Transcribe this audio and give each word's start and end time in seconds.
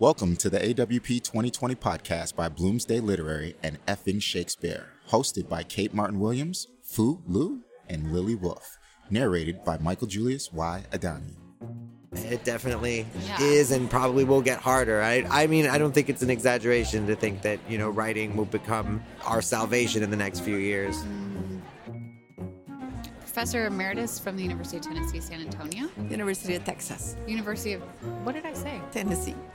Welcome 0.00 0.36
to 0.36 0.48
the 0.48 0.58
AWP 0.58 1.22
2020 1.22 1.74
podcast 1.74 2.34
by 2.34 2.48
Bloomsday 2.48 3.02
Literary 3.02 3.54
and 3.62 3.84
Effing 3.84 4.22
Shakespeare, 4.22 4.86
hosted 5.10 5.46
by 5.46 5.62
Kate 5.62 5.92
Martin 5.92 6.18
Williams, 6.18 6.68
Fu 6.82 7.20
Lu, 7.26 7.60
and 7.86 8.10
Lily 8.10 8.34
Wolf, 8.34 8.78
narrated 9.10 9.62
by 9.62 9.76
Michael 9.76 10.06
Julius 10.06 10.54
Y. 10.54 10.84
Adani. 10.90 11.34
It 12.12 12.44
definitely 12.44 13.04
Yeah. 13.26 13.42
is 13.42 13.72
and 13.72 13.90
probably 13.90 14.24
will 14.24 14.40
get 14.40 14.58
harder. 14.58 15.02
I, 15.02 15.26
I 15.30 15.46
mean, 15.46 15.66
I 15.66 15.76
don't 15.76 15.92
think 15.92 16.08
it's 16.08 16.22
an 16.22 16.30
exaggeration 16.30 17.06
to 17.08 17.14
think 17.14 17.42
that, 17.42 17.60
you 17.68 17.76
know, 17.76 17.90
writing 17.90 18.36
will 18.38 18.46
become 18.46 19.02
our 19.26 19.42
salvation 19.42 20.02
in 20.02 20.10
the 20.10 20.16
next 20.16 20.40
few 20.40 20.56
years. 20.56 20.96
Professor 23.40 23.64
Emeritus 23.64 24.18
from 24.18 24.36
the 24.36 24.42
University 24.42 24.76
of 24.76 24.82
Tennessee, 24.82 25.18
San 25.18 25.40
Antonio. 25.40 25.88
University 26.10 26.56
of 26.56 26.64
Texas, 26.66 27.16
University 27.26 27.72
of, 27.72 27.80
what 28.22 28.34
did 28.34 28.44
I 28.44 28.52
say? 28.52 28.78
Tennessee. 28.92 29.34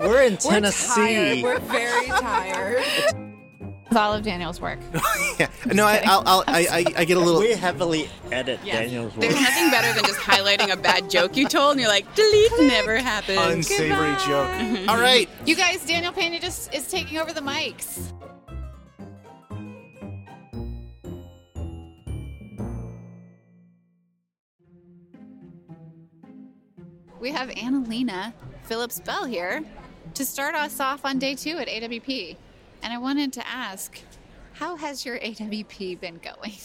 We're 0.00 0.22
in 0.22 0.32
We're 0.32 0.50
Tennessee. 0.50 0.94
tired. 0.94 1.42
We're 1.42 1.58
very 1.58 2.06
tired. 2.06 2.84
With 3.86 3.98
all 3.98 4.14
of 4.14 4.22
Daniel's 4.22 4.62
work. 4.62 4.78
Yeah. 5.38 5.48
No, 5.74 5.84
I, 5.84 6.00
I'll, 6.06 6.22
I'll, 6.24 6.44
I, 6.46 6.66
I, 6.70 6.84
I 7.00 7.04
get 7.04 7.18
a 7.18 7.20
little. 7.20 7.42
we 7.42 7.52
heavily 7.52 8.08
edit 8.30 8.60
Daniel's 8.64 9.12
work. 9.12 9.20
There's 9.20 9.34
nothing 9.34 9.70
better 9.70 9.92
than 9.92 10.04
just 10.06 10.18
highlighting 10.18 10.72
a 10.72 10.76
bad 10.78 11.10
joke 11.10 11.36
you 11.36 11.46
told 11.46 11.72
and 11.72 11.80
you're 11.80 11.90
like, 11.90 12.14
delete 12.14 12.50
never 12.60 12.96
happened. 12.96 13.40
Unsavory 13.40 14.14
joke. 14.26 14.88
All 14.88 14.98
right. 14.98 15.28
You 15.44 15.54
guys, 15.54 15.84
Daniel 15.84 16.14
Pena 16.14 16.40
just 16.40 16.72
is 16.72 16.88
taking 16.88 17.18
over 17.18 17.34
the 17.34 17.42
mics. 17.42 18.10
We 27.22 27.30
have 27.30 27.50
Anna 27.50 27.78
Lena 27.78 28.34
Phillips 28.64 28.98
Bell 28.98 29.24
here 29.26 29.62
to 30.14 30.24
start 30.24 30.56
us 30.56 30.80
off 30.80 31.04
on 31.04 31.20
day 31.20 31.36
two 31.36 31.56
at 31.58 31.68
AWP. 31.68 32.34
And 32.82 32.92
I 32.92 32.98
wanted 32.98 33.32
to 33.34 33.46
ask, 33.46 33.96
how 34.54 34.74
has 34.74 35.06
your 35.06 35.20
AWP 35.20 36.00
been 36.00 36.18
going? 36.18 36.56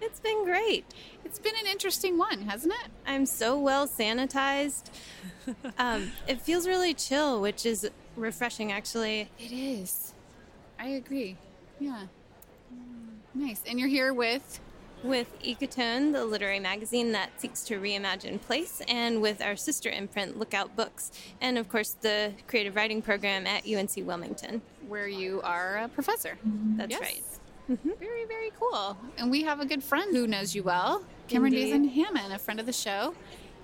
It's 0.00 0.20
been 0.20 0.44
great. 0.44 0.84
It's 1.24 1.40
been 1.40 1.56
an 1.60 1.66
interesting 1.66 2.18
one, 2.18 2.42
hasn't 2.42 2.72
it? 2.72 2.90
I'm 3.04 3.26
so 3.26 3.58
well 3.58 3.88
sanitized. 3.88 4.84
um, 5.76 6.12
it 6.28 6.40
feels 6.40 6.68
really 6.68 6.94
chill, 6.94 7.40
which 7.40 7.66
is 7.66 7.90
refreshing, 8.14 8.70
actually. 8.70 9.28
It 9.40 9.50
is. 9.50 10.14
I 10.78 10.90
agree. 10.90 11.36
Yeah. 11.80 12.06
Nice. 13.34 13.60
And 13.68 13.80
you're 13.80 13.88
here 13.88 14.14
with 14.14 14.60
With 15.04 15.40
Ecotone, 15.42 16.12
the 16.12 16.24
literary 16.24 16.58
magazine 16.58 17.12
that 17.12 17.40
seeks 17.40 17.62
to 17.64 17.78
reimagine 17.78 18.40
place, 18.40 18.82
and 18.88 19.22
with 19.22 19.40
our 19.40 19.54
sister 19.54 19.88
imprint, 19.90 20.38
Lookout 20.38 20.74
Books, 20.74 21.12
and 21.40 21.56
of 21.56 21.68
course 21.68 21.92
the 22.00 22.32
creative 22.48 22.74
writing 22.74 23.00
program 23.00 23.46
at 23.46 23.64
UNC 23.66 23.92
Wilmington. 23.98 24.60
where 24.88 25.06
you 25.06 25.40
are 25.42 25.76
a 25.76 25.88
professor. 25.88 26.38
That's 26.76 26.90
Yes. 26.90 27.00
right. 27.00 27.22
Mm-hmm. 27.70 27.90
Very, 28.00 28.24
very 28.24 28.50
cool. 28.58 28.96
And 29.18 29.30
we 29.30 29.42
have 29.42 29.60
a 29.60 29.66
good 29.66 29.84
friend 29.84 30.16
who 30.16 30.26
knows 30.26 30.54
you 30.54 30.62
well, 30.62 31.04
Cameron. 31.28 31.52
Dezen 31.52 31.90
Hammond, 31.92 32.32
a 32.32 32.38
friend 32.38 32.58
of 32.58 32.64
the 32.64 32.72
show 32.72 33.14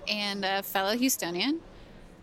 and 0.07 0.45
a 0.45 0.61
fellow 0.61 0.95
Houstonian. 0.95 1.59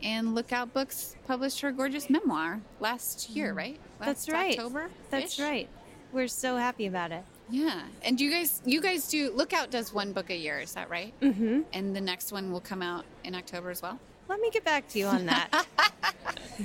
And 0.04 0.36
Lookout 0.36 0.72
Books 0.72 1.16
published 1.26 1.60
her 1.62 1.72
gorgeous 1.72 2.08
memoir 2.08 2.60
last 2.78 3.30
year, 3.30 3.52
mm. 3.52 3.56
right? 3.56 3.80
Last 4.00 4.06
That's 4.06 4.28
right. 4.30 4.56
October. 4.58 4.90
That's 5.10 5.40
right. 5.40 5.68
We're 6.12 6.28
so 6.28 6.56
happy 6.56 6.86
about 6.86 7.10
it. 7.10 7.24
Yeah. 7.52 7.82
And 8.02 8.18
you 8.18 8.30
guys, 8.30 8.62
you 8.64 8.80
guys 8.80 9.08
do 9.08 9.30
Lookout 9.30 9.70
does 9.70 9.92
one 9.92 10.12
book 10.12 10.30
a 10.30 10.36
year, 10.36 10.58
is 10.58 10.72
that 10.72 10.88
right? 10.88 11.12
Mm-hmm. 11.20 11.60
And 11.74 11.94
the 11.94 12.00
next 12.00 12.32
one 12.32 12.50
will 12.50 12.60
come 12.60 12.80
out 12.80 13.04
in 13.24 13.34
October 13.34 13.70
as 13.70 13.82
well. 13.82 14.00
Let 14.28 14.40
me 14.40 14.50
get 14.50 14.64
back 14.64 14.88
to 14.88 14.98
you 14.98 15.06
on 15.06 15.26
that. 15.26 15.66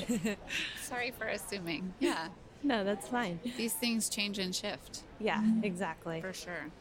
Sorry 0.82 1.12
for 1.12 1.28
assuming. 1.28 1.94
Yeah. 2.00 2.30
no, 2.64 2.86
that's 2.86 3.10
fine. 3.10 3.40
These 3.58 3.74
things 3.74 4.08
change 4.08 4.40
and 4.40 4.56
shift. 4.56 5.04
Yeah, 5.20 5.44
exactly. 5.62 6.22
For 6.22 6.32
sure. 6.32 6.72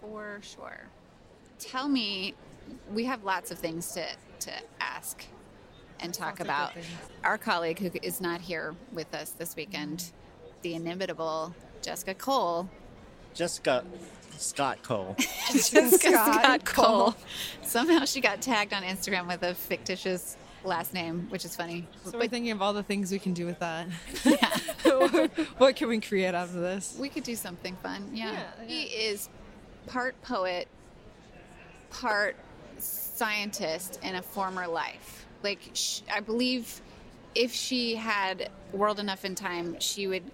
For 0.00 0.40
sure. 0.42 0.88
Tell 1.60 1.88
me, 1.88 2.34
we 2.92 3.04
have 3.04 3.22
lots 3.22 3.52
of 3.52 3.58
things 3.58 3.92
to, 3.92 4.04
to 4.40 4.50
ask 4.80 5.24
and 6.00 6.12
talk 6.12 6.40
about. 6.40 6.72
Our 7.22 7.38
colleague 7.38 7.78
who 7.78 7.90
is 8.02 8.20
not 8.20 8.40
here 8.40 8.74
with 8.92 9.14
us 9.14 9.30
this 9.30 9.54
weekend, 9.54 10.10
the 10.62 10.74
inimitable 10.74 11.54
Jessica 11.82 12.14
Cole. 12.14 12.68
Jessica 13.34 13.84
Scott 14.38 14.82
Cole. 14.82 15.16
Jessica 15.52 16.10
Scott 16.10 16.64
Cole. 16.64 17.14
Somehow 17.62 18.04
she 18.04 18.20
got 18.20 18.40
tagged 18.40 18.72
on 18.72 18.82
Instagram 18.82 19.26
with 19.28 19.42
a 19.42 19.54
fictitious 19.54 20.36
last 20.64 20.94
name, 20.94 21.26
which 21.30 21.44
is 21.44 21.54
funny. 21.54 21.86
So 22.04 22.18
we're 22.18 22.28
thinking 22.28 22.50
of 22.52 22.62
all 22.62 22.72
the 22.72 22.82
things 22.82 23.12
we 23.12 23.18
can 23.18 23.34
do 23.34 23.46
with 23.46 23.58
that. 23.58 23.86
Yeah. 24.24 25.26
what 25.58 25.76
can 25.76 25.88
we 25.88 26.00
create 26.00 26.34
out 26.34 26.48
of 26.48 26.54
this? 26.54 26.96
We 26.98 27.08
could 27.08 27.24
do 27.24 27.34
something 27.36 27.76
fun. 27.76 28.10
Yeah. 28.12 28.32
Yeah, 28.32 28.66
He 28.66 28.82
is 28.84 29.28
part 29.86 30.20
poet, 30.22 30.68
part 31.90 32.36
scientist 32.78 33.98
in 34.02 34.14
a 34.16 34.22
former 34.22 34.66
life. 34.66 35.26
Like, 35.42 35.60
sh- 35.74 36.00
I 36.12 36.20
believe 36.20 36.80
if 37.34 37.52
she 37.52 37.94
had 37.96 38.50
world 38.72 38.98
enough 39.00 39.24
in 39.24 39.34
time, 39.34 39.78
she 39.80 40.06
would 40.06 40.24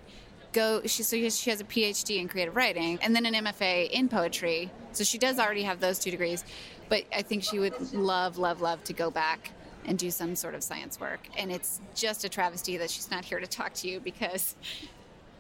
go. 0.52 0.82
She 0.86 1.02
so 1.02 1.16
she 1.28 1.50
has 1.50 1.60
a 1.60 1.64
PhD 1.64 2.18
in 2.18 2.28
creative 2.28 2.56
writing 2.56 2.98
and 3.02 3.14
then 3.14 3.26
an 3.26 3.34
MFA 3.34 3.90
in 3.90 4.08
poetry. 4.08 4.70
So 4.92 5.04
she 5.04 5.18
does 5.18 5.38
already 5.38 5.62
have 5.62 5.80
those 5.80 5.98
two 5.98 6.10
degrees. 6.10 6.44
But 6.88 7.04
I 7.14 7.22
think 7.22 7.44
she 7.44 7.58
would 7.58 7.92
love, 7.92 8.36
love, 8.36 8.60
love 8.60 8.82
to 8.84 8.92
go 8.92 9.10
back 9.10 9.52
and 9.84 9.98
do 9.98 10.10
some 10.10 10.34
sort 10.36 10.54
of 10.54 10.62
science 10.62 11.00
work. 11.00 11.20
And 11.36 11.50
it's 11.50 11.80
just 11.94 12.24
a 12.24 12.28
travesty 12.28 12.76
that 12.76 12.90
she's 12.90 13.10
not 13.10 13.24
here 13.24 13.40
to 13.40 13.46
talk 13.46 13.74
to 13.74 13.88
you 13.88 14.00
because 14.00 14.56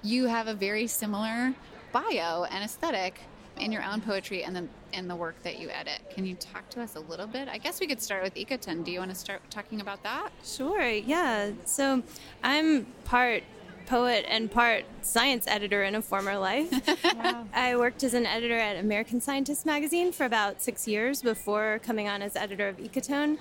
you 0.02 0.26
have 0.26 0.46
a 0.46 0.54
very 0.54 0.86
similar 0.86 1.54
bio 1.92 2.44
and 2.44 2.64
aesthetic 2.64 3.20
in 3.58 3.72
your 3.72 3.82
own 3.82 4.00
poetry 4.00 4.44
and 4.44 4.56
then 4.56 4.68
in 4.92 5.08
the 5.08 5.14
work 5.14 5.40
that 5.42 5.58
you 5.58 5.68
edit. 5.70 6.00
Can 6.14 6.24
you 6.24 6.34
talk 6.34 6.68
to 6.70 6.80
us 6.80 6.96
a 6.96 7.00
little 7.00 7.26
bit? 7.26 7.48
I 7.48 7.58
guess 7.58 7.80
we 7.80 7.86
could 7.86 8.00
start 8.00 8.22
with 8.22 8.34
Ecotone. 8.34 8.84
Do 8.84 8.90
you 8.90 8.98
want 8.98 9.10
to 9.10 9.16
start 9.16 9.42
talking 9.50 9.80
about 9.80 10.02
that? 10.02 10.30
Sure, 10.44 10.88
yeah. 10.88 11.50
So 11.64 12.02
I'm 12.42 12.86
part 13.04 13.42
poet 13.90 14.24
and 14.28 14.48
part 14.48 14.84
science 15.02 15.48
editor 15.48 15.82
in 15.82 15.96
a 15.96 16.00
former 16.00 16.38
life. 16.38 16.70
I 17.52 17.74
worked 17.76 18.04
as 18.04 18.14
an 18.14 18.24
editor 18.24 18.56
at 18.56 18.76
American 18.76 19.20
Scientist 19.20 19.66
magazine 19.66 20.12
for 20.12 20.24
about 20.24 20.62
six 20.62 20.86
years 20.86 21.22
before 21.22 21.80
coming 21.82 22.06
on 22.06 22.22
as 22.22 22.36
editor 22.36 22.68
of 22.68 22.76
Ecotone. 22.76 23.38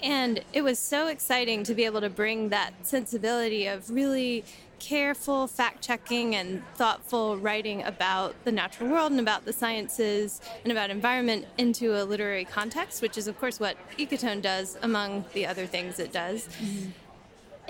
And 0.00 0.44
it 0.52 0.62
was 0.62 0.78
so 0.78 1.08
exciting 1.08 1.64
to 1.64 1.74
be 1.74 1.84
able 1.84 2.00
to 2.02 2.08
bring 2.08 2.50
that 2.50 2.72
sensibility 2.86 3.66
of 3.66 3.90
really 3.90 4.44
careful 4.78 5.48
fact 5.48 5.82
checking 5.82 6.36
and 6.36 6.62
thoughtful 6.76 7.36
writing 7.36 7.82
about 7.82 8.34
the 8.44 8.52
natural 8.52 8.88
world 8.88 9.10
and 9.10 9.20
about 9.20 9.44
the 9.44 9.52
sciences 9.52 10.40
and 10.62 10.70
about 10.70 10.90
environment 10.90 11.46
into 11.58 12.00
a 12.00 12.04
literary 12.04 12.44
context, 12.44 13.02
which 13.02 13.18
is, 13.18 13.26
of 13.26 13.38
course, 13.40 13.58
what 13.58 13.76
Ecotone 13.98 14.40
does 14.40 14.78
among 14.82 15.24
the 15.34 15.46
other 15.46 15.66
things 15.66 15.98
it 15.98 16.12
does. 16.12 16.48
Mm-hmm. 16.62 16.90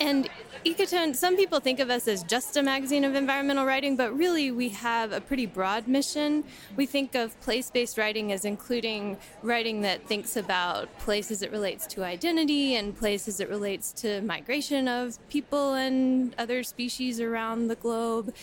And 0.01 0.31
Ecotone, 0.65 1.15
some 1.15 1.37
people 1.37 1.61
think 1.61 1.79
of 1.79 1.91
us 1.91 2.09
as 2.09 2.23
just 2.23 2.57
a 2.57 2.63
magazine 2.63 3.05
of 3.05 3.15
environmental 3.15 3.67
writing, 3.67 3.97
but 3.97 4.17
really 4.17 4.51
we 4.51 4.71
have 4.71 5.13
a 5.13 5.21
pretty 5.21 5.47
broad 5.47 5.87
mission. 5.87 6.45
We 6.77 6.87
think 6.87 7.15
of 7.15 7.39
place 7.41 7.71
based 7.71 7.99
writing 7.99 8.33
as 8.33 8.45
including 8.45 9.19
writing 9.43 9.83
that 9.83 10.07
thinks 10.07 10.37
about 10.37 10.99
place 10.99 11.31
as 11.31 11.43
it 11.43 11.51
relates 11.51 11.87
to 11.89 12.05
identity 12.05 12.77
and 12.77 12.97
place 12.97 13.29
as 13.29 13.41
it 13.41 13.49
relates 13.51 13.93
to 13.93 14.23
migration 14.23 14.89
of 14.89 15.19
people 15.29 15.75
and 15.75 16.35
other 16.39 16.63
species 16.63 17.21
around 17.21 17.69
the 17.69 17.77
globe. 17.77 18.35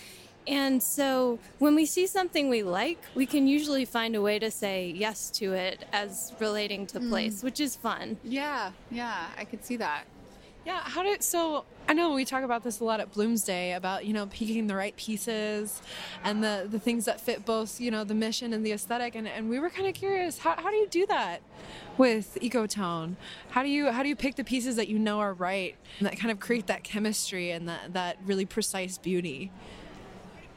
And 0.48 0.82
so 0.82 1.40
when 1.60 1.76
we 1.76 1.86
see 1.86 2.08
something 2.08 2.50
we 2.50 2.64
like, 2.64 3.00
we 3.16 3.26
can 3.26 3.48
usually 3.48 3.84
find 3.84 4.16
a 4.16 4.22
way 4.22 4.40
to 4.40 4.50
say 4.50 4.94
yes 4.96 5.30
to 5.32 5.54
it 5.54 5.86
as 5.92 6.34
relating 6.40 6.88
to 6.88 7.00
mm. 7.00 7.10
place, 7.10 7.44
which 7.44 7.60
is 7.60 7.76
fun. 7.76 8.18
Yeah, 8.24 8.72
yeah, 8.90 9.28
I 9.38 9.44
could 9.44 9.66
see 9.66 9.76
that. 9.78 10.06
Yeah, 10.68 10.82
how 10.84 11.02
did 11.02 11.24
so? 11.24 11.64
I 11.88 11.94
know 11.94 12.12
we 12.12 12.26
talk 12.26 12.44
about 12.44 12.62
this 12.62 12.82
a 12.82 12.84
lot 12.84 13.00
at 13.00 13.14
Bloomsday 13.14 13.78
about 13.78 14.06
you 14.06 14.12
know 14.12 14.26
picking 14.26 14.68
the 14.68 14.76
right 14.76 14.94
pieces 14.98 15.82
and 16.26 16.44
the 16.44 16.68
the 16.70 16.78
things 16.78 17.06
that 17.06 17.22
fit 17.22 17.46
both 17.46 17.80
you 17.80 17.90
know 17.90 18.04
the 18.04 18.14
mission 18.14 18.52
and 18.52 18.66
the 18.66 18.74
aesthetic, 18.74 19.16
and, 19.16 19.30
and 19.30 19.50
we 19.50 19.60
were 19.60 19.70
kind 19.70 19.88
of 19.88 19.94
curious 19.94 20.40
how, 20.40 20.58
how 20.58 20.70
do 20.70 20.76
you 20.76 20.88
do 20.90 21.06
that 21.06 21.42
with 21.98 22.38
Ecotone? 22.42 23.16
How 23.52 23.64
do 23.64 23.70
you 23.70 23.94
how 23.94 24.04
do 24.04 24.10
you 24.10 24.16
pick 24.18 24.36
the 24.36 24.44
pieces 24.44 24.76
that 24.76 24.90
you 24.90 25.00
know 25.00 25.22
are 25.22 25.34
right 25.34 25.78
and 26.00 26.06
that 26.06 26.20
kind 26.20 26.32
of 26.32 26.42
create 26.42 26.68
that 26.68 26.84
chemistry 26.84 27.50
and 27.52 27.70
that 27.70 27.94
that 27.94 28.18
really 28.26 28.46
precise 28.46 28.98
beauty? 28.98 29.54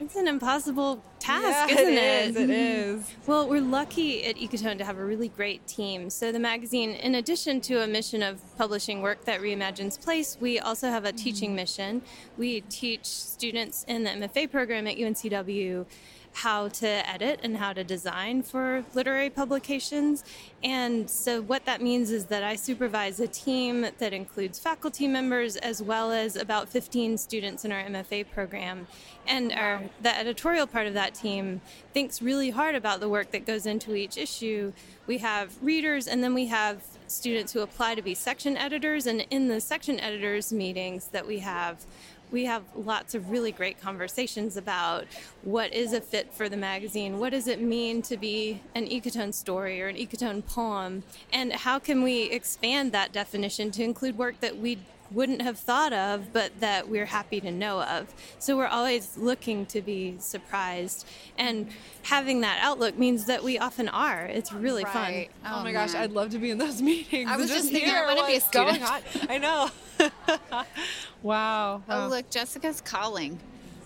It's 0.01 0.17
an 0.17 0.27
impossible 0.27 1.03
task, 1.19 1.69
Yeah, 1.69 1.79
isn't 1.79 1.93
it 1.93 1.99
it? 1.99 2.31
is, 2.31 2.37
it 2.37 2.51
is. 2.51 3.15
Well, 3.27 3.47
we're 3.47 3.61
lucky 3.61 4.25
at 4.25 4.37
Ecotone 4.37 4.79
to 4.79 4.85
have 4.85 4.97
a 4.97 5.05
really 5.05 5.29
great 5.29 5.67
team. 5.67 6.09
So 6.09 6.33
the 6.33 6.39
magazine, 6.39 6.93
in 6.93 7.17
addition 7.17 7.61
to 7.63 7.83
a 7.83 7.87
mission 7.87 8.23
of 8.23 8.41
publishing 8.57 9.03
work 9.03 9.27
that 9.27 9.43
reimagines 9.43 10.03
place, 10.03 10.39
we 10.41 10.59
also 10.59 10.89
have 10.89 11.05
a 11.05 11.13
teaching 11.13 11.51
mm-hmm. 11.51 11.57
mission. 11.57 12.03
We 12.39 12.63
teach 12.63 13.05
students 13.05 13.85
in 13.89 14.05
the 14.05 14.11
MFA 14.11 14.51
program 14.51 14.87
at 14.87 14.97
UNCW 14.97 15.85
how 16.33 16.69
to 16.69 16.87
edit 16.87 17.41
and 17.43 17.57
how 17.57 17.73
to 17.73 17.83
design 17.85 18.43
for 18.43 18.85
literary 18.95 19.31
publications. 19.31 20.25
And 20.63 21.09
so, 21.09 21.43
what 21.43 21.65
that 21.65 21.83
means 21.83 22.11
is 22.11 22.27
that 22.27 22.43
I 22.43 22.57
supervise 22.57 23.21
a 23.21 23.27
team 23.29 23.87
that 23.99 24.13
includes 24.13 24.59
faculty 24.59 25.09
members 25.09 25.57
as 25.57 25.83
well 25.83 26.13
as 26.13 26.37
about 26.37 26.69
15 26.69 27.19
students 27.19 27.65
in 27.65 27.73
our 27.73 27.83
MFA 27.83 28.31
program. 28.31 28.87
And 29.31 29.53
our, 29.53 29.81
the 30.03 30.19
editorial 30.19 30.67
part 30.67 30.89
of 30.89 30.95
that 30.95 31.15
team 31.15 31.61
thinks 31.95 32.21
really 32.21 32.51
hard 32.51 32.75
about 32.75 32.99
the 32.99 33.09
work 33.09 33.31
that 33.31 33.47
goes 33.47 33.65
into 33.65 33.95
each 33.95 34.19
issue. 34.19 34.73
We 35.07 35.19
have 35.19 35.57
readers, 35.63 36.09
and 36.09 36.23
then 36.23 36.35
we 36.35 36.47
have 36.47 36.83
students 37.07 37.53
who 37.53 37.61
apply 37.61 37.95
to 37.95 38.03
be 38.03 38.15
section 38.15 38.57
editors. 38.57 39.07
And 39.07 39.25
in 39.31 39.47
the 39.47 39.61
section 39.61 40.01
editors 40.01 40.53
meetings 40.53 41.07
that 41.13 41.29
we 41.29 41.39
have, 41.39 41.87
we 42.33 42.45
have 42.47 42.65
lots 42.75 43.15
of 43.15 43.31
really 43.31 43.53
great 43.53 43.81
conversations 43.81 44.57
about 44.57 45.07
what 45.43 45.73
is 45.73 45.93
a 45.93 46.01
fit 46.01 46.35
for 46.35 46.49
the 46.49 46.57
magazine, 46.57 47.21
what 47.21 47.31
does 47.31 47.47
it 47.47 47.61
mean 47.61 48.03
to 48.03 48.17
be 48.17 48.61
an 48.75 48.89
ecotone 48.89 49.33
story 49.33 49.81
or 49.81 49.87
an 49.87 49.97
ecotone 49.97 50.45
poem, 50.45 51.05
and 51.33 51.53
how 51.53 51.79
can 51.79 52.03
we 52.03 52.25
expand 52.25 52.93
that 52.93 53.13
definition 53.13 53.71
to 53.73 53.83
include 53.85 54.19
work 54.19 54.41
that 54.41 54.59
we 54.59 54.79
wouldn't 55.11 55.43
have 55.43 55.59
thought 55.59 55.93
of, 55.93 56.33
but 56.33 56.53
that 56.61 56.89
we're 56.89 57.07
happy 57.07 57.41
to 57.41 57.51
know 57.51 57.83
of. 57.83 58.13
So 58.39 58.57
we're 58.57 58.67
always 58.67 59.17
looking 59.17 59.67
to 59.67 59.81
be 59.81 60.17
surprised. 60.19 61.07
And 61.39 61.69
having 62.03 62.41
that 62.43 62.59
outlook 62.63 62.97
means 62.99 63.27
that 63.27 63.43
we 63.43 63.59
often 63.59 63.89
are. 63.89 64.25
It's 64.27 64.53
really 64.53 64.85
Right. 64.85 65.31
fun. 65.43 65.53
Oh, 65.53 65.57
my 65.59 65.65
man. 65.65 65.73
gosh, 65.75 65.95
I'd 65.95 66.13
love 66.13 66.31
to 66.31 66.39
be 66.39 66.51
in 66.51 66.59
those 66.59 66.81
meetings. 66.91 67.29
I 67.31 67.37
was 67.37 67.51
and 67.51 67.59
just 67.61 67.73
thinking, 67.73 67.91
I 67.91 67.93
hear 67.93 68.05
wanna 68.07 68.27
be 68.27 68.33
a 68.35 68.41
what's 68.41 68.49
going 68.51 68.83
on. 68.83 69.01
I 69.29 69.39
know. 69.39 69.71
wow. 71.23 71.83
Oh, 71.89 72.09
look, 72.09 72.31
Jessica's 72.31 72.81
calling. 72.81 73.39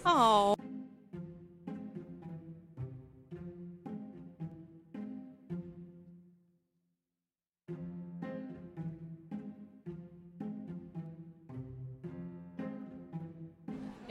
Oh. 0.05 0.55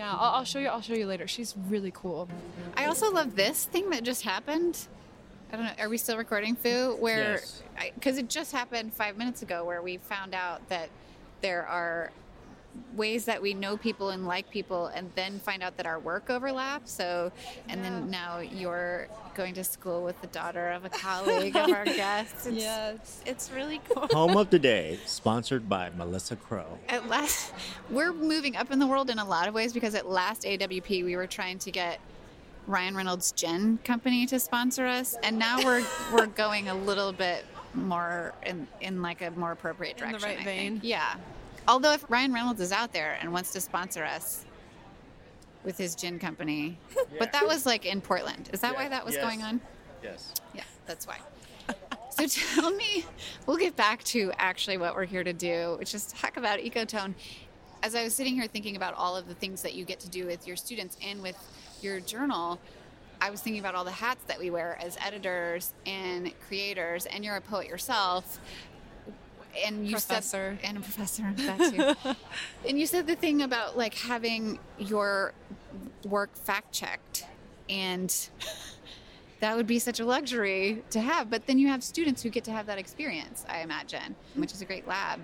Yeah, 0.03 0.11
I'll, 0.15 0.35
I'll 0.35 0.44
show 0.44 0.59
you. 0.59 0.67
I'll 0.67 0.81
show 0.81 0.95
you 0.95 1.05
later. 1.07 1.27
She's 1.29 1.55
really 1.69 1.91
cool. 1.91 2.27
I 2.75 2.85
also 2.88 3.09
love 3.09 3.38
this 3.38 3.63
thing 3.63 3.89
that 3.91 4.03
just 4.03 4.23
happened. 4.23 4.77
I 5.51 5.55
don't 5.55 5.65
know. 5.65 5.71
Are 5.79 5.88
we 5.88 5.97
still 5.97 6.17
recording, 6.17 6.55
Fu? 6.57 6.97
Where, 7.00 7.35
Yes. 7.35 7.63
because 7.95 8.17
it 8.17 8.27
just 8.29 8.51
happened 8.51 8.94
five 8.94 9.17
minutes 9.17 9.44
ago, 9.44 9.63
where 9.63 9.81
we 9.81 9.95
found 9.97 10.33
out 10.35 10.67
that 10.67 10.89
there 11.39 11.65
are 11.65 12.11
ways 12.95 13.25
that 13.25 13.41
we 13.41 13.53
know 13.53 13.77
people 13.77 14.09
and 14.09 14.25
like 14.27 14.49
people, 14.49 14.87
and 14.87 15.09
then 15.15 15.39
find 15.39 15.61
out 15.63 15.77
that 15.77 15.85
our 15.85 15.99
work 15.99 16.29
overlaps. 16.29 16.91
So, 16.91 17.31
and 17.69 17.83
then 17.83 18.09
now 18.09 18.39
you're 18.39 19.07
going 19.35 19.53
to 19.55 19.63
school 19.63 20.03
with 20.03 20.19
the 20.21 20.27
daughter 20.27 20.69
of 20.71 20.85
a 20.85 20.89
colleague 20.89 21.55
of 21.55 21.69
our 21.71 21.85
guests. 22.03 22.45
It's, 22.45 22.55
Yes. 22.57 23.21
it's 23.25 23.51
really 23.51 23.81
cool. 23.89 24.07
Home 24.11 24.37
of 24.37 24.49
the 24.51 24.59
Day, 24.59 24.99
sponsored 25.05 25.67
by 25.67 25.89
Melissa 25.97 26.35
Crow. 26.35 26.77
at 26.89 27.07
last 27.09 27.51
we're 27.89 28.13
moving 28.13 28.55
up 28.55 28.71
in 28.71 28.77
the 28.79 28.87
world 28.87 29.09
in 29.09 29.17
a 29.19 29.25
lot 29.25 29.47
of 29.47 29.53
ways 29.53 29.73
because 29.73 29.95
at 29.95 30.07
last 30.07 30.43
AWP 30.43 31.03
we 31.03 31.15
were 31.15 31.25
trying 31.27 31.57
to 31.59 31.71
get 31.71 31.99
Ryan 32.67 32.95
Reynolds 32.95 33.31
Gin 33.33 33.79
Company 33.83 34.25
to 34.27 34.39
sponsor 34.39 34.85
us 34.85 35.15
and 35.23 35.37
now 35.39 35.63
we're 35.63 35.83
we're 36.13 36.27
going 36.45 36.69
a 36.69 36.75
little 36.75 37.11
bit 37.11 37.43
more 37.73 38.33
in 38.45 38.67
in 38.81 39.01
like 39.01 39.21
a 39.23 39.31
more 39.31 39.51
appropriate 39.51 39.99
In 39.99 40.11
the 40.11 40.17
direction. 40.19 40.29
right 40.29 40.39
I 40.39 40.43
think. 40.43 40.73
vein. 40.73 40.79
Yeah. 40.83 41.15
Although 41.68 41.94
if 41.94 42.06
Ryan 42.10 42.33
Reynolds 42.33 42.62
is 42.62 42.71
out 42.71 42.92
there 42.94 43.18
and 43.21 43.31
wants 43.31 43.51
to 43.54 43.62
sponsor 43.62 44.04
us 44.04 44.45
with 45.63 45.77
his 45.77 45.95
gin 45.95 46.19
company. 46.19 46.77
But 47.19 47.31
that 47.31 47.48
was 47.48 47.65
like 47.65 47.86
in 47.86 48.01
Portland. 48.01 48.50
Is 48.54 48.60
that 48.62 48.75
why 48.75 48.89
that 48.89 49.06
was 49.06 49.15
Yes. 49.15 49.24
going 49.24 49.44
on? 49.44 49.62
Yes. 50.01 50.33
Yeah, 50.54 50.63
that's 50.86 51.07
why. 51.07 51.19
so 52.10 52.27
tell 52.27 52.71
me, 52.71 53.06
we'll 53.45 53.57
get 53.57 53.75
back 53.75 54.04
to 54.06 54.31
actually 54.38 54.77
what 54.77 54.95
we're 54.95 55.06
here 55.06 55.24
to 55.24 55.31
do, 55.31 55.75
which 55.80 55.94
is 55.94 56.07
talk 56.07 56.38
about 56.38 56.60
Ecotone. 56.60 57.13
As 57.81 57.95
I 57.95 58.04
was 58.04 58.13
sitting 58.13 58.36
here 58.36 58.48
thinking 58.48 58.75
about 58.75 58.94
all 58.95 59.15
of 59.15 59.27
the 59.27 59.36
things 59.36 59.62
that 59.62 59.74
you 59.74 59.86
get 59.86 60.00
to 60.01 60.10
do 60.10 60.25
with 60.25 60.48
your 60.48 60.56
students 60.56 60.98
and 61.06 61.21
with 61.21 61.38
your 61.81 62.00
journal, 62.01 62.60
I 63.21 63.30
was 63.30 63.39
thinking 63.42 63.62
about 63.62 63.75
all 63.75 63.86
the 63.86 63.92
hats 63.92 64.24
that 64.27 64.39
we 64.39 64.50
wear 64.50 64.77
as 64.81 64.98
editors 65.00 65.74
and 65.86 66.33
creators, 66.48 67.06
and 67.06 67.24
you're 67.24 67.36
a 67.38 67.42
poet 67.42 67.68
yourself. 67.68 68.39
And 69.65 69.85
you 69.85 69.91
Professor. 69.91 70.57
said, 70.61 70.69
and 70.69 70.77
a 70.77 70.81
professor, 70.81 71.33
that 71.38 71.97
too. 72.03 72.15
and 72.67 72.79
you 72.79 72.85
said 72.85 73.07
the 73.07 73.15
thing 73.15 73.41
about 73.41 73.77
like 73.77 73.94
having 73.94 74.59
your 74.77 75.33
work 76.05 76.35
fact 76.35 76.71
checked, 76.71 77.25
and 77.69 78.29
that 79.39 79.55
would 79.55 79.67
be 79.67 79.79
such 79.79 80.00
a 80.00 80.05
luxury 80.05 80.83
to 80.91 81.01
have. 81.01 81.29
But 81.29 81.47
then 81.47 81.59
you 81.59 81.67
have 81.67 81.83
students 81.83 82.23
who 82.23 82.29
get 82.29 82.44
to 82.45 82.51
have 82.51 82.65
that 82.67 82.77
experience, 82.77 83.45
I 83.47 83.59
imagine, 83.61 84.15
which 84.35 84.53
is 84.53 84.61
a 84.61 84.65
great 84.65 84.88
lab, 84.88 85.19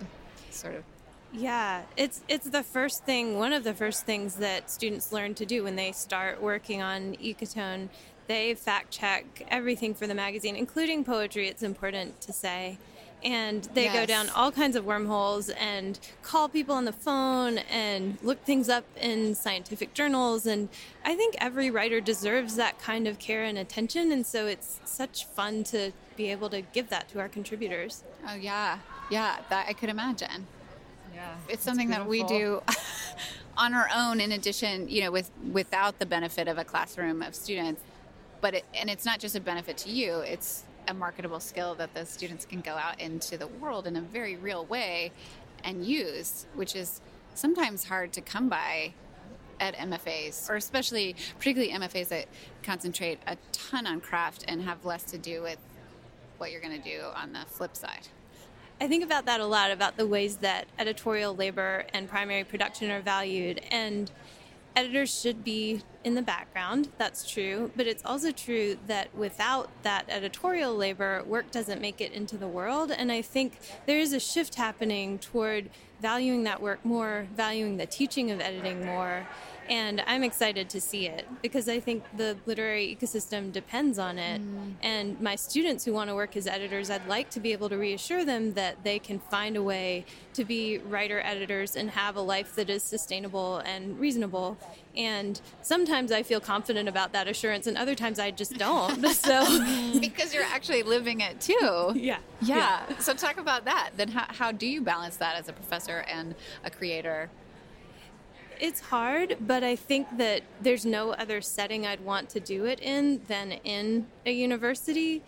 sort 0.52 0.76
of. 0.76 0.84
Yeah, 1.32 1.84
it's 1.96 2.22
it's 2.28 2.50
the 2.50 2.64
first 2.64 3.06
thing, 3.06 3.38
one 3.38 3.54
of 3.54 3.64
the 3.64 3.74
first 3.74 4.06
things 4.06 4.36
that 4.36 4.70
students 4.70 5.12
learn 5.14 5.36
to 5.36 5.46
do 5.46 5.64
when 5.64 5.76
they 5.76 5.92
start 5.92 6.42
working 6.42 6.82
on 6.82 7.16
Ecotone. 7.16 7.90
They 8.28 8.54
fact 8.56 8.92
check 8.92 9.46
everything 9.48 9.94
for 9.94 10.06
the 10.08 10.14
magazine, 10.16 10.56
including 10.56 11.04
poetry. 11.04 11.48
It's 11.48 11.64
important 11.64 12.20
to 12.22 12.34
say. 12.34 12.78
And 13.24 13.64
they 13.74 13.90
go 13.90 14.06
down 14.06 14.30
all 14.30 14.52
kinds 14.52 14.78
of 14.78 14.86
wormholes 14.86 15.50
and 15.50 16.00
call 16.24 16.48
people 16.48 16.74
on 16.74 16.86
the 16.86 16.94
phone 16.94 17.58
and 17.58 18.18
look 18.22 18.46
things 18.46 18.70
up 18.70 18.86
in 18.96 19.36
scientific 19.36 19.94
journals. 19.94 20.46
And 20.46 20.70
I 21.04 21.16
think 21.16 21.36
every 21.40 21.70
writer 21.70 22.00
deserves 22.00 22.56
that 22.56 22.80
kind 22.80 23.08
of 23.08 23.20
care 23.20 23.44
and 23.44 23.58
attention. 23.58 24.14
And 24.14 24.26
so 24.26 24.48
it's 24.48 24.80
such 24.86 25.26
fun 25.26 25.66
to 25.66 25.92
be 26.16 26.32
able 26.32 26.50
to 26.50 26.62
give 26.62 26.90
that 26.90 27.10
to 27.10 27.20
our 27.20 27.30
contributors. 27.30 28.04
Oh 28.28 28.36
yeah, 28.36 28.80
yeah, 29.10 29.38
that 29.50 29.68
I 29.68 29.74
could 29.74 29.90
imagine. 29.90 30.48
Yeah. 31.14 31.36
It's 31.48 31.64
something 31.64 31.90
that 31.90 32.08
we 32.08 32.24
do 32.24 32.62
on 33.58 33.74
our 33.74 33.90
own. 33.96 34.20
In 34.20 34.32
addition, 34.32 34.88
you 34.88 35.02
know, 35.02 35.12
with 35.12 35.32
without 35.52 36.00
the 36.00 36.06
benefit 36.06 36.48
of 36.48 36.58
a 36.58 36.64
classroom 36.64 37.22
of 37.22 37.36
students, 37.36 37.82
but 38.42 38.54
it, 38.54 38.66
and 38.74 38.90
it's 38.90 39.06
not 39.06 39.20
just 39.20 39.36
a 39.36 39.40
benefit 39.40 39.78
to 39.80 39.90
you. 39.90 40.20
It's 40.20 40.64
a 40.90 40.94
marketable 40.94 41.40
skill 41.40 41.76
that 41.76 41.94
the 41.94 42.06
students 42.06 42.46
can 42.46 42.62
go 42.62 42.72
out 42.72 43.00
into 43.00 43.38
the 43.38 43.48
world 43.48 43.88
in 43.88 43.96
a 43.96 44.02
very 44.02 44.36
real 44.36 44.66
way 44.66 45.12
and 45.64 45.86
use, 45.86 46.46
which 46.56 46.76
is 46.76 47.00
sometimes 47.36 47.86
hard 47.86 48.12
to 48.14 48.22
come 48.22 48.50
by 48.50 48.94
at 49.60 49.76
MFAs, 49.76 50.50
or 50.50 50.56
especially 50.56 51.16
particularly 51.38 51.74
MFAs 51.74 52.08
that 52.10 52.26
concentrate 52.64 53.20
a 53.28 53.38
ton 53.52 53.86
on 53.86 54.02
craft 54.02 54.46
and 54.48 54.62
have 54.64 54.84
less 54.86 55.04
to 55.04 55.18
do 55.18 55.42
with 55.42 55.60
what 56.38 56.52
you're 56.52 56.62
going 56.62 56.82
to 56.82 56.90
do 56.90 57.02
on 57.16 57.34
the 57.34 57.42
flip 57.48 57.76
side. 57.76 58.08
I 58.82 58.88
think 58.88 59.04
about 59.04 59.26
that 59.26 59.42
a 59.42 59.46
lot 59.46 59.72
about 59.72 59.98
the 59.98 60.08
ways 60.08 60.38
that 60.38 60.66
editorial 60.80 61.36
labor 61.36 61.86
and 61.94 62.08
primary 62.08 62.46
production 62.46 62.90
are 62.90 63.02
valued. 63.02 63.60
And 63.72 64.10
editors 64.80 65.14
should 65.14 65.44
be 65.44 65.82
in 66.06 66.16
the 66.16 66.22
background, 66.22 66.88
that's 66.98 67.30
true. 67.30 67.70
But 67.76 67.86
it's 67.86 68.04
also 68.06 68.32
true 68.32 68.78
that 68.88 69.14
without 69.14 69.70
that 69.84 70.06
editorial 70.08 70.74
labor, 70.74 71.22
work 71.26 71.52
doesn't 71.52 71.82
make 71.82 72.00
it 72.00 72.14
into 72.14 72.38
the 72.38 72.48
world. 72.48 72.90
And 72.90 73.12
I 73.12 73.22
think 73.22 73.60
there 73.86 74.00
is 74.00 74.14
a 74.14 74.20
shift 74.22 74.56
happening 74.56 75.20
toward 75.20 75.70
valuing 76.02 76.44
that 76.46 76.62
work 76.62 76.86
more, 76.86 77.28
valuing 77.36 77.76
the 77.76 77.86
teaching 77.86 78.32
of 78.32 78.40
editing 78.40 78.86
more. 78.86 79.28
And 79.70 80.02
I'm 80.08 80.24
excited 80.24 80.68
to 80.72 80.82
see 80.82 81.08
it 81.08 81.28
because 81.44 81.70
I 81.70 81.80
think 81.80 82.04
the 82.18 82.36
literary 82.48 82.98
ecosystem 83.00 83.52
depends 83.52 84.00
on 84.00 84.18
it. 84.18 84.42
Mm. 84.42 84.74
And 84.82 85.22
my 85.22 85.36
students 85.36 85.86
who 85.86 85.94
want 85.94 86.10
to 86.10 86.16
work 86.16 86.36
as 86.36 86.48
editors, 86.48 86.90
I'd 86.90 87.08
like 87.08 87.30
to 87.32 87.40
be 87.40 87.52
able 87.52 87.70
to 87.70 87.78
reassure 87.78 88.26
them 88.26 88.54
that 88.54 88.84
they 88.84 88.98
can 88.98 89.20
find 89.20 89.56
a 89.56 89.62
way 89.62 90.06
to 90.34 90.44
be 90.44 90.80
writer 90.80 91.22
editors 91.24 91.76
and 91.76 91.92
have 91.92 92.16
a 92.16 92.22
life 92.22 92.56
that 92.56 92.70
is 92.70 92.82
sustainable 92.82 93.60
and 93.60 94.00
reasonable. 94.00 94.58
And 94.98 95.40
sometimes 95.62 96.12
I 96.12 96.24
feel 96.24 96.40
confident 96.40 96.90
about 96.90 97.14
that 97.14 97.28
assurance, 97.28 97.68
and 97.68 97.78
other 97.78 97.94
times 97.94 98.20
I 98.20 98.32
just 98.32 98.58
don't. 98.58 99.06
so, 99.14 99.46
because 100.00 100.34
you're 100.34 100.44
actually 100.44 100.84
living 100.84 101.22
it 101.22 101.40
too. 101.40 101.92
yeah. 101.96 102.20
Yeah. 102.42 102.98
So 103.00 103.14
talk 103.14 103.38
about 103.38 103.66
that. 103.66 103.92
Then 103.98 104.08
how, 104.10 104.26
how 104.30 104.52
do 104.52 104.66
you 104.66 104.82
balance 104.82 105.18
that 105.18 105.36
as 105.36 105.48
a 105.48 105.54
professor 105.54 106.06
and 106.08 106.36
a 106.64 106.70
creator? 106.70 107.30
It's 108.60 108.82
hard, 108.82 109.38
but 109.40 109.64
I 109.64 109.78
think 109.78 110.18
that 110.18 110.42
there's 110.62 110.86
no 110.86 111.12
other 111.12 111.40
setting 111.40 111.88
I'd 111.88 112.02
want 112.02 112.30
to 112.32 112.42
do 112.42 112.66
it 112.66 112.82
in 112.82 113.22
than 113.28 113.54
in 113.64 114.08
a 114.26 114.32
university. 114.32 115.24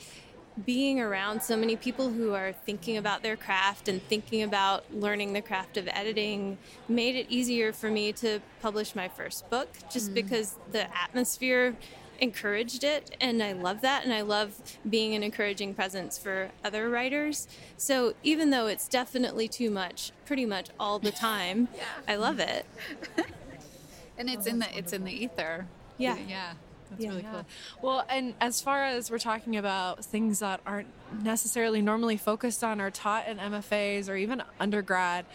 Being 0.65 0.99
around 0.99 1.41
so 1.41 1.55
many 1.55 1.77
people 1.77 2.09
who 2.09 2.33
are 2.33 2.51
thinking 2.51 2.97
about 2.97 3.23
their 3.23 3.37
craft 3.37 3.87
and 3.87 4.01
thinking 4.03 4.43
about 4.43 4.83
learning 4.93 5.31
the 5.31 5.41
craft 5.41 5.77
of 5.77 5.87
editing 5.87 6.57
made 6.89 7.15
it 7.15 7.27
easier 7.29 7.71
for 7.71 7.89
me 7.89 8.11
to 8.13 8.41
publish 8.61 8.93
my 8.93 9.07
first 9.07 9.49
book 9.49 9.69
just 9.89 10.11
mm. 10.11 10.15
because 10.15 10.57
the 10.73 10.93
atmosphere 10.93 11.73
encouraged 12.21 12.83
it 12.83 13.17
and 13.19 13.41
I 13.41 13.51
love 13.51 13.81
that 13.81 14.05
and 14.05 14.13
I 14.13 14.21
love 14.21 14.53
being 14.87 15.15
an 15.15 15.23
encouraging 15.23 15.73
presence 15.73 16.17
for 16.17 16.51
other 16.63 16.87
writers. 16.89 17.47
So 17.77 18.13
even 18.23 18.51
though 18.51 18.67
it's 18.67 18.87
definitely 18.87 19.47
too 19.47 19.71
much 19.71 20.11
pretty 20.25 20.45
much 20.45 20.69
all 20.79 20.99
the 20.99 21.11
time, 21.11 21.67
I 22.07 22.15
love 22.15 22.39
it. 22.39 22.65
And 24.17 24.29
it's 24.29 24.45
in 24.45 24.59
the 24.59 24.77
it's 24.77 24.93
in 24.93 25.03
the 25.03 25.11
ether. 25.11 25.65
Yeah. 25.97 26.15
Yeah. 26.27 26.53
That's 26.91 27.05
really 27.05 27.23
cool. 27.23 27.45
Well, 27.81 28.05
and 28.09 28.33
as 28.41 28.61
far 28.61 28.83
as 28.83 29.09
we're 29.09 29.17
talking 29.17 29.55
about 29.55 30.03
things 30.03 30.39
that 30.39 30.59
aren't 30.65 30.89
necessarily 31.23 31.81
normally 31.81 32.17
focused 32.17 32.63
on 32.63 32.81
or 32.81 32.91
taught 32.91 33.27
in 33.27 33.37
MFAs 33.37 34.09
or 34.09 34.15
even 34.15 34.43
undergrad, 34.59 35.25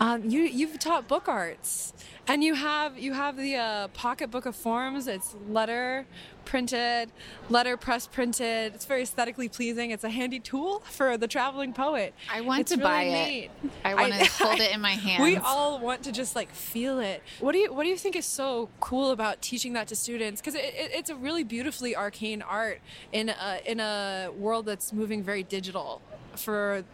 um, 0.00 0.28
you 0.28 0.42
you've 0.42 0.78
taught 0.78 1.06
book 1.08 1.28
arts, 1.28 1.92
and 2.28 2.42
you 2.42 2.54
have 2.54 2.98
you 2.98 3.12
have 3.12 3.36
the 3.36 3.56
uh, 3.56 3.88
pocket 3.88 4.30
book 4.30 4.46
of 4.46 4.56
forms. 4.56 5.06
It's 5.06 5.34
letter 5.48 6.06
printed, 6.44 7.10
letter 7.50 7.76
press 7.76 8.06
printed. 8.06 8.74
It's 8.74 8.84
very 8.84 9.02
aesthetically 9.02 9.48
pleasing. 9.48 9.90
It's 9.90 10.04
a 10.04 10.10
handy 10.10 10.38
tool 10.38 10.80
for 10.90 11.16
the 11.18 11.26
traveling 11.26 11.72
poet. 11.72 12.14
I 12.32 12.40
want 12.40 12.60
It's 12.60 12.70
to 12.70 12.76
really 12.76 12.88
buy 12.88 13.04
neat. 13.04 13.50
it. 13.64 13.70
I 13.84 13.94
want 13.94 14.12
to 14.12 14.24
hold 14.44 14.60
it 14.60 14.72
in 14.72 14.80
my 14.80 14.92
hand. 14.92 15.22
We 15.22 15.36
all 15.36 15.78
want 15.80 16.04
to 16.04 16.12
just 16.12 16.36
like 16.36 16.50
feel 16.52 16.98
it. 17.00 17.22
What 17.40 17.52
do 17.52 17.58
you 17.58 17.72
What 17.72 17.82
do 17.84 17.88
you 17.88 17.96
think 17.96 18.16
is 18.16 18.26
so 18.26 18.68
cool 18.80 19.10
about 19.10 19.42
teaching 19.42 19.72
that 19.74 19.88
to 19.88 19.96
students? 19.96 20.40
Because 20.40 20.54
it, 20.54 20.64
it, 20.74 20.90
it's 20.94 21.10
a 21.10 21.16
really 21.16 21.44
beautifully 21.44 21.94
arcane 21.96 22.42
art 22.42 22.80
in 23.12 23.28
a, 23.28 23.60
in 23.64 23.80
a 23.80 24.30
world 24.36 24.66
that's 24.66 24.92
moving 24.92 25.22
very 25.22 25.42
digital 25.42 26.00
for 26.36 26.84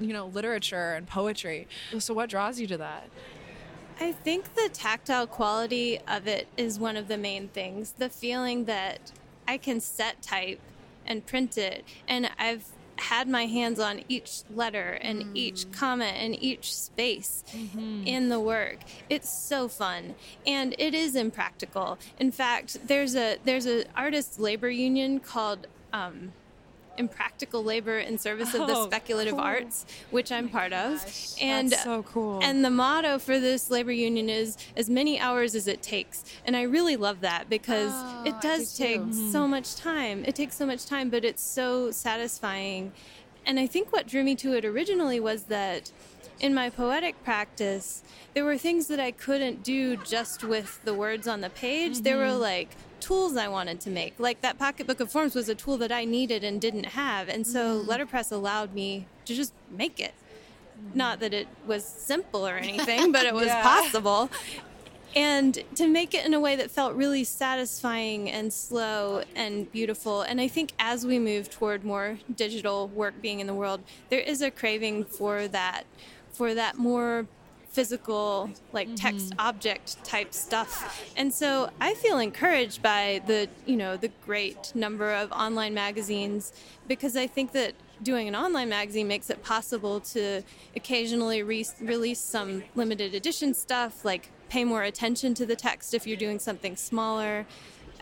you 0.00 0.12
know 0.12 0.26
literature 0.26 0.92
and 0.94 1.06
poetry. 1.06 1.66
So 1.98 2.14
what 2.14 2.28
draws 2.28 2.60
you 2.60 2.66
to 2.68 2.76
that? 2.78 3.08
I 4.00 4.12
think 4.12 4.54
the 4.54 4.68
tactile 4.72 5.26
quality 5.26 5.98
of 6.08 6.26
it 6.26 6.48
is 6.56 6.78
one 6.78 6.96
of 6.96 7.08
the 7.08 7.16
main 7.16 7.48
things. 7.48 7.92
The 7.98 8.08
feeling 8.08 8.64
that 8.64 9.12
I 9.46 9.56
can 9.56 9.80
set 9.80 10.20
type 10.22 10.60
and 11.06 11.24
print 11.24 11.56
it, 11.56 11.84
and 12.08 12.30
I've 12.38 12.66
had 12.96 13.28
my 13.28 13.46
hands 13.46 13.80
on 13.80 14.02
each 14.08 14.42
letter 14.54 14.98
and 15.02 15.36
each 15.36 15.70
comma 15.72 16.04
and 16.04 16.40
each 16.40 16.74
space 16.74 17.44
in 18.06 18.28
the 18.28 18.40
work. 18.40 18.78
It's 19.10 19.28
so 19.28 19.68
fun, 19.68 20.14
and 20.46 20.74
it 20.78 20.94
is 20.94 21.16
impractical. 21.16 21.98
In 22.18 22.30
fact, 22.30 22.86
there's 22.86 23.16
a 23.16 23.38
there's 23.44 23.66
a 23.66 23.84
artists 23.96 24.38
labor 24.38 24.70
union 24.70 25.20
called. 25.20 25.66
Um, 25.92 26.32
Impractical 26.98 27.62
Labor 27.64 27.98
in 27.98 28.18
Service 28.18 28.54
of 28.54 28.66
the 28.66 28.74
Oh, 28.76 28.86
Speculative 28.86 29.32
cool. 29.34 29.40
Arts, 29.42 29.84
which 30.10 30.30
I'm 30.32 30.48
part 30.48 30.72
of, 30.72 31.04
and 31.40 31.70
so 31.72 32.02
cool. 32.04 32.40
and 32.42 32.64
the 32.64 32.70
motto 32.70 33.18
for 33.18 33.38
this 33.40 33.70
labor 33.70 33.92
union 33.92 34.28
is 34.28 34.56
as 34.76 34.88
many 34.88 35.18
hours 35.18 35.54
as 35.54 35.66
it 35.66 35.82
takes. 35.82 36.24
And 36.46 36.56
I 36.56 36.62
really 36.62 36.96
love 36.96 37.20
that 37.20 37.48
because 37.50 37.92
Oh, 37.94 38.22
it 38.26 38.40
does 38.40 38.76
do 38.76 38.84
take 38.84 39.00
too. 39.02 39.30
so 39.32 39.46
much 39.48 39.76
time. 39.76 40.24
It 40.26 40.34
takes 40.34 40.56
so 40.56 40.66
much 40.66 40.86
time, 40.86 41.10
but 41.10 41.24
it's 41.24 41.42
so 41.42 41.90
satisfying. 41.90 42.92
And 43.46 43.58
I 43.60 43.66
think 43.66 43.92
what 43.92 44.06
drew 44.06 44.22
me 44.24 44.34
to 44.36 44.54
it 44.54 44.64
originally 44.64 45.20
was 45.20 45.44
that 45.44 45.90
in 46.40 46.54
my 46.54 46.68
poetic 46.70 47.22
practice, 47.22 48.02
there 48.34 48.44
were 48.44 48.58
things 48.58 48.88
that 48.88 48.98
I 48.98 49.10
couldn't 49.12 49.62
do 49.62 49.96
just 49.96 50.42
with 50.42 50.82
the 50.84 50.92
words 50.94 51.28
on 51.28 51.40
the 51.42 51.50
page. 51.50 52.00
There 52.00 52.16
were 52.18 52.32
like 52.32 52.70
tools 53.04 53.36
I 53.36 53.48
wanted 53.48 53.80
to 53.80 53.90
make. 53.90 54.14
Like 54.18 54.40
that 54.40 54.58
pocketbook 54.58 54.98
of 54.98 55.12
forms 55.12 55.34
was 55.34 55.48
a 55.50 55.54
tool 55.54 55.76
that 55.78 55.92
I 55.92 56.04
needed 56.06 56.42
and 56.42 56.58
didn't 56.60 56.86
have. 56.86 57.28
And 57.28 57.46
so 57.46 57.78
mm. 57.78 57.86
letterpress 57.86 58.32
allowed 58.32 58.72
me 58.72 59.06
to 59.26 59.34
just 59.34 59.52
make 59.70 60.00
it. 60.00 60.14
Not 60.94 61.20
that 61.20 61.34
it 61.34 61.46
was 61.66 61.84
simple 61.84 62.46
or 62.46 62.56
anything, 62.56 63.12
but 63.12 63.26
it 63.26 63.34
was 63.42 63.46
Yeah. 63.46 63.62
possible. 63.62 64.30
And 65.14 65.62
to 65.76 65.86
make 65.86 66.14
it 66.14 66.26
in 66.26 66.34
a 66.34 66.40
way 66.40 66.56
that 66.56 66.70
felt 66.70 66.94
really 66.94 67.24
satisfying 67.24 68.30
and 68.30 68.52
slow 68.52 69.22
and 69.36 69.70
beautiful. 69.70 70.22
And 70.22 70.40
I 70.40 70.48
think 70.48 70.72
as 70.78 71.06
we 71.06 71.18
move 71.18 71.50
toward 71.50 71.84
more 71.84 72.18
digital 72.34 72.88
work 72.88 73.20
being 73.20 73.38
in 73.38 73.46
the 73.46 73.54
world, 73.54 73.80
there 74.08 74.20
is 74.20 74.42
a 74.42 74.50
craving 74.50 75.04
for 75.04 75.46
that, 75.48 75.84
for 76.32 76.54
that 76.54 76.78
more 76.78 77.26
physical 77.74 78.50
like 78.72 78.88
text 78.96 79.30
mm-hmm. 79.30 79.48
object 79.48 80.02
type 80.04 80.32
stuff. 80.32 81.02
And 81.16 81.32
so 81.34 81.70
i 81.80 81.94
feel 81.94 82.18
encouraged 82.18 82.82
by 82.82 83.20
the 83.26 83.48
you 83.66 83.76
know 83.76 83.96
the 83.96 84.10
great 84.24 84.74
number 84.74 85.12
of 85.12 85.30
online 85.32 85.74
magazines 85.74 86.52
because 86.88 87.16
i 87.16 87.26
think 87.26 87.52
that 87.52 87.74
doing 88.02 88.28
an 88.28 88.36
online 88.36 88.68
magazine 88.68 89.08
makes 89.08 89.30
it 89.30 89.42
possible 89.42 90.00
to 90.00 90.42
occasionally 90.76 91.42
re- 91.42 91.66
release 91.80 92.20
some 92.20 92.62
limited 92.74 93.14
edition 93.14 93.54
stuff 93.54 94.04
like 94.04 94.30
pay 94.48 94.64
more 94.64 94.82
attention 94.82 95.34
to 95.34 95.46
the 95.46 95.56
text 95.56 95.94
if 95.94 96.06
you're 96.06 96.16
doing 96.16 96.38
something 96.38 96.76
smaller 96.76 97.46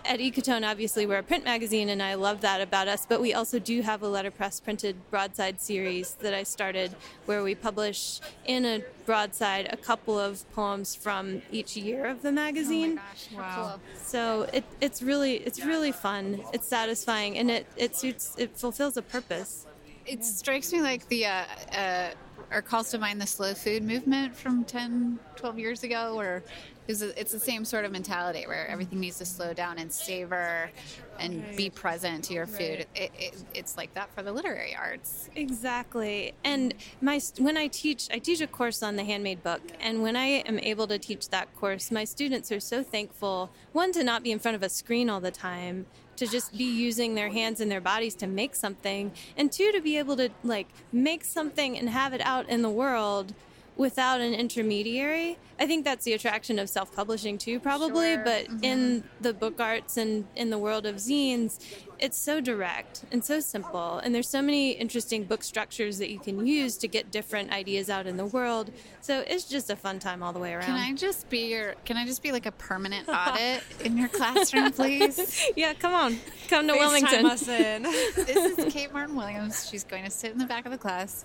at 0.05 0.21
Ecotone, 0.21 0.69
obviously, 0.69 1.07
we're 1.07 1.19
a 1.19 1.23
print 1.23 1.45
magazine, 1.45 1.89
and 1.89 2.03
I 2.03 2.15
love 2.15 2.41
that 2.41 2.61
about 2.61 2.89
us. 2.89 3.07
But 3.07 3.21
we 3.21 3.35
also 3.35 3.59
do 3.59 3.83
have 3.83 4.03
a 4.03 4.09
letterpress 4.09 4.61
printed 4.61 4.97
broadside 5.11 5.61
series 5.61 6.15
that 6.15 6.35
I 6.35 6.43
started 6.43 6.95
where 7.27 7.43
we 7.43 7.55
publish 7.55 8.21
in 8.45 8.65
a 8.65 8.83
broadside 9.07 9.69
a 9.73 9.77
couple 9.77 10.19
of 10.19 10.51
poems 10.53 10.95
from 10.95 11.43
each 11.51 11.77
year 11.77 12.07
of 12.07 12.23
the 12.23 12.33
magazine. 12.33 13.01
wow. 13.35 13.81
So 13.97 14.49
it, 14.53 14.65
it's 14.81 15.03
really 15.03 15.37
it's 15.37 15.65
really 15.65 15.93
fun. 15.93 16.43
It's 16.53 16.69
satisfying, 16.69 17.39
and 17.39 17.51
it 17.51 17.67
it 17.77 17.97
suits 17.97 18.35
it 18.39 18.57
fulfills 18.57 18.97
a 18.97 19.03
purpose. 19.03 19.67
It 20.05 20.25
strikes 20.25 20.73
me 20.73 20.83
like 20.83 21.07
the, 21.09 21.27
uh, 21.27 21.45
uh, 21.77 22.11
or 22.51 22.61
calls 22.61 22.91
to 22.91 22.99
mind 22.99 23.21
the 23.21 23.27
slow 23.27 23.55
food 23.55 23.85
movement 23.85 24.35
from 24.35 24.65
10, 24.65 25.19
12 25.37 25.59
years 25.59 25.85
ago, 25.85 26.17
where 26.17 26.43
it's, 26.89 27.01
it's 27.01 27.33
the 27.33 27.41
same 27.41 27.65
sort 27.65 27.85
of 27.85 27.93
mentality 27.93 28.47
where 28.47 28.67
everything 28.67 29.01
needs 29.01 29.19
to 29.19 29.25
slow 29.25 29.53
down 29.53 29.79
and 29.79 29.93
savor 29.93 30.71
and 31.19 31.45
be 31.57 31.71
present 31.71 32.25
to 32.25 32.35
your 32.35 32.47
food. 32.47 32.87
It, 32.95 33.13
it, 33.19 33.45
it's 33.55 33.77
like 33.77 33.95
that 33.95 34.13
for 34.15 34.23
the 34.23 34.33
literary 34.33 34.75
arts. 34.75 35.31
Exactly. 35.37 36.35
And 36.45 36.75
my 37.01 37.21
when 37.39 37.57
I 37.57 37.69
teach, 37.69 38.09
I 38.13 38.19
teach 38.19 38.41
a 38.41 38.47
course 38.47 38.83
on 38.83 38.97
the 38.97 39.05
handmade 39.05 39.43
book, 39.43 39.63
and 39.81 40.03
when 40.03 40.17
I 40.17 40.27
am 40.27 40.59
able 40.59 40.87
to 40.89 40.99
teach 40.99 41.29
that 41.29 41.55
course, 41.57 41.91
my 41.91 42.05
students 42.05 42.51
are 42.51 42.61
so 42.61 42.83
thankful. 42.83 43.51
One 43.73 43.93
to 43.93 44.03
not 44.03 44.23
be 44.23 44.33
in 44.33 44.39
front 44.39 44.57
of 44.57 44.63
a 44.63 44.69
screen 44.69 45.09
all 45.09 45.21
the 45.21 45.31
time, 45.31 45.87
to 46.17 46.27
just 46.27 46.57
be 46.57 46.65
using 46.65 47.15
their 47.15 47.31
hands 47.31 47.61
and 47.61 47.71
their 47.71 47.81
bodies 47.81 48.15
to 48.17 48.27
make 48.27 48.55
something, 48.55 49.13
and 49.37 49.53
two 49.53 49.71
to 49.73 49.81
be 49.81 49.99
able 49.99 50.17
to 50.17 50.31
like 50.43 50.69
make 50.93 51.25
something 51.25 51.79
and 51.79 51.89
have 51.91 52.13
it 52.13 52.21
out 52.23 52.49
in 52.49 52.63
the 52.63 52.71
world 52.71 53.35
without 53.77 54.21
an 54.21 54.35
intermediary. 54.35 55.39
I 55.59 55.67
think 55.67 55.85
that's 55.85 56.05
the 56.05 56.13
attraction 56.13 56.59
of 56.59 56.69
self-publishing 56.69 57.39
too, 57.39 57.61
probably. 57.61 58.15
Sure. 58.15 58.25
But 58.25 58.47
mm-hmm. 58.47 58.65
in 58.65 59.05
the 59.21 59.33
book 59.33 59.61
arts 59.61 59.97
and 59.97 60.27
in 60.37 60.51
the 60.51 60.59
world 60.59 60.87
of 60.87 60.97
zines, 60.97 61.59
it's 62.03 62.19
so 62.19 62.41
direct 62.41 63.05
and 63.13 63.25
so 63.25 63.39
simple, 63.39 63.99
and 63.99 64.13
there's 64.13 64.29
so 64.29 64.43
many 64.43 64.73
interesting 64.73 65.23
book 65.23 65.45
structures 65.45 65.99
that 65.99 66.11
you 66.11 66.19
can 66.19 66.45
use 66.45 66.77
to 66.79 66.89
get 66.89 67.13
different 67.13 67.53
ideas 67.53 67.89
out 67.89 68.09
in 68.09 68.17
the 68.17 68.27
world. 68.27 68.73
So 69.01 69.23
it's 69.25 69.45
just 69.45 69.71
a 69.71 69.77
fun 69.77 70.01
time 70.01 70.21
all 70.21 70.33
the 70.33 70.41
way 70.41 70.53
around. 70.53 70.65
Can 70.65 70.75
I 70.75 70.93
just 70.95 71.31
be 71.31 71.51
your? 71.51 71.75
Can 71.85 71.97
I 71.97 72.05
just 72.05 72.21
be 72.21 72.33
like 72.33 72.47
a 72.47 72.51
permanent 72.53 73.09
audit 73.13 73.63
in 73.85 73.97
your 73.97 74.09
classroom, 74.09 74.73
please? 74.73 75.49
yeah, 75.57 75.75
come 75.75 75.95
on, 75.95 76.19
come 76.49 76.67
to 76.67 76.73
FaceTime 76.75 76.79
Wilmington. 76.81 77.27
us 77.27 77.47
this 77.47 78.59
is 78.59 78.73
Kate 78.73 78.93
Martin 78.93 79.15
Williams. 79.15 79.69
She's 79.71 79.85
going 79.85 80.03
to 80.03 80.11
sit 80.11 80.33
in 80.33 80.39
the 80.39 80.47
back 80.47 80.67
of 80.67 80.73
the 80.73 80.79
class 80.79 81.25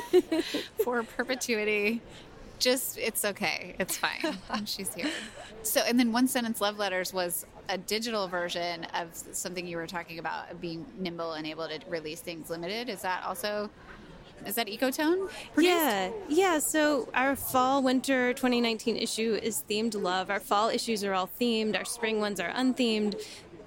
for 0.84 1.02
perpetuity. 1.02 2.00
Just, 2.58 2.96
it's 2.98 3.24
okay. 3.24 3.74
It's 3.78 3.96
fine. 3.96 4.36
She's 4.66 4.94
here. 4.94 5.10
So, 5.62 5.80
and 5.80 5.98
then 5.98 6.12
One 6.12 6.28
Sentence 6.28 6.60
Love 6.60 6.78
Letters 6.78 7.12
was 7.12 7.44
a 7.68 7.78
digital 7.78 8.28
version 8.28 8.86
of 8.94 9.08
something 9.32 9.66
you 9.66 9.76
were 9.76 9.86
talking 9.86 10.18
about, 10.18 10.60
being 10.60 10.84
nimble 10.98 11.32
and 11.32 11.46
able 11.46 11.66
to 11.68 11.80
release 11.88 12.20
things 12.20 12.50
limited. 12.50 12.88
Is 12.88 13.02
that 13.02 13.24
also, 13.24 13.70
is 14.46 14.54
that 14.56 14.66
Ecotone? 14.66 15.30
produced? 15.54 15.74
Yeah, 15.74 16.10
yeah. 16.28 16.58
So 16.58 17.08
our 17.14 17.36
fall 17.36 17.82
winter 17.82 18.32
2019 18.32 18.96
issue 18.96 19.38
is 19.42 19.62
themed 19.68 20.00
love. 20.00 20.30
Our 20.30 20.40
fall 20.40 20.68
issues 20.68 21.04
are 21.04 21.14
all 21.14 21.30
themed. 21.40 21.76
Our 21.76 21.84
spring 21.84 22.20
ones 22.20 22.40
are 22.40 22.50
unthemed. 22.50 23.20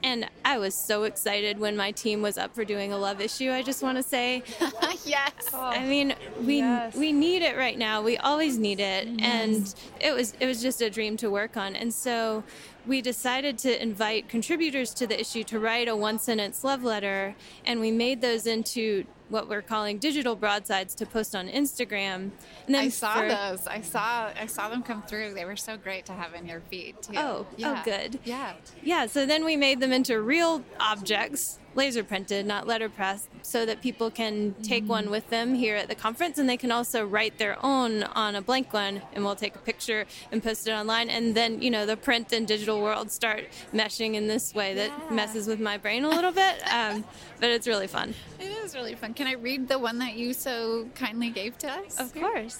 And 0.06 0.30
I 0.46 0.60
was 0.60 0.76
so 0.76 1.06
excited 1.06 1.58
when 1.58 1.76
my 1.76 1.90
team 1.90 2.22
was 2.22 2.38
up 2.38 2.54
for 2.54 2.64
doing 2.64 2.94
a 2.94 2.98
love 2.98 3.20
issue. 3.20 3.50
I 3.52 3.64
just 3.64 3.82
want 3.82 3.98
to 3.98 4.04
say, 4.04 4.44
yes. 5.04 5.32
I 5.52 5.84
mean, 5.84 6.14
we 6.42 6.60
Yes. 6.60 6.96
we 6.96 7.12
need 7.12 7.42
it 7.42 7.58
right 7.58 7.76
now. 7.76 8.04
We 8.04 8.16
always 8.18 8.60
need 8.60 8.80
it, 8.80 9.08
mm-hmm. 9.08 9.26
and 9.26 9.76
it 10.00 10.14
was 10.14 10.36
it 10.40 10.46
was 10.46 10.62
just 10.62 10.84
a 10.84 10.92
dream 10.92 11.18
to 11.18 11.32
work 11.32 11.58
on. 11.58 11.76
And 11.76 11.92
so 11.92 12.44
we 12.88 13.02
decided 13.02 13.58
to 13.60 13.82
invite 13.82 14.30
contributors 14.30 14.94
to 14.96 15.08
the 15.08 15.20
issue 15.20 15.44
to 15.46 15.60
write 15.60 15.88
a 15.88 15.96
one 15.96 16.20
sentence 16.20 16.64
love 16.64 16.84
letter, 16.84 17.36
and 17.66 17.80
we 17.80 17.92
made 17.92 18.22
those 18.22 18.46
into 18.48 19.06
what 19.30 19.50
we're 19.50 19.62
calling 19.62 19.98
digital 19.98 20.36
broadsides 20.36 20.94
to 20.96 21.06
post 21.06 21.36
on 21.36 21.48
Instagram. 21.48 22.30
And 22.66 22.76
then 22.76 22.86
I 22.86 22.90
saw 22.90 23.16
for- 23.16 23.28
those. 23.28 23.66
I 23.68 23.82
saw. 23.82 24.30
I 24.40 24.46
saw 24.46 24.70
them 24.70 24.84
come 24.84 25.02
through. 25.04 25.34
They 25.34 25.46
were 25.46 25.56
so 25.56 25.78
great 25.78 26.06
to 26.08 26.14
have 26.14 26.34
in 26.36 26.46
your 26.46 26.62
feed 26.62 27.02
too. 27.02 27.14
Oh, 27.18 27.48
oh, 27.64 27.82
good. 27.84 28.20
Yeah. 28.24 28.54
Yeah, 28.84 29.08
so 29.08 29.26
then 29.26 29.44
we 29.44 29.56
made 29.56 29.80
them 29.80 29.92
into 29.92 30.22
real 30.22 30.64
objects, 30.80 31.58
laser 31.76 32.04
printed, 32.04 32.46
not 32.46 32.68
letterpress, 32.68 33.28
so 33.42 33.66
that 33.66 33.82
people 33.82 34.10
can 34.10 34.54
take 34.64 34.88
one 34.88 35.10
with 35.10 35.30
them 35.30 35.54
here 35.54 35.76
at 35.76 35.88
the 35.88 35.96
conference 35.96 36.38
and 36.38 36.50
they 36.50 36.58
can 36.58 36.72
also 36.72 37.06
write 37.06 37.38
their 37.38 37.58
own 37.64 38.04
on 38.04 38.36
a 38.36 38.42
blank 38.42 38.74
one 38.74 39.02
and 39.14 39.24
we'll 39.24 39.36
take 39.36 39.56
a 39.56 39.60
picture 39.60 40.06
and 40.32 40.44
post 40.44 40.68
it 40.68 40.72
online. 40.72 41.10
And 41.10 41.36
then, 41.36 41.62
you 41.62 41.70
know, 41.70 41.86
the 41.86 41.98
print 41.98 42.32
and 42.34 42.48
digital 42.48 42.82
world 42.82 43.12
start 43.12 43.46
meshing 43.74 44.16
in 44.16 44.28
this 44.28 44.54
way 44.54 44.74
that 44.76 45.12
messes 45.12 45.48
with 45.48 45.60
my 45.60 45.78
brain 45.78 46.04
a 46.04 46.10
little 46.10 46.32
bit. 46.32 46.56
Um, 46.76 47.06
but 47.40 47.52
it's 47.52 47.68
really 47.68 47.88
fun. 47.88 48.14
It 48.38 48.52
is 48.52 48.76
really 48.76 48.96
fun. 48.96 49.14
Can 49.14 49.28
I 49.28 49.34
read 49.34 49.68
the 49.70 49.80
one 49.80 50.00
that 50.00 50.16
you 50.16 50.34
so 50.34 50.88
kindly 50.94 51.30
gave 51.30 51.58
to 51.60 51.72
us? 51.72 52.00
Of 52.00 52.14
course. 52.14 52.60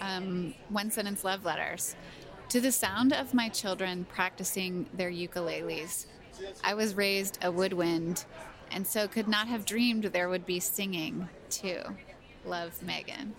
Um, 0.00 0.54
one 0.70 0.90
sentence 0.90 1.24
love 1.24 1.44
letters. 1.44 1.94
To 2.50 2.60
the 2.60 2.72
sound 2.72 3.12
of 3.12 3.34
my 3.34 3.48
children 3.48 4.06
practicing 4.08 4.86
their 4.94 5.10
ukuleles, 5.10 6.06
I 6.64 6.74
was 6.74 6.94
raised 6.94 7.38
a 7.42 7.50
woodwind, 7.50 8.24
and 8.70 8.86
so 8.86 9.08
could 9.08 9.28
not 9.28 9.48
have 9.48 9.64
dreamed 9.64 10.04
there 10.04 10.28
would 10.28 10.46
be 10.46 10.60
singing 10.60 11.28
too. 11.48 11.80
Love, 12.44 12.82
Megan. 12.82 13.34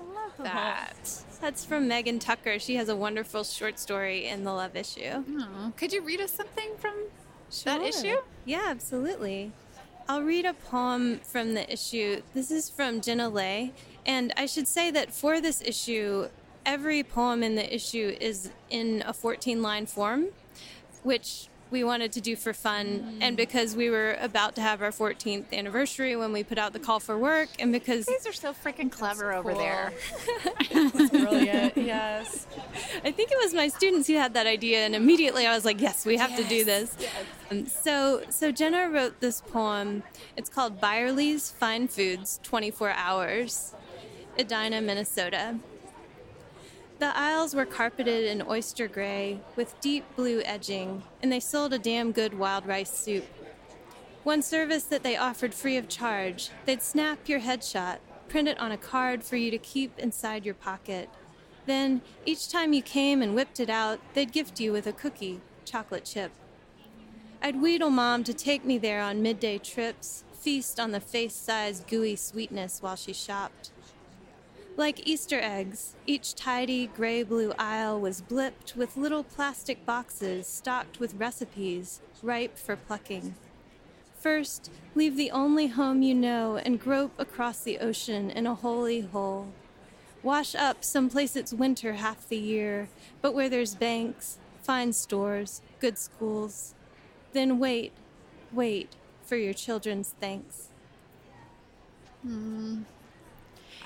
Love 0.00 0.32
That. 0.38 1.24
That's 1.40 1.64
from 1.64 1.86
Megan 1.86 2.18
Tucker. 2.18 2.58
She 2.58 2.76
has 2.76 2.88
a 2.88 2.96
wonderful 2.96 3.44
short 3.44 3.78
story 3.78 4.26
in 4.26 4.44
the 4.44 4.52
Love 4.52 4.76
issue. 4.76 5.24
Oh, 5.28 5.72
could 5.76 5.92
you 5.92 6.02
read 6.02 6.20
us 6.20 6.32
something 6.32 6.70
from 6.78 6.94
that 7.64 7.82
issue? 7.82 8.16
Yeah, 8.44 8.66
absolutely. 8.66 9.52
I'll 10.08 10.22
read 10.22 10.46
a 10.46 10.54
poem 10.54 11.20
from 11.22 11.54
the 11.54 11.70
issue. 11.70 12.22
This 12.34 12.50
is 12.50 12.70
from 12.70 13.00
Jenna 13.00 13.28
Lay. 13.28 13.72
And 14.06 14.32
I 14.36 14.46
should 14.46 14.66
say 14.66 14.90
that 14.90 15.12
for 15.12 15.40
this 15.40 15.60
issue, 15.60 16.28
every 16.64 17.02
poem 17.02 17.42
in 17.42 17.56
the 17.56 17.74
issue 17.74 18.16
is 18.20 18.50
in 18.70 19.02
a 19.06 19.12
14 19.12 19.60
line 19.60 19.86
form, 19.86 20.28
which 21.02 21.48
we 21.70 21.84
wanted 21.84 22.12
to 22.12 22.20
do 22.20 22.36
for 22.36 22.52
fun 22.52 23.18
and 23.20 23.36
because 23.36 23.76
we 23.76 23.90
were 23.90 24.16
about 24.20 24.54
to 24.56 24.60
have 24.60 24.82
our 24.82 24.90
14th 24.90 25.52
anniversary 25.52 26.16
when 26.16 26.32
we 26.32 26.42
put 26.42 26.58
out 26.58 26.72
the 26.72 26.78
call 26.78 27.00
for 27.00 27.18
work 27.18 27.48
and 27.58 27.72
because 27.72 28.06
These 28.06 28.26
are 28.26 28.32
so 28.32 28.52
freaking 28.52 28.90
clever 28.90 29.32
over 29.32 29.54
there. 29.54 29.92
Brilliant. 31.10 31.76
yes. 31.76 32.46
I 33.04 33.10
think 33.12 33.30
it 33.30 33.38
was 33.42 33.54
my 33.54 33.68
students 33.68 34.06
who 34.08 34.14
had 34.14 34.34
that 34.34 34.46
idea, 34.46 34.78
and 34.80 34.94
immediately 34.94 35.46
I 35.46 35.54
was 35.54 35.64
like, 35.64 35.80
"Yes, 35.80 36.04
we 36.06 36.16
have 36.16 36.34
to 36.36 36.44
do 36.44 36.64
this." 36.64 36.96
Um, 37.50 37.66
so, 37.66 38.22
so 38.30 38.50
Jenna 38.52 38.88
wrote 38.88 39.20
this 39.20 39.40
poem. 39.40 40.02
It's 40.36 40.48
called 40.48 40.80
Byerly's 40.80 41.50
Fine 41.50 41.88
Foods 41.88 42.40
24 42.42 42.90
Hours, 42.90 43.74
Edina, 44.38 44.80
Minnesota. 44.80 45.58
The 46.98 47.16
aisles 47.16 47.54
were 47.54 47.64
carpeted 47.64 48.24
in 48.24 48.42
oyster 48.42 48.88
gray 48.88 49.38
with 49.54 49.80
deep 49.80 50.04
blue 50.16 50.42
edging, 50.44 51.04
and 51.22 51.30
they 51.30 51.38
sold 51.38 51.72
a 51.72 51.78
damn 51.78 52.10
good 52.10 52.36
wild 52.36 52.66
rice 52.66 52.90
soup. 52.90 53.24
One 54.24 54.42
service 54.42 54.82
that 54.84 55.04
they 55.04 55.16
offered 55.16 55.54
free 55.54 55.76
of 55.76 55.88
charge, 55.88 56.50
they'd 56.64 56.82
snap 56.82 57.28
your 57.28 57.38
headshot, 57.38 57.98
print 58.28 58.48
it 58.48 58.58
on 58.58 58.72
a 58.72 58.76
card 58.76 59.22
for 59.22 59.36
you 59.36 59.48
to 59.52 59.58
keep 59.58 59.96
inside 59.96 60.44
your 60.44 60.56
pocket. 60.56 61.08
Then, 61.66 62.02
each 62.26 62.50
time 62.50 62.72
you 62.72 62.82
came 62.82 63.22
and 63.22 63.32
whipped 63.32 63.60
it 63.60 63.70
out, 63.70 64.00
they'd 64.14 64.32
gift 64.32 64.58
you 64.58 64.72
with 64.72 64.88
a 64.88 64.92
cookie, 64.92 65.40
chocolate 65.64 66.04
chip. 66.04 66.32
I'd 67.40 67.62
wheedle 67.62 67.90
mom 67.90 68.24
to 68.24 68.34
take 68.34 68.64
me 68.64 68.76
there 68.76 69.00
on 69.00 69.22
midday 69.22 69.58
trips, 69.58 70.24
feast 70.32 70.80
on 70.80 70.90
the 70.90 71.00
face 71.00 71.34
sized 71.34 71.86
gooey 71.86 72.16
sweetness 72.16 72.82
while 72.82 72.96
she 72.96 73.12
shopped. 73.12 73.70
Like 74.78 75.08
Easter 75.08 75.40
eggs, 75.40 75.96
each 76.06 76.36
tidy 76.36 76.86
gray 76.86 77.24
blue 77.24 77.52
aisle 77.58 78.00
was 78.00 78.22
blipped 78.22 78.76
with 78.76 78.96
little 78.96 79.24
plastic 79.24 79.84
boxes 79.84 80.46
stocked 80.46 81.00
with 81.00 81.14
recipes 81.14 82.00
ripe 82.22 82.56
for 82.56 82.76
plucking. 82.76 83.34
First, 84.20 84.70
leave 84.94 85.16
the 85.16 85.32
only 85.32 85.66
home 85.66 86.02
you 86.02 86.14
know 86.14 86.58
and 86.58 86.78
grope 86.78 87.10
across 87.18 87.58
the 87.58 87.80
ocean 87.80 88.30
in 88.30 88.46
a 88.46 88.54
holy 88.54 89.00
hole. 89.00 89.48
Wash 90.22 90.54
up 90.54 90.84
someplace 90.84 91.34
it's 91.34 91.52
winter 91.52 91.94
half 91.94 92.28
the 92.28 92.38
year, 92.38 92.88
but 93.20 93.34
where 93.34 93.48
there's 93.48 93.74
banks, 93.74 94.38
fine 94.62 94.92
stores, 94.92 95.60
good 95.80 95.98
schools. 95.98 96.76
Then 97.32 97.58
wait, 97.58 97.90
wait 98.52 98.94
for 99.24 99.34
your 99.34 99.54
children's 99.54 100.14
thanks. 100.20 100.68
Hmm. 102.22 102.82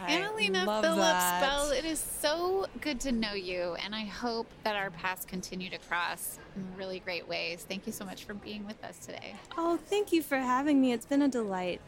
Anna 0.08 0.34
Lena 0.34 0.64
Phillips 0.64 0.96
that. 0.96 1.40
Bell, 1.40 1.70
it 1.70 1.84
is 1.84 1.98
so 1.98 2.66
good 2.80 3.00
to 3.00 3.12
know 3.12 3.34
you, 3.34 3.76
and 3.84 3.94
I 3.94 4.04
hope 4.04 4.46
that 4.64 4.76
our 4.76 4.90
paths 4.90 5.24
continue 5.24 5.70
to 5.70 5.78
cross 5.78 6.38
in 6.56 6.64
really 6.76 7.00
great 7.00 7.28
ways. 7.28 7.64
Thank 7.68 7.86
you 7.86 7.92
so 7.92 8.04
much 8.04 8.24
for 8.24 8.34
being 8.34 8.66
with 8.66 8.82
us 8.84 8.98
today. 8.98 9.34
Oh, 9.56 9.78
thank 9.86 10.12
you 10.12 10.22
for 10.22 10.36
having 10.36 10.80
me. 10.80 10.92
It's 10.92 11.06
been 11.06 11.22
a 11.22 11.28
delight. 11.28 11.80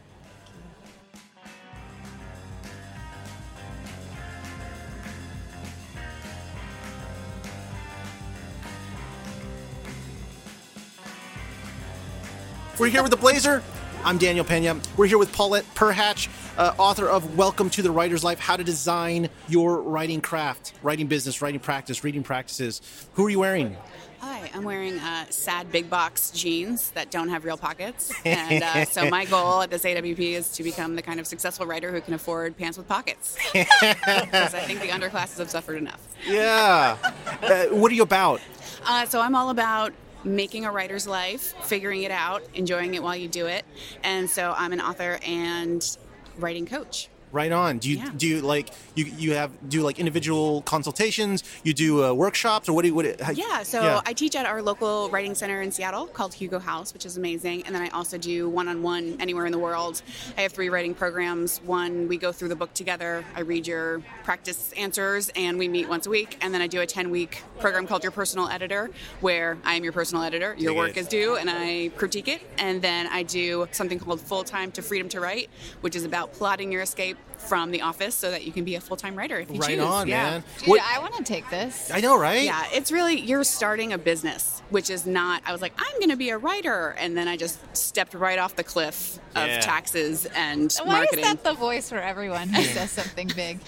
We're 12.77 12.87
here 12.87 13.01
with 13.01 13.11
the 13.11 13.17
Blazer. 13.17 13.63
I'm 14.05 14.19
Daniel 14.19 14.45
Pena. 14.45 14.79
We're 14.97 15.07
here 15.07 15.17
with 15.17 15.33
Paulette 15.33 15.65
Perhach, 15.73 16.29
uh, 16.59 16.75
author 16.77 17.07
of 17.09 17.35
Welcome 17.35 17.71
to 17.71 17.81
the 17.81 17.89
Writer's 17.89 18.23
Life 18.23 18.37
How 18.37 18.55
to 18.55 18.63
Design 18.63 19.29
Your 19.47 19.81
Writing 19.81 20.21
Craft, 20.21 20.73
Writing 20.83 21.07
Business, 21.07 21.41
Writing 21.41 21.59
Practice, 21.59 22.03
Reading 22.03 22.21
Practices. 22.21 22.83
Who 23.13 23.25
are 23.25 23.31
you 23.31 23.39
wearing? 23.39 23.75
Hi, 24.19 24.51
I'm 24.53 24.63
wearing 24.63 24.99
uh, 24.99 25.25
sad 25.31 25.71
big 25.71 25.89
box 25.89 26.29
jeans 26.29 26.91
that 26.91 27.09
don't 27.09 27.29
have 27.29 27.45
real 27.45 27.57
pockets. 27.57 28.13
And 28.25 28.63
uh, 28.63 28.85
so 28.85 29.09
my 29.09 29.25
goal 29.25 29.63
at 29.63 29.71
this 29.71 29.83
AWP 29.83 30.19
is 30.19 30.51
to 30.51 30.61
become 30.61 30.95
the 30.95 31.01
kind 31.01 31.19
of 31.19 31.25
successful 31.25 31.65
writer 31.65 31.91
who 31.91 31.99
can 31.99 32.13
afford 32.13 32.55
pants 32.57 32.77
with 32.77 32.87
pockets. 32.87 33.35
Because 33.53 34.53
I 34.53 34.59
think 34.67 34.81
the 34.81 34.89
underclasses 34.89 35.39
have 35.39 35.49
suffered 35.49 35.77
enough. 35.77 36.01
Yeah. 36.27 36.97
Uh, 37.41 37.65
what 37.75 37.91
are 37.91 37.95
you 37.95 38.03
about? 38.03 38.39
Uh, 38.85 39.07
so 39.07 39.19
I'm 39.19 39.33
all 39.33 39.49
about 39.49 39.93
making 40.25 40.65
a 40.65 40.71
writer's 40.71 41.07
life, 41.07 41.53
figuring 41.61 42.03
it 42.03 42.11
out, 42.11 42.43
enjoying 42.53 42.95
it 42.95 43.03
while 43.03 43.15
you 43.15 43.27
do 43.27 43.45
it. 43.45 43.63
And 44.03 44.29
so 44.29 44.53
I'm 44.57 44.73
an 44.73 44.81
author 44.81 45.19
and 45.25 45.97
writing 46.37 46.65
coach. 46.65 47.09
Right 47.35 47.51
on. 47.51 47.79
Do 47.79 47.89
you 47.89 47.97
Yeah. 47.97 48.11
do 48.15 48.25
you 48.27 48.39
like 48.39 48.69
you 48.95 49.03
you 49.17 49.33
have 49.33 49.51
do 49.67 49.81
like 49.81 49.99
individual 49.99 50.61
consultations? 50.61 51.43
You 51.63 51.73
do 51.73 52.05
uh, 52.05 52.13
workshops 52.13 52.69
or 52.69 52.73
what 52.73 52.83
do 52.83 52.87
you 52.87 52.95
what? 52.95 53.19
How, 53.19 53.33
Yeah, 53.33 53.61
so 53.63 53.81
Yeah. 53.83 54.01
I 54.05 54.13
teach 54.13 54.37
at 54.37 54.45
our 54.45 54.61
local 54.61 55.09
writing 55.09 55.35
center 55.35 55.61
in 55.61 55.69
Seattle 55.69 56.07
called 56.07 56.33
Hugo 56.33 56.59
House, 56.59 56.93
which 56.93 57.05
is 57.05 57.17
amazing. 57.17 57.63
And 57.65 57.75
then 57.75 57.81
I 57.81 57.89
also 57.89 58.17
do 58.17 58.47
one 58.47 58.69
on 58.69 58.81
one 58.81 59.17
anywhere 59.19 59.45
in 59.45 59.51
the 59.51 59.59
world. 59.59 60.01
I 60.37 60.41
have 60.43 60.53
three 60.53 60.69
writing 60.69 60.93
programs. 60.93 61.59
One, 61.65 62.07
we 62.07 62.15
go 62.17 62.31
through 62.31 62.47
the 62.47 62.55
book 62.55 62.73
together, 62.73 63.25
I 63.35 63.41
read 63.41 63.67
your 63.67 64.01
practice 64.23 64.71
answers, 64.77 65.29
and 65.35 65.57
we 65.57 65.67
meet 65.67 65.89
once 65.89 66.07
a 66.07 66.09
week. 66.09 66.37
And 66.39 66.53
then 66.53 66.61
I 66.61 66.67
do 66.67 66.79
a 66.79 66.85
10 66.85 67.09
week 67.11 67.43
program 67.59 67.85
called 67.85 68.03
Your 68.03 68.13
Personal 68.13 68.47
Editor, 68.47 68.91
where 69.19 69.57
I 69.65 69.75
am 69.75 69.83
your 69.83 69.91
personal 69.93 70.23
editor. 70.23 70.55
Your 70.57 70.71
Dig 70.71 70.77
work 70.77 70.89
it. 70.91 70.97
is 71.01 71.07
due, 71.07 71.35
and 71.35 71.49
I 71.49 71.89
critique 71.97 72.29
it. 72.29 72.41
And 72.57 72.81
then 72.81 73.07
I 73.07 73.23
do 73.23 73.67
something 73.73 73.99
called 73.99 74.21
Full 74.21 74.45
Time 74.45 74.71
to 74.71 74.81
Freedom 74.81 75.09
to 75.09 75.19
Write, 75.19 75.49
which 75.81 75.97
is 75.97 76.05
about 76.05 76.31
plotting 76.31 76.71
your 76.71 76.81
escape 76.81 77.17
from 77.47 77.71
the 77.71 77.81
office 77.81 78.15
so 78.15 78.31
that 78.31 78.43
you 78.45 78.51
can 78.51 78.63
be 78.63 78.75
a 78.75 78.81
full 78.81 78.97
time 78.97 79.15
writer 79.15 79.37
if 79.39 79.49
you 79.51 79.59
right 79.59 79.71
choose. 79.77 79.83
on, 79.83 80.07
Yeah. 80.07 80.23
man. 80.23 80.43
Dude, 80.59 80.67
What- 80.69 80.81
I 80.83 80.99
want 80.99 81.15
to 81.15 81.23
take 81.23 81.49
this. 81.49 81.91
I 81.91 82.01
know, 82.01 82.17
right? 82.17 82.43
Yeah, 82.43 82.63
it's 82.73 82.91
really 82.91 83.19
you're 83.19 83.43
starting 83.43 83.93
a 83.93 83.97
business, 83.97 84.61
which 84.69 84.89
is 84.89 85.05
not. 85.05 85.41
I 85.45 85.51
was 85.51 85.61
like, 85.61 85.73
I'm 85.77 85.99
going 85.99 86.09
to 86.09 86.15
be 86.17 86.29
a 86.29 86.37
writer, 86.37 86.95
and 86.97 87.15
then 87.17 87.27
I 87.27 87.37
just 87.37 87.59
stepped 87.75 88.13
right 88.13 88.39
off 88.39 88.55
the 88.55 88.63
cliff 88.63 89.19
of 89.35 89.47
Yeah. 89.47 89.59
taxes 89.59 90.25
and 90.35 90.73
Why 90.83 90.93
marketing. 90.99 91.19
is 91.19 91.25
that 91.25 91.43
the 91.43 91.53
voice 91.53 91.89
for 91.89 91.99
everyone 91.99 92.49
who 92.49 92.63
says 92.63 92.91
something 92.99 93.27
big? 93.35 93.59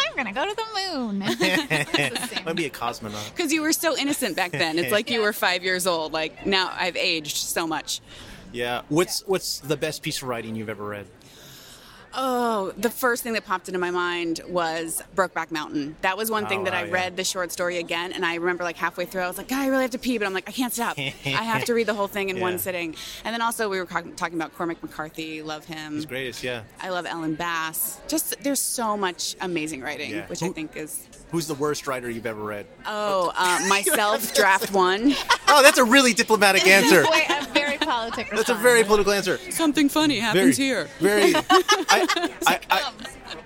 I'm 0.00 0.14
gonna 0.16 0.32
go 0.32 0.46
to 0.48 0.54
the 0.54 0.96
moon. 0.96 1.22
It's 1.26 2.20
the 2.20 2.26
same. 2.28 2.44
Might 2.44 2.56
be 2.56 2.66
a 2.66 2.70
cosmonaut. 2.70 3.34
Because 3.34 3.52
you 3.52 3.62
were 3.62 3.72
so 3.72 3.96
innocent 3.96 4.36
back 4.36 4.52
then. 4.52 4.78
It's 4.78 4.92
like 4.92 5.10
you 5.10 5.20
were 5.20 5.32
five 5.32 5.62
years 5.64 5.86
old. 5.88 6.12
Like 6.12 6.46
now, 6.46 6.72
I've 6.72 6.96
aged 6.96 7.36
so 7.36 7.66
much. 7.66 8.00
Yeah. 8.52 8.82
What's 8.88 9.22
what's 9.26 9.58
the 9.58 9.76
best 9.76 10.02
piece 10.02 10.22
of 10.22 10.28
writing 10.28 10.54
you've 10.56 10.68
ever 10.68 10.86
read? 10.86 11.06
Oh, 12.14 12.72
the 12.76 12.90
first 12.90 13.22
thing 13.22 13.34
that 13.34 13.44
popped 13.44 13.68
into 13.68 13.78
my 13.78 13.90
mind 13.90 14.40
was 14.48 15.02
Brokeback 15.14 15.50
Mountain. 15.50 15.96
That 16.00 16.16
was 16.16 16.30
one 16.30 16.46
thing 16.46 16.60
Oh, 16.60 16.64
that 16.64 16.72
wow, 16.72 16.80
I 16.80 16.84
yeah. 16.84 16.92
read 16.92 17.16
the 17.16 17.24
short 17.24 17.52
story 17.52 17.78
again, 17.78 18.12
and 18.12 18.24
I 18.24 18.36
remember 18.36 18.64
like 18.64 18.76
halfway 18.76 19.04
through, 19.04 19.22
I 19.22 19.28
was 19.28 19.38
like, 19.38 19.48
God, 19.48 19.60
I 19.60 19.66
really 19.68 19.82
have 19.82 19.90
to 19.92 19.98
pee, 19.98 20.18
but 20.18 20.26
I'm 20.26 20.32
like, 20.34 20.48
I 20.48 20.52
can't 20.52 20.72
stop. 20.72 20.98
I 20.98 21.10
have 21.24 21.64
to 21.66 21.74
read 21.74 21.86
the 21.86 21.94
whole 21.94 22.08
thing 22.08 22.28
in 22.30 22.36
Yeah. 22.38 22.42
one 22.42 22.58
sitting. 22.58 22.94
And 23.24 23.32
then 23.34 23.42
also 23.42 23.68
we 23.68 23.78
were 23.78 23.86
talking 23.86 24.14
talking 24.16 24.36
about 24.38 24.54
Cormac 24.56 24.82
McCarthy. 24.82 25.42
Love 25.42 25.64
him. 25.64 25.94
He's 25.94 26.06
greatest. 26.06 26.42
Yeah. 26.42 26.62
I 26.80 26.88
love 26.90 27.04
Ellen 27.06 27.34
Bass. 27.34 28.00
Just 28.08 28.42
there's 28.42 28.60
so 28.60 28.96
much 28.96 29.36
amazing 29.40 29.80
writing, 29.82 30.10
Yeah. 30.12 30.26
which 30.28 30.40
Who- 30.40 30.46
I 30.46 30.52
think 30.52 30.76
is 30.76 31.06
Who's 31.30 31.46
the 31.46 31.54
worst 31.54 31.86
writer 31.86 32.08
you've 32.08 32.24
ever 32.24 32.42
read? 32.42 32.66
oh 32.86 33.32
uh, 33.36 33.60
myself 33.68 34.34
draft 34.34 34.72
one. 34.72 35.14
Oh, 35.50 35.62
that's 35.62 35.78
a 35.78 35.84
really 35.84 36.12
diplomatic 36.12 36.66
answer. 36.66 37.04
Wait, 37.10 37.24
a 37.30 37.42
very 37.54 37.78
politic 37.78 38.28
That's 38.30 38.50
a 38.50 38.54
very 38.54 38.84
political 38.84 39.12
answer. 39.14 39.38
Something 39.50 39.88
funny 39.88 40.16
Very, 40.16 40.20
happens 40.20 40.56
here. 40.58 40.88
very. 41.00 41.34
I, 41.34 41.97
I, 42.46 42.60
I, 42.70 42.92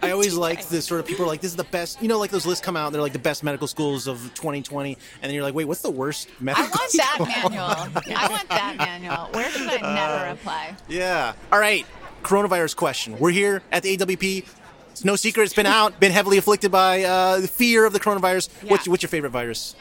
I 0.02 0.10
always 0.10 0.34
like 0.34 0.66
the 0.66 0.80
sort 0.82 1.00
of 1.00 1.06
people 1.06 1.24
are 1.24 1.28
like, 1.28 1.40
this 1.40 1.50
is 1.50 1.56
the 1.56 1.64
best. 1.64 2.00
You 2.02 2.08
know, 2.08 2.18
like 2.18 2.30
those 2.30 2.46
lists 2.46 2.64
come 2.64 2.76
out, 2.76 2.86
and 2.86 2.94
they're 2.94 3.02
like 3.02 3.12
the 3.12 3.18
best 3.18 3.42
medical 3.42 3.66
schools 3.66 4.06
of 4.06 4.18
2020, 4.34 4.92
and 4.94 4.98
then 5.22 5.32
you're 5.34 5.42
like, 5.42 5.54
wait, 5.54 5.64
what's 5.66 5.82
the 5.82 5.90
worst 5.90 6.28
medical 6.40 6.64
I 6.64 6.68
medical? 6.68 6.80
want 6.80 6.92
that 6.92 7.14
school? 7.14 7.26
manual. 7.26 8.16
I 8.16 8.28
want 8.28 8.48
that 8.48 8.76
manual. 8.78 9.28
Where 9.32 9.50
should 9.50 9.68
I 9.68 9.94
never 9.94 10.30
apply? 10.32 10.76
Yeah. 10.88 11.34
All 11.50 11.58
right. 11.58 11.86
Coronavirus 12.22 12.76
question. 12.76 13.18
We're 13.18 13.30
here 13.30 13.62
at 13.72 13.82
the 13.82 13.96
AWP. 13.96 14.46
It's 14.92 15.04
no 15.04 15.16
secret. 15.16 15.44
It's 15.44 15.54
been 15.54 15.66
out. 15.80 15.98
Been 15.98 16.12
heavily 16.12 16.38
afflicted 16.38 16.70
by 16.70 17.02
uh, 17.02 17.40
the 17.40 17.48
fear 17.48 17.84
of 17.84 17.92
the 17.92 18.00
coronavirus. 18.00 18.48
What's, 18.68 18.86
what's 18.86 19.02
your 19.02 19.08
favorite 19.08 19.30
virus? 19.30 19.74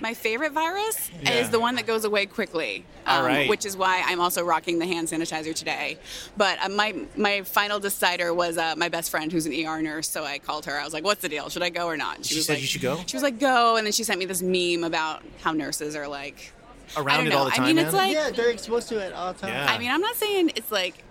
My 0.00 0.14
favorite 0.14 0.52
virus 0.52 1.10
Yeah. 1.22 1.32
is 1.32 1.50
the 1.50 1.60
one 1.60 1.74
that 1.76 1.86
goes 1.86 2.04
away 2.04 2.26
quickly, 2.26 2.84
um, 3.06 3.18
All 3.20 3.26
right. 3.26 3.48
which 3.48 3.66
is 3.66 3.76
why 3.76 4.02
I'm 4.06 4.20
also 4.20 4.42
rocking 4.44 4.78
the 4.78 4.86
hand 4.86 5.08
sanitizer 5.08 5.54
today. 5.54 5.98
But 6.36 6.58
uh, 6.62 6.68
my 6.70 6.94
my 7.16 7.42
final 7.42 7.78
decider 7.80 8.32
was 8.32 8.56
uh, 8.56 8.74
my 8.76 8.88
best 8.88 9.10
friend, 9.10 9.30
who's 9.30 9.46
an 9.46 9.52
ER 9.52 9.82
nurse. 9.82 10.08
So 10.08 10.24
I 10.24 10.38
called 10.38 10.64
her. 10.66 10.78
I 10.78 10.84
was 10.84 10.92
like, 10.94 11.04
"What's 11.04 11.20
the 11.22 11.28
deal? 11.28 11.48
Should 11.50 11.62
I 11.62 11.68
go 11.70 11.86
or 11.86 11.96
not?" 11.96 12.16
And 12.16 12.24
She 12.26 12.36
was 12.36 12.46
said 12.46 12.54
like, 12.54 12.62
you 12.62 12.66
should 12.68 12.82
go? 12.82 12.98
She 13.06 13.16
was 13.16 13.22
like, 13.22 13.38
"Go," 13.38 13.76
and 13.76 13.86
then 13.86 13.92
she 13.92 14.04
sent 14.04 14.18
me 14.18 14.24
this 14.26 14.42
meme 14.42 14.84
about 14.84 15.22
how 15.42 15.52
nurses 15.52 15.94
are 15.96 16.08
like 16.08 16.52
I 16.96 17.00
Around 17.02 17.18
don't 17.18 17.26
it 17.26 17.30
know. 17.30 17.38
all 17.38 17.44
the 17.44 17.50
time, 17.52 17.64
I 17.64 17.66
mean, 17.68 17.76
man. 17.76 17.84
it's 17.86 17.94
like 17.94 18.12
yeah, 18.12 18.30
they're 18.30 18.50
exposed 18.50 18.88
to 18.88 18.98
it 18.98 19.12
all 19.12 19.32
the 19.32 19.38
time. 19.38 19.50
Yeah. 19.52 19.66
I 19.70 19.78
mean, 19.78 19.90
I'm 19.90 20.00
not 20.00 20.16
saying 20.16 20.52
it's 20.56 20.72
like 20.72 21.04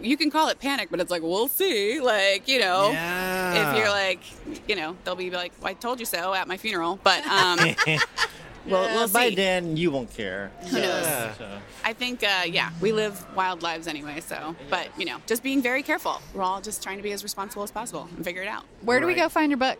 you 0.00 0.16
can 0.16 0.30
call 0.30 0.48
it 0.50 0.60
panic, 0.60 0.88
but 0.88 1.00
it's 1.00 1.10
like 1.10 1.22
we'll 1.22 1.48
see. 1.48 1.98
Like 2.00 2.46
you 2.46 2.60
know, 2.60 2.90
Yeah. 2.92 3.72
if 3.72 3.78
you're 3.78 3.88
like, 3.88 4.20
you 4.68 4.76
know, 4.76 4.96
they'll 5.04 5.16
be 5.16 5.30
like, 5.30 5.52
"I 5.64 5.72
told 5.74 5.98
you 5.98 6.06
so" 6.06 6.32
at 6.34 6.46
my 6.46 6.56
funeral. 6.56 7.00
But 7.02 7.26
um, 7.26 7.58
well, 8.66 8.88
we'll 8.94 9.08
by 9.08 9.28
see. 9.30 9.34
then 9.34 9.76
you 9.76 9.90
won't 9.90 10.12
care. 10.14 10.50
Who 10.70 10.78
knows? 10.80 11.04
Yeah. 11.04 11.34
So- 11.34 11.58
I 11.84 11.92
think, 11.92 12.22
uh, 12.22 12.42
yeah, 12.46 12.70
we 12.80 12.92
live 12.92 13.24
wild 13.36 13.62
lives 13.62 13.86
anyway. 13.86 14.20
So, 14.20 14.56
but 14.70 14.88
you 14.98 15.04
know, 15.04 15.18
just 15.26 15.42
being 15.42 15.60
very 15.62 15.82
careful. 15.82 16.20
We're 16.32 16.42
all 16.42 16.60
just 16.60 16.82
trying 16.82 16.96
to 16.96 17.02
be 17.02 17.12
as 17.12 17.22
responsible 17.22 17.62
as 17.62 17.70
possible 17.70 18.08
and 18.16 18.24
figure 18.24 18.42
it 18.42 18.48
out. 18.48 18.64
Where 18.82 19.00
do 19.00 19.06
we 19.06 19.14
go 19.14 19.28
find 19.28 19.50
your 19.50 19.58
book? 19.58 19.78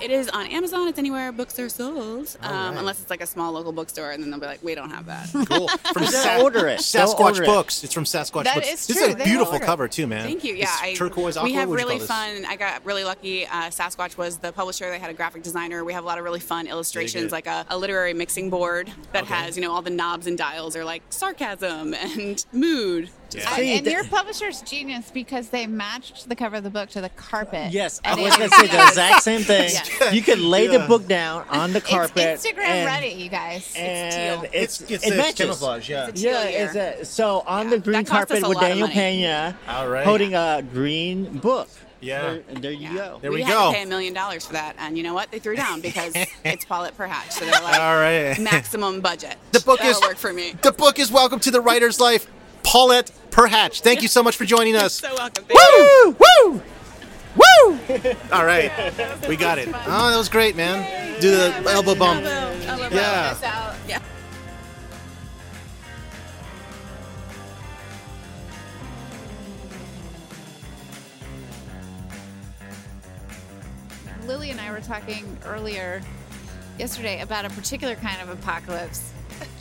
It 0.00 0.10
is 0.10 0.28
on 0.28 0.46
Amazon. 0.46 0.88
It's 0.88 0.98
anywhere 0.98 1.30
books 1.32 1.58
are 1.58 1.68
sold, 1.68 2.36
um, 2.42 2.50
right. 2.52 2.78
unless 2.78 3.00
it's 3.00 3.10
like 3.10 3.20
a 3.20 3.26
small 3.26 3.52
local 3.52 3.72
bookstore, 3.72 4.10
and 4.12 4.22
then 4.22 4.30
they'll 4.30 4.40
be 4.40 4.46
like, 4.46 4.62
"We 4.62 4.74
don't 4.74 4.90
have 4.90 5.06
that." 5.06 5.28
Cool. 5.50 5.68
From 5.92 6.04
They'll 6.04 6.42
order 6.42 6.68
it. 6.68 6.78
Sasquatch 6.80 7.18
order 7.20 7.42
it. 7.42 7.46
Books. 7.46 7.82
It's 7.84 7.92
from 7.92 8.04
Sasquatch 8.04 8.44
That 8.44 8.54
Books. 8.56 8.68
is 8.72 8.86
this 8.86 8.96
true. 8.96 9.06
is 9.08 9.14
a 9.14 9.16
They 9.18 9.24
beautiful 9.24 9.58
cover 9.58 9.88
too, 9.88 10.06
man. 10.06 10.24
Thank 10.24 10.44
you. 10.44 10.54
Yeah, 10.54 10.64
It's 10.64 10.82
I, 10.82 10.94
turquoise 10.94 11.36
aqua. 11.36 11.48
We 11.48 11.54
have 11.54 11.68
really 11.70 11.98
fun. 11.98 12.44
I 12.46 12.56
got 12.56 12.84
really 12.86 13.04
lucky. 13.04 13.46
Uh, 13.46 13.68
Sasquatch 13.70 14.16
was 14.16 14.38
the 14.38 14.52
publisher. 14.52 14.88
They 14.90 14.98
had 14.98 15.10
a 15.10 15.14
graphic 15.14 15.42
designer. 15.42 15.84
We 15.84 15.92
have 15.92 16.04
a 16.04 16.06
lot 16.06 16.18
of 16.18 16.24
really 16.24 16.40
fun 16.40 16.66
illustrations, 16.66 17.32
like 17.32 17.46
a, 17.46 17.66
a 17.68 17.76
literary 17.76 18.14
mixing 18.14 18.48
board 18.50 18.90
that 19.12 19.24
Okay. 19.24 19.34
has 19.34 19.56
you 19.56 19.62
know 19.62 19.72
all 19.72 19.82
the 19.82 19.90
knobs 19.90 20.26
and 20.26 20.36
dials 20.38 20.76
are 20.76 20.84
like 20.84 21.02
sarcasm 21.10 21.94
and 22.14 22.44
mood. 22.52 23.10
Yeah. 23.34 23.54
And, 23.56 23.86
and 23.86 23.86
your 23.86 24.04
publisher's 24.04 24.62
genius 24.62 25.10
because 25.10 25.48
they 25.50 25.66
matched 25.66 26.28
the 26.28 26.34
cover 26.36 26.56
of 26.56 26.64
the 26.64 26.70
book 26.70 26.90
to 26.90 27.00
the 27.00 27.08
carpet. 27.10 27.72
Yes, 27.72 28.00
I 28.04 28.14
was 28.20 28.36
going 28.36 28.50
to 28.50 28.56
say 28.56 28.66
the 28.66 28.82
exact 28.88 29.22
same 29.22 29.42
thing. 29.42 29.70
Yes. 29.70 30.14
You 30.14 30.22
could 30.22 30.38
lay 30.40 30.66
Yeah. 30.70 30.78
the 30.78 30.86
book 30.88 31.06
down 31.06 31.44
on 31.48 31.72
the 31.72 31.80
carpet. 31.80 32.16
It's. 32.16 32.46
Instagram 32.46 32.64
and, 32.64 32.86
ready, 32.86 33.08
you 33.22 33.28
guys. 33.28 33.72
And 33.76 34.42
teal. 34.42 34.50
it's, 34.52 34.80
It's, 34.82 34.90
it's, 34.90 35.06
it 35.06 35.16
matches. 35.16 35.34
camouflage, 35.38 35.88
yeah. 35.88 36.08
It's 36.08 36.22
a 36.22 36.24
Yeah, 36.24 36.42
it's 36.44 36.74
a, 37.02 37.04
so 37.04 37.42
on 37.46 37.70
the 37.70 37.78
green 37.78 37.98
that 38.04 38.06
cost 38.06 38.30
us 38.30 38.40
carpet 38.40 38.48
with 38.48 38.60
Daniel 38.60 38.86
money. 38.88 38.94
Pena, 38.94 39.56
All 39.68 39.88
right. 39.88 40.04
holding 40.04 40.34
a 40.34 40.62
green 40.72 41.38
book. 41.38 41.68
Yeah. 42.02 42.22
There, 42.22 42.42
there 42.60 42.72
you 42.72 42.88
Yeah. 42.88 42.94
go. 42.94 43.18
There 43.20 43.30
we 43.30 43.42
had 43.42 43.52
go. 43.52 43.70
to 43.72 43.76
pay 43.76 43.82
a 43.82 43.86
million 43.86 44.14
dollars 44.14 44.46
for 44.46 44.54
that, 44.54 44.74
and 44.78 44.96
you 44.96 45.02
know 45.04 45.12
what? 45.12 45.30
They 45.30 45.38
threw 45.38 45.54
down 45.54 45.82
because 45.82 46.12
it's 46.44 46.64
Paulette 46.64 46.96
Perhach, 46.96 47.30
so 47.30 47.44
they're 47.44 47.60
like 47.60 47.78
All 47.78 47.96
right. 47.96 48.38
maximum 48.38 49.00
budget. 49.02 49.36
The 49.52 49.60
book 49.60 49.78
That'll 49.80 49.92
is 49.92 50.00
work 50.00 50.16
for 50.16 50.32
me. 50.32 50.54
The 50.62 50.72
book 50.72 50.98
is 50.98 51.12
Welcome 51.12 51.40
to 51.40 51.50
the 51.50 51.60
Writer's 51.60 52.00
Life. 52.00 52.26
Paulette 52.62 53.10
Perhach. 53.30 53.80
Thank 53.80 54.02
you 54.02 54.08
so 54.08 54.22
much 54.22 54.36
for 54.36 54.44
joining 54.44 54.76
us. 54.76 55.00
So 55.10 55.14
welcome. 55.14 55.44
Thank 55.44 55.58
you. 55.58 56.16
Woo! 56.44 56.52
Woo! 56.52 56.62
Woo! 57.36 57.78
All 58.32 58.44
right. 58.44 58.70
We 59.28 59.36
got 59.36 59.58
it. 59.58 59.68
Oh, 59.68 60.10
that 60.10 60.16
was 60.16 60.28
great, 60.28 60.56
man. 60.56 61.20
Do 61.20 61.30
the 61.30 61.70
elbow 61.70 61.94
bump. 61.94 62.22
Yeah. 62.22 63.34
This. 63.34 63.42
Yeah. 63.88 64.02
Lily 74.26 74.50
and 74.50 74.60
I 74.60 74.70
were 74.70 74.80
talking 74.80 75.36
earlier 75.44 76.02
yesterday 76.78 77.20
about 77.20 77.44
a 77.44 77.50
particular 77.50 77.94
kind 77.96 78.20
of 78.22 78.28
apocalypse 78.28 79.12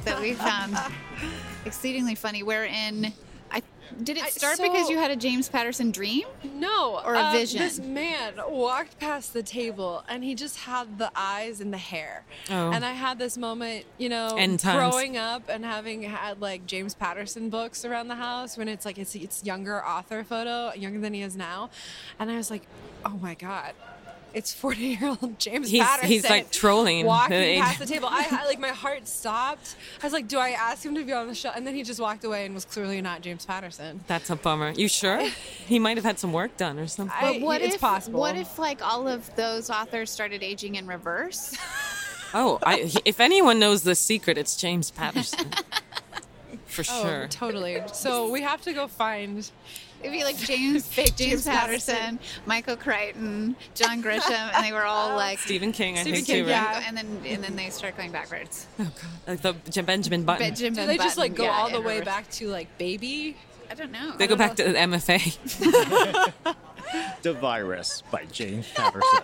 that 0.05 0.19
we 0.21 0.33
found 0.33 0.77
exceedingly 1.73 2.15
funny. 2.15 2.43
Wherein, 2.43 3.13
I 3.51 3.62
did 4.03 4.17
it 4.17 4.23
I- 4.23 4.29
start 4.29 4.58
so- 4.58 4.63
because 4.63 4.89
you 4.89 4.97
had 4.97 5.12
a 5.12 5.15
James 5.15 5.47
Patterson 5.49 5.91
dream? 5.91 6.25
No, 6.43 7.01
Or 7.05 7.15
a 7.15 7.19
uh, 7.21 7.32
vision. 7.32 7.60
This 7.60 7.79
man 7.79 8.34
walked 8.47 8.99
past 8.99 9.34
the 9.34 9.43
table 9.43 10.03
and 10.10 10.23
he 10.23 10.36
just 10.36 10.58
had 10.60 10.97
the 10.97 11.12
eyes 11.15 11.62
and 11.62 11.71
the 11.73 11.77
hair. 11.77 12.23
Oh. 12.49 12.71
And 12.71 12.84
I 12.84 12.91
had 12.93 13.17
this 13.19 13.38
moment, 13.38 13.86
you 13.97 14.10
know, 14.10 14.29
growing 14.62 15.17
up 15.17 15.43
and 15.49 15.63
having 15.63 16.01
had 16.03 16.41
like 16.41 16.65
James 16.65 16.93
Patterson 16.93 17.49
books 17.49 17.86
around 17.86 18.08
the 18.10 18.15
house 18.15 18.58
when 18.58 18.67
it's 18.67 18.86
like 18.86 18.97
it's 18.97 19.15
it's 19.15 19.43
younger 19.43 19.84
author 19.86 20.23
photo, 20.23 20.73
younger 20.73 20.99
than 20.99 21.13
he 21.13 21.21
is 21.21 21.36
now, 21.36 21.69
and 22.19 22.29
I 22.32 22.36
was 22.38 22.49
like, 22.51 22.63
oh 23.05 23.17
my 23.21 23.36
god. 23.36 23.73
It's 24.34 24.54
forty-year-old 24.54 25.39
James 25.39 25.70
He's- 25.70 25.86
Patterson. 25.86 26.10
he's, 26.10 26.30
like, 26.30 26.52
trolling 26.52 27.06
walking 27.06 27.62
past 27.62 27.80
the 27.80 27.86
table. 27.86 28.08
I 28.12 28.22
had 28.22 28.46
like 28.46 28.60
my 28.60 28.70
heart 28.70 29.08
stopped. 29.08 29.76
I 30.02 30.06
was 30.06 30.13
like, 30.13 30.28
"Do 30.28 30.38
I 30.38 30.52
ask 30.52 30.84
him 30.86 30.96
to 30.96 31.04
be 31.04 31.13
on 31.13 31.28
the 31.28 31.36
show?" 31.36 31.50
And 31.56 31.65
then 31.65 31.74
he 31.76 31.84
just 31.84 32.00
walked 32.00 32.24
away 32.24 32.46
and 32.46 32.54
was 32.54 32.65
clearly 32.65 33.02
not 33.02 33.22
James 33.22 33.46
Patterson. 33.46 34.02
That's 34.08 34.30
a 34.30 34.36
bummer. 34.36 34.72
You 34.72 34.88
sure? 34.88 35.20
He 35.65 35.80
might 35.80 35.98
have 35.98 36.04
had 36.06 36.20
some 36.20 36.32
work 36.34 36.58
done 36.58 36.78
or 36.80 36.88
something. 36.88 37.15
I- 37.20 37.34
But 37.34 37.42
what 37.42 37.62
it's 37.62 37.76
if 37.76 37.82
possible. 37.82 38.20
What 38.20 38.36
if 38.36 38.60
like 38.60 38.82
all 38.86 39.08
of 39.08 39.36
those 39.36 39.70
authors 39.70 40.10
started 40.12 40.44
aging 40.44 40.76
in 40.76 40.86
reverse? 40.88 41.56
oh, 42.34 42.60
I, 42.63 42.92
if 43.06 43.20
anyone 43.20 43.58
knows 43.60 43.82
the 43.84 43.96
secret, 43.96 44.38
it's 44.38 44.56
James 44.56 44.92
Patterson. 44.92 45.50
For 46.68 46.84
Oh, 46.88 47.02
sure. 47.02 47.28
totally. 47.30 47.82
So 47.94 48.30
we 48.30 48.42
have 48.44 48.62
to 48.62 48.74
go 48.74 48.88
find. 48.88 49.50
It'd 50.01 50.12
be 50.12 50.23
like 50.23 50.38
James, 50.39 50.88
James, 50.89 51.12
James 51.12 51.45
Patterson, 51.45 51.95
Patterson. 51.95 52.19
Michael 52.45 52.75
Crichton, 52.77 53.55
John 53.75 54.01
Grisham, 54.01 54.53
and 54.53 54.65
they 54.65 54.71
were 54.71 54.83
all 54.85 55.15
like 55.15 55.39
Stephen 55.39 55.71
King, 55.71 55.97
I 55.97 56.01
Stephen 56.01 56.15
think, 56.17 56.27
King, 56.27 56.35
too, 56.45 56.51
right? 56.51 56.51
yeah. 56.51 56.83
and 56.88 56.97
then 56.97 57.21
and 57.25 57.43
then 57.43 57.55
they 57.55 57.69
start 57.69 57.97
going 57.97 58.12
backwards. 58.12 58.67
Oh 58.79 58.83
god, 58.83 58.93
like 59.27 59.41
the 59.41 59.53
J- 59.71 59.81
Benjamin 59.81 60.23
Button. 60.23 60.47
Benjamin 60.47 60.73
Do 60.73 60.85
they 60.88 60.97
just 60.97 61.17
like 61.17 61.35
go 61.35 61.43
yeah, 61.43 61.51
all 61.51 61.69
the 61.69 61.81
way 61.81 61.99
reverse. 61.99 62.05
back 62.05 62.29
to 62.31 62.47
like 62.47 62.77
baby? 62.77 63.35
I 63.71 63.75
don't 63.75 63.91
know. 63.91 64.13
they 64.17 64.25
go 64.27 64.35
back 64.35 64.55
to 64.55 64.63
the 64.63 64.73
MFA. 64.73 66.55
The 67.21 67.33
Virus 67.33 68.01
by 68.09 68.25
James 68.31 68.67
Patterson. 68.73 69.19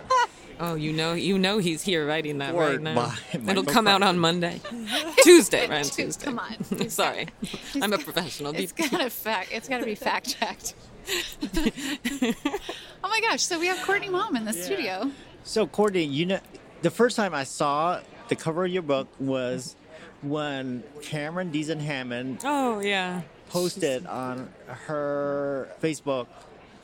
Oh, 0.58 0.74
you 0.74 0.92
know, 0.92 1.12
you 1.12 1.38
know 1.38 1.58
he's 1.58 1.82
here 1.82 2.06
writing 2.06 2.38
that 2.38 2.54
Word 2.54 2.76
right 2.76 2.80
now. 2.80 2.94
by 2.94 3.14
It'll 3.32 3.42
Michael 3.44 3.64
come 3.64 3.86
out 3.86 4.02
on 4.02 4.18
Monday, 4.18 4.60
Tuesday, 5.22 5.68
right? 5.68 5.84
Tuesday. 5.84 6.24
Come 6.24 6.38
on. 6.38 6.88
Sorry, 6.88 7.26
I'm 7.80 7.92
a 7.92 7.98
professional. 7.98 8.54
It's 8.56 8.72
Be- 8.72 8.88
gotta 8.88 9.10
fact. 9.24 9.50
It's 9.52 9.68
gotta 9.68 9.84
be 9.84 9.94
fact 9.94 10.38
checked. 10.38 10.74
oh 11.52 13.08
my 13.08 13.20
gosh! 13.20 13.42
So 13.42 13.58
we 13.58 13.66
have 13.66 13.84
Courtney 13.84 14.08
Maum 14.08 14.34
in 14.36 14.44
the 14.44 14.52
studio. 14.52 15.10
So, 15.44 15.66
Courtney, 15.66 16.04
you 16.04 16.26
know, 16.26 16.40
the 16.82 16.90
first 16.90 17.16
time 17.16 17.34
I 17.34 17.44
saw 17.44 18.00
the 18.28 18.36
cover 18.36 18.64
of 18.64 18.72
your 18.72 18.82
book 18.82 19.08
was 19.20 19.76
when 20.22 20.82
Cameron 21.02 21.52
Dezen 21.52 21.80
Hammond 21.80 22.40
Oh 22.44 22.80
yeah. 22.80 23.20
posted 23.50 24.06
on 24.06 24.50
her 24.66 25.68
Facebook, 25.82 26.26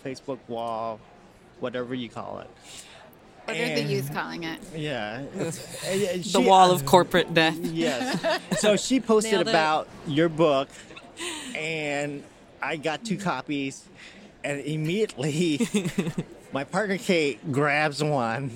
Facebook 0.04 0.38
wall, 0.46 1.00
whatever 1.58 1.94
you 1.94 2.08
call 2.08 2.40
it. 2.40 2.50
What 3.44 3.56
are 3.56 3.74
the 3.74 3.82
youth 3.82 4.12
calling 4.12 4.44
it? 4.44 4.60
Yeah. 4.74 5.22
The 5.34 6.44
wall 6.46 6.70
of 6.70 6.82
uh, 6.82 6.86
corporate 6.86 7.34
death. 7.34 7.58
Yes. 7.58 8.40
So 8.58 8.76
she 8.76 9.00
posted 9.00 9.32
Nailed 9.32 9.48
it. 9.48 9.50
about 9.50 9.88
your 10.06 10.28
book, 10.28 10.68
and 11.56 12.22
I 12.62 12.76
got 12.76 13.04
two 13.04 13.16
copies, 13.18 13.84
and 14.44 14.60
immediately 14.60 15.66
my 16.52 16.62
partner 16.62 16.96
Kate 16.98 17.40
grabs 17.50 18.02
one, 18.04 18.52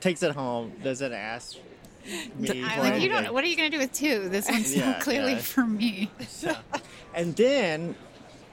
takes 0.00 0.22
it 0.22 0.32
home, 0.36 0.72
doesn't 0.84 1.12
ask 1.12 1.56
me. 2.36 2.62
I'm 2.64 2.78
like, 2.78 3.02
you 3.02 3.08
don't. 3.08 3.32
What 3.34 3.42
are 3.42 3.48
you 3.48 3.56
gonna 3.56 3.70
do 3.70 3.78
with 3.78 3.92
two? 3.92 4.28
This 4.28 4.48
one's 4.50 4.72
so 4.72 4.78
Yeah, 4.78 5.00
clearly 5.00 5.32
yeah. 5.32 5.38
for 5.38 5.66
me. 5.66 6.10
And 7.14 7.34
then 7.34 7.96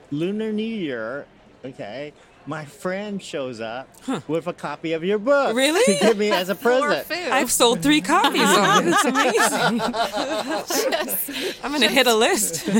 Lunar 0.09 0.51
New 0.51 0.63
Year, 0.63 1.27
okay, 1.63 2.11
my 2.47 2.65
friend 2.65 3.21
shows 3.21 3.59
up 3.61 3.87
with 4.27 4.47
a 4.47 4.53
copy 4.53 4.93
of 4.93 5.03
your 5.03 5.17
book. 5.19 5.55
Really? 5.55 5.83
To 5.97 5.99
give 6.05 6.17
me 6.17 6.31
as 6.31 6.49
a 6.49 6.55
For 6.55 6.81
present. 6.81 7.07
food. 7.07 7.31
I've 7.31 7.51
sold 7.51 7.81
three 7.81 8.01
copies 8.01 8.41
of 8.41 8.85
it. 8.87 8.93
It's 8.93 9.05
amazing. 9.05 9.81
I'm 11.63 11.71
gonna 11.71 11.87
hit 11.89 12.07
a 12.07 12.15
list. 12.15 12.63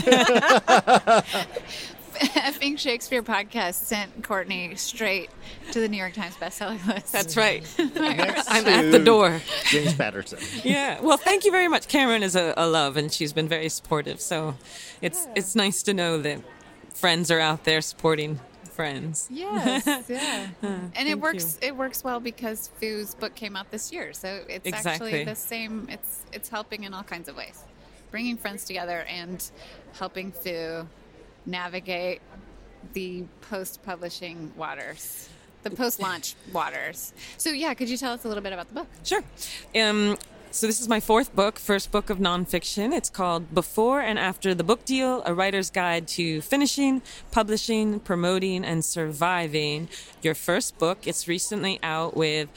I 2.18 2.52
think 2.52 2.80
Shakespeare 2.80 3.22
podcast 3.22 3.74
sent 3.76 4.24
Courtney 4.24 4.74
straight 4.76 5.30
to 5.74 5.82
the 5.82 5.90
New 5.90 5.98
York 5.98 6.14
Times 6.14 6.36
bestselling 6.36 6.86
list. 6.88 7.12
That's 7.12 7.36
right. 7.36 7.62
I'm 7.78 8.66
at 8.68 8.92
the 8.92 9.00
door. 9.04 9.42
James 9.66 9.94
Patterson. 9.96 10.40
Yeah. 10.64 11.02
Well, 11.02 11.18
thank 11.18 11.44
you 11.44 11.52
very 11.52 11.68
much. 11.68 11.90
Cameron 11.90 12.24
is 12.24 12.38
a, 12.38 12.54
a 12.56 12.68
love, 12.68 12.96
and 12.96 13.12
she's 13.12 13.34
been 13.34 13.50
very 13.50 13.68
supportive. 13.68 14.22
So, 14.22 14.56
it's 15.02 15.28
it's 15.36 15.56
nice 15.56 15.84
to 15.84 15.94
know 15.94 16.18
that 16.20 16.40
friends 16.94 17.30
are 17.32 17.42
out 17.42 17.66
there 17.66 17.82
supporting 17.82 18.40
friends. 18.76 19.28
Yes, 19.32 19.86
yeah. 20.10 20.48
and 20.62 21.08
it 21.08 21.20
works. 21.20 21.58
It 21.62 21.76
works 21.76 22.04
well 22.04 22.20
because 22.20 22.70
Foo's 22.80 23.16
book 23.16 23.34
came 23.36 23.56
out 23.56 23.72
this 23.72 23.92
year, 23.92 24.14
so 24.14 24.42
it's 24.48 24.66
Exactly. 24.68 24.92
actually 24.92 25.24
the 25.24 25.36
same. 25.36 25.88
It's 25.90 26.24
it's 26.34 26.50
helping 26.50 26.84
in 26.84 26.94
all 26.94 27.04
kinds 27.04 27.30
of 27.30 27.36
ways, 27.36 27.64
bringing 28.12 28.38
friends 28.38 28.66
together 28.66 29.06
and 29.10 29.44
helping 29.94 30.32
Foo 30.32 30.88
navigate 31.46 32.22
the 32.94 33.24
post-publishing 33.50 34.54
waters, 34.56 35.30
the 35.64 35.70
post-launch 35.72 36.36
waters. 36.54 37.14
So 37.38 37.50
yeah, 37.52 37.74
could 37.74 37.90
you 37.90 37.98
tell 37.98 38.14
us 38.14 38.26
a 38.26 38.28
little 38.28 38.44
bit 38.44 38.54
about 38.54 38.68
the 38.68 38.76
book? 38.76 38.88
Sure. 39.04 39.24
Um, 39.76 40.18
So 40.56 40.68
this 40.68 40.80
is 40.80 40.88
my 40.88 41.02
fourth 41.02 41.36
book, 41.36 41.60
first 41.60 41.92
book 41.92 42.10
of 42.10 42.18
nonfiction. 42.18 42.94
It's 42.94 43.10
called 43.10 43.54
Before 43.54 44.00
and 44.00 44.18
After 44.18 44.56
the 44.56 44.64
Book 44.64 44.86
Deal: 44.86 45.22
A 45.26 45.34
Writer's 45.34 45.70
Guide 45.70 46.08
to 46.08 46.40
Finishing, 46.40 47.02
Publishing, 47.30 48.00
Promoting, 48.00 48.64
and 48.64 48.86
Surviving 48.86 49.90
Your 50.22 50.34
First 50.34 50.78
Book. 50.78 51.08
It's 51.08 51.28
recently 51.28 51.78
out 51.84 52.16
with 52.16 52.48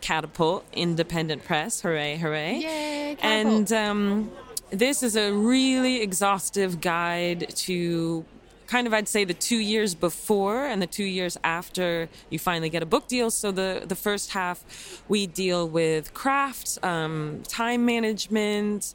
Catapult 0.00 0.64
Independent 0.72 1.44
Press. 1.44 1.82
Hooray! 1.82 2.16
Hooray! 2.16 2.60
Yay. 2.60 3.16
And 3.20 3.70
um, 3.70 4.32
this 4.70 5.02
is 5.02 5.14
a 5.14 5.30
really 5.34 6.00
exhaustive 6.00 6.80
guide 6.80 7.50
to 7.56 8.24
kind 8.72 8.86
of 8.86 8.94
I'd 8.94 9.06
say 9.06 9.24
the 9.24 9.34
two 9.34 9.58
years 9.58 9.94
before 9.94 10.64
and 10.64 10.80
the 10.80 10.86
two 10.86 11.04
years 11.04 11.36
after 11.44 12.08
you 12.30 12.38
finally 12.38 12.70
get 12.70 12.82
a 12.82 12.86
book 12.86 13.06
deal. 13.06 13.30
So 13.30 13.52
the 13.52 13.82
the 13.84 13.94
first 13.94 14.32
half 14.32 14.64
we 15.10 15.26
deal 15.26 15.68
with 15.68 16.14
craft, 16.14 16.78
um, 16.82 17.42
time 17.46 17.84
management. 17.84 18.94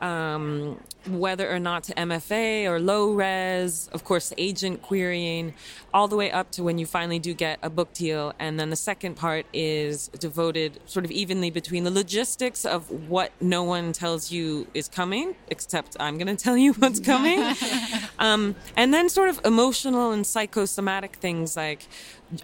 Um, 0.00 0.78
whether 1.06 1.50
or 1.50 1.58
not 1.58 1.84
to 1.84 1.94
MFA 1.94 2.66
or 2.66 2.78
low 2.80 3.12
res, 3.12 3.88
of 3.92 4.04
course, 4.04 4.32
agent 4.36 4.82
querying, 4.82 5.54
all 5.92 6.06
the 6.06 6.16
way 6.16 6.30
up 6.30 6.50
to 6.52 6.62
when 6.62 6.78
you 6.78 6.86
finally 6.86 7.18
do 7.18 7.34
get 7.34 7.58
a 7.62 7.70
book 7.70 7.92
deal. 7.94 8.32
And 8.38 8.60
then 8.60 8.70
the 8.70 8.76
second 8.76 9.16
part 9.16 9.46
is 9.52 10.08
devoted 10.08 10.80
sort 10.86 11.04
of 11.04 11.10
evenly 11.10 11.50
between 11.50 11.84
the 11.84 11.90
logistics 11.90 12.64
of 12.64 12.90
what 13.08 13.32
no 13.40 13.62
one 13.62 13.92
tells 13.92 14.30
you 14.30 14.66
is 14.74 14.88
coming, 14.88 15.34
except 15.48 15.96
I'm 15.98 16.18
going 16.18 16.34
to 16.34 16.42
tell 16.42 16.56
you 16.56 16.72
what's 16.78 17.00
coming. 17.00 17.54
um, 18.18 18.54
and 18.76 18.92
then 18.92 19.08
sort 19.08 19.30
of 19.30 19.40
emotional 19.44 20.12
and 20.12 20.26
psychosomatic 20.26 21.16
things 21.16 21.56
like 21.56 21.88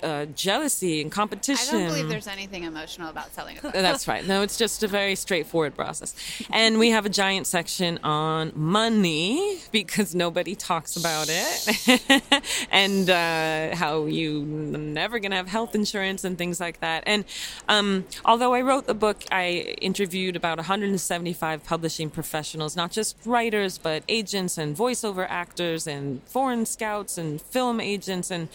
uh, 0.03 0.27
jealousy 0.27 1.01
and 1.01 1.11
competition. 1.13 1.77
I 1.77 1.79
don't 1.81 1.89
believe 1.89 2.09
there's 2.09 2.27
anything 2.27 2.65
emotional 2.65 3.11
about 3.11 3.35
selling 3.35 3.59
a 3.59 3.63
book. 3.63 3.73
That's 3.73 4.09
right. 4.09 4.27
No, 4.27 4.43
it's 4.43 4.57
just 4.57 4.83
a 4.83 4.89
very 4.89 5.15
straightforward 5.25 5.75
process. 5.75 6.15
And 6.51 6.79
we 6.79 6.91
have 6.91 7.07
a 7.07 7.09
giant 7.09 7.47
section 7.47 7.99
on 8.03 8.53
money 8.55 9.59
because 9.73 10.15
nobody 10.15 10.55
talks 10.55 10.97
about 10.97 11.29
it 11.31 12.67
and 12.71 13.11
uh, 13.11 13.77
how 13.77 14.07
you 14.07 14.45
never 14.45 15.19
going 15.19 15.31
to 15.31 15.37
have 15.37 15.49
health 15.49 15.75
insurance 15.75 16.25
and 16.25 16.39
things 16.39 16.61
like 16.61 16.81
that. 16.81 17.05
And 17.07 17.25
um, 17.69 18.05
although 18.25 18.55
I 18.55 18.63
wrote 18.63 18.87
the 18.87 18.95
book, 18.95 19.25
I 19.31 19.77
interviewed 19.81 20.37
about 20.37 20.59
175 20.59 21.65
publishing 21.65 22.11
professionals, 22.11 22.77
not 22.77 22.91
just 22.91 23.17
writers, 23.25 23.79
but 23.79 24.03
agents 24.09 24.57
and 24.57 24.77
voiceover 24.77 25.27
actors 25.29 25.87
and 25.87 26.23
foreign 26.25 26.65
scouts 26.67 27.19
and 27.19 27.41
film 27.41 27.81
agents 27.81 28.31
and 28.31 28.49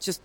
just 0.00 0.22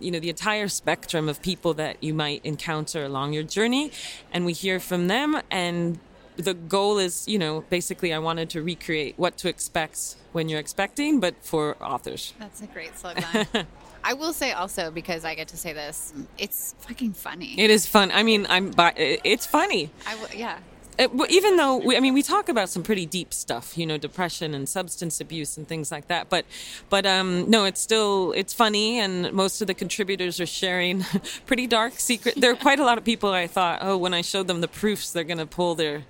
you 0.00 0.10
know 0.10 0.18
the 0.20 0.28
entire 0.30 0.68
spectrum 0.68 1.28
of 1.28 1.40
people 1.42 1.74
that 1.74 2.02
you 2.02 2.12
might 2.14 2.40
encounter 2.44 3.04
along 3.04 3.32
your 3.32 3.42
journey 3.42 3.90
and 4.32 4.44
we 4.44 4.52
hear 4.52 4.78
from 4.80 5.08
them 5.08 5.40
and 5.50 5.98
the 6.36 6.54
goal 6.54 6.98
is 6.98 7.26
you 7.26 7.38
know 7.38 7.64
basically 7.70 8.12
i 8.12 8.18
wanted 8.18 8.48
to 8.50 8.62
recreate 8.62 9.14
what 9.16 9.36
to 9.36 9.48
expect 9.48 10.14
when 10.32 10.48
you're 10.48 10.60
expecting 10.60 11.20
but 11.20 11.34
for 11.42 11.76
authors 11.82 12.32
That's 12.38 12.60
a 12.62 12.66
great 12.66 12.96
slogan. 12.98 13.24
I 14.04 14.14
will 14.14 14.32
say 14.32 14.52
also 14.52 14.92
because 14.92 15.24
I 15.24 15.34
get 15.34 15.48
to 15.48 15.56
say 15.56 15.72
this, 15.72 16.14
it's 16.38 16.74
fucking 16.78 17.14
funny. 17.14 17.58
it 17.58 17.68
is 17.70 17.84
fun 17.86 18.10
i 18.12 18.22
mean 18.22 18.46
i'm 18.48 18.72
it's 18.96 19.44
funny 19.46 19.90
I 20.06 20.14
w- 20.16 20.38
yeah. 20.38 20.58
It- 20.98 21.10
even 21.30 21.56
though 21.56 21.76
we, 21.76 21.96
I 21.96 22.00
mean 22.00 22.14
we 22.14 22.22
talk 22.22 22.48
about 22.48 22.68
some 22.68 22.82
pretty 22.82 23.06
deep 23.06 23.32
stuff, 23.32 23.78
you 23.78 23.86
know, 23.86 23.98
depression 23.98 24.54
and 24.54 24.68
substance 24.68 25.20
abuse 25.20 25.56
and 25.56 25.66
things 25.68 25.92
like 25.92 26.08
that. 26.08 26.28
But 26.28 26.44
but 26.90 27.06
um, 27.06 27.48
no, 27.48 27.64
it's 27.64 27.80
still 27.80 28.32
it's 28.32 28.52
funny, 28.52 28.98
and 28.98 29.32
most 29.32 29.60
of 29.60 29.66
the 29.66 29.74
contributors 29.74 30.40
are 30.40 30.46
sharing 30.46 31.04
pretty 31.46 31.66
dark 31.66 31.94
secret. 32.00 32.34
There 32.36 32.50
are 32.52 32.56
quite 32.56 32.80
a 32.80 32.84
lot 32.84 32.98
of 32.98 33.04
people. 33.04 33.30
I 33.30 33.46
thought, 33.46 33.78
oh, 33.82 33.96
when 33.96 34.12
I 34.14 34.22
showed 34.22 34.46
them 34.48 34.60
the 34.60 34.68
proofs, 34.68 35.12
they're 35.12 35.24
going 35.24 35.38
to 35.38 35.46
pull 35.46 35.74
their 35.74 36.02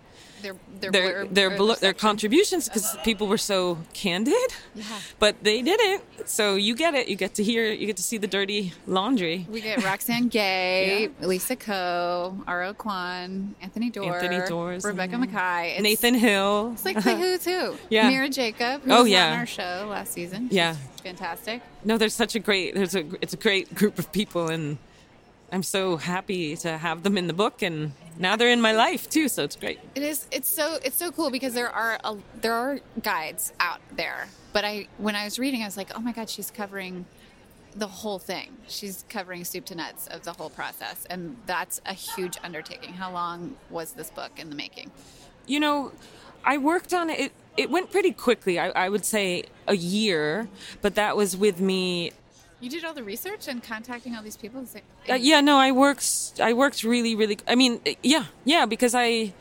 Their 0.42 0.54
their 0.80 0.90
their 0.90 1.26
their, 1.26 1.56
blo- 1.56 1.74
their 1.74 1.92
contributions 1.92 2.68
because 2.68 2.94
uh-huh. 2.94 3.02
people 3.04 3.26
were 3.26 3.38
so 3.38 3.78
candid. 3.92 4.34
Yeah. 4.74 4.84
But 5.18 5.42
they 5.42 5.62
didn't. 5.62 6.02
So 6.26 6.54
you 6.54 6.74
get 6.74 6.94
it. 6.94 7.08
You 7.08 7.16
get 7.16 7.34
to 7.34 7.44
hear. 7.44 7.72
You 7.72 7.86
get 7.86 7.96
to 7.96 8.02
see 8.02 8.18
the 8.18 8.26
dirty 8.26 8.72
laundry. 8.86 9.46
We 9.50 9.60
get 9.60 9.82
Roxane 9.82 10.28
Gay, 10.30 11.08
Lisa 11.20 11.56
Ko, 11.56 12.38
R.O. 12.46 12.74
Kwon, 12.74 13.54
Anthony 13.60 13.90
Doerr, 13.90 14.14
Anthony 14.14 14.46
Doerr's 14.46 14.84
in 14.84 14.90
Rebecca. 14.90 15.16
Makkai, 15.16 15.66
It's- 15.66 15.82
Nathan 15.82 16.14
Hill. 16.14 16.70
It's 16.74 16.84
like 16.84 17.02
the 17.02 17.16
who's 17.16 17.44
who. 17.44 17.76
Yeah. 17.90 18.08
Mira 18.08 18.28
Jacob, 18.28 18.82
who 18.82 18.92
Oh, 18.92 19.02
was 19.02 19.10
yeah. 19.10 19.32
on 19.32 19.38
our 19.40 19.46
show 19.46 19.86
last 19.90 20.12
season. 20.12 20.48
Yeah. 20.50 20.76
Fantastic. 21.02 21.62
No, 21.84 21.96
there's 21.98 22.14
such 22.14 22.34
a 22.34 22.38
great. 22.38 22.74
There's 22.74 22.94
a. 22.94 23.04
It's 23.22 23.32
a 23.32 23.36
great 23.36 23.74
group 23.74 23.98
of 23.98 24.10
people, 24.12 24.48
and 24.48 24.78
I'm 25.50 25.62
so 25.62 25.96
happy 25.96 26.56
to 26.56 26.76
have 26.76 27.02
them 27.02 27.16
in 27.16 27.26
the 27.26 27.32
book, 27.32 27.62
and 27.62 27.92
now 28.18 28.36
they're 28.36 28.50
in 28.50 28.60
my 28.60 28.72
life 28.72 29.08
too. 29.08 29.28
So 29.28 29.44
it's 29.44 29.56
great. 29.56 29.80
It 29.94 30.02
is. 30.02 30.26
It's 30.30 30.48
so. 30.48 30.78
It's 30.84 30.96
so 30.96 31.10
cool 31.10 31.30
because 31.30 31.54
there 31.54 31.70
are 31.70 31.98
a, 32.04 32.16
there 32.40 32.54
are 32.54 32.80
guides 33.02 33.52
out 33.60 33.80
there. 33.96 34.28
But 34.52 34.64
I, 34.64 34.88
when 34.98 35.14
I 35.14 35.24
was 35.24 35.38
reading, 35.38 35.62
I 35.62 35.66
was 35.66 35.76
like, 35.76 35.90
oh 35.94 36.00
my 36.00 36.12
god, 36.12 36.28
she's 36.28 36.50
covering 36.50 37.06
the 37.76 37.86
whole 37.86 38.18
thing. 38.18 38.56
She's 38.66 39.04
covering 39.08 39.44
soup 39.44 39.66
to 39.66 39.74
nuts 39.74 40.06
of 40.08 40.24
the 40.24 40.32
whole 40.32 40.50
process, 40.50 41.06
and 41.08 41.36
that's 41.46 41.80
a 41.86 41.92
huge 41.94 42.36
undertaking. 42.42 42.94
How 42.94 43.12
long 43.12 43.56
was 43.70 43.92
this 43.92 44.10
book 44.10 44.32
in 44.36 44.50
the 44.50 44.56
making? 44.56 44.90
you 45.48 45.58
know, 45.58 45.90
I 46.44 46.58
worked 46.58 46.94
on 46.94 47.10
it. 47.10 47.32
It, 47.56 47.70
went 47.70 47.90
pretty 47.90 48.12
quickly. 48.12 48.60
I, 48.60 48.68
I 48.68 48.88
would 48.88 49.04
say 49.04 49.44
a 49.66 49.74
year, 49.74 50.48
but 50.80 50.94
that 50.94 51.16
was 51.16 51.36
with 51.36 51.60
me. 51.60 52.12
You 52.60 52.68
did 52.68 52.84
all 52.84 52.92
the 52.94 53.04
research 53.04 53.46
and 53.48 53.62
contacting 53.62 54.16
all 54.16 54.22
these 54.22 54.36
people. 54.36 54.64
Like- 54.74 54.84
Uh, 55.08 55.14
yeah, 55.14 55.40
no, 55.40 55.58
I 55.58 55.70
worked. 55.72 56.40
I 56.42 56.52
worked 56.52 56.82
really, 56.82 57.14
really. 57.14 57.38
I 57.46 57.54
mean, 57.54 57.80
yeah, 58.02 58.24
yeah, 58.44 58.66
because 58.66 58.94
I. 58.94 59.32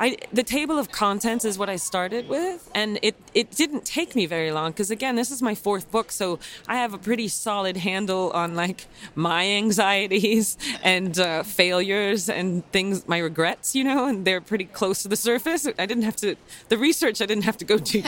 I, 0.00 0.16
the 0.32 0.42
table 0.42 0.78
of 0.78 0.90
contents 0.90 1.44
is 1.44 1.58
what 1.58 1.68
I 1.68 1.76
started 1.76 2.26
with, 2.26 2.70
and 2.74 2.98
it, 3.02 3.16
it 3.34 3.50
didn't 3.50 3.84
take 3.84 4.16
me 4.16 4.24
very 4.24 4.50
long 4.50 4.70
because 4.70 4.90
again, 4.90 5.14
this 5.14 5.30
is 5.30 5.42
my 5.42 5.54
fourth 5.54 5.90
book, 5.90 6.10
so 6.10 6.38
I 6.66 6.76
have 6.76 6.94
a 6.94 6.98
pretty 6.98 7.28
solid 7.28 7.76
handle 7.76 8.30
on 8.30 8.54
like 8.54 8.86
my 9.14 9.46
anxieties 9.46 10.56
and 10.82 11.18
uh, 11.18 11.42
failures 11.42 12.30
and 12.30 12.64
things, 12.72 13.06
my 13.06 13.18
regrets, 13.18 13.74
you 13.74 13.84
know, 13.84 14.06
and 14.06 14.24
they're 14.24 14.40
pretty 14.40 14.64
close 14.64 15.02
to 15.02 15.08
the 15.08 15.16
surface. 15.16 15.66
I 15.66 15.84
didn't 15.84 16.04
have 16.04 16.16
to 16.16 16.34
the 16.70 16.78
research. 16.78 17.20
I 17.20 17.26
didn't 17.26 17.44
have 17.44 17.58
to 17.58 17.66
go 17.66 17.76
deep. 17.76 18.06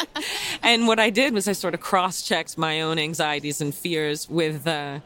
and 0.62 0.86
what 0.86 1.00
I 1.00 1.08
did 1.08 1.32
was 1.32 1.48
I 1.48 1.52
sort 1.52 1.72
of 1.72 1.80
cross 1.80 2.20
checked 2.20 2.58
my 2.58 2.82
own 2.82 2.98
anxieties 2.98 3.62
and 3.62 3.74
fears 3.74 4.28
with. 4.28 4.66
Uh, 4.66 5.00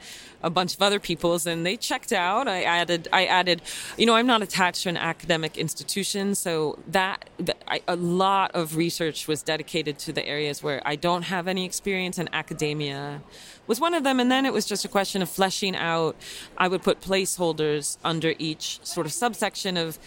a 0.46 0.50
bunch 0.50 0.74
of 0.76 0.80
other 0.80 1.00
people's 1.00 1.44
and 1.46 1.66
they 1.66 1.76
checked 1.76 2.12
out. 2.12 2.46
I 2.46 2.62
added 2.62 3.08
i 3.12 3.26
added 3.26 3.60
you 3.98 4.06
know 4.06 4.14
i'm 4.14 4.26
not 4.26 4.42
attached 4.42 4.84
to 4.84 4.88
an 4.88 4.96
academic 4.96 5.58
institution 5.58 6.34
so 6.34 6.78
that, 6.86 7.28
that 7.38 7.58
I, 7.66 7.82
a 7.88 7.96
lot 7.96 8.52
of 8.54 8.76
research 8.76 9.26
was 9.26 9.42
dedicated 9.42 9.98
to 10.00 10.12
the 10.12 10.24
areas 10.26 10.62
where 10.62 10.80
i 10.84 10.94
don't 10.96 11.22
have 11.22 11.48
any 11.48 11.64
experience 11.64 12.16
and 12.18 12.28
academia 12.32 13.22
was 13.66 13.80
one 13.80 13.94
of 13.94 14.04
them. 14.04 14.20
And 14.20 14.30
then 14.30 14.46
it 14.46 14.52
was 14.52 14.66
just 14.66 14.84
a 14.84 14.88
question 14.88 15.22
of 15.22 15.28
fleshing 15.28 15.76
out. 15.76 16.16
I 16.56 16.68
would 16.68 16.82
put 16.82 17.00
placeholders 17.00 17.98
under 18.04 18.34
each 18.38 18.80
sort 18.84 19.06
of 19.06 19.12
subsection 19.12 19.76
of 19.76 19.98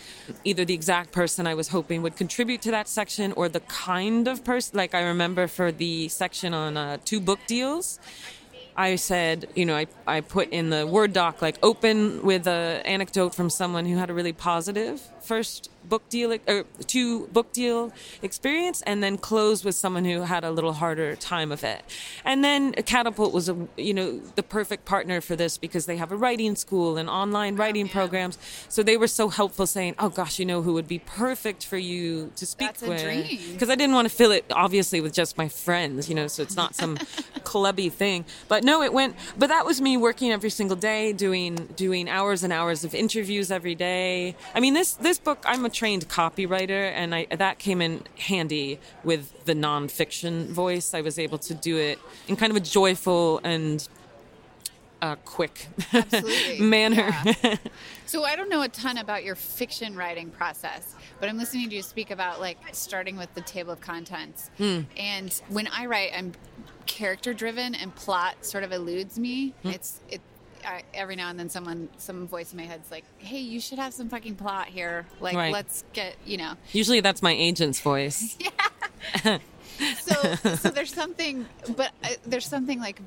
either 0.43 0.65
the 0.65 0.73
exact 0.73 1.12
person 1.12 1.47
i 1.47 1.54
was 1.54 1.69
hoping 1.69 2.02
would 2.02 2.15
contribute 2.15 2.62
to 2.62 2.71
that 2.71 2.88
section 2.88 3.32
or 3.34 3.49
the 3.49 3.60
kind 3.62 4.28
of 4.28 4.43
person 4.43 4.78
like 4.78 4.93
i 4.93 5.02
remember 5.02 5.47
for 5.47 5.71
the 5.71 6.08
section 6.08 6.54
on 6.54 6.78
uh, 6.78 6.97
two 7.04 7.19
book 7.19 7.39
deals 7.47 7.99
I 8.79 8.95
said, 8.95 9.49
you 9.55 9.65
know, 9.65 9.75
I, 9.75 9.87
I 10.07 10.21
put 10.21 10.51
in 10.51 10.69
the 10.69 10.87
Word 10.87 11.11
doc, 11.11 11.41
like, 11.41 11.57
open 11.61 12.23
with 12.23 12.47
an 12.47 12.81
anecdote 12.85 13.35
from 13.35 13.49
someone 13.49 13.85
who 13.85 13.97
had 13.97 14.09
a 14.09 14.13
really 14.13 14.31
positive 14.31 15.01
first 15.19 15.69
book 15.89 16.08
deal, 16.10 16.38
or 16.47 16.63
two 16.88 17.28
book 17.28 17.52
deal 17.52 17.91
experience, 18.21 18.82
and 18.84 19.04
then 19.04 19.17
close 19.17 19.65
with 19.65 19.75
someone 19.75 20.06
who 20.06 20.21
had 20.21 20.43
a 20.43 20.52
little 20.52 20.73
harder 20.73 21.15
time 21.15 21.52
of 21.52 21.63
it. 21.63 21.84
And 22.23 22.43
then 22.43 22.73
Catapult 22.73 23.34
was, 23.34 23.49
a, 23.49 23.67
you 23.78 23.93
know, 23.93 24.19
the 24.36 24.43
perfect 24.43 24.86
partner 24.86 25.21
for 25.21 25.36
this 25.36 25.58
because 25.58 25.86
they 25.86 25.97
have 25.97 26.12
a 26.12 26.15
writing 26.15 26.56
school 26.56 26.97
and 26.97 27.10
online 27.10 27.56
oh, 27.56 27.58
writing 27.58 27.89
programs. 27.89 28.38
So 28.69 28.84
they 28.84 28.97
were 28.97 29.08
so 29.08 29.30
helpful 29.30 29.65
saying, 29.65 29.95
oh 29.99 30.10
gosh, 30.10 30.39
you 30.39 30.45
know 30.45 30.62
who 30.62 30.73
would 30.73 30.88
be 30.88 30.99
perfect 30.99 31.65
for 31.65 31.78
you 31.78 32.32
to 32.36 32.45
speak 32.45 32.78
That's 32.78 32.82
with. 32.82 33.52
Because 33.52 33.69
I 33.69 33.75
didn't 33.75 33.95
want 33.95 34.10
to 34.10 34.13
fill 34.13 34.32
it 34.32 34.45
obviously 34.52 35.02
with 35.02 35.13
just 35.13 35.38
my 35.38 35.47
friends, 35.47 36.10
you 36.10 36.15
know, 36.15 36.28
so 36.28 36.43
it's 36.43 36.56
not 36.56 36.75
some 36.75 36.97
clubby 37.43 37.89
thing. 37.89 38.25
But 38.47 38.63
no, 38.63 38.82
it 38.82 38.93
went. 38.93 39.15
But 39.38 39.47
that 39.47 39.65
was 39.65 39.82
me 39.82 39.97
working 39.97 40.32
every 40.32 40.49
single 40.49 40.78
day, 40.78 41.13
doing 41.13 41.56
doing 41.75 42.10
hours 42.10 42.43
and 42.43 42.54
hours 42.54 42.84
of 42.84 42.93
interviews 42.93 43.52
every 43.52 43.75
day. 43.75 44.36
I 44.54 44.60
mean, 44.60 44.73
this 44.73 44.93
this 44.93 45.17
book, 45.19 45.43
I'm 45.45 45.65
a 45.65 45.69
trained 45.79 46.09
copywriter, 46.09 46.91
and 46.91 47.15
I 47.15 47.25
that 47.31 47.57
came 47.57 47.81
in 47.81 48.03
handy 48.17 48.79
with 49.05 49.45
the 49.45 49.53
nonfiction 49.53 50.47
voice. 50.47 50.93
I 50.93 50.99
was 50.99 51.17
able 51.17 51.37
to 51.37 51.53
do 51.53 51.77
it 51.77 51.99
in 52.27 52.35
kind 52.35 52.51
of 52.51 52.57
a 52.57 52.59
joyful 52.59 53.39
and 53.45 53.87
uh, 55.01 55.15
quick 55.23 55.67
manner. 56.59 57.09
Yeah. 57.25 57.55
So 58.05 58.23
I 58.23 58.35
don't 58.35 58.49
know 58.49 58.63
a 58.63 58.67
ton 58.67 58.97
about 58.97 59.23
your 59.23 59.35
fiction 59.35 59.95
writing 59.95 60.31
process, 60.31 60.95
but 61.19 61.29
I'm 61.29 61.37
listening 61.37 61.69
to 61.69 61.75
you 61.75 61.83
speak 61.83 62.09
about 62.09 62.39
like 62.39 62.57
starting 62.71 63.17
with 63.17 63.31
the 63.35 63.41
table 63.41 63.71
of 63.71 63.81
contents. 63.81 64.49
Hmm. 64.57 64.79
And 64.97 65.31
when 65.47 65.67
I 65.67 65.85
write, 65.85 66.13
I'm 66.15 66.31
character 66.87 67.35
driven 67.35 67.75
and 67.75 67.93
plot 67.93 68.43
sort 68.43 68.63
of 68.63 68.71
eludes 68.71 69.19
me. 69.19 69.53
Hmm. 69.61 69.69
It's 69.69 70.01
it. 70.09 70.21
I, 70.69 70.84
every 70.93 71.15
now 71.15 71.29
and 71.29 71.39
then 71.39 71.49
someone, 71.49 71.89
some 71.97 72.27
voice 72.27 72.51
in 72.53 72.58
my 72.58 72.65
head's 72.65 72.91
like, 72.91 73.03
"Hey, 73.17 73.39
you 73.39 73.60
should 73.60 73.79
have 73.79 73.93
some 73.93 74.08
fucking 74.10 74.36
plot 74.36 74.67
here. 74.67 75.08
Like, 75.19 75.36
Right. 75.36 75.51
let's 75.51 75.84
get, 75.93 76.15
you 76.25 76.38
know." 76.38 76.53
Usually 76.71 76.99
that's 77.01 77.21
my 77.21 77.34
agent's 77.34 77.79
voice. 77.82 78.38
So, 80.01 80.36
so 80.55 80.69
there's 80.71 80.93
something, 80.93 81.45
but 81.77 81.91
uh, 82.03 82.10
there's 82.25 82.45
something 82.45 82.82
like 82.82 82.99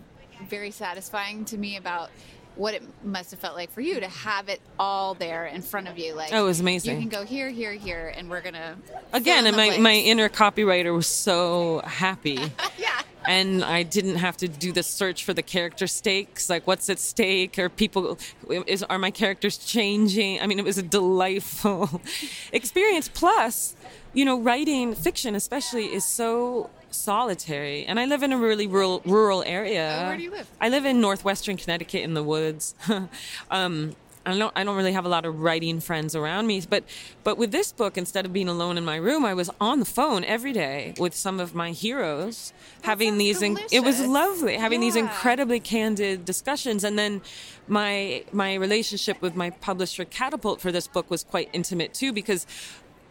very 0.48 0.70
satisfying 0.70 1.44
to 1.46 1.58
me 1.58 1.76
about 1.76 2.10
what 2.56 2.74
it 2.74 2.82
must 3.04 3.30
have 3.30 3.40
felt 3.40 3.56
like 3.56 3.70
for 3.72 3.80
you 3.80 3.98
to 4.00 4.08
have 4.08 4.48
it 4.48 4.60
all 4.78 5.14
there 5.14 5.46
in 5.46 5.62
front 5.62 5.88
of 5.88 5.98
you. 5.98 6.14
Like, 6.14 6.32
Oh, 6.32 6.44
it 6.44 6.46
was 6.46 6.60
amazing. 6.60 6.94
You 6.96 7.00
can 7.00 7.20
go 7.20 7.24
here, 7.24 7.48
here, 7.48 7.72
here, 7.72 8.12
and 8.16 8.28
we're 8.28 8.42
gonna 8.42 8.76
Again, 9.12 9.46
and 9.46 9.56
my, 9.56 9.66
blanks. 9.68 9.82
my 9.82 9.94
inner 9.94 10.28
copywriter 10.28 10.94
was 10.94 11.06
so 11.06 11.80
happy. 11.84 12.38
yeah. 12.78 13.00
and 13.26 13.64
I 13.64 13.82
didn't 13.84 14.16
have 14.16 14.36
to 14.38 14.48
do 14.48 14.72
the 14.72 14.82
search 14.82 15.24
for 15.24 15.32
the 15.32 15.42
character 15.42 15.86
stakes, 15.86 16.50
like 16.50 16.66
what's 16.66 16.90
at 16.90 16.98
stake, 16.98 17.58
or 17.58 17.68
people 17.68 18.18
is 18.66 18.82
are 18.82 18.98
my 18.98 19.10
characters 19.10 19.56
changing? 19.56 20.40
I 20.40 20.46
mean, 20.46 20.58
it 20.58 20.64
was 20.64 20.78
a 20.78 20.82
delightful 20.82 22.02
experience. 22.52 23.08
Plus, 23.08 23.74
you 24.12 24.24
know, 24.24 24.38
writing 24.38 24.94
fiction, 24.94 25.34
especially, 25.34 25.86
is 25.86 26.04
so 26.04 26.68
solitary. 26.94 27.84
And 27.84 27.98
I 27.98 28.06
live 28.06 28.22
in 28.22 28.32
a 28.32 28.38
really 28.38 28.66
rural 28.66 29.02
rural 29.04 29.42
area. 29.44 30.00
Oh, 30.02 30.08
where 30.08 30.16
do 30.16 30.22
you 30.22 30.30
live? 30.30 30.48
I 30.60 30.68
live 30.68 30.84
in 30.84 31.00
northwestern 31.00 31.56
Connecticut 31.56 32.02
in 32.02 32.14
the 32.14 32.22
woods. 32.22 32.74
um, 33.50 33.96
I 34.24 34.38
don't, 34.38 34.52
I 34.54 34.62
don't 34.62 34.76
really 34.76 34.92
have 34.92 35.04
a 35.04 35.08
lot 35.08 35.24
of 35.24 35.40
writing 35.40 35.80
friends 35.80 36.14
around 36.14 36.46
me, 36.46 36.62
but 36.68 36.84
but 37.24 37.38
with 37.38 37.50
this 37.50 37.72
book, 37.72 37.98
instead 37.98 38.24
of 38.24 38.32
being 38.32 38.48
alone 38.48 38.78
in 38.78 38.84
my 38.84 38.96
room, 38.96 39.24
I 39.24 39.34
was 39.34 39.50
on 39.60 39.80
the 39.80 39.84
phone 39.84 40.24
every 40.24 40.52
day 40.52 40.94
with 40.98 41.14
some 41.14 41.40
of 41.40 41.54
my 41.54 41.72
heroes, 41.72 42.52
having 42.82 43.18
these. 43.18 43.42
in- 43.42 43.58
it 43.72 43.80
was 43.80 44.00
lovely 44.00 44.56
having 44.56 44.80
these 44.80 44.96
incredibly 44.96 45.58
candid 45.58 46.24
discussions, 46.24 46.84
and 46.84 46.96
then 46.98 47.20
my 47.66 48.24
my 48.32 48.54
relationship 48.54 49.20
with 49.20 49.34
my 49.34 49.50
publisher 49.50 50.04
Catapult 50.04 50.60
for 50.60 50.70
this 50.70 50.86
book 50.86 51.10
was 51.10 51.24
quite 51.24 51.48
intimate 51.52 51.92
too, 51.92 52.12
because 52.12 52.46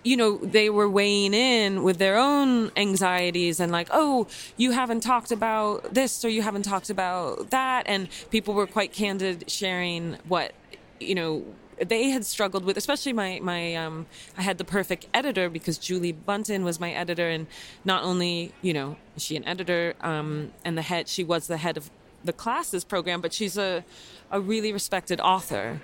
you 0.04 0.18
know, 0.18 0.38
they 0.38 0.70
were 0.70 0.90
weighing 0.90 1.34
in 1.34 1.84
with 1.84 1.98
their 1.98 2.18
own 2.18 2.72
anxieties 2.76 3.60
and 3.60 3.72
like, 3.72 3.88
oh, 3.92 4.28
you 4.58 4.72
haven't 4.72 5.02
talked 5.02 5.32
about 5.32 5.94
this 5.94 6.26
or 6.26 6.30
you 6.30 6.42
haven't 6.42 6.64
talked 6.64 6.90
about 6.90 7.52
that. 7.52 7.84
And 7.88 8.10
people 8.32 8.54
were 8.54 8.68
quite 8.68 8.94
candid 8.94 9.50
sharing 9.50 10.18
what, 10.28 10.54
you 11.00 11.14
know, 11.14 11.46
they 11.80 12.10
had 12.10 12.26
struggled 12.26 12.64
with, 12.64 12.78
especially 12.78 13.14
my, 13.14 13.40
my, 13.42 13.76
um, 13.76 14.06
I 14.38 14.42
had 14.44 14.58
the 14.58 14.64
perfect 14.64 15.08
editor 15.14 15.50
because 15.50 15.78
Julie 15.78 16.14
Buntin 16.14 16.64
was 16.64 16.80
my 16.80 16.92
editor. 16.92 17.30
And 17.30 17.48
not 17.86 18.04
only, 18.04 18.54
you 18.62 18.74
know, 18.74 18.98
is 19.16 19.24
she 19.24 19.36
an 19.36 19.46
editor, 19.46 19.96
um, 20.02 20.52
and 20.64 20.78
the 20.78 20.84
head, 20.84 21.08
she 21.08 21.24
was 21.24 21.48
the 21.48 21.58
head 21.58 21.78
of 21.78 21.90
the 22.24 22.34
classes 22.34 22.84
program, 22.84 23.22
but 23.22 23.34
she's 23.34 23.58
a, 23.58 23.84
a 24.30 24.40
really 24.40 24.72
respected 24.72 25.20
author 25.20 25.82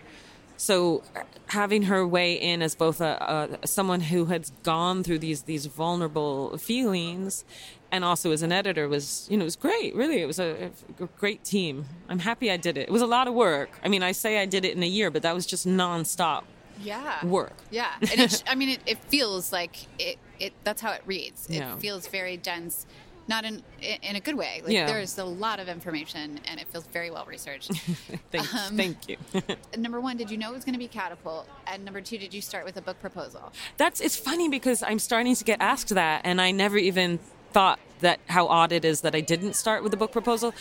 so 0.57 1.03
having 1.47 1.83
her 1.83 2.05
weigh 2.05 2.33
in 2.33 2.61
as 2.61 2.75
both 2.75 2.99
a, 2.99 3.57
a 3.63 3.67
someone 3.67 4.01
who 4.01 4.25
had 4.25 4.49
gone 4.63 5.03
through 5.03 5.19
these 5.19 5.43
these 5.43 5.65
vulnerable 5.67 6.57
feelings 6.57 7.45
and 7.91 8.03
also 8.03 8.31
as 8.31 8.41
an 8.41 8.51
editor 8.51 8.89
was 8.89 9.27
you 9.29 9.37
know 9.37 9.43
it 9.43 9.45
was 9.45 9.55
great 9.55 9.95
really. 9.95 10.21
It 10.21 10.25
was 10.25 10.39
a, 10.39 10.71
a 10.99 11.05
great 11.17 11.43
team. 11.43 11.85
I'm 12.09 12.19
happy 12.19 12.51
i 12.51 12.57
did 12.57 12.77
it. 12.77 12.89
It 12.89 12.91
was 12.91 13.01
a 13.01 13.07
lot 13.07 13.27
of 13.27 13.33
work. 13.33 13.69
I 13.83 13.87
mean 13.87 14.03
i 14.03 14.11
say 14.11 14.39
i 14.39 14.45
did 14.45 14.65
it 14.65 14.75
in 14.75 14.83
a 14.83 14.87
year 14.87 15.09
but 15.11 15.21
that 15.21 15.33
was 15.33 15.45
just 15.45 15.65
nonstop 15.67 16.43
yeah. 16.81 17.25
work. 17.25 17.53
Yeah, 17.71 17.91
and 18.01 18.19
it, 18.21 18.43
I 18.47 18.55
mean, 18.55 18.69
it, 18.69 18.79
it 18.85 18.97
feels 19.05 19.51
like 19.51 19.87
it, 19.99 20.17
it. 20.39 20.53
That's 20.63 20.81
how 20.81 20.91
it 20.91 21.01
reads. 21.05 21.47
It 21.47 21.55
Yeah. 21.55 21.75
feels 21.77 22.07
very 22.07 22.37
dense, 22.37 22.85
not 23.27 23.45
in 23.45 23.63
in 24.01 24.15
a 24.15 24.19
good 24.19 24.35
way. 24.35 24.61
Like 24.63 24.73
Yeah. 24.73 24.87
there's 24.87 25.17
a 25.17 25.23
lot 25.23 25.59
of 25.59 25.67
information, 25.69 26.39
and 26.49 26.59
it 26.59 26.67
feels 26.67 26.85
very 26.87 27.11
well 27.11 27.25
researched. 27.25 27.71
thank, 28.31 28.53
Um, 28.55 28.77
thank 28.77 28.97
you 29.09 29.17
number 29.77 29.99
one, 30.01 30.17
did 30.17 30.29
you 30.31 30.37
know 30.37 30.51
it 30.51 30.55
was 30.55 30.63
going 30.65 30.73
to 30.73 30.79
be 30.79 30.87
catapult? 30.87 31.47
And 31.67 31.83
number 31.85 32.01
two, 32.01 32.17
did 32.17 32.33
you 32.33 32.41
start 32.41 32.65
with 32.65 32.77
a 32.77 32.81
book 32.81 32.99
proposal? 32.99 33.51
that's 33.77 33.99
it's 34.01 34.15
funny 34.15 34.49
because 34.49 34.81
i'm 34.83 34.99
starting 34.99 35.35
to 35.35 35.43
get 35.43 35.59
asked 35.61 35.89
that 35.89 36.21
and 36.23 36.39
i 36.41 36.51
never 36.51 36.77
even 36.77 37.19
thought 37.51 37.79
that 37.99 38.19
how 38.27 38.47
odd 38.47 38.71
it 38.71 38.83
is 38.85 39.01
that 39.01 39.13
i 39.15 39.21
didn't 39.21 39.53
start 39.53 39.83
with 39.83 39.93
a 39.93 39.97
book 39.97 40.11
proposal 40.11 40.53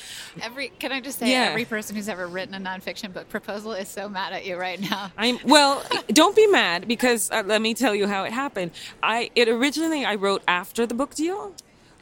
Every 0.42 0.68
can 0.78 0.92
I 0.92 1.00
just 1.00 1.18
say, 1.18 1.30
Yeah. 1.30 1.44
every 1.50 1.64
person 1.64 1.96
who's 1.96 2.08
ever 2.08 2.26
written 2.26 2.54
a 2.54 2.58
nonfiction 2.60 3.12
book 3.12 3.28
proposal 3.28 3.72
is 3.72 3.88
so 3.88 4.08
mad 4.08 4.32
at 4.32 4.44
you 4.46 4.56
right 4.56 4.80
now. 4.80 5.10
I'm 5.18 5.38
well. 5.44 5.82
don't 6.08 6.34
be 6.36 6.46
mad 6.46 6.86
because 6.88 7.30
uh, 7.30 7.42
let 7.46 7.60
me 7.62 7.74
tell 7.74 7.94
you 7.94 8.06
how 8.06 8.24
it 8.24 8.32
happened. 8.32 8.70
I 9.02 9.30
it 9.34 9.48
originally 9.48 10.04
I 10.04 10.14
wrote 10.16 10.42
after 10.48 10.86
the 10.86 10.94
book 10.94 11.14
deal. 11.14 11.54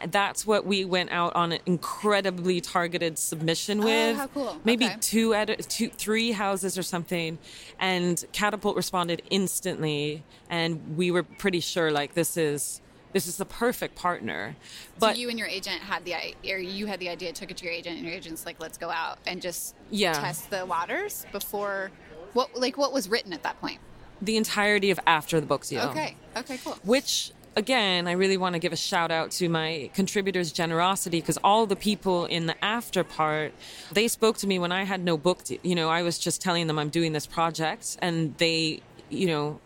That's 0.06 0.46
what 0.46 0.66
we 0.66 0.84
went 0.84 1.10
out 1.10 1.34
on 1.34 1.52
an 1.52 1.60
incredibly 1.66 2.60
targeted 2.60 3.18
submission 3.18 3.80
oh, 3.80 3.84
with. 3.84 4.16
Oh, 4.16 4.18
how 4.18 4.26
cool. 4.28 4.60
Maybe 4.64 4.86
Okay. 4.86 4.96
two, 5.00 5.34
two, 5.68 5.88
three 5.88 6.32
houses 6.32 6.76
or 6.78 6.82
something, 6.82 7.38
and 7.78 8.24
Catapult 8.32 8.76
responded 8.76 9.22
instantly, 9.30 10.22
and 10.50 10.96
we 10.96 11.10
were 11.10 11.22
pretty 11.22 11.60
sure 11.60 11.90
like 11.90 12.14
this 12.14 12.36
is 12.36 12.80
this 13.12 13.28
is 13.28 13.36
the 13.36 13.44
perfect 13.44 13.94
partner. 13.94 14.56
But 14.98 15.14
so 15.14 15.20
you 15.20 15.28
and 15.30 15.38
your 15.38 15.46
agent 15.48 15.80
had 15.82 16.04
the 16.04 16.14
or 16.50 16.58
you 16.58 16.86
had 16.86 16.98
the 16.98 17.08
idea, 17.08 17.32
took 17.32 17.50
it 17.50 17.56
to 17.58 17.64
your 17.64 17.72
agent, 17.72 17.96
and 17.96 18.04
your 18.04 18.14
agent's 18.14 18.44
like, 18.44 18.60
"Let's 18.60 18.76
go 18.76 18.90
out 18.90 19.18
and 19.26 19.40
just 19.40 19.74
Yeah. 19.90 20.12
test 20.14 20.50
the 20.50 20.66
waters 20.66 21.24
before." 21.32 21.90
What 22.32 22.56
like 22.56 22.76
what 22.76 22.92
was 22.92 23.08
written 23.08 23.32
at 23.32 23.42
that 23.44 23.60
point? 23.60 23.78
the 24.22 24.36
entirety 24.36 24.90
of 24.90 24.98
after 25.06 25.38
the 25.40 25.46
book's 25.46 25.68
deal. 25.68 25.82
Okay, 25.90 26.16
okay, 26.36 26.58
cool. 26.64 26.78
which 26.82 27.32
again 27.56 28.06
i 28.06 28.12
really 28.12 28.36
want 28.36 28.54
to 28.54 28.58
give 28.58 28.72
a 28.72 28.76
shout 28.76 29.10
out 29.10 29.30
to 29.30 29.48
my 29.48 29.90
contributors 29.94 30.52
generosity 30.52 31.20
because 31.20 31.38
all 31.44 31.66
the 31.66 31.76
people 31.76 32.26
in 32.26 32.46
the 32.46 32.64
after 32.64 33.04
part 33.04 33.52
they 33.92 34.08
spoke 34.08 34.36
to 34.36 34.46
me 34.46 34.58
when 34.58 34.72
i 34.72 34.84
had 34.84 35.02
no 35.04 35.16
book 35.16 35.42
to, 35.44 35.58
you 35.66 35.74
know 35.74 35.88
i 35.88 36.02
was 36.02 36.18
just 36.18 36.40
telling 36.40 36.66
them 36.66 36.78
i'm 36.78 36.88
doing 36.88 37.12
this 37.12 37.26
project 37.26 37.96
and 38.00 38.36
they 38.38 38.80
you 39.10 39.26
know 39.26 39.60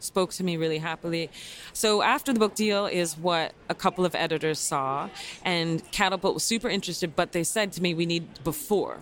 spoke 0.00 0.32
to 0.32 0.44
me 0.44 0.56
really 0.56 0.78
happily. 0.78 1.30
So 1.72 2.02
after 2.02 2.32
the 2.32 2.38
book 2.38 2.54
deal 2.54 2.86
is 2.86 3.16
what 3.16 3.52
a 3.68 3.74
couple 3.74 4.04
of 4.04 4.14
editors 4.14 4.58
saw 4.58 5.10
and 5.44 5.88
catapult 5.92 6.34
was 6.34 6.42
super 6.42 6.68
interested 6.68 7.14
but 7.14 7.32
they 7.32 7.44
said 7.44 7.72
to 7.72 7.82
me 7.82 7.94
we 7.94 8.06
need 8.06 8.42
before 8.42 8.98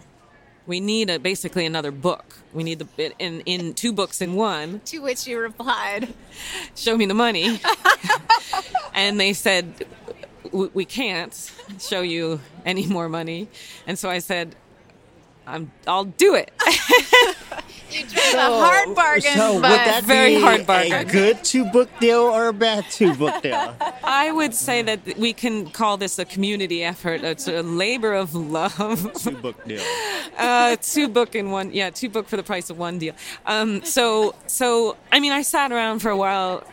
we 0.68 0.78
need 0.78 1.10
a, 1.10 1.18
basically 1.18 1.66
another 1.66 1.90
book 1.90 2.36
we 2.52 2.62
need 2.62 2.78
the 2.78 3.12
in 3.18 3.40
in 3.40 3.74
two 3.74 3.92
books 3.92 4.20
in 4.20 4.34
one 4.34 4.80
To 4.86 4.98
which 5.00 5.26
you 5.26 5.38
replied, 5.40 6.14
show 6.76 6.96
me 6.96 7.06
the 7.06 7.14
money. 7.14 7.60
and 8.94 9.18
they 9.20 9.32
said, 9.32 9.74
"W- 10.44 10.70
we 10.72 10.84
can't 10.84 11.34
show 11.78 12.00
you 12.00 12.40
any 12.64 12.86
more 12.86 13.08
money. 13.08 13.48
And 13.86 13.98
so 13.98 14.08
I 14.08 14.18
said, 14.20 14.54
I'm, 15.48 15.70
I'll 15.86 16.04
do 16.04 16.34
it. 16.34 16.50
"You 17.90 18.04
tried 18.04 18.34
a 18.34 18.40
hard 18.64 18.94
bargain, 18.94 19.32
So 19.34 19.54
would 19.54 19.62
that 19.64 20.04
Very 20.04 20.34
be 20.36 20.40
hard 20.42 20.66
bargain. 20.66 20.92
a 20.92 21.04
good 21.04 21.42
two 21.42 21.64
book 21.64 21.88
deal 22.00 22.20
or 22.20 22.48
a 22.48 22.52
bad 22.52 22.84
two 22.90 23.14
book 23.14 23.42
deal? 23.42 23.74
I 24.04 24.30
would 24.30 24.54
say 24.54 24.82
that 24.82 25.16
we 25.16 25.32
can 25.32 25.70
call 25.70 25.96
this 25.96 26.18
a 26.18 26.24
community 26.26 26.84
effort. 26.84 27.22
It's 27.24 27.48
a 27.48 27.62
labor 27.62 28.12
of 28.12 28.34
love. 28.34 29.12
two 29.22 29.30
book 29.32 29.56
deal. 29.66 29.80
uh, 30.38 30.76
two 30.82 31.08
book 31.08 31.34
in 31.34 31.50
one. 31.50 31.72
Yeah, 31.72 31.88
two 31.90 32.10
book 32.10 32.28
for 32.28 32.36
the 32.36 32.42
price 32.42 32.68
of 32.68 32.76
one 32.78 32.98
deal. 32.98 33.14
Um, 33.46 33.82
so, 33.84 34.34
so 34.46 34.96
I 35.10 35.18
mean, 35.20 35.32
I 35.32 35.40
sat 35.42 35.72
around 35.72 36.00
for 36.00 36.10
a 36.10 36.16
while. 36.16 36.64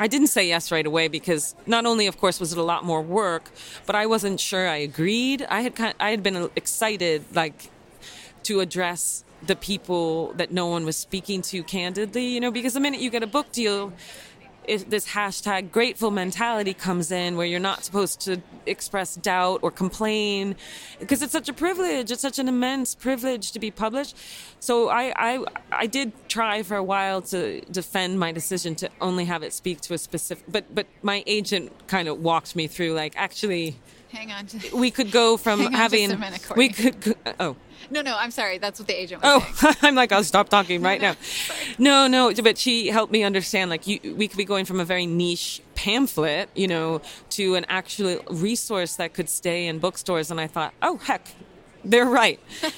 I 0.00 0.08
didn't 0.08 0.28
say 0.28 0.48
yes 0.48 0.72
right 0.72 0.84
away 0.86 1.06
because 1.06 1.54
not 1.66 1.86
only, 1.86 2.08
of 2.08 2.18
course, 2.18 2.40
was 2.40 2.50
it 2.50 2.58
a 2.58 2.62
lot 2.64 2.84
more 2.84 3.00
work, 3.00 3.52
but 3.86 3.94
I 3.94 4.06
wasn't 4.06 4.40
sure 4.40 4.66
I 4.68 4.78
agreed. 4.78 5.46
I 5.48 5.60
had 5.60 5.76
kind 5.76 5.94
I 6.00 6.10
had 6.10 6.24
been 6.24 6.50
excited, 6.56 7.24
like, 7.36 7.70
to 8.44 8.60
address 8.60 9.24
the 9.44 9.56
people 9.56 10.32
that 10.34 10.52
no 10.52 10.66
one 10.66 10.84
was 10.84 10.96
speaking 10.96 11.42
to 11.42 11.62
candidly, 11.64 12.26
you 12.26 12.40
know, 12.40 12.50
because 12.50 12.74
the 12.74 12.80
minute 12.80 13.00
you 13.00 13.10
get 13.10 13.22
a 13.22 13.26
book 13.26 13.50
deal, 13.52 13.92
this 14.66 15.08
hashtag 15.08 15.72
grateful 15.72 16.12
mentality 16.12 16.72
comes 16.72 17.10
in 17.10 17.36
where 17.36 17.46
you're 17.46 17.58
not 17.58 17.84
supposed 17.84 18.20
to 18.20 18.40
express 18.66 19.16
doubt 19.16 19.58
or 19.62 19.72
complain 19.72 20.54
because 21.00 21.20
it's 21.20 21.32
such 21.32 21.48
a 21.48 21.52
privilege. 21.52 22.12
It's 22.12 22.22
such 22.22 22.38
an 22.38 22.48
immense 22.48 22.94
privilege 22.94 23.50
to 23.52 23.58
be 23.58 23.72
published. 23.72 24.16
So 24.60 24.88
I, 24.88 25.12
I, 25.16 25.44
I 25.72 25.86
did 25.86 26.12
try 26.28 26.62
for 26.62 26.76
a 26.76 26.82
while 26.82 27.22
to 27.22 27.60
defend 27.72 28.20
my 28.20 28.30
decision 28.30 28.76
to 28.76 28.90
only 29.00 29.24
have 29.24 29.42
it 29.42 29.52
speak 29.52 29.80
to 29.82 29.94
a 29.94 29.98
specific, 29.98 30.44
but, 30.46 30.72
but 30.72 30.86
my 31.02 31.24
agent 31.26 31.72
kind 31.88 32.06
of 32.06 32.20
walked 32.20 32.54
me 32.54 32.68
through 32.68 32.92
like, 32.92 33.14
actually, 33.16 33.76
hang 34.12 34.30
on. 34.30 34.46
To, 34.46 34.76
we 34.76 34.90
could 34.90 35.10
go 35.10 35.36
from 35.36 35.72
having, 35.72 36.18
minute, 36.18 36.46
we 36.56 36.68
could, 36.68 37.16
oh, 37.40 37.56
no, 37.90 38.00
no, 38.00 38.16
I'm 38.16 38.30
sorry. 38.30 38.58
That's 38.58 38.78
what 38.78 38.86
the 38.86 39.00
agent 39.00 39.22
was 39.22 39.42
oh, 39.42 39.54
saying. 39.54 39.74
Oh, 39.82 39.86
I'm 39.86 39.94
like, 39.94 40.12
I'll 40.12 40.24
stop 40.24 40.48
talking 40.48 40.82
right 40.82 41.00
now. 41.00 41.16
No, 41.78 42.06
no, 42.06 42.32
but 42.42 42.56
she 42.58 42.88
helped 42.88 43.12
me 43.12 43.22
understand, 43.24 43.70
like, 43.70 43.86
you, 43.86 44.14
we 44.16 44.28
could 44.28 44.38
be 44.38 44.44
going 44.44 44.64
from 44.64 44.80
a 44.80 44.84
very 44.84 45.06
niche 45.06 45.60
pamphlet, 45.74 46.48
you 46.54 46.68
know, 46.68 47.02
to 47.30 47.54
an 47.54 47.66
actual 47.68 48.20
resource 48.30 48.96
that 48.96 49.14
could 49.14 49.28
stay 49.28 49.66
in 49.66 49.78
bookstores. 49.78 50.30
And 50.30 50.40
I 50.40 50.46
thought, 50.46 50.72
oh, 50.82 50.98
heck, 50.98 51.26
they're 51.84 52.06
right. 52.06 52.40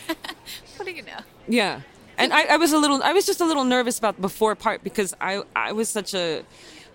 What 0.76 0.86
do 0.86 0.92
you 0.92 1.02
know? 1.02 1.20
Yeah. 1.46 1.80
And 2.18 2.32
I, 2.32 2.54
I 2.54 2.56
was 2.56 2.72
a 2.72 2.78
little, 2.78 3.02
I 3.02 3.12
was 3.12 3.26
just 3.26 3.40
a 3.40 3.44
little 3.44 3.64
nervous 3.64 3.98
about 3.98 4.16
the 4.16 4.22
before 4.22 4.54
part 4.54 4.82
because 4.82 5.14
I, 5.20 5.42
I 5.54 5.72
was 5.72 5.88
such 5.88 6.14
a, 6.14 6.44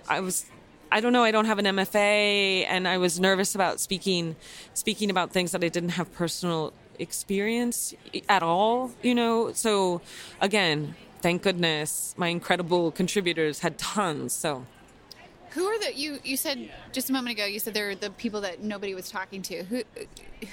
I 0.08 0.20
was, 0.20 0.46
I 0.92 1.02
don't 1.02 1.14
know, 1.14 1.24
I 1.24 1.32
don't 1.32 1.46
have 1.46 1.60
an 1.60 1.66
MFA 1.66 2.66
and 2.68 2.88
I 2.88 2.98
was 2.98 3.20
nervous 3.20 3.54
about 3.54 3.80
speaking, 3.80 4.36
speaking 4.74 5.12
about 5.12 5.32
things 5.32 5.52
that 5.52 5.64
I 5.64 5.68
didn't 5.68 5.90
have 5.90 6.12
personal 6.14 6.74
experience 6.98 7.94
at 8.28 8.42
all, 8.42 8.92
you 9.04 9.14
know. 9.14 9.54
So 9.54 10.02
again, 10.42 10.96
thank 11.22 11.44
goodness 11.44 12.16
my 12.18 12.28
incredible 12.28 12.92
contributors 12.92 13.60
had 13.60 13.78
tons. 13.78 14.34
So 14.34 14.66
Who 15.52 15.66
are 15.66 15.80
the 15.80 15.96
you? 15.96 16.20
You 16.24 16.38
said 16.38 16.70
just 16.92 17.10
a 17.10 17.14
moment 17.14 17.38
ago. 17.38 17.46
You 17.46 17.60
said 17.60 17.74
they're 17.74 17.96
the 17.96 18.12
people 18.12 18.42
that 18.42 18.62
nobody 18.62 18.94
was 18.94 19.10
talking 19.10 19.42
to. 19.44 19.64
Who 19.64 19.84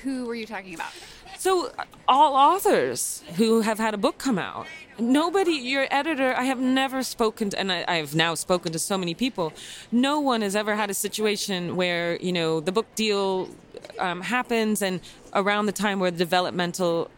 who 0.02 0.26
were 0.26 0.34
you 0.34 0.46
talking 0.46 0.74
about? 0.74 0.90
So, 1.38 1.70
all 2.08 2.34
authors 2.34 3.22
who 3.36 3.60
have 3.60 3.78
had 3.78 3.92
a 3.92 3.98
book 3.98 4.16
come 4.16 4.38
out, 4.38 4.66
nobody, 4.98 5.52
your 5.52 5.86
editor, 5.90 6.34
I 6.34 6.44
have 6.44 6.58
never 6.58 7.02
spoken 7.02 7.50
to, 7.50 7.58
and 7.58 7.70
I, 7.70 7.84
I've 7.86 8.14
now 8.14 8.34
spoken 8.34 8.72
to 8.72 8.78
so 8.78 8.96
many 8.96 9.14
people. 9.14 9.52
No 9.92 10.18
one 10.18 10.40
has 10.40 10.56
ever 10.56 10.74
had 10.76 10.88
a 10.88 10.94
situation 10.94 11.76
where, 11.76 12.16
you 12.16 12.32
know, 12.32 12.60
the 12.60 12.72
book 12.72 12.86
deal 12.94 13.50
um, 13.98 14.22
happens 14.22 14.80
and 14.80 15.00
around 15.34 15.66
the 15.66 15.72
time 15.72 16.00
where 16.00 16.10
the 16.10 16.18
developmental 16.18 17.10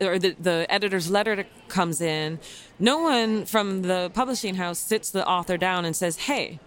or 0.00 0.18
the, 0.18 0.34
the 0.40 0.66
editor's 0.68 1.10
letter 1.10 1.46
comes 1.68 2.00
in, 2.00 2.38
no 2.78 2.98
one 2.98 3.46
from 3.46 3.82
the 3.82 4.10
publishing 4.12 4.56
house 4.56 4.78
sits 4.78 5.10
the 5.10 5.26
author 5.26 5.56
down 5.56 5.84
and 5.84 5.94
says, 5.94 6.16
hey, 6.16 6.58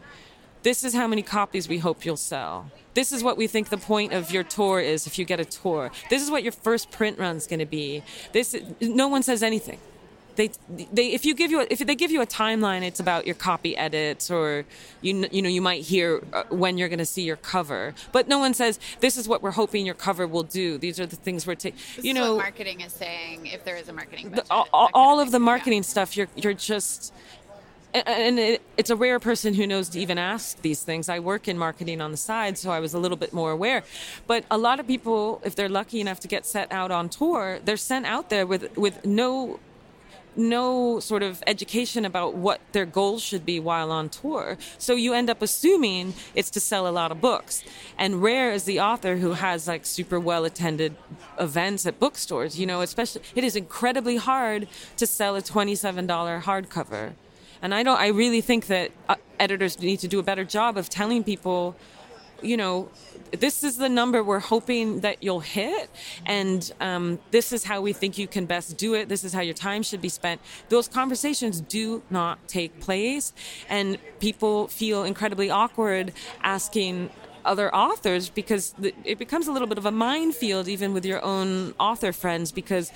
this 0.68 0.84
is 0.84 0.93
how 0.93 1.07
many 1.07 1.22
copies 1.22 1.70
we 1.70 1.78
hope 1.78 2.03
you'll 2.05 2.18
sell. 2.34 2.70
This 2.93 3.13
is 3.13 3.24
what 3.24 3.38
we 3.38 3.47
think 3.47 3.70
the 3.70 3.78
point 3.78 4.11
of 4.11 4.32
your 4.32 4.43
tour 4.43 4.82
is 4.82 5.07
if 5.07 5.18
you 5.18 5.24
get 5.24 5.39
a 5.39 5.45
tour. 5.45 5.91
This 6.09 6.22
is 6.22 6.30
what 6.30 6.43
your 6.43 6.51
first 6.51 6.91
print 6.91 7.18
run's 7.18 7.47
going 7.47 7.59
to 7.59 7.65
be. 7.82 8.03
This 8.34 8.53
no 8.82 9.07
one 9.07 9.24
says 9.24 9.41
anything. 9.43 9.80
They, 10.36 10.51
they 10.97 11.07
if 11.13 11.26
you 11.26 11.34
give 11.34 11.51
you 11.51 11.61
a, 11.61 11.68
if 11.70 11.80
they 11.80 11.95
give 11.95 12.11
you 12.11 12.22
a 12.22 12.26
timeline, 12.28 12.84
it's 12.84 12.99
about 12.99 13.26
your 13.26 13.34
copy 13.49 13.72
edits 13.78 14.30
or 14.30 14.65
you 15.01 15.26
you 15.32 15.41
know 15.41 15.49
you 15.57 15.61
might 15.70 15.84
hear 15.93 16.22
uh, 16.34 16.43
when 16.49 16.78
you're 16.78 16.89
going 16.89 16.99
to 17.07 17.11
see 17.15 17.24
your 17.24 17.38
cover, 17.38 17.95
but 18.11 18.28
no 18.28 18.38
one 18.38 18.53
says 18.53 18.78
this 18.99 19.15
is 19.18 19.26
what 19.28 19.41
we're 19.41 19.57
hoping 19.63 19.86
your 19.86 19.95
cover 19.95 20.28
will 20.28 20.43
do. 20.43 20.78
These 20.78 20.99
are 20.99 21.07
the 21.07 21.15
things 21.15 21.47
we're 21.47 21.55
taking. 21.55 21.80
This 21.95 22.05
You 22.05 22.11
is 22.11 22.15
know, 22.20 22.36
what 22.36 22.43
marketing 22.49 22.82
is 22.82 22.91
saying. 22.93 23.47
If 23.47 23.63
there 23.63 23.78
is 23.78 23.88
a 23.89 23.93
marketing 23.93 24.26
the, 24.32 24.36
budget, 24.43 24.51
all, 24.51 24.68
all- 24.74 24.89
all 24.93 25.20
of 25.20 25.32
the 25.32 25.39
marketing 25.39 25.82
stuff 25.84 26.15
you're 26.18 26.28
you're 26.36 26.53
just 26.74 27.13
and- 28.05 28.39
it, 28.39 28.61
it's 28.77 28.89
a 28.89 28.95
rare 28.95 29.19
person 29.19 29.53
who 29.53 29.65
knows 29.65 29.89
to 29.89 29.99
even 29.99 30.17
ask 30.17 30.61
these 30.61 30.83
things 30.83 31.09
i 31.09 31.19
work 31.19 31.47
in 31.47 31.57
marketing 31.57 32.01
on 32.01 32.11
the 32.11 32.17
side 32.17 32.57
so 32.57 32.69
i 32.71 32.79
was 32.79 32.93
a 32.93 32.99
little 32.99 33.17
bit 33.17 33.33
more 33.33 33.51
aware 33.51 33.83
but 34.27 34.43
a 34.51 34.57
lot 34.57 34.79
of 34.79 34.87
people 34.87 35.41
if 35.43 35.55
they're 35.55 35.69
lucky 35.69 35.99
enough 35.99 36.19
to 36.19 36.27
get 36.27 36.45
set 36.45 36.71
out 36.71 36.91
on 36.91 37.09
tour 37.09 37.59
they're 37.65 37.77
sent 37.77 38.05
out 38.05 38.29
there 38.29 38.45
with 38.45 38.75
with 38.77 39.05
no 39.05 39.59
no 40.37 40.99
sort 40.99 41.23
of 41.23 41.43
education 41.47 42.05
about 42.05 42.35
what 42.35 42.61
their 42.71 42.85
goals 42.85 43.23
should 43.23 43.45
be 43.45 43.59
while 43.59 43.91
on 43.91 44.07
tour. 44.07 44.57
So 44.77 44.93
you 44.93 45.13
end 45.13 45.29
up 45.29 45.41
assuming 45.41 46.13
it's 46.35 46.51
to 46.51 46.59
sell 46.59 46.87
a 46.87 46.91
lot 46.91 47.11
of 47.11 47.19
books. 47.19 47.63
And 47.97 48.21
rare 48.21 48.51
is 48.51 48.63
the 48.65 48.79
author 48.79 49.17
who 49.17 49.33
has 49.33 49.67
like 49.67 49.85
super 49.85 50.19
well 50.19 50.45
attended 50.45 50.95
events 51.39 51.85
at 51.85 51.99
bookstores. 51.99 52.59
You 52.59 52.67
know, 52.67 52.81
especially 52.81 53.23
it 53.35 53.43
is 53.43 53.55
incredibly 53.55 54.17
hard 54.17 54.67
to 54.97 55.07
sell 55.07 55.35
a 55.35 55.41
$27 55.41 56.07
hardcover. 56.43 57.13
And 57.62 57.74
I 57.74 57.84
don't 57.84 57.99
I 57.99 58.08
really 58.08 58.41
think 58.41 58.68
that 58.68 58.91
uh, 59.10 59.16
editors 59.39 59.80
need 59.80 59.99
to 59.99 60.08
do 60.08 60.20
a 60.20 60.24
better 60.24 60.43
job 60.43 60.78
of 60.78 60.89
telling 60.89 61.24
people 61.24 61.76
you 62.41 62.58
know, 62.58 62.89
this 63.32 63.64
is 63.64 63.78
the 63.78 63.89
number 63.89 64.24
we're 64.24 64.39
hoping 64.39 65.01
that 65.01 65.24
you'll 65.24 65.39
hit, 65.39 65.89
and 66.26 66.72
um, 66.80 67.20
this 67.32 67.51
is 67.51 67.64
how 67.64 67.82
we 67.82 67.93
think 67.93 68.18
you 68.18 68.28
can 68.28 68.45
best 68.45 68.78
do 68.78 68.93
it. 68.93 69.10
This 69.10 69.24
is 69.24 69.34
how 69.34 69.41
your 69.41 69.53
time 69.53 69.84
should 69.84 70.01
be 70.01 70.10
spent. 70.10 70.39
Those 70.70 70.88
conversations 70.88 71.62
do 71.62 72.03
not 72.10 72.47
take 72.47 72.80
place, 72.80 73.34
and 73.70 73.97
people 74.20 74.68
feel 74.68 75.03
incredibly 75.03 75.49
awkward 75.49 76.14
asking 76.41 77.10
other 77.43 77.74
authors 77.74 78.30
because 78.30 78.76
it 79.05 79.18
becomes 79.18 79.47
a 79.47 79.51
little 79.51 79.68
bit 79.68 79.78
of 79.78 79.86
a 79.86 79.91
minefield, 79.91 80.68
even 80.68 80.93
with 80.93 81.05
your 81.05 81.24
own 81.24 81.74
author 81.80 82.12
friends, 82.12 82.51
because 82.51 82.91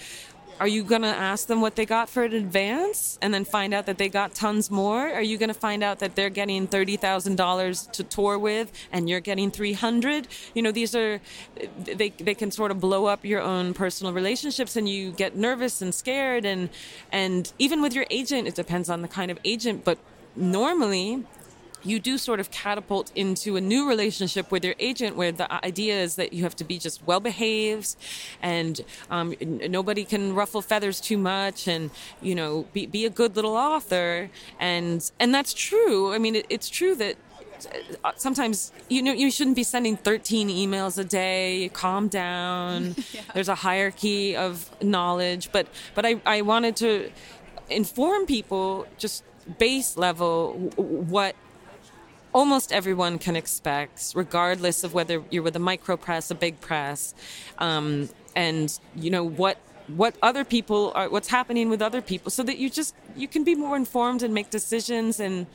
are 0.61 0.67
you 0.67 0.83
going 0.83 1.01
to 1.01 1.07
ask 1.07 1.47
them 1.47 1.59
what 1.59 1.75
they 1.75 1.87
got 1.87 2.07
for 2.07 2.23
in 2.23 2.33
advance 2.33 3.17
and 3.19 3.33
then 3.33 3.43
find 3.43 3.73
out 3.73 3.87
that 3.87 3.97
they 3.97 4.07
got 4.07 4.35
tons 4.35 4.69
more? 4.69 5.11
Are 5.11 5.23
you 5.23 5.39
going 5.39 5.49
to 5.49 5.55
find 5.55 5.83
out 5.83 5.97
that 5.99 6.15
they're 6.15 6.29
getting 6.29 6.67
$30,000 6.67 7.91
to 7.93 8.03
tour 8.03 8.37
with 8.37 8.71
and 8.91 9.09
you're 9.09 9.21
getting 9.21 9.49
300? 9.49 10.27
You 10.53 10.61
know, 10.61 10.71
these 10.71 10.93
are 10.93 11.19
they 11.83 12.09
they 12.09 12.35
can 12.35 12.51
sort 12.51 12.69
of 12.69 12.79
blow 12.79 13.07
up 13.07 13.25
your 13.25 13.41
own 13.41 13.73
personal 13.73 14.13
relationships 14.13 14.75
and 14.75 14.87
you 14.87 15.09
get 15.09 15.35
nervous 15.35 15.81
and 15.81 15.95
scared 15.95 16.45
and 16.45 16.69
and 17.11 17.51
even 17.57 17.81
with 17.81 17.95
your 17.95 18.05
agent 18.11 18.47
it 18.47 18.53
depends 18.53 18.87
on 18.87 19.01
the 19.01 19.07
kind 19.07 19.31
of 19.31 19.39
agent, 19.43 19.83
but 19.83 19.97
normally 20.35 21.25
you 21.83 21.99
do 21.99 22.17
sort 22.17 22.39
of 22.39 22.51
catapult 22.51 23.11
into 23.15 23.55
a 23.55 23.61
new 23.61 23.87
relationship 23.87 24.51
with 24.51 24.63
your 24.63 24.75
agent 24.79 25.15
where 25.15 25.31
the 25.31 25.51
idea 25.65 26.01
is 26.01 26.15
that 26.15 26.33
you 26.33 26.43
have 26.43 26.55
to 26.57 26.63
be 26.63 26.77
just 26.77 27.05
well 27.05 27.19
behaved 27.19 27.95
and 28.41 28.81
um, 29.09 29.33
nobody 29.41 30.03
can 30.05 30.33
ruffle 30.35 30.61
feathers 30.61 31.01
too 31.01 31.17
much 31.17 31.67
and 31.67 31.91
you 32.21 32.35
know 32.35 32.65
be, 32.73 32.85
be 32.85 33.05
a 33.05 33.09
good 33.09 33.35
little 33.35 33.55
author. 33.55 34.29
And 34.59 35.09
and 35.19 35.33
that's 35.33 35.53
true. 35.53 36.13
I 36.13 36.17
mean 36.17 36.35
it, 36.35 36.45
it's 36.49 36.69
true 36.69 36.95
that 36.95 37.15
uh, 38.03 38.11
sometimes 38.15 38.71
you 38.89 39.01
know 39.01 39.13
you 39.13 39.29
shouldn't 39.31 39.55
be 39.55 39.63
sending 39.63 39.97
13 39.97 40.49
emails 40.49 40.97
a 40.97 41.03
day. 41.03 41.69
Calm 41.73 42.07
down. 42.07 42.95
There's 43.33 43.49
a 43.49 43.55
hierarchy 43.55 44.35
of 44.35 44.69
knowledge. 44.81 45.51
But 45.51 45.67
but 45.95 46.05
i, 46.05 46.21
I 46.25 46.41
wanted 46.41 46.75
to 46.77 47.11
inform 47.69 48.25
people 48.25 48.85
just 48.97 49.23
base 49.57 49.97
level 49.97 50.53
what 50.75 51.35
almost 52.33 52.71
everyone 52.71 53.19
can 53.19 53.35
expect, 53.35 54.13
regardless 54.15 54.83
of 54.83 54.93
whether 54.93 55.23
you're 55.29 55.43
with 55.43 55.55
a 55.55 55.59
micro 55.59 55.97
press, 55.97 56.31
a 56.31 56.35
big 56.35 56.59
press, 56.61 57.13
um, 57.57 58.09
and 58.35 58.79
you 58.95 59.09
know 59.09 59.23
what 59.23 59.57
what 59.87 60.15
other 60.21 60.45
people 60.45 60.91
are, 60.95 61.09
what's 61.09 61.27
happening 61.27 61.69
with 61.69 61.81
other 61.81 62.01
people, 62.01 62.31
so 62.31 62.43
that 62.43 62.57
you 62.57 62.69
just 62.69 62.95
you 63.15 63.27
can 63.27 63.43
be 63.43 63.55
more 63.55 63.75
informed 63.75 64.23
and 64.23 64.33
make 64.33 64.49
decisions 64.49 65.19
and 65.19 65.47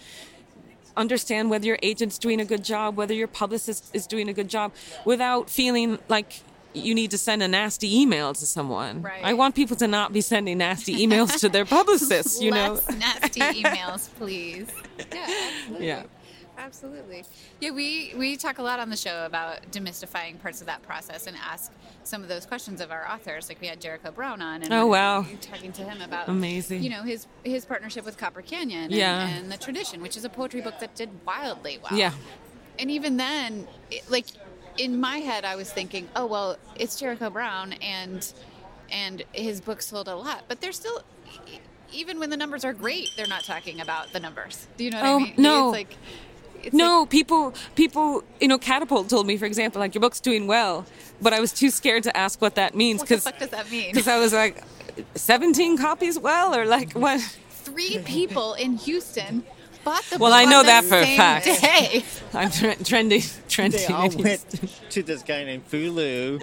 understand 0.97 1.51
whether 1.51 1.67
your 1.67 1.79
agent's 1.83 2.19
doing 2.19 2.41
a 2.41 2.45
good 2.45 2.65
job, 2.65 2.97
whether 2.97 3.15
your 3.15 3.29
publicist 3.29 3.91
is 3.95 4.07
doing 4.07 4.29
a 4.29 4.33
good 4.33 4.49
job, 4.49 4.73
without 5.05 5.51
feeling 5.51 5.99
like 6.09 6.41
you 6.77 6.95
need 6.95 7.11
to 7.11 7.19
send 7.19 7.43
a 7.43 7.49
nasty 7.49 8.01
email 8.01 8.35
to 8.35 8.45
someone. 8.47 9.03
Right. 9.03 9.25
I 9.25 9.33
want 9.33 9.55
people 9.55 9.77
to 9.77 9.89
not 9.89 10.13
be 10.13 10.21
sending 10.21 10.59
nasty 10.59 11.07
emails 11.07 11.39
to 11.41 11.49
their 11.49 11.65
publicists. 11.65 12.41
You 12.47 12.51
know. 12.51 12.79
Nasty 12.99 13.41
emails, 13.63 14.09
please. 14.15 14.69
Yeah, 14.99 15.27
absolutely. 15.27 15.87
Yeah. 15.87 16.03
Absolutely. 16.59 17.25
Yeah, 17.61 17.71
we, 17.71 18.13
we 18.17 18.37
talk 18.37 18.59
a 18.59 18.63
lot 18.63 18.81
on 18.81 18.91
the 18.91 18.97
show 18.97 19.25
about 19.27 19.71
demystifying 19.71 20.41
parts 20.41 20.61
of 20.61 20.67
that 20.67 20.83
process 20.83 21.27
and 21.27 21.37
ask 21.37 21.73
some 22.03 22.23
of 22.23 22.29
those 22.29 22.47
questions 22.47 22.81
of 22.81 22.91
our 22.91 23.07
authors. 23.11 23.49
Like 23.49 23.61
we 23.61 23.67
had 23.67 23.81
Jericho 23.81 24.11
Brown 24.11 24.41
on, 24.43 24.63
and 24.63 24.73
Oh, 24.73 24.87
wow. 24.87 25.27
talking 25.41 25.73
to 25.73 25.83
him 25.83 26.01
about 26.01 26.29
Amazing. 26.29 26.83
You 26.83 26.91
know 26.91 27.03
his 27.03 27.27
his 27.45 27.65
partnership 27.65 28.05
with 28.05 28.17
Copper 28.17 28.43
Canyon, 28.43 28.85
and, 28.85 28.93
Yeah. 28.93 29.29
and 29.29 29.51
the 29.53 29.57
tradition, 29.59 30.01
which 30.03 30.17
is 30.17 30.25
a 30.25 30.29
poetry 30.29 30.61
book 30.61 30.79
that 30.81 30.95
did 30.95 31.11
wildly 31.27 31.79
well. 31.83 31.99
Yeah. 31.99 32.13
and 32.79 32.91
even 32.91 33.17
then, 33.17 33.67
it, 33.91 34.11
like 34.11 34.27
in 34.79 35.01
my 35.01 35.19
head, 35.19 35.45
I 35.45 35.57
was 35.57 35.71
thinking, 35.73 36.09
oh 36.17 36.27
well, 36.27 36.57
it's 36.77 36.99
Jericho 36.99 37.31
Brown, 37.31 37.75
and 37.75 38.33
and 38.91 39.25
his 39.33 39.61
book 39.61 39.83
sold 39.83 40.09
a 40.09 40.15
lot, 40.17 40.45
but 40.49 40.61
they're 40.61 40.73
still. 40.73 41.03
Even 41.93 42.19
when 42.19 42.31
the 42.31 42.37
numbers 42.37 42.65
are 42.65 42.73
great, 42.73 43.13
they're 43.17 43.29
not 43.29 43.45
talking 43.45 43.81
about 43.81 44.13
the 44.13 44.19
numbers. 44.19 44.67
Do 44.77 44.85
you 44.85 44.91
know 44.91 45.01
what 45.01 45.07
Oh, 45.09 45.17
I 45.17 45.23
mean? 45.23 45.35
no. 45.39 45.69
It's 45.69 45.73
like 45.89 45.97
it's 46.67 46.75
no, 46.75 47.07
people, 47.07 47.55
people, 47.75 48.23
you 48.41 48.49
know, 48.49 48.59
Catapult 48.59 49.09
told 49.09 49.27
me, 49.27 49.37
for 49.37 49.45
example, 49.47 49.81
like 49.81 49.95
your 49.95 50.01
book's 50.01 50.21
doing 50.21 50.47
well, 50.47 50.85
but 51.23 51.33
I 51.33 51.41
was 51.41 51.53
too 51.53 51.71
scared 51.71 52.03
to 52.05 52.17
ask 52.17 52.41
what 52.41 52.55
that 52.57 52.75
means 52.75 53.01
What 53.01 53.09
the 53.09 53.15
because 53.17 53.25
fuck 53.25 53.39
does 53.39 53.51
that 53.51 53.71
mean? 53.71 53.93
Because 53.93 54.09
I 54.09 54.19
was 54.19 54.33
like, 54.33 54.63
seventeen 55.15 55.77
copies 55.79 56.19
well, 56.19 56.55
or 56.55 56.65
like 56.67 56.93
what? 56.95 57.21
three 57.51 57.99
people 58.05 58.55
in 58.55 58.77
Houston 58.77 59.43
bought 59.85 60.03
the 60.05 60.19
Well, 60.19 60.19
book 60.19 60.21
Well, 60.21 60.33
I 60.35 60.45
know 60.45 60.61
on 60.61 60.67
that 60.67 60.85
for 60.85 60.99
a 60.99 61.17
fact. 61.17 61.45
Day. 61.47 62.05
I'm 62.35 62.51
tre- 62.51 62.75
trendy, 62.77 63.19
trendy. 63.49 63.87
They 63.87 63.93
all 63.95 64.09
went 64.23 64.45
to 64.91 65.03
this 65.03 65.23
guy 65.23 65.45
named 65.45 65.69
Fulu, 65.71 66.41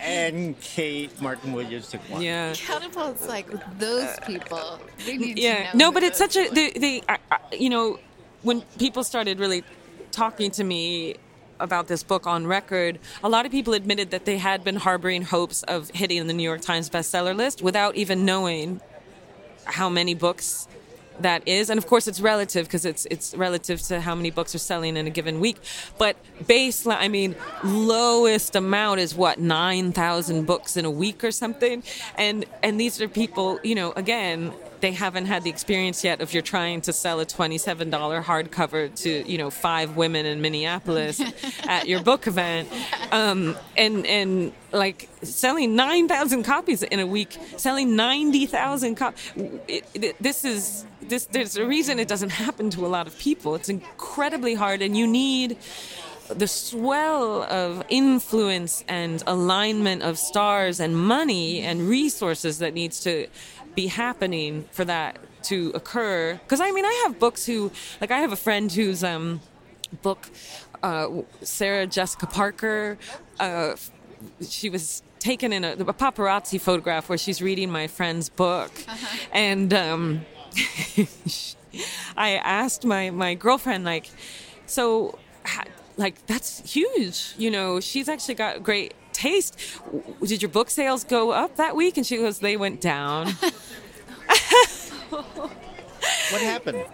and 0.00 0.58
Kate 0.60 1.20
Martin 1.20 1.52
Williams 1.52 1.88
took 1.88 2.00
one. 2.10 2.22
Yeah. 2.22 2.54
Catapult's 2.54 3.26
like 3.28 3.46
those 3.78 4.08
people. 4.26 4.78
They 5.06 5.16
need 5.16 5.36
to 5.36 5.42
yeah 5.42 5.72
know 5.74 5.86
no 5.86 5.92
but 5.92 6.02
it's 6.02 6.18
such 6.18 6.36
a 6.36 6.48
they, 6.50 6.70
they 6.70 7.02
I, 7.08 7.18
I, 7.30 7.38
you 7.52 7.70
know 7.70 7.98
when 8.42 8.60
people 8.78 9.04
started 9.04 9.38
really 9.38 9.64
talking 10.10 10.50
to 10.50 10.64
me 10.64 11.16
about 11.60 11.86
this 11.86 12.02
book 12.02 12.26
on 12.26 12.46
record 12.46 12.98
a 13.22 13.28
lot 13.28 13.46
of 13.46 13.52
people 13.52 13.72
admitted 13.72 14.10
that 14.10 14.24
they 14.24 14.38
had 14.38 14.64
been 14.64 14.76
harboring 14.76 15.22
hopes 15.22 15.62
of 15.64 15.90
hitting 15.90 16.26
the 16.26 16.32
new 16.32 16.42
york 16.42 16.60
times 16.60 16.90
bestseller 16.90 17.36
list 17.36 17.62
without 17.62 17.94
even 17.94 18.24
knowing 18.24 18.80
how 19.64 19.88
many 19.88 20.14
books 20.14 20.66
that 21.20 21.46
is. 21.46 21.70
And 21.70 21.78
of 21.78 21.86
course 21.86 22.08
it's 22.08 22.20
relative 22.20 22.66
because 22.66 22.84
it's 22.84 23.06
it's 23.10 23.34
relative 23.34 23.80
to 23.82 24.00
how 24.00 24.14
many 24.14 24.30
books 24.30 24.54
are 24.54 24.58
selling 24.58 24.96
in 24.96 25.06
a 25.06 25.10
given 25.10 25.40
week. 25.40 25.58
But 25.98 26.16
baseline 26.44 26.96
i 26.98 27.08
mean 27.08 27.36
lowest 27.62 28.56
amount 28.56 29.00
is 29.00 29.14
what 29.14 29.38
9000 29.38 30.46
books 30.46 30.76
in 30.76 30.84
a 30.84 30.90
week 30.90 31.24
or 31.24 31.30
something? 31.30 31.82
And 32.16 32.44
and 32.62 32.78
these 32.80 33.00
are 33.00 33.08
people 33.08 33.60
you 33.62 33.74
know 33.74 33.92
again 33.92 34.52
they 34.82 34.92
haven't 34.92 35.26
had 35.26 35.44
the 35.44 35.50
experience 35.50 36.04
yet 36.04 36.20
of 36.20 36.34
you're 36.34 36.42
trying 36.42 36.80
to 36.82 36.92
sell 36.92 37.20
a 37.20 37.24
$27 37.24 37.90
hardcover 38.22 38.94
to 39.02 39.30
you 39.30 39.38
know 39.38 39.48
five 39.48 39.96
women 39.96 40.26
in 40.26 40.42
minneapolis 40.42 41.22
at 41.68 41.88
your 41.88 42.02
book 42.02 42.26
event 42.26 42.68
um, 43.12 43.56
and 43.76 44.04
and 44.06 44.52
like 44.72 45.08
selling 45.22 45.76
9,000 45.76 46.42
copies 46.42 46.82
in 46.82 46.98
a 46.98 47.06
week, 47.06 47.38
selling 47.56 47.94
90,000 47.94 48.94
copies. 48.94 49.32
This 50.18 50.44
is 50.44 50.86
this. 51.02 51.26
There's 51.26 51.56
a 51.56 51.66
reason 51.66 51.98
it 51.98 52.08
doesn't 52.08 52.30
happen 52.30 52.70
to 52.70 52.86
a 52.86 52.88
lot 52.88 53.06
of 53.06 53.18
people. 53.18 53.54
It's 53.54 53.68
incredibly 53.68 54.54
hard, 54.54 54.82
and 54.82 54.96
you 54.96 55.06
need 55.06 55.58
the 56.28 56.48
swell 56.48 57.42
of 57.42 57.84
influence 57.88 58.84
and 58.88 59.22
alignment 59.26 60.02
of 60.02 60.18
stars 60.18 60.80
and 60.80 60.96
money 60.96 61.60
and 61.60 61.82
resources 61.82 62.58
that 62.58 62.72
needs 62.72 63.00
to 63.00 63.26
be 63.74 63.86
happening 63.86 64.64
for 64.72 64.84
that 64.84 65.18
to 65.44 65.72
occur. 65.74 66.34
Because 66.34 66.60
I 66.60 66.70
mean, 66.70 66.84
I 66.84 67.02
have 67.04 67.18
books 67.18 67.46
who, 67.46 67.70
like, 68.00 68.10
I 68.10 68.18
have 68.18 68.32
a 68.32 68.36
friend 68.36 68.70
whose 68.70 69.02
um, 69.02 69.40
book, 70.02 70.30
uh, 70.82 71.08
Sarah 71.42 71.86
Jessica 71.86 72.26
Parker, 72.26 72.98
uh, 73.40 73.76
she 74.46 74.70
was 74.70 75.02
taken 75.18 75.52
in 75.52 75.64
a, 75.64 75.72
a, 75.72 75.94
paparazzi 75.94 76.60
photograph 76.60 77.08
where 77.08 77.18
she's 77.18 77.40
reading 77.40 77.70
my 77.70 77.86
friend's 77.86 78.28
book, 78.28 78.72
uh-huh. 78.88 79.18
and 79.32 79.72
um, 79.72 80.26
I 82.16 82.34
asked 82.36 82.84
my 82.84 83.10
my 83.10 83.34
girlfriend 83.34 83.84
like, 83.84 84.10
so. 84.66 85.18
like 85.98 86.24
that's 86.26 86.72
huge 86.72 87.34
you 87.36 87.50
know 87.50 87.78
she's 87.78 88.08
actually 88.08 88.34
got 88.34 88.62
great 88.62 88.94
taste 89.22 89.52
did 90.30 90.40
your 90.42 90.52
book 90.58 90.68
sales 90.70 91.02
go 91.04 91.30
up 91.30 91.56
that 91.56 91.74
week 91.76 91.96
and 91.96 92.06
she 92.06 92.16
goes 92.16 92.38
they 92.38 92.56
went 92.56 92.80
down 92.80 93.28
what 96.30 96.40
happened? 96.40 96.84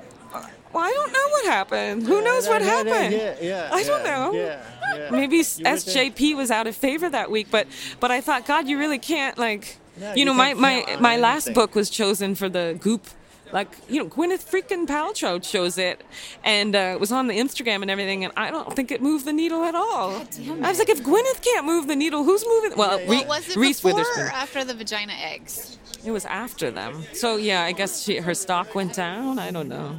Well, 0.72 0.84
I 0.84 0.90
don't 0.90 1.12
know 1.12 1.28
what 1.30 1.44
happened. 1.46 2.02
Who 2.06 2.22
knows 2.22 2.46
what 2.46 2.62
happened? 2.62 3.14
Yeah, 3.14 3.36
yeah. 3.40 3.68
I 3.72 3.82
don't 3.82 4.04
know. 4.04 4.32
Yeah, 4.32 4.62
yeah. 4.96 5.10
Maybe 5.10 5.40
SJP 5.40 6.36
was 6.36 6.50
out 6.50 6.66
of 6.66 6.76
favor 6.76 7.08
that 7.08 7.30
week, 7.30 7.48
but 7.50 7.66
but 8.00 8.10
I 8.10 8.20
thought, 8.20 8.46
God, 8.46 8.68
you 8.68 8.78
really 8.78 8.98
can't 8.98 9.38
like. 9.38 9.78
No, 9.98 10.12
you 10.12 10.18
you 10.20 10.24
know, 10.24 10.34
my 10.34 10.54
my 10.54 10.96
my 11.00 11.16
last 11.16 11.46
anything. 11.48 11.54
book 11.54 11.74
was 11.74 11.90
chosen 11.90 12.34
for 12.34 12.48
the 12.48 12.76
Goop. 12.80 13.06
Like 13.52 13.68
you 13.88 14.02
know, 14.02 14.08
Gwyneth 14.10 14.44
freaking 14.50 14.86
Paltrow 14.86 15.42
chose 15.42 15.78
it, 15.78 16.02
and 16.44 16.74
uh, 16.76 16.92
it 16.94 17.00
was 17.00 17.12
on 17.12 17.26
the 17.28 17.34
Instagram 17.38 17.82
and 17.82 17.90
everything. 17.90 18.24
And 18.24 18.32
I 18.36 18.50
don't 18.50 18.74
think 18.74 18.90
it 18.90 19.00
moved 19.02 19.24
the 19.24 19.32
needle 19.32 19.64
at 19.64 19.74
all. 19.74 20.10
I 20.62 20.68
was 20.68 20.78
like, 20.78 20.88
if 20.88 21.02
Gwyneth 21.02 21.42
can't 21.42 21.64
move 21.66 21.86
the 21.86 21.96
needle, 21.96 22.24
who's 22.24 22.44
moving? 22.46 22.76
Well, 22.76 22.98
Re- 23.06 23.24
was 23.26 23.48
it 23.48 23.56
Reese 23.56 23.80
before 23.80 23.94
Witherspoon. 23.98 24.24
or 24.26 24.30
after 24.30 24.64
the 24.64 24.74
vagina 24.74 25.14
eggs? 25.14 25.78
It 26.04 26.10
was 26.10 26.24
after 26.26 26.70
them. 26.70 27.04
So 27.12 27.36
yeah, 27.36 27.62
I 27.62 27.72
guess 27.72 28.02
she, 28.04 28.18
her 28.18 28.34
stock 28.34 28.74
went 28.74 28.94
down. 28.94 29.38
I 29.38 29.50
don't 29.50 29.68
know. 29.68 29.98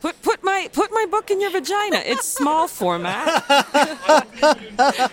Put 0.00 0.20
put 0.22 0.42
my 0.42 0.68
put 0.72 0.90
my 0.92 1.06
book 1.10 1.30
in 1.30 1.40
your 1.42 1.50
vagina. 1.50 2.02
It's 2.04 2.26
small 2.26 2.66
format. 2.68 3.44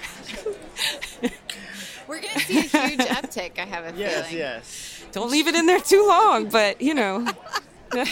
We're 2.08 2.22
gonna 2.22 2.39
see 2.39 2.58
a 2.60 2.62
huge 2.62 2.99
uptick. 2.99 3.60
I 3.60 3.66
have 3.66 3.86
a 3.93 3.97
Yes, 3.97 4.28
feeling. 4.28 4.38
yes. 4.38 4.99
yes. 5.01 5.05
Don't 5.12 5.30
leave 5.32 5.47
it 5.47 5.55
in 5.55 5.66
there 5.66 5.80
too 5.80 6.05
long, 6.08 6.49
but 6.49 6.82
you 6.82 6.93
know. 6.93 7.28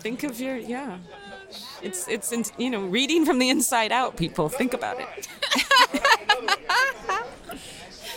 Think 0.00 0.22
of 0.24 0.38
your 0.40 0.56
yeah. 0.56 0.98
It's 1.82 2.06
it's 2.08 2.32
in, 2.32 2.44
you 2.58 2.70
know 2.70 2.82
reading 2.86 3.24
from 3.24 3.38
the 3.38 3.48
inside 3.48 3.92
out. 3.92 4.16
People 4.16 4.48
think 4.48 4.74
about 4.74 4.98
it. 5.00 5.28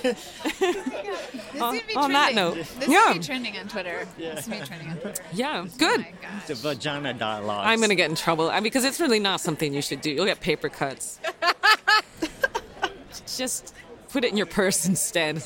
This 0.03 0.31
On- 1.61 1.79
be 1.87 1.95
on 1.95 2.11
that 2.13 2.35
note, 2.35 2.55
this 2.55 2.87
yeah. 2.87 3.13
be 3.13 3.19
trending 3.19 3.57
on 3.57 3.67
Twitter. 3.67 4.07
This 4.17 4.47
be 4.47 4.57
trending 4.59 4.89
on 4.89 4.97
Twitter. 4.97 5.23
Yeah, 5.33 5.63
Oh 5.65 5.69
good. 5.77 6.05
The 6.47 6.55
vagina 6.55 7.13
dialogue. 7.13 7.65
I'm 7.65 7.79
gonna 7.81 7.95
get 7.95 8.09
in 8.09 8.15
trouble 8.15 8.51
because 8.61 8.83
it's 8.85 8.99
really 8.99 9.19
not 9.19 9.39
something 9.41 9.73
you 9.73 9.81
should 9.81 10.01
do. 10.01 10.11
You'll 10.11 10.25
get 10.25 10.39
paper 10.41 10.69
cuts. 10.69 11.19
Just 13.38 13.74
put 14.09 14.24
it 14.24 14.32
in 14.32 14.38
your 14.38 14.45
purse 14.45 14.86
instead. 14.88 15.43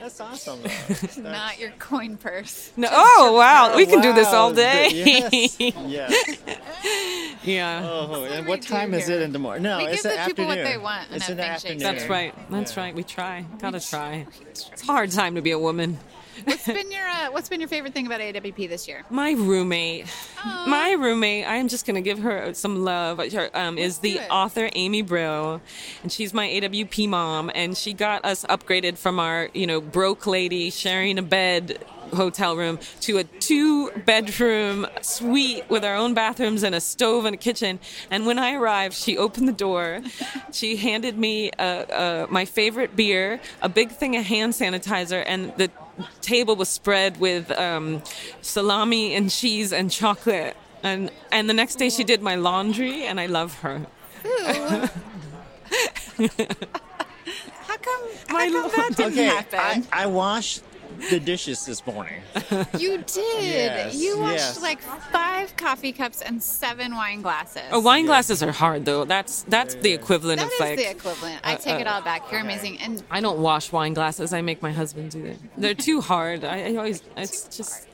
That's 0.00 0.20
awesome. 0.20 0.62
That's- 0.62 1.16
Not 1.18 1.58
your 1.58 1.70
coin 1.80 2.16
purse. 2.16 2.70
No, 2.76 2.88
oh 2.92 3.34
wow, 3.36 3.76
we 3.76 3.86
can 3.86 4.00
do 4.00 4.12
this 4.12 4.28
all 4.28 4.52
day. 4.52 4.88
Yes. 4.92 5.56
yes. 5.60 6.36
yeah. 7.42 7.80
Oh, 7.84 8.24
and 8.24 8.46
what 8.46 8.62
time 8.62 8.94
is 8.94 9.08
it 9.08 9.20
in 9.22 9.32
the 9.32 9.38
morning? 9.40 9.64
No, 9.64 9.78
We 9.78 9.84
it's 9.86 10.02
give 10.02 10.12
the 10.12 10.18
the 10.18 10.24
people 10.26 10.44
afternoon. 10.44 10.64
what 10.64 10.70
they 10.72 10.78
want 10.78 11.08
It's 11.12 11.28
a 11.28 11.32
in 11.32 11.36
the 11.38 11.44
afternoon. 11.46 11.78
That's 11.78 12.08
right. 12.08 12.34
That's 12.50 12.76
right. 12.76 12.94
We 12.94 13.02
try. 13.02 13.44
Gotta 13.58 13.80
try. 13.80 14.26
It's 14.50 14.70
a 14.82 14.86
hard 14.86 15.10
time 15.10 15.34
to 15.34 15.42
be 15.42 15.50
a 15.50 15.58
woman. 15.58 15.98
What's 16.44 16.66
been 16.66 16.90
your 16.90 17.06
uh, 17.06 17.30
What's 17.30 17.48
been 17.48 17.60
your 17.60 17.68
favorite 17.68 17.92
thing 17.94 18.06
about 18.06 18.20
AWP 18.20 18.68
this 18.68 18.86
year? 18.86 19.04
My 19.10 19.32
roommate, 19.32 20.06
my 20.66 20.92
roommate, 20.92 21.46
I 21.46 21.56
am 21.56 21.68
just 21.68 21.86
gonna 21.86 22.00
give 22.00 22.18
her 22.20 22.52
some 22.54 22.84
love. 22.84 23.18
Her, 23.18 23.50
Um, 23.54 23.78
is 23.78 23.98
the 23.98 24.20
author 24.30 24.68
Amy 24.74 25.02
Brill, 25.02 25.60
and 26.02 26.12
she's 26.12 26.34
my 26.34 26.46
AWP 26.46 27.08
mom, 27.08 27.50
and 27.54 27.76
she 27.76 27.92
got 27.92 28.24
us 28.24 28.44
upgraded 28.48 28.98
from 28.98 29.18
our 29.18 29.48
you 29.54 29.66
know 29.66 29.80
broke 29.80 30.26
lady 30.26 30.70
sharing 30.70 31.18
a 31.18 31.22
bed 31.22 31.84
hotel 32.14 32.56
room 32.56 32.78
to 33.00 33.18
a 33.18 33.24
two 33.24 33.90
bedroom 34.06 34.86
suite 35.02 35.64
with 35.68 35.84
our 35.84 35.96
own 35.96 36.14
bathrooms 36.14 36.62
and 36.62 36.74
a 36.74 36.80
stove 36.80 37.24
and 37.24 37.34
a 37.34 37.36
kitchen. 37.38 37.80
And 38.10 38.26
when 38.26 38.38
I 38.38 38.54
arrived, 38.54 38.94
she 38.94 39.18
opened 39.18 39.48
the 39.48 39.52
door. 39.52 40.00
She 40.52 40.76
handed 40.76 41.18
me 41.18 41.50
uh, 41.58 41.62
uh, 41.62 42.26
my 42.30 42.44
favorite 42.46 42.96
beer, 42.96 43.40
a 43.60 43.68
big 43.68 43.90
thing 43.90 44.16
of 44.16 44.24
hand 44.24 44.54
sanitizer, 44.54 45.22
and 45.26 45.52
the 45.58 45.70
table 46.20 46.56
was 46.56 46.68
spread 46.68 47.18
with 47.20 47.50
um, 47.52 48.02
salami 48.42 49.14
and 49.14 49.30
cheese 49.30 49.72
and 49.72 49.90
chocolate. 49.90 50.56
And 50.82 51.10
and 51.32 51.48
the 51.48 51.54
next 51.54 51.76
day 51.76 51.88
she 51.90 52.04
did 52.04 52.22
my 52.22 52.34
laundry, 52.36 53.04
and 53.06 53.18
I 53.20 53.26
love 53.26 53.58
her. 53.60 53.86
How 57.66 57.76
come? 57.76 58.02
My 58.30 58.44
how 58.46 58.50
come 58.50 58.62
lo- 58.62 58.68
that 58.76 58.94
didn't 58.96 59.12
Okay, 59.12 59.28
I, 59.28 59.34
happen? 59.34 59.86
I 59.92 60.06
washed 60.06 60.62
the 61.10 61.20
dishes 61.20 61.64
this 61.66 61.86
morning. 61.86 62.22
you 62.78 62.98
did. 62.98 63.42
Yes, 63.42 63.96
you 63.96 64.18
watched 64.18 64.36
yes. 64.38 64.62
like 64.62 64.80
five 64.80 65.56
coffee 65.56 65.92
cups 65.92 66.22
and 66.22 66.42
seven 66.42 66.94
wine 66.94 67.22
glasses. 67.22 67.62
Oh, 67.70 67.80
wine 67.80 68.06
glasses 68.06 68.42
are 68.42 68.52
hard 68.52 68.84
though. 68.84 69.04
That's 69.04 69.42
that's 69.44 69.74
the 69.76 69.92
equivalent 69.92 70.40
That 70.40 70.46
of 70.46 70.52
is 70.52 70.60
like. 70.60 70.78
the 70.78 70.90
equivalent. 70.90 71.40
I 71.44 71.54
uh, 71.54 71.58
take 71.58 71.80
it 71.80 71.86
uh, 71.86 71.94
all 71.94 72.02
back. 72.02 72.30
You're 72.30 72.40
amazing. 72.40 72.80
And 72.80 73.02
I 73.10 73.20
don't 73.20 73.38
wash 73.38 73.72
wine 73.72 73.94
glasses. 73.94 74.32
I 74.32 74.42
make 74.42 74.62
my 74.62 74.72
husband 74.72 75.10
do 75.10 75.24
it. 75.24 75.38
They're 75.56 75.74
too 75.74 76.00
hard. 76.00 76.44
I, 76.44 76.72
I 76.72 76.76
always. 76.76 77.02
It's 77.16 77.56
just 77.56 77.86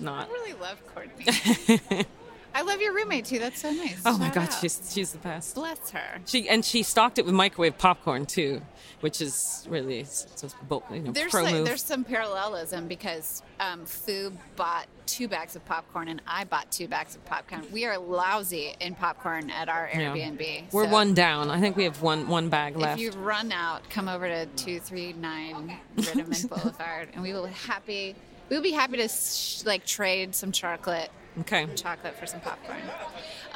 not. 0.00 0.28
I 0.28 0.32
really 0.32 0.52
love 0.54 0.80
Courtney. 0.94 2.06
I 2.56 2.62
love 2.62 2.80
your 2.80 2.94
roommate 2.94 3.26
too. 3.26 3.38
That's 3.38 3.60
so 3.60 3.70
nice. 3.70 4.00
Oh 4.06 4.16
my 4.16 4.30
god, 4.30 4.48
out. 4.48 4.52
she's 4.60 4.90
she's 4.92 5.12
the 5.12 5.18
best. 5.18 5.54
bless 5.54 5.90
her. 5.90 6.20
She 6.24 6.48
and 6.48 6.64
she 6.64 6.82
stocked 6.82 7.18
it 7.18 7.26
with 7.26 7.34
microwave 7.34 7.76
popcorn 7.76 8.24
too, 8.24 8.62
which 9.00 9.20
is 9.20 9.66
really 9.68 10.00
s- 10.00 10.26
s- 10.42 10.54
you 10.90 11.00
know, 11.00 11.12
There's 11.12 11.30
pro 11.30 11.42
like, 11.42 11.54
move. 11.54 11.66
there's 11.66 11.82
some 11.84 12.02
parallelism 12.02 12.88
because 12.88 13.42
um, 13.60 13.84
Fu 13.84 14.32
bought 14.56 14.86
two 15.04 15.28
bags 15.28 15.54
of 15.54 15.64
popcorn 15.66 16.08
and 16.08 16.22
I 16.26 16.44
bought 16.44 16.70
two 16.72 16.88
bags 16.88 17.14
of 17.14 17.24
popcorn. 17.26 17.66
We 17.72 17.84
are 17.84 17.98
lousy 17.98 18.74
in 18.80 18.94
popcorn 18.94 19.50
at 19.50 19.68
our 19.68 19.90
Yeah. 19.92 20.14
Airbnb. 20.16 20.72
We're 20.72 20.84
so 20.86 20.90
one 20.90 21.12
down. 21.12 21.50
I 21.50 21.60
think 21.60 21.76
we 21.76 21.84
have 21.84 22.00
one 22.00 22.26
one 22.26 22.48
bag 22.48 22.74
left. 22.76 22.98
If 22.98 23.04
left. 23.06 23.16
you 23.16 23.22
run 23.22 23.52
out, 23.52 23.88
come 23.90 24.08
over 24.08 24.26
to 24.28 24.46
two 24.56 24.80
three 24.80 25.12
nine 25.12 25.76
Ritterman 25.98 26.48
Boulevard, 26.48 27.10
and 27.12 27.22
we 27.22 27.34
will 27.34 27.44
happy. 27.46 28.16
We'll 28.48 28.62
be 28.62 28.70
happy 28.72 28.96
to 28.96 29.08
sh- 29.08 29.62
like 29.66 29.84
trade 29.84 30.34
some 30.34 30.52
chocolate 30.52 31.10
Okay. 31.40 31.66
chocolate 31.74 32.14
for 32.18 32.26
some 32.26 32.40
popcorn. 32.40 32.78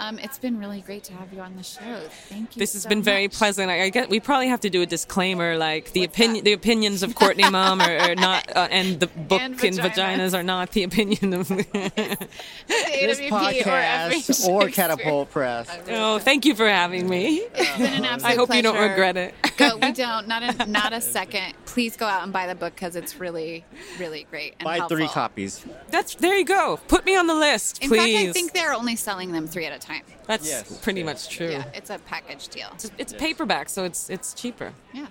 Um, 0.01 0.19
it's 0.19 0.39
been 0.39 0.59
really 0.59 0.81
great 0.81 1.05
to 1.05 1.13
have 1.13 1.31
you 1.33 1.41
on 1.41 1.57
the 1.57 1.63
show. 1.63 2.01
Thank 2.31 2.57
you. 2.57 2.61
This 2.61 2.73
has 2.73 2.83
so 2.85 2.89
been 2.89 3.03
very 3.03 3.27
much. 3.29 3.35
pleasant. 3.37 3.71
I, 3.71 3.83
I 3.85 3.89
get 3.91 4.09
we 4.09 4.19
probably 4.19 4.49
have 4.49 4.61
to 4.61 4.71
do 4.71 4.81
a 4.81 4.87
disclaimer, 4.87 5.57
like 5.59 5.93
the 5.93 6.01
What's 6.01 6.15
opinion, 6.15 6.37
that? 6.37 6.45
the 6.47 6.53
opinions 6.55 7.03
of 7.03 7.15
Courtney 7.15 7.45
Maum 7.51 7.83
are, 7.83 7.99
are 7.99 8.15
not, 8.15 8.51
uh, 8.57 8.67
and 8.71 8.99
the 8.99 9.09
book 9.09 9.43
And 9.43 9.53
and, 9.63 9.79
vaginas. 9.79 9.91
vaginas 9.93 10.35
are 10.39 10.43
not 10.43 10.73
the 10.73 10.85
opinion 10.85 11.35
of. 11.35 11.49
This 12.71 13.19
AWP 13.21 13.29
podcast 13.63 14.11
effing 14.11 14.49
or 14.49 14.69
Catapult 14.69 15.31
Press. 15.31 15.69
oh, 15.89 16.19
thank 16.19 16.45
you 16.45 16.55
for 16.55 16.69
having 16.69 17.09
me. 17.09 17.39
It's 17.55 17.77
been 17.77 17.93
an 17.93 18.05
absolute 18.05 18.33
I 18.33 18.37
hope 18.37 18.55
you 18.55 18.63
don't 18.63 18.79
regret 18.89 19.17
it. 19.17 19.35
Go, 19.57 19.77
we 19.77 19.93
don't. 19.93 20.29
Not 20.29 20.43
a, 20.43 20.67
not 20.67 20.93
a 20.93 21.01
second. 21.01 21.55
Please 21.67 21.97
go 21.97 22.07
out 22.07 22.23
and 22.23 22.33
buy 22.33 22.47
the 22.47 22.55
book 22.55 22.75
because 22.75 22.97
it's 22.97 23.19
really, 23.19 23.65
really 23.99 24.27
great. 24.31 24.55
And 24.61 24.65
Buy 24.65 24.77
helpful. 24.77 24.97
three 24.99 25.09
copies. 25.09 25.65
That's 25.91 26.15
there 26.15 26.35
you 26.37 26.45
go. 26.45 26.79
Put 26.89 27.05
me 27.05 27.17
on 27.17 27.27
the 27.27 27.35
list, 27.35 27.81
please. 27.83 27.91
In 27.93 27.99
fact, 28.27 28.29
I 28.29 28.33
think 28.33 28.53
they're 28.53 28.73
only 28.73 28.97
selling 28.97 29.33
them 29.33 29.47
three 29.47 29.67
at 29.67 29.73
a 29.73 29.79
time. 29.79 29.90
That's 30.27 30.47
Yes. 30.47 30.79
pretty 30.83 31.03
much 31.03 31.29
true. 31.29 31.51
Yeah, 31.51 31.65
it's 31.75 31.91
a 31.91 31.99
package 31.99 32.49
deal. 32.49 32.69
It's, 32.75 32.91
it's 32.99 33.13
paperback, 33.13 33.69
so 33.69 33.85
it's 33.85 34.09
it's 34.11 34.35
cheaper. 34.35 34.73
Yeah, 34.93 35.07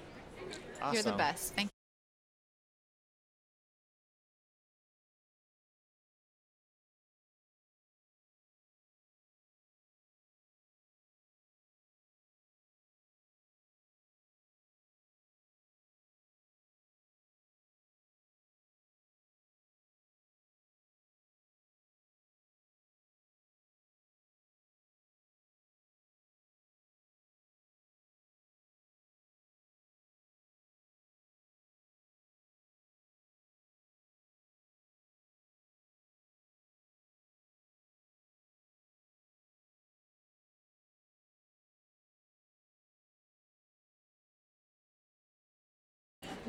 you're 0.94 1.04
the 1.04 1.12
best. 1.14 1.54
Thank. 1.56 1.70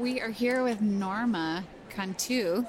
We 0.01 0.19
are 0.23 0.31
here 0.31 0.63
with 0.65 0.81
Norma 0.81 1.65
Cantu, 1.91 2.65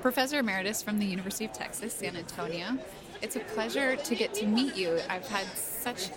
Professor 0.00 0.38
Emeritus 0.38 0.82
from 0.82 0.98
the 0.98 1.04
University 1.04 1.44
of 1.44 1.52
Texas, 1.52 1.92
San 1.92 2.16
Antonio. 2.16 2.78
It's 3.20 3.36
a 3.36 3.40
pleasure 3.40 3.94
to 3.94 4.14
get 4.14 4.32
to 4.34 4.46
meet 4.46 4.74
you. 4.74 4.98
I've 5.10 5.28
had 5.28 5.44
such 5.54 6.08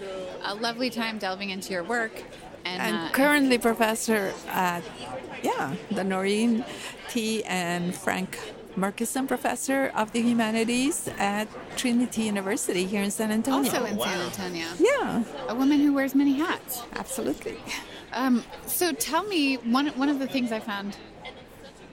a 0.46 0.56
lovely 0.56 0.90
time 0.90 1.18
delving 1.18 1.50
into 1.50 1.74
your 1.74 1.84
work. 1.84 2.24
And, 2.64 2.82
and 2.82 2.96
uh, 2.96 3.12
currently 3.12 3.58
professor 3.58 4.34
at, 4.48 4.82
yeah, 5.44 5.76
the 5.92 6.04
Norine 6.04 6.66
T. 7.10 7.44
and 7.44 7.94
Frank 7.94 8.40
Murchison 8.78 9.28
Professor 9.28 9.92
of 9.94 10.14
the 10.14 10.22
Humanities 10.22 11.10
at 11.20 11.50
Trinity 11.76 12.22
University 12.24 12.86
here 12.86 13.04
in 13.04 13.12
San 13.12 13.30
Antonio. 13.30 13.70
also 13.70 13.84
in 13.84 14.00
San 14.00 14.22
Antonio. 14.22 14.68
yeah, 14.80 15.24
A 15.50 15.54
woman 15.54 15.82
who 15.82 15.92
wears 15.92 16.16
many 16.16 16.34
hats. 16.34 16.82
absolutely. 16.96 17.58
Um, 18.16 18.44
so 18.66 18.94
tell 18.94 19.24
me, 19.24 19.56
one, 19.58 19.88
one 19.88 20.10
of 20.10 20.20
the 20.20 20.28
things 20.28 20.52
I 20.52 20.62
found 20.62 20.98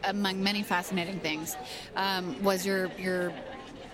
among 0.05 0.43
many 0.43 0.63
fascinating 0.63 1.19
things 1.19 1.57
um, 1.97 2.43
was 2.43 2.65
your, 2.65 2.91
your 2.97 3.33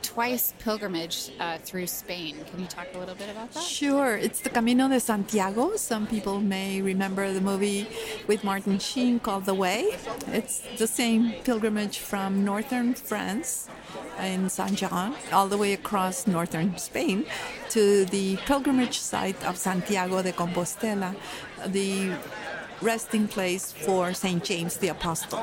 twice 0.03 0.53
pilgrimage 0.59 1.31
uh, 1.41 1.59
through 1.59 1.87
Spain. 1.87 2.37
Can 2.51 2.61
you 2.61 2.66
talk 2.66 2.87
a 2.95 2.99
little 2.99 3.14
bit 3.14 3.31
about 3.31 3.53
that? 3.53 3.62
Sure, 3.62 4.16
it's 4.16 4.41
the 4.41 4.51
Camino 4.51 4.89
de 4.89 5.01
Santiago. 5.01 5.76
Some 5.76 6.07
people 6.07 6.41
may 6.41 6.83
remember 6.83 7.33
the 7.33 7.41
movie 7.41 7.89
with 8.26 8.45
Martin 8.45 8.79
Sheen 8.79 9.20
called 9.20 9.47
The 9.47 9.55
Way. 9.55 9.97
It's 10.29 10.62
the 10.76 10.87
same 10.87 11.33
pilgrimage 11.45 11.99
from 11.99 12.45
northern 12.45 12.95
France 12.95 13.68
in 14.22 14.49
San 14.51 14.74
Jean 14.74 15.14
all 15.33 15.49
the 15.49 15.57
way 15.57 15.72
across 15.72 16.26
northern 16.26 16.76
Spain 16.79 17.24
to 17.70 18.05
the 18.07 18.37
pilgrimage 18.45 18.99
site 18.99 19.43
of 19.45 19.57
Santiago 19.57 20.22
de 20.22 20.33
Compostela, 20.33 21.14
the 21.66 22.12
resting 22.80 23.26
place 23.26 23.72
for 23.72 24.14
St. 24.14 24.42
James 24.44 24.76
the 24.76 24.88
Apostle. 24.88 25.40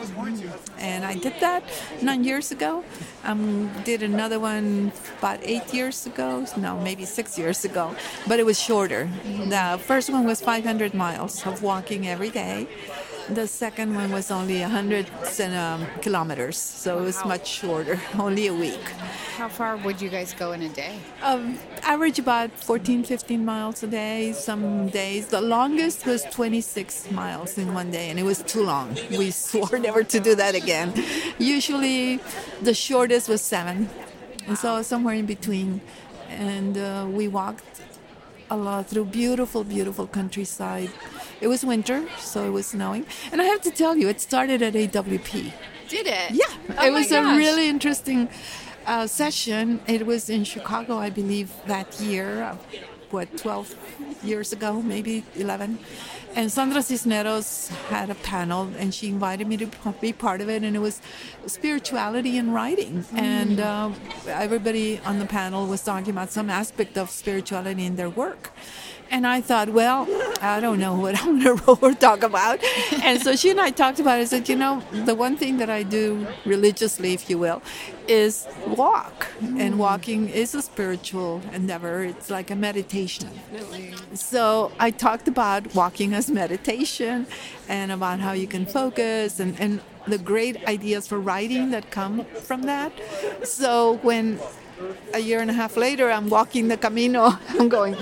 And 0.78 1.03
I 1.03 1.16
did 1.16 1.34
that 1.41 1.63
nine 2.01 2.24
years 2.24 2.51
ago. 2.51 2.84
Um, 3.24 3.72
did 3.84 4.03
another 4.03 4.39
one 4.39 4.91
about 5.20 5.39
eight 5.43 5.74
years 5.74 6.05
ago. 6.05 6.45
No, 6.57 6.80
maybe 6.80 7.05
six 7.05 7.38
years 7.38 7.66
ago. 7.66 7.95
But 8.28 8.39
it 8.39 8.45
was 8.45 8.59
shorter. 8.59 9.09
The 9.26 9.80
first 9.84 10.09
one 10.09 10.26
was 10.26 10.41
500 10.41 10.93
miles 10.93 11.45
of 11.45 11.61
walking 11.61 12.07
every 12.07 12.30
day. 12.30 12.68
The 13.30 13.47
second 13.47 13.95
one 13.95 14.11
was 14.11 14.30
only 14.30 14.61
100 14.61 15.09
um, 15.55 15.88
kilometers, 16.01 16.57
so 16.57 16.99
it 16.99 17.01
was 17.01 17.26
much 17.26 17.47
shorter, 17.47 17.99
only 18.19 18.45
a 18.45 18.53
week. 18.53 18.80
How 19.36 19.49
far 19.49 19.78
would 19.78 19.99
you 19.99 20.09
guys 20.09 20.32
go 20.34 20.51
in 20.51 20.61
a 20.61 20.69
day? 20.69 20.99
Um, 21.23 21.57
average 21.82 22.19
about 22.19 22.51
14, 22.51 23.03
15 23.03 23.43
miles 23.43 23.82
a 23.82 23.88
day. 23.88 24.32
Some 24.34 24.89
days, 24.89 25.28
the 25.28 25.41
longest 25.41 26.05
was 26.05 26.23
26 26.26 27.09
miles 27.11 27.57
in 27.57 27.73
one 27.73 27.89
day, 27.89 28.11
and 28.11 28.19
it 28.19 28.23
was 28.23 28.43
too 28.43 28.63
long. 28.63 28.95
We 29.09 29.32
swore 29.45 29.80
never 29.80 30.03
to 30.03 30.19
do 30.19 30.36
that 30.36 30.53
again. 30.53 30.93
Usually, 31.39 32.19
the 32.61 32.76
shortest 32.76 33.28
was 33.28 33.41
seven, 33.41 33.89
and 34.45 34.55
so 34.55 34.84
somewhere 34.84 35.15
in 35.15 35.26
between. 35.26 35.82
And 36.30 36.78
uh, 36.78 37.07
we 37.09 37.28
walked 37.28 37.74
a 38.50 38.58
lot 38.58 38.88
through 38.88 39.06
beautiful, 39.06 39.64
beautiful 39.64 40.08
countryside. 40.08 40.91
It 41.41 41.48
was 41.48 41.64
winter, 41.66 42.08
so 42.20 42.46
it 42.46 42.52
was 42.52 42.68
snowing. 42.68 43.06
And 43.32 43.41
I 43.41 43.46
have 43.46 43.62
to 43.62 43.72
tell 43.72 43.96
you, 43.98 44.08
it 44.10 44.22
started 44.22 44.62
at 44.62 44.74
AWP. 44.74 45.52
Did 45.89 46.08
it? 46.08 46.32
Yeah, 46.32 46.46
Oh 46.78 46.88
it 46.88 46.91
was 46.91 47.12
a 47.12 47.22
really 47.22 47.68
interesting 47.70 48.30
uh, 48.86 49.08
session. 49.08 49.80
It 49.88 50.06
was 50.06 50.30
in 50.30 50.43
Chicago, 50.43 50.98
I 50.98 51.10
believe, 51.10 51.52
that 51.68 52.00
year. 52.00 52.43
uh, 52.43 52.58
What, 53.12 53.38
12 53.38 53.76
years 54.24 54.52
ago, 54.52 54.82
maybe 54.82 55.24
11. 55.36 55.78
And 56.36 56.52
Sandra 56.52 56.82
Cisneros 56.82 57.70
had 57.88 58.10
a 58.10 58.16
panel, 58.16 58.70
and 58.78 58.94
she 58.94 59.08
invited 59.08 59.48
me 59.48 59.56
to 59.56 59.68
be 60.02 60.12
part 60.12 60.42
of 60.42 60.50
it. 60.50 60.64
And 60.64 60.76
it 60.76 60.80
was 60.80 61.02
spirituality 61.48 62.38
and 62.38 62.54
writing. 62.54 63.06
And 63.14 63.62
uh, 63.62 63.92
everybody 64.28 65.00
on 65.06 65.20
the 65.20 65.26
panel 65.26 65.66
was 65.66 65.82
talking 65.82 66.10
about 66.10 66.32
some 66.32 66.50
aspect 66.50 66.98
of 66.98 67.10
spirituality 67.10 67.86
in 67.86 67.96
their 67.96 68.10
work. 68.10 68.52
And 69.12 69.26
I 69.26 69.41
thought, 69.41 69.70
well, 69.70 70.08
I 70.41 70.60
don't 70.60 70.80
know 70.80 70.95
what 70.95 71.22
I'm 71.24 71.41
going 71.43 71.80
to 71.93 71.99
talk 71.99 72.24
about. 72.24 72.64
And 73.03 73.22
so 73.22 73.36
she 73.36 73.49
and 73.49 73.62
I 73.62 73.72
talked 73.72 73.99
about 73.99 74.20
it. 74.20 74.24
I 74.24 74.26
said, 74.26 74.49
you 74.49 74.56
know, 74.56 74.84
the 74.91 75.16
one 75.16 75.38
thing 75.38 75.58
that 75.58 75.70
I 75.70 75.84
do 75.84 76.28
religiously, 76.45 77.14
if 77.14 77.30
you 77.30 77.38
will, 77.38 77.62
is 78.08 78.47
walk. 78.68 79.28
And 79.41 79.76
mm. 79.76 79.78
walking 79.78 80.30
is 80.30 80.56
a 80.56 80.62
spiritual 80.62 81.41
endeavor, 81.53 82.03
it's 82.03 82.30
like 82.30 82.51
a 82.51 82.56
meditation. 82.56 83.30
So 84.14 84.72
I 84.80 84.91
talked 84.91 85.28
about 85.28 85.74
walking 85.76 86.14
as 86.14 86.30
meditation 86.30 87.28
and 87.68 87.91
about 87.91 88.20
how 88.20 88.34
you 88.34 88.47
can 88.47 88.66
focus 88.66 89.39
and, 89.39 89.60
and 89.60 89.82
the 90.08 90.18
great 90.18 90.64
ideas 90.68 91.08
for 91.08 91.20
writing 91.20 91.72
that 91.72 91.91
come 91.91 92.26
from 92.26 92.64
that. 92.64 92.91
So 93.43 93.97
when 94.03 94.39
a 95.14 95.20
year 95.20 95.39
and 95.39 95.49
a 95.49 95.53
half 95.53 95.78
later 95.78 96.12
I'm 96.12 96.30
walking 96.30 96.68
the 96.68 96.78
Camino, 96.78 97.38
I'm 97.49 97.70
going, 97.70 97.95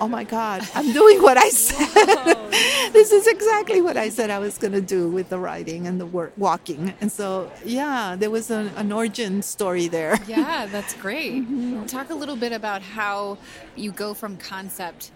oh 0.00 0.08
my 0.08 0.24
God, 0.24 0.66
I'm 0.74 0.92
doing 0.92 1.22
what 1.22 1.36
I 1.36 1.48
said. 1.48 2.34
this 2.92 3.12
is 3.12 3.26
exactly 3.26 3.80
what 3.80 3.96
I 3.96 4.08
said 4.08 4.30
I 4.30 4.38
was 4.38 4.58
going 4.58 4.72
to 4.72 4.80
do 4.80 5.08
with 5.08 5.28
the 5.28 5.38
writing 5.38 5.86
and 5.86 6.00
the 6.00 6.06
work, 6.06 6.32
walking. 6.36 6.94
And 7.00 7.10
so, 7.10 7.50
yeah, 7.64 8.16
there 8.16 8.30
was 8.30 8.50
an, 8.50 8.68
an 8.76 8.92
origin 8.92 9.42
story 9.42 9.88
there. 9.88 10.18
Yeah, 10.26 10.66
that's 10.66 10.94
great. 10.94 11.44
Mm-hmm. 11.54 11.86
Talk 11.86 12.10
a 12.10 12.14
little 12.14 12.36
bit 12.36 12.52
about 12.52 12.82
how 12.82 13.38
you 13.76 13.92
go 13.92 14.12
from 14.12 14.36
concept 14.36 15.12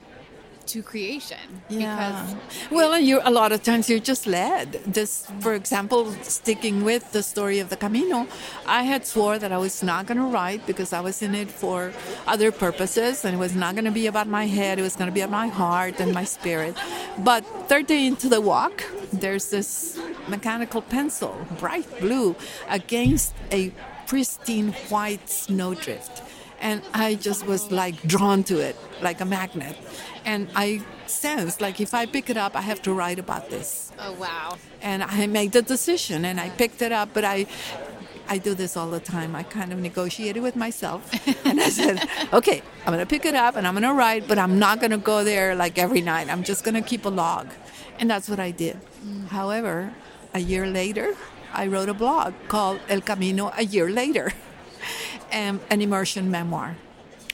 to 0.68 0.82
creation. 0.82 1.62
Yeah. 1.68 2.26
Well, 2.70 2.92
and 2.92 3.06
you 3.06 3.20
a 3.24 3.30
lot 3.30 3.52
of 3.52 3.62
times 3.62 3.88
you're 3.88 3.98
just 3.98 4.26
led. 4.26 4.72
This, 4.86 5.26
for 5.40 5.54
example, 5.54 6.12
sticking 6.22 6.84
with 6.84 7.12
the 7.12 7.22
story 7.22 7.58
of 7.58 7.68
the 7.68 7.76
Camino, 7.76 8.26
I 8.66 8.82
had 8.82 9.06
swore 9.06 9.38
that 9.38 9.52
I 9.52 9.58
was 9.58 9.82
not 9.82 10.06
going 10.06 10.18
to 10.18 10.24
write 10.24 10.66
because 10.66 10.92
I 10.92 11.00
was 11.00 11.22
in 11.22 11.34
it 11.34 11.50
for 11.50 11.92
other 12.26 12.52
purposes, 12.52 13.24
and 13.24 13.34
it 13.34 13.38
was 13.38 13.54
not 13.54 13.74
going 13.74 13.86
to 13.86 13.90
be 14.02 14.06
about 14.06 14.28
my 14.28 14.46
head. 14.46 14.78
It 14.78 14.82
was 14.82 14.96
going 14.96 15.08
to 15.08 15.14
be 15.14 15.22
about 15.22 15.32
my 15.32 15.48
heart 15.48 16.00
and 16.00 16.12
my 16.12 16.24
spirit. 16.24 16.76
But 17.18 17.44
third 17.68 17.86
day 17.86 18.06
into 18.06 18.28
the 18.28 18.40
walk, 18.40 18.84
there's 19.12 19.50
this 19.50 19.98
mechanical 20.28 20.82
pencil, 20.82 21.34
bright 21.58 21.88
blue, 22.00 22.36
against 22.68 23.34
a 23.50 23.72
pristine 24.06 24.72
white 24.88 25.28
snowdrift 25.28 26.22
and 26.60 26.82
I 26.94 27.14
just 27.14 27.46
was 27.46 27.70
like 27.70 28.02
drawn 28.02 28.42
to 28.44 28.58
it 28.58 28.76
like 29.02 29.20
a 29.20 29.24
magnet. 29.24 29.76
And 30.24 30.48
I 30.54 30.82
sensed 31.06 31.60
like 31.60 31.80
if 31.80 31.94
I 31.94 32.06
pick 32.06 32.30
it 32.30 32.36
up, 32.36 32.56
I 32.56 32.60
have 32.60 32.82
to 32.82 32.92
write 32.92 33.18
about 33.18 33.50
this. 33.50 33.92
Oh, 33.98 34.12
wow. 34.12 34.56
And 34.82 35.02
I 35.02 35.26
made 35.26 35.52
the 35.52 35.62
decision 35.62 36.24
and 36.24 36.40
I 36.40 36.50
picked 36.50 36.82
it 36.82 36.92
up, 36.92 37.10
but 37.14 37.24
I. 37.24 37.46
I 38.30 38.36
do 38.36 38.52
this 38.52 38.76
all 38.76 38.90
the 38.90 39.00
time. 39.00 39.34
I 39.34 39.42
kind 39.42 39.72
of 39.72 39.78
negotiated 39.78 40.42
with 40.42 40.54
myself, 40.54 41.10
and 41.46 41.58
I 41.58 41.70
said, 41.70 42.06
"Okay, 42.30 42.60
I'm 42.84 42.92
gonna 42.92 43.06
pick 43.06 43.24
it 43.24 43.34
up 43.34 43.56
and 43.56 43.66
I'm 43.66 43.72
gonna 43.72 43.94
write, 43.94 44.28
but 44.28 44.38
I'm 44.38 44.58
not 44.58 44.82
gonna 44.82 44.98
go 44.98 45.24
there 45.24 45.54
like 45.54 45.78
every 45.78 46.02
night. 46.02 46.28
I'm 46.28 46.42
just 46.42 46.62
gonna 46.62 46.82
keep 46.82 47.06
a 47.06 47.08
log," 47.08 47.48
and 47.98 48.10
that's 48.10 48.28
what 48.28 48.38
I 48.38 48.50
did. 48.50 48.76
Mm. 49.02 49.28
However, 49.28 49.94
a 50.34 50.40
year 50.40 50.66
later, 50.66 51.16
I 51.54 51.68
wrote 51.68 51.88
a 51.88 51.94
blog 51.94 52.34
called 52.48 52.80
El 52.90 53.00
Camino. 53.00 53.50
A 53.56 53.64
year 53.64 53.88
later, 53.88 54.34
um, 55.32 55.60
an 55.70 55.80
immersion 55.80 56.30
memoir. 56.30 56.76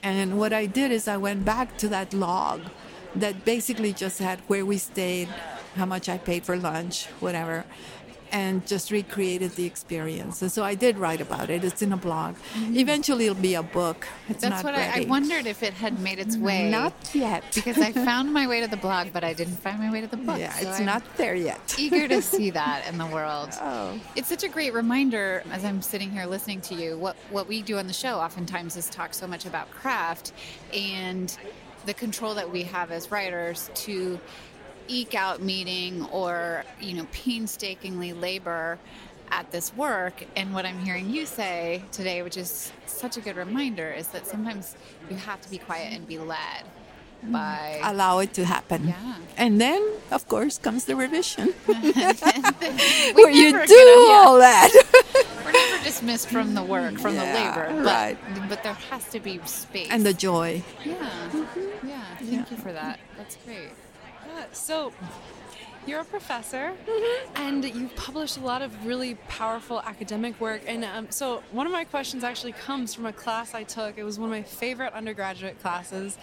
And 0.02 0.38
what 0.38 0.52
I 0.52 0.66
did 0.66 0.92
is 0.92 1.08
I 1.08 1.16
went 1.16 1.44
back 1.44 1.78
to 1.78 1.88
that 1.88 2.12
log 2.12 2.60
that 3.14 3.44
basically 3.44 3.92
just 3.92 4.18
had 4.18 4.40
where 4.48 4.66
we 4.66 4.78
stayed, 4.78 5.28
how 5.76 5.86
much 5.86 6.08
I 6.08 6.18
paid 6.18 6.44
for 6.44 6.56
lunch, 6.56 7.06
whatever, 7.20 7.64
and 8.32 8.66
just 8.66 8.90
recreated 8.90 9.52
the 9.52 9.64
experience. 9.64 10.42
And 10.42 10.50
so 10.50 10.62
I 10.64 10.74
did 10.74 10.98
write 10.98 11.20
about 11.20 11.50
it. 11.50 11.64
It's 11.64 11.82
in 11.82 11.92
a 11.92 11.96
blog. 11.96 12.36
Eventually, 12.56 13.26
it'll 13.26 13.40
be 13.40 13.54
a 13.54 13.62
book. 13.62 14.06
It's 14.28 14.44
Mm-hmm. 14.44 14.50
That's 14.50 14.64
what 14.64 14.74
I, 14.74 15.02
I 15.02 15.06
wondered 15.08 15.46
if 15.46 15.62
it 15.62 15.72
had 15.72 16.00
made 16.00 16.18
its 16.18 16.36
way. 16.36 16.70
Not 16.70 16.92
yet. 17.14 17.44
Because 17.54 17.78
I 17.78 17.92
found 18.10 18.32
my 18.32 18.46
way 18.46 18.60
to 18.60 18.68
the 18.68 18.76
blog, 18.76 19.08
but 19.12 19.24
I 19.24 19.32
didn't 19.32 19.56
find 19.56 19.78
my 19.78 19.90
way 19.90 20.00
to 20.00 20.06
the 20.06 20.16
book. 20.16 20.38
Yeah, 20.38 20.52
so 20.52 20.68
it's 20.68 20.80
I'm 20.80 20.86
not 20.86 21.02
there 21.16 21.34
yet. 21.34 21.74
eager 21.78 22.06
to 22.08 22.20
see 22.20 22.50
that 22.50 22.86
in 22.88 22.98
the 22.98 23.06
world. 23.06 23.50
Oh. 23.60 23.98
It's 24.16 24.28
such 24.28 24.44
a 24.44 24.48
great 24.48 24.74
reminder 24.74 25.42
as 25.50 25.64
I'm 25.64 25.80
sitting 25.82 26.10
here 26.10 26.26
listening 26.26 26.60
to 26.62 26.74
you. 26.74 26.98
What 26.98 27.16
what 27.30 27.48
we 27.48 27.62
do 27.62 27.78
on 27.78 27.86
the 27.86 27.92
show 27.92 28.18
oftentimes 28.18 28.76
is 28.76 28.88
talk 28.88 29.14
so 29.14 29.26
much 29.26 29.46
about 29.46 29.70
craft 29.70 30.32
and 30.72 31.36
the 31.86 31.94
control 31.94 32.34
that 32.34 32.50
we 32.50 32.62
have 32.62 32.90
as 32.90 33.10
writers 33.10 33.70
to 33.74 34.18
eke 34.88 35.14
out 35.14 35.42
meeting 35.42 36.04
or 36.06 36.64
you 36.80 36.94
know 36.94 37.06
painstakingly 37.12 38.12
labor 38.12 38.78
at 39.30 39.50
this 39.50 39.74
work 39.76 40.24
and 40.36 40.52
what 40.54 40.66
i'm 40.66 40.78
hearing 40.80 41.10
you 41.10 41.26
say 41.26 41.82
today 41.92 42.22
which 42.22 42.36
is 42.36 42.72
such 42.86 43.16
a 43.16 43.20
good 43.20 43.36
reminder 43.36 43.90
is 43.90 44.08
that 44.08 44.26
sometimes 44.26 44.76
you 45.10 45.16
have 45.16 45.40
to 45.40 45.50
be 45.50 45.58
quiet 45.58 45.92
and 45.92 46.06
be 46.06 46.18
led 46.18 46.64
mm-hmm. 47.24 47.32
by 47.32 47.80
Allow 47.82 48.18
it 48.20 48.34
to 48.34 48.44
happen. 48.44 48.88
Yeah. 48.88 49.16
And 49.36 49.60
then, 49.60 49.82
of 50.10 50.28
course, 50.28 50.58
comes 50.58 50.84
the 50.84 50.94
revision, 50.96 51.48
where 51.66 51.76
you 53.30 53.52
do 53.52 53.58
gonna- 53.58 53.68
yeah. 53.68 54.24
all 54.24 54.38
that. 54.38 54.70
we're 55.44 55.52
never 55.52 55.84
dismissed 55.84 56.28
from 56.28 56.54
the 56.54 56.62
work 56.62 56.98
from 56.98 57.14
the 57.14 57.24
labor 57.24 57.68
but 57.68 57.84
right. 57.84 58.18
but 58.48 58.62
there 58.62 58.74
has 58.90 59.08
to 59.10 59.20
be 59.20 59.38
space 59.44 59.88
and 59.90 60.04
the 60.04 60.14
joy. 60.14 60.62
yeah 60.84 60.94
mm-hmm. 60.94 61.88
yeah 61.88 62.16
thank 62.16 62.50
you 62.50 62.56
for 62.56 62.72
that 62.72 62.98
that's 63.16 63.36
great 63.44 63.70
So 64.52 64.92
you're 65.86 66.00
a 66.00 66.04
professor 66.04 66.72
and 67.34 67.64
you've 67.64 67.94
published 67.94 68.38
a 68.38 68.40
lot 68.40 68.62
of 68.62 68.86
really 68.86 69.16
powerful 69.28 69.80
academic 69.82 70.40
work. 70.40 70.62
And 70.66 70.84
um, 70.84 71.08
so 71.10 71.42
one 71.52 71.66
of 71.66 71.72
my 71.72 71.84
questions 71.84 72.24
actually 72.24 72.52
comes 72.52 72.94
from 72.94 73.04
a 73.04 73.12
class 73.12 73.54
I 73.54 73.64
took. 73.64 73.98
It 73.98 74.04
was 74.04 74.18
one 74.18 74.30
of 74.30 74.34
my 74.34 74.42
favorite 74.42 74.94
undergraduate 74.94 75.60
classes. 75.60 76.16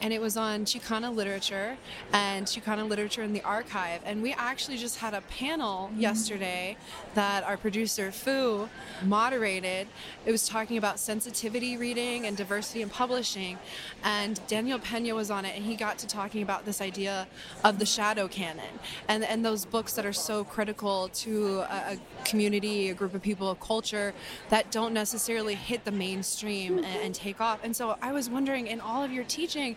And 0.00 0.12
it 0.12 0.20
was 0.20 0.36
on 0.36 0.64
Chicana 0.64 1.14
literature 1.14 1.76
and 2.12 2.46
Chicana 2.46 2.88
literature 2.88 3.22
in 3.22 3.32
the 3.32 3.42
archive. 3.42 4.00
And 4.04 4.22
we 4.22 4.32
actually 4.32 4.76
just 4.76 4.98
had 4.98 5.14
a 5.14 5.20
panel 5.22 5.90
mm. 5.92 6.00
yesterday 6.00 6.76
that 7.14 7.44
our 7.44 7.56
producer 7.56 8.12
Fu 8.12 8.68
moderated. 9.02 9.88
It 10.24 10.32
was 10.32 10.48
talking 10.48 10.78
about 10.78 11.00
sensitivity 11.00 11.76
reading 11.76 12.26
and 12.26 12.36
diversity 12.36 12.82
in 12.82 12.90
publishing. 12.90 13.58
And 14.04 14.40
Daniel 14.46 14.78
Pena 14.78 15.14
was 15.14 15.30
on 15.30 15.44
it, 15.44 15.56
and 15.56 15.64
he 15.64 15.74
got 15.74 15.98
to 15.98 16.06
talking 16.06 16.42
about 16.42 16.64
this 16.64 16.80
idea 16.80 17.26
of 17.64 17.78
the 17.78 17.86
shadow 17.86 18.28
canon 18.28 18.78
and, 19.08 19.24
and 19.24 19.44
those 19.44 19.64
books 19.64 19.94
that 19.94 20.06
are 20.06 20.12
so 20.12 20.44
critical 20.44 21.08
to 21.08 21.60
a, 21.70 21.94
a 21.94 21.98
community, 22.24 22.90
a 22.90 22.94
group 22.94 23.14
of 23.14 23.22
people, 23.22 23.50
a 23.50 23.56
culture 23.56 24.14
that 24.50 24.70
don't 24.70 24.92
necessarily 24.92 25.54
hit 25.54 25.84
the 25.84 25.90
mainstream 25.90 26.78
and, 26.78 26.86
and 26.86 27.14
take 27.14 27.40
off. 27.40 27.60
And 27.64 27.74
so 27.74 27.96
I 28.00 28.12
was 28.12 28.30
wondering, 28.30 28.68
in 28.68 28.80
all 28.80 29.02
of 29.02 29.10
your 29.10 29.24
teaching 29.24 29.76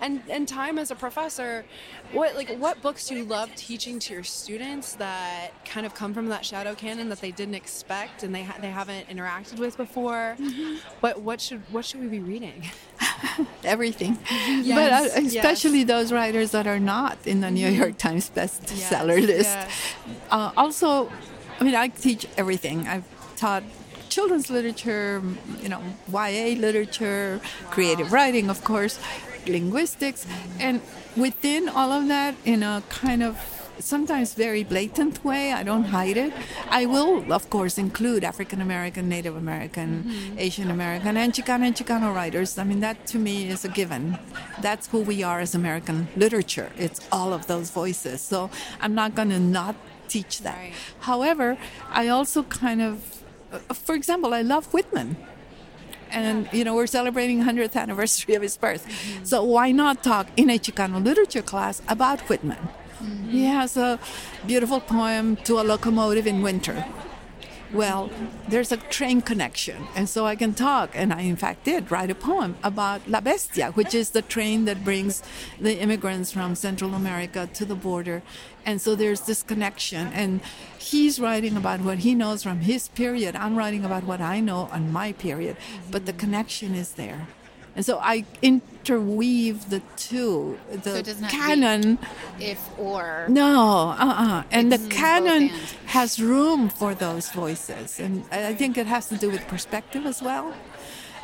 and, 0.00 0.22
and 0.28 0.48
time 0.48 0.78
as 0.78 0.90
a 0.90 0.94
professor, 0.94 1.64
what 2.12 2.34
like 2.34 2.50
what 2.58 2.80
books 2.82 3.06
do 3.08 3.14
you 3.14 3.24
love 3.24 3.54
teaching 3.54 3.98
to 4.00 4.14
your 4.14 4.24
students 4.24 4.94
that 4.94 5.50
kind 5.64 5.84
of 5.84 5.94
come 5.94 6.14
from 6.14 6.28
that 6.28 6.44
shadow 6.44 6.74
canon 6.74 7.08
that 7.10 7.20
they 7.20 7.30
didn't 7.30 7.54
expect 7.54 8.22
and 8.22 8.34
they 8.34 8.42
ha- 8.42 8.58
they 8.60 8.70
haven't 8.70 9.08
interacted 9.08 9.58
with 9.58 9.76
before? 9.76 10.36
What 11.00 11.20
what 11.20 11.40
should 11.40 11.62
what 11.70 11.84
should 11.84 12.00
we 12.00 12.06
be 12.06 12.20
reading? 12.20 12.64
everything. 13.64 14.18
Yes, 14.28 14.74
but 14.74 14.92
uh, 14.92 15.20
yes. 15.22 15.34
especially 15.34 15.84
those 15.84 16.12
writers 16.12 16.50
that 16.52 16.66
are 16.66 16.80
not 16.80 17.18
in 17.26 17.40
the 17.40 17.50
New 17.50 17.68
York 17.68 17.98
Times 17.98 18.30
bestseller 18.30 19.18
Yes, 19.20 19.26
list. 19.26 19.50
yes. 19.50 19.94
Uh, 20.30 20.52
also, 20.56 21.10
I 21.58 21.64
mean, 21.64 21.74
I 21.74 21.88
teach 21.88 22.26
everything. 22.36 22.86
I've 22.88 23.04
taught 23.36 23.62
children's 24.08 24.50
literature, 24.50 25.22
you 25.62 25.68
know, 25.68 25.80
YA 26.12 26.58
literature, 26.58 27.40
creative 27.70 28.12
writing, 28.12 28.50
of 28.50 28.64
course, 28.64 28.98
linguistics, 29.46 30.26
and 30.58 30.80
within 31.16 31.68
all 31.68 31.92
of 31.92 32.08
that, 32.08 32.34
in 32.44 32.62
a 32.62 32.82
kind 32.88 33.22
of 33.22 33.38
sometimes 33.80 34.34
very 34.34 34.62
blatant 34.62 35.24
way. 35.24 35.52
I 35.52 35.62
don't 35.62 35.84
hide 35.84 36.16
it. 36.16 36.32
I 36.68 36.86
will, 36.86 37.32
of 37.32 37.50
course, 37.50 37.78
include 37.78 38.24
African 38.24 38.60
American, 38.60 39.08
Native 39.08 39.36
American, 39.36 40.34
Asian 40.38 40.70
American, 40.70 41.16
and 41.16 41.32
Chicano 41.32 41.66
and 41.66 41.74
Chicano 41.74 42.14
writers. 42.14 42.58
I 42.58 42.64
mean, 42.64 42.80
that 42.80 43.06
to 43.08 43.18
me 43.18 43.48
is 43.48 43.64
a 43.64 43.68
given. 43.68 44.18
That's 44.60 44.86
who 44.88 45.00
we 45.00 45.22
are 45.22 45.40
as 45.40 45.54
American 45.54 46.08
literature. 46.16 46.70
It's 46.76 47.00
all 47.10 47.32
of 47.32 47.46
those 47.46 47.70
voices. 47.70 48.20
So 48.20 48.50
I'm 48.80 48.94
not 48.94 49.14
going 49.14 49.30
to 49.30 49.40
not 49.40 49.76
teach 50.08 50.42
that. 50.42 50.56
Right. 50.56 50.72
However, 51.00 51.56
I 51.90 52.08
also 52.08 52.42
kind 52.42 52.82
of, 52.82 53.22
uh, 53.52 53.74
for 53.74 53.94
example, 53.94 54.34
I 54.34 54.42
love 54.42 54.72
Whitman 54.72 55.16
and 56.12 56.48
you 56.52 56.64
know 56.64 56.74
we're 56.74 56.86
celebrating 56.86 57.42
100th 57.42 57.76
anniversary 57.76 58.34
of 58.34 58.42
his 58.42 58.56
birth. 58.56 58.86
Mm-hmm. 58.86 59.24
So 59.24 59.42
why 59.44 59.72
not 59.72 60.02
talk 60.02 60.28
in 60.36 60.50
a 60.50 60.58
chicano 60.58 61.02
literature 61.04 61.42
class 61.42 61.82
about 61.88 62.20
whitman? 62.28 62.58
Mm-hmm. 62.58 63.30
He 63.30 63.44
has 63.44 63.76
a 63.76 63.98
beautiful 64.46 64.80
poem 64.80 65.36
to 65.36 65.60
a 65.60 65.62
locomotive 65.62 66.26
in 66.26 66.42
winter 66.42 66.84
well 67.72 68.10
there's 68.48 68.72
a 68.72 68.76
train 68.76 69.20
connection 69.20 69.86
and 69.94 70.08
so 70.08 70.26
i 70.26 70.34
can 70.34 70.52
talk 70.54 70.90
and 70.94 71.12
i 71.12 71.20
in 71.20 71.36
fact 71.36 71.64
did 71.64 71.90
write 71.90 72.10
a 72.10 72.14
poem 72.14 72.56
about 72.62 73.06
la 73.08 73.20
bestia 73.20 73.70
which 73.72 73.94
is 73.94 74.10
the 74.10 74.22
train 74.22 74.64
that 74.64 74.84
brings 74.84 75.22
the 75.60 75.78
immigrants 75.78 76.32
from 76.32 76.54
central 76.54 76.94
america 76.94 77.48
to 77.54 77.64
the 77.64 77.74
border. 77.74 78.22
And 78.66 78.80
so 78.80 78.94
there's 78.94 79.22
this 79.22 79.42
connection 79.42 80.08
and 80.08 80.40
he's 80.78 81.18
writing 81.18 81.56
about 81.56 81.80
what 81.80 82.00
he 82.00 82.14
knows 82.14 82.42
from 82.42 82.60
his 82.60 82.88
period. 82.88 83.34
I'm 83.34 83.56
writing 83.56 83.84
about 83.84 84.04
what 84.04 84.20
i 84.20 84.40
know 84.40 84.68
on 84.72 84.92
my 84.92 85.12
period 85.12 85.56
but 85.90 86.06
the 86.06 86.12
connection 86.12 86.74
is 86.74 86.92
there 86.92 87.26
and 87.76 87.84
so 87.84 87.98
i 88.02 88.24
interweave 88.42 89.70
the 89.70 89.80
two 89.96 90.58
the 90.72 90.90
So 90.90 90.96
it 90.96 91.04
doesn't 91.06 91.24
have 91.24 91.30
to 91.30 91.36
be- 91.36 91.42
canon 91.42 91.98
If 92.40 92.60
or 92.78 93.26
no, 93.28 93.94
uh-uh. 93.98 94.42
And 94.50 94.72
the 94.72 94.78
canon 94.88 95.50
has 95.86 96.18
room 96.20 96.68
for 96.70 96.94
those 96.94 97.30
voices, 97.30 98.00
and 98.00 98.24
I 98.32 98.54
think 98.54 98.78
it 98.78 98.86
has 98.86 99.08
to 99.12 99.16
do 99.16 99.28
with 99.30 99.42
perspective 99.46 100.06
as 100.06 100.22
well. 100.22 100.54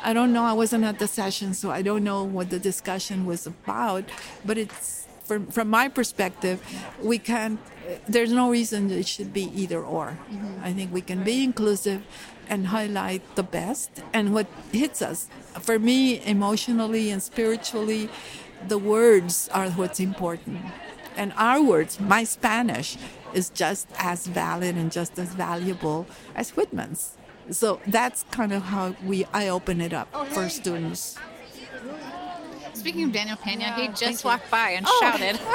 I 0.03 0.13
don't 0.13 0.31
know. 0.31 0.43
I 0.43 0.53
wasn't 0.53 0.83
at 0.85 0.99
the 0.99 1.07
session, 1.07 1.53
so 1.53 1.71
I 1.71 1.81
don't 1.81 2.03
know 2.03 2.21
what 2.23 2.49
the 2.51 2.59
discussion 2.59 3.25
was 3.25 3.47
about. 3.47 4.03
But 4.45 4.57
it's 4.57 5.07
from 5.27 5.47
from 5.47 5.67
my 5.69 5.87
perspective, 5.89 6.61
we 7.01 7.17
can't. 7.17 7.59
There's 8.07 8.31
no 8.31 8.45
reason 8.51 8.91
it 8.91 9.07
should 9.07 9.33
be 9.33 9.45
either 9.61 9.81
or. 9.81 10.07
Mm-hmm. 10.29 10.63
I 10.63 10.71
think 10.77 10.93
we 10.93 11.01
can 11.01 11.23
be 11.23 11.43
inclusive 11.43 12.01
and 12.49 12.67
highlight 12.67 13.21
the 13.35 13.43
best 13.43 13.89
and 14.13 14.33
what 14.33 14.47
hits 14.71 15.01
us. 15.01 15.27
For 15.59 15.79
me, 15.79 16.23
emotionally 16.25 17.11
and 17.11 17.21
spiritually, 17.21 18.09
the 18.67 18.77
words 18.77 19.49
are 19.53 19.69
what's 19.71 19.99
important 19.99 20.61
and 21.17 21.33
our 21.35 21.61
words, 21.61 21.99
my 21.99 22.23
Spanish, 22.23 22.97
is 23.33 23.49
just 23.49 23.87
as 23.97 24.27
valid 24.27 24.77
and 24.77 24.91
just 24.91 25.19
as 25.19 25.33
valuable 25.33 26.05
as 26.35 26.51
Whitman's. 26.51 27.17
So 27.49 27.81
that's 27.87 28.23
kind 28.31 28.53
of 28.53 28.63
how 28.63 28.95
we 29.03 29.25
I 29.33 29.49
open 29.49 29.81
it 29.81 29.93
up 29.93 30.09
for 30.27 30.47
students. 30.47 31.17
Speaking 32.77 33.03
of 33.03 33.11
Daniel 33.11 33.37
Pena, 33.37 33.61
Yeah, 33.61 33.75
he 33.75 33.81
thank 33.87 33.97
just 33.97 34.23
you. 34.23 34.27
walked 34.29 34.49
by 34.51 34.69
and 34.71 34.85
Oh. 34.87 34.97
shouted. 35.01 35.39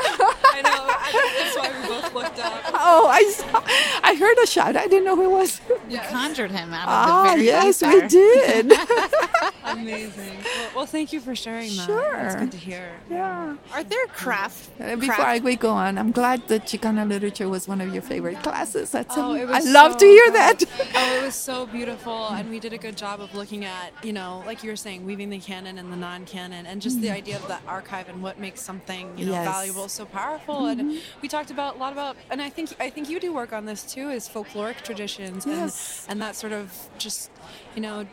I 0.54 0.60
know. 0.62 0.84
I 0.88 1.10
that's 1.38 1.56
why 1.56 1.80
we 1.80 1.88
both 1.88 2.14
looked 2.14 2.38
up. 2.38 2.52
Oh, 2.74 3.08
I 3.08 3.22
saw, 3.30 3.62
I 4.02 4.14
heard 4.14 4.38
a 4.42 4.46
shout. 4.46 4.76
I 4.76 4.86
didn't 4.86 5.04
know 5.04 5.16
who 5.16 5.24
it 5.24 5.30
was. 5.30 5.60
We 5.88 5.96
conjured 5.98 6.50
him 6.50 6.72
out 6.74 6.82
of 6.84 6.88
Ah, 6.88 7.22
the 7.22 7.28
very 7.36 7.46
yes, 7.46 7.82
we 7.82 8.06
did. 8.08 8.72
Amazing. 9.64 10.36
Well, 10.44 10.70
well, 10.76 10.86
thank 10.86 11.12
you 11.12 11.20
for 11.20 11.34
sharing 11.34 11.74
that. 11.76 11.86
Sure. 11.86 12.14
It's 12.26 12.34
good 12.34 12.52
to 12.52 12.58
hear. 12.58 12.92
yeah. 13.10 13.56
Are 13.72 13.84
there 13.84 14.06
craft? 14.08 14.70
Uh, 14.80 14.96
Before 14.96 15.14
craft 15.14 15.20
I 15.30 15.38
we 15.38 15.56
go 15.56 15.70
on, 15.70 15.98
I'm 15.98 16.10
glad 16.10 16.48
that 16.48 16.66
Chicana 16.66 17.08
literature 17.08 17.48
was 17.48 17.68
one 17.68 17.80
of 17.80 17.92
your 17.92 18.02
favorite 18.02 18.42
classes. 18.42 18.90
That's 18.90 19.16
Oh, 19.16 19.32
a- 19.32 19.36
it 19.42 19.48
I 19.50 19.60
love 19.60 19.92
so 19.92 19.98
to 19.98 20.06
hear 20.06 20.26
good. 20.26 20.34
that. 20.34 20.64
Oh, 20.94 21.16
it 21.18 21.22
was 21.24 21.34
so 21.34 21.66
beautiful, 21.66 22.28
and 22.28 22.50
we 22.50 22.58
did 22.58 22.72
a 22.72 22.78
good 22.78 22.96
job 22.96 23.20
of 23.20 23.34
looking 23.34 23.64
at, 23.64 23.92
you 24.02 24.12
know, 24.12 24.42
like 24.46 24.62
you 24.64 24.70
were 24.70 24.76
saying, 24.76 25.04
weaving 25.06 25.30
the 25.30 25.38
canon 25.38 25.78
and 25.78 25.92
the 25.92 25.96
non-canon, 25.96 26.66
and 26.66 26.82
just 26.82 27.00
the 27.00 27.10
idea 27.12 27.36
of 27.36 27.46
the 27.48 27.58
archive 27.66 28.08
and 28.08 28.22
what 28.22 28.38
makes 28.38 28.60
something, 28.60 29.04
you 29.16 29.26
know, 29.26 29.32
Yes. 29.32 29.44
valuable 29.46 29.88
so 29.88 30.04
powerful. 30.04 30.66
And 30.66 30.98
we 31.22 31.28
talked 31.28 31.50
about 31.50 31.76
a 31.76 31.78
lot 31.78 31.92
about, 31.92 32.16
and 32.30 32.40
I 32.42 32.48
think 32.50 32.70
I 32.80 32.90
think 32.90 33.08
you 33.08 33.20
do 33.20 33.32
work 33.32 33.52
on 33.52 33.66
this 33.66 33.82
too, 33.94 34.10
is 34.10 34.28
folkloric 34.28 34.78
traditions 34.82 35.46
Yes. 35.46 36.04
and 36.04 36.12
and 36.12 36.22
that 36.22 36.34
sort 36.36 36.52
of 36.52 36.72
just, 36.98 37.30
you 37.76 37.82
know. 37.82 38.06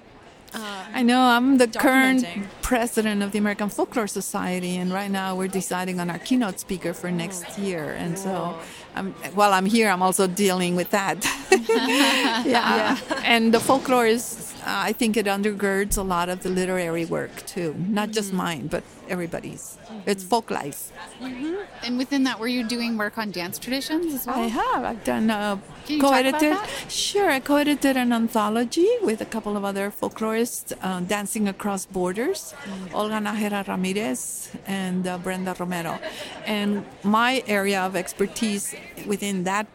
Uh, 0.51 0.83
I 0.95 1.03
know 1.03 1.19
I'm 1.21 1.59
the 1.59 1.67
current 1.67 2.25
president 2.63 3.21
of 3.21 3.31
the 3.33 3.37
American 3.37 3.69
Folklore 3.69 4.07
Society, 4.07 4.77
and 4.77 4.91
right 4.91 5.11
now 5.11 5.35
we're 5.35 5.47
deciding 5.47 5.99
on 5.99 6.09
our 6.09 6.17
keynote 6.17 6.59
speaker 6.59 6.91
for 6.91 7.11
next 7.11 7.59
year. 7.59 7.91
And 7.91 8.17
so, 8.17 8.57
I'm, 8.95 9.13
while 9.33 9.53
I'm 9.53 9.65
here, 9.65 9.89
I'm 9.89 10.01
also 10.01 10.27
dealing 10.27 10.75
with 10.75 10.89
that. 10.91 11.17
yeah. 12.45 12.97
and 13.23 13.53
the 13.53 13.59
folklore 13.59 14.05
is, 14.05 14.53
uh, 14.61 14.89
I 14.89 14.93
think, 14.93 15.17
it 15.17 15.25
undergirds 15.25 15.97
a 15.97 16.01
lot 16.01 16.29
of 16.29 16.43
the 16.43 16.49
literary 16.49 17.05
work 17.05 17.45
too, 17.45 17.75
not 17.77 18.11
just 18.11 18.33
mine, 18.33 18.67
but 18.67 18.83
everybody's. 19.07 19.77
It's 20.05 20.23
folk 20.23 20.51
life. 20.51 20.91
And 21.83 21.97
within 21.97 22.23
that, 22.23 22.39
were 22.39 22.47
you 22.47 22.67
doing 22.67 22.97
work 22.97 23.17
on 23.17 23.31
dance 23.31 23.59
traditions 23.59 24.13
as 24.13 24.25
well? 24.25 24.39
I 24.39 24.47
have. 24.47 24.83
I've 24.83 25.03
done 25.03 25.29
uh, 25.29 25.57
Can 25.89 25.97
you 25.97 26.01
talk 26.03 26.21
about 26.21 26.39
co-edited. 26.41 26.91
Sure, 26.91 27.29
I 27.31 27.39
co-edited 27.39 27.97
an 27.97 28.13
anthology 28.13 28.87
with 29.01 29.21
a 29.21 29.25
couple 29.25 29.57
of 29.57 29.65
other 29.65 29.89
folklorists, 29.89 30.71
uh, 30.83 30.99
dancing 31.01 31.47
across 31.47 31.85
borders, 31.85 32.53
Mm. 32.69 32.93
Olga 32.93 33.19
Najera 33.19 33.67
Ramirez 33.67 34.51
and 34.67 35.07
uh, 35.07 35.17
Brenda 35.17 35.55
Romero. 35.57 35.97
And 36.45 36.85
my 37.03 37.43
area 37.47 37.81
of 37.81 37.95
expertise 37.95 38.75
within 39.07 39.43
that 39.45 39.65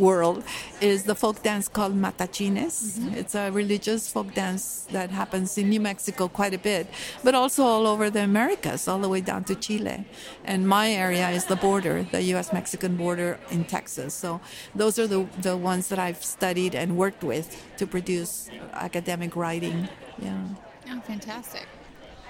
world 0.00 0.42
is 0.80 1.04
the 1.04 1.14
folk 1.14 1.42
dance 1.42 1.68
called 1.68 1.94
matachines. 1.94 2.98
Mm-hmm. 2.98 3.14
It's 3.14 3.34
a 3.34 3.50
religious 3.50 4.10
folk 4.10 4.34
dance 4.34 4.88
that 4.90 5.10
happens 5.10 5.58
in 5.58 5.68
New 5.68 5.80
Mexico 5.80 6.28
quite 6.28 6.54
a 6.54 6.58
bit, 6.58 6.88
but 7.22 7.34
also 7.34 7.62
all 7.62 7.86
over 7.86 8.10
the 8.10 8.24
Americas, 8.24 8.88
all 8.88 8.98
the 8.98 9.08
way 9.08 9.20
down 9.20 9.44
to 9.44 9.54
Chile. 9.54 10.04
And 10.44 10.66
my 10.66 10.90
area 10.90 11.28
is 11.30 11.44
the 11.44 11.56
border, 11.56 12.06
the 12.10 12.22
U.S. 12.34 12.52
Mexican 12.52 12.96
border 12.96 13.38
in 13.50 13.64
Texas. 13.64 14.14
So 14.14 14.40
those 14.74 14.98
are 14.98 15.06
the, 15.06 15.28
the 15.42 15.56
ones 15.56 15.88
that 15.88 15.98
I've 15.98 16.24
studied 16.24 16.74
and 16.74 16.96
worked 16.96 17.22
with 17.22 17.62
to 17.76 17.86
produce 17.86 18.50
academic 18.72 19.36
writing. 19.36 19.88
Yeah. 20.18 20.42
Oh, 20.90 21.00
fantastic. 21.00 21.66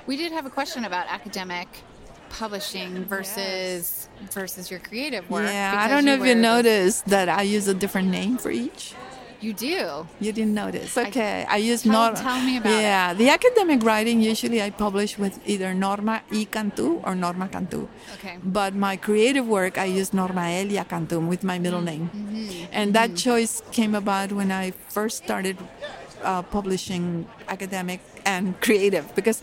We 0.07 0.17
did 0.17 0.33
have 0.33 0.47
a 0.47 0.51
question 0.51 0.85
about 0.85 1.07
academic 1.09 1.69
publishing 2.31 3.05
versus 3.05 4.09
versus 4.31 4.71
your 4.71 4.81
creative 4.81 5.29
work. 5.31 5.45
Yeah, 5.45 5.75
I 5.77 5.89
don't 5.89 6.05
know 6.05 6.15
if 6.15 6.25
you 6.25 6.35
noticed 6.35 7.07
that 7.07 7.29
I 7.29 7.43
use 7.43 7.69
a 7.69 7.75
different 7.75 8.09
name 8.09 8.39
for 8.39 8.51
each. 8.51 8.95
You 9.41 9.55
do. 9.55 10.07
You 10.21 10.33
didn't 10.33 10.53
notice. 10.53 10.99
Okay, 10.99 11.47
I, 11.49 11.57
use 11.57 11.83
tell- 11.83 11.93
Norma. 11.93 12.19
tell 12.19 12.41
me 12.43 12.59
about 12.59 12.73
it. 12.73 12.83
yeah, 12.83 13.15
the 13.15 13.31
academic 13.31 13.83
writing 13.83 14.21
usually 14.21 14.61
I 14.61 14.69
publish 14.69 15.17
with 15.17 15.41
either 15.49 15.73
Norma 15.73 16.21
E. 16.31 16.45
Cantu 16.45 17.01
or 17.05 17.15
Norma 17.15 17.49
Cantu. 17.49 17.89
Okay. 18.17 18.37
But 18.45 18.75
my 18.75 18.97
creative 18.97 19.47
work, 19.49 19.79
I 19.79 19.87
use 19.87 20.13
Norma 20.13 20.43
Elia 20.43 20.85
Cantu 20.85 21.21
with 21.21 21.43
my 21.43 21.59
middle 21.59 21.81
name. 21.81 22.11
Mm-hmm. 22.13 22.67
And 22.71 22.93
that 22.93 23.17
choice 23.17 23.63
came 23.73 23.95
about 23.95 24.31
when 24.33 24.53
I 24.53 24.73
first 24.91 25.25
started 25.25 25.57
uh, 26.23 26.43
publishing 26.43 27.27
academic 27.49 28.01
and 28.27 28.61
creative 28.61 29.15
because 29.15 29.41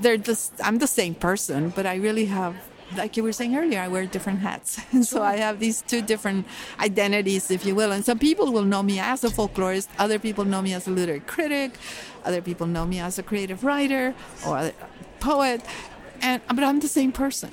they're 0.00 0.16
just, 0.16 0.52
I'm 0.62 0.78
the 0.78 0.86
same 0.86 1.14
person, 1.14 1.70
but 1.70 1.86
I 1.86 1.96
really 1.96 2.26
have, 2.26 2.56
like 2.96 3.16
you 3.16 3.22
were 3.22 3.32
saying 3.32 3.56
earlier, 3.56 3.80
I 3.80 3.88
wear 3.88 4.06
different 4.06 4.40
hats. 4.40 4.80
And 4.92 5.04
so 5.06 5.22
I 5.22 5.36
have 5.36 5.60
these 5.60 5.82
two 5.82 6.02
different 6.02 6.46
identities, 6.80 7.50
if 7.50 7.66
you 7.66 7.74
will. 7.74 7.92
And 7.92 8.04
some 8.04 8.18
people 8.18 8.52
will 8.52 8.64
know 8.64 8.82
me 8.82 8.98
as 8.98 9.24
a 9.24 9.28
folklorist, 9.28 9.88
other 9.98 10.18
people 10.18 10.44
know 10.44 10.62
me 10.62 10.72
as 10.72 10.86
a 10.86 10.90
literary 10.90 11.20
critic, 11.20 11.72
other 12.24 12.40
people 12.40 12.66
know 12.66 12.86
me 12.86 12.98
as 13.00 13.18
a 13.18 13.22
creative 13.22 13.64
writer 13.64 14.14
or 14.46 14.58
a 14.58 14.72
poet. 15.20 15.62
And, 16.20 16.42
but 16.48 16.64
I'm 16.64 16.80
the 16.80 16.88
same 16.88 17.12
person. 17.12 17.52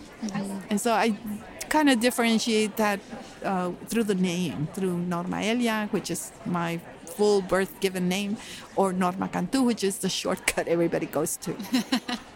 And 0.70 0.82
so 0.82 0.94
I 0.94 1.18
kind 1.70 1.90
of 1.90 2.00
differentiate 2.00 2.78
that 2.78 3.00
uh, 3.44 3.72
through 3.88 4.04
the 4.04 4.16
name, 4.16 4.68
through 4.74 4.98
Norma 4.98 5.42
Elia, 5.42 5.88
which 5.92 6.10
is 6.10 6.32
my 6.46 6.80
full 7.06 7.42
birth 7.42 7.80
given 7.80 8.10
name, 8.10 8.38
or 8.76 8.92
Norma 8.94 9.28
Cantu, 9.28 9.62
which 9.62 9.84
is 9.84 10.00
the 10.00 10.10
shortcut 10.10 10.68
everybody 10.68 11.06
goes 11.06 11.38
to. 11.38 11.56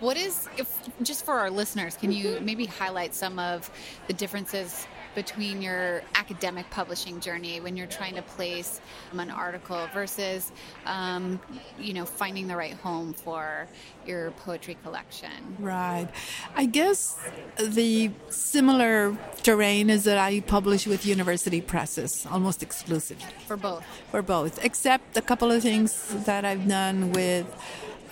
What 0.00 0.16
is, 0.16 0.48
if 0.58 0.68
just 1.02 1.24
for 1.24 1.34
our 1.34 1.50
listeners, 1.50 1.96
can 1.96 2.12
you 2.12 2.38
maybe 2.42 2.66
highlight 2.66 3.14
some 3.14 3.38
of 3.38 3.70
the 4.08 4.12
differences 4.12 4.86
between 5.14 5.62
your 5.62 6.02
academic 6.14 6.68
publishing 6.68 7.18
journey 7.20 7.58
when 7.58 7.74
you're 7.74 7.86
trying 7.86 8.14
to 8.14 8.22
place 8.22 8.82
an 9.12 9.30
article 9.30 9.88
versus, 9.94 10.52
um, 10.84 11.40
you 11.80 11.94
know, 11.94 12.04
finding 12.04 12.46
the 12.46 12.54
right 12.54 12.74
home 12.74 13.14
for 13.14 13.66
your 14.06 14.32
poetry 14.32 14.76
collection? 14.82 15.30
Right. 15.58 16.08
I 16.54 16.66
guess 16.66 17.18
the 17.58 18.10
similar 18.28 19.16
terrain 19.42 19.88
is 19.88 20.04
that 20.04 20.18
I 20.18 20.40
publish 20.40 20.86
with 20.86 21.06
university 21.06 21.62
presses 21.62 22.26
almost 22.30 22.62
exclusively. 22.62 23.24
For 23.46 23.56
both. 23.56 23.84
For 24.10 24.20
both, 24.20 24.62
except 24.62 25.16
a 25.16 25.22
couple 25.22 25.50
of 25.50 25.62
things 25.62 26.14
that 26.26 26.44
I've 26.44 26.68
done 26.68 27.12
with 27.12 27.46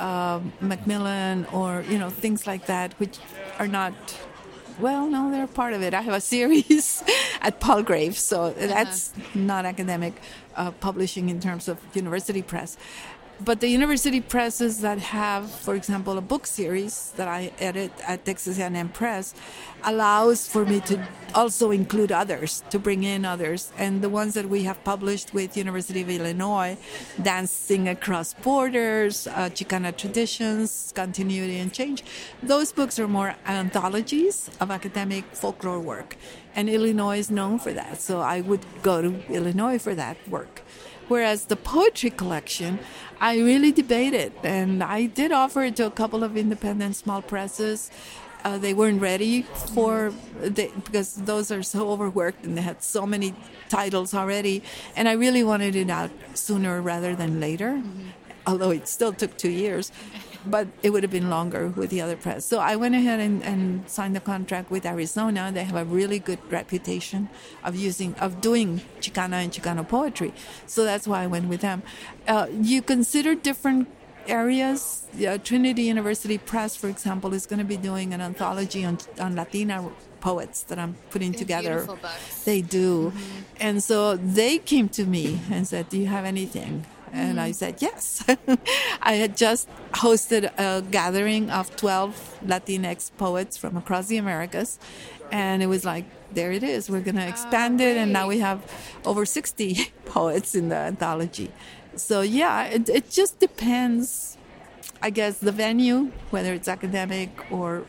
um, 0.01 0.53
Macmillan 0.61 1.47
or, 1.47 1.84
you 1.88 1.99
know, 1.99 2.11
things 2.11 2.47
like 2.47 2.66
that, 2.66 2.92
which 3.01 3.18
are 3.59 3.68
not. 3.68 3.95
Well, 4.80 5.07
no, 5.07 5.30
they're 5.30 5.47
part 5.47 5.72
of 5.72 5.82
it. 5.82 5.95
I 5.95 6.01
have 6.01 6.14
a 6.14 6.20
series 6.34 7.05
at 7.40 7.61
Palgrave, 7.61 8.18
so 8.18 8.51
that's 8.51 9.12
not 9.34 9.64
academic 9.64 10.14
uh, 10.57 10.72
publishing 10.72 11.28
in 11.28 11.38
terms 11.40 11.68
of 11.68 11.78
university 11.95 12.42
press. 12.42 12.76
But 13.41 13.59
the 13.59 13.68
university 13.68 14.20
presses 14.20 14.80
that 14.82 14.99
have, 14.99 15.51
for 15.51 15.74
example, 15.74 16.16
a 16.18 16.20
book 16.20 16.47
series 16.47 17.12
that 17.16 17.26
I 17.26 17.51
edit 17.59 17.91
at 18.07 18.24
Texas 18.24 18.61
A&M 18.61 18.91
Press, 18.91 19.35
allows 19.82 20.47
for 20.47 20.64
me 20.64 20.80
to 20.80 21.05
also 21.35 21.72
include 21.72 22.12
others, 22.12 22.62
to 22.70 22.78
bring 22.78 23.03
in 23.03 23.24
others. 23.24 23.72
And 23.76 24.03
the 24.03 24.09
ones 24.09 24.35
that 24.35 24.49
we 24.49 24.62
have 24.62 24.82
published 24.85 25.35
with 25.35 25.57
University 25.57 26.03
of 26.03 26.11
Illinois, 26.11 26.78
Dancing 27.20 27.89
Across 27.89 28.35
Borders, 28.35 29.26
uh, 29.26 29.51
Chicana 29.51 29.95
Traditions, 29.97 30.93
Continuity 30.95 31.59
and 31.59 31.72
Change, 31.72 32.05
those 32.41 32.72
books 32.72 33.01
are 33.01 33.09
more 33.09 33.35
anthologies 33.47 34.49
of 34.61 34.70
academic 34.70 35.24
folklore 35.32 35.80
work. 35.80 36.16
And 36.55 36.70
Illinois 36.70 37.18
is 37.18 37.32
known 37.32 37.59
for 37.59 37.72
that. 37.72 38.01
So 38.01 38.20
I 38.20 38.41
would 38.43 38.64
go 38.82 39.03
to 39.03 39.32
Illinois 39.32 39.78
for 39.78 39.97
that 39.97 40.16
work. 40.28 40.62
Whereas 41.09 41.46
the 41.46 41.57
poetry 41.57 42.11
collection, 42.11 42.78
I 43.20 43.36
really 43.38 43.72
debated, 43.72 44.32
and 44.42 44.82
I 44.82 45.07
did 45.07 45.32
offer 45.32 45.62
it 45.64 45.76
to 45.76 45.86
a 45.86 45.90
couple 45.90 46.24
of 46.24 46.36
independent 46.36 46.96
small 46.96 47.22
presses. 47.22 47.90
Uh, 48.44 48.59
they 48.59 48.74
weren't 48.74 49.00
ready 49.00 49.42
for 49.74 50.12
they, 50.40 50.70
because 50.84 51.14
those 51.14 51.50
are 51.50 51.62
so 51.62 51.90
overworked 51.90 52.44
and 52.44 52.59
they 52.59 52.61
had 52.61 52.82
so 52.82 53.07
many 53.07 53.34
titles 53.70 54.12
already, 54.12 54.62
and 54.96 55.09
I 55.09 55.12
really 55.12 55.42
wanted 55.42 55.76
it 55.76 55.88
out 55.88 56.11
sooner 56.34 56.82
rather 56.82 57.16
than 57.16 57.40
later. 57.40 57.82
Although 58.46 58.72
it 58.72 58.86
still 58.88 59.12
took 59.14 59.38
two 59.38 59.48
years, 59.48 59.90
but 60.47 60.68
it 60.82 60.90
would 60.90 61.03
have 61.03 61.12
been 61.12 61.30
longer 61.30 61.68
with 61.68 61.90
the 61.90 62.01
other 62.01 62.16
press. 62.16 62.45
So 62.45 62.59
I 62.59 62.76
went 62.76 62.95
ahead 62.95 63.20
and, 63.20 63.42
and 63.42 63.88
signed 63.88 64.14
the 64.14 64.20
contract 64.20 64.70
with 64.70 64.84
Arizona. 64.86 65.51
They 65.53 65.64
have 65.64 65.76
a 65.76 65.84
really 65.84 66.18
good 66.18 66.38
reputation 66.51 67.28
of 67.62 67.76
using 67.76 68.14
of 68.16 68.40
doing 68.40 68.82
Chicana 69.01 69.42
and 69.45 69.53
Chicano 69.53 69.86
poetry, 69.86 70.32
so 70.66 70.84
that's 70.84 71.07
why 71.07 71.22
I 71.22 71.26
went 71.26 71.49
with 71.49 71.61
them. 71.61 71.82
Uh, 72.26 72.47
you 72.51 72.82
consider 72.82 73.34
different 73.34 73.88
areas. 74.26 75.07
Uh, 75.14 75.38
Trinity 75.38 75.82
University 75.82 76.38
Press, 76.38 76.76
for 76.76 76.88
example, 76.88 77.34
is 77.34 77.47
going 77.47 77.59
to 77.59 77.64
be 77.64 77.76
doing 77.76 78.14
an 78.14 78.20
anthology 78.20 78.84
on 78.84 78.99
on 79.18 79.36
Latina 79.36 79.90
poets 80.20 80.62
that 80.64 80.78
I'm 80.78 80.95
putting 81.11 81.32
They 81.32 81.38
have 81.38 81.47
together. 81.47 81.86
They 82.45 82.62
do, 82.62 83.12
and 83.61 83.82
so 83.82 84.16
they 84.16 84.59
came 84.59 84.88
to 84.90 85.05
me 85.05 85.40
and 85.51 85.66
said, 85.66 85.88
"Do 85.88 85.99
you 85.99 86.07
have 86.07 86.24
anything?" 86.24 86.86
And 87.14 87.40
I 87.40 87.50
mm-hmm. 87.50 87.52
said, 87.52 87.80
yes. 87.80 88.24
I 89.00 89.14
had 89.14 89.36
just 89.36 89.68
hosted 89.92 90.50
a 90.58 90.82
gathering 90.82 91.48
of 91.48 91.74
12 91.76 92.40
Latinx 92.44 93.12
poets 93.16 93.56
from 93.56 93.76
across 93.76 94.08
the 94.08 94.16
Americas. 94.16 94.80
And 95.30 95.62
it 95.62 95.66
was 95.66 95.84
like, 95.84 96.06
there 96.32 96.50
it 96.50 96.64
is. 96.64 96.90
We're 96.90 97.02
going 97.02 97.14
to 97.14 97.26
expand 97.26 97.80
it. 97.80 97.96
And 97.96 98.12
now 98.12 98.26
we 98.26 98.40
have 98.40 98.60
over 99.04 99.24
60 99.24 99.92
poets 100.06 100.56
in 100.56 100.70
the 100.70 100.76
anthology. 100.76 101.52
So, 101.94 102.22
yeah, 102.22 102.64
it, 102.64 102.88
it 102.88 103.10
just 103.10 103.38
depends, 103.38 104.36
I 105.00 105.10
guess, 105.10 105.38
the 105.38 105.52
venue, 105.52 106.10
whether 106.30 106.52
it's 106.52 106.66
academic 106.66 107.30
or 107.52 107.84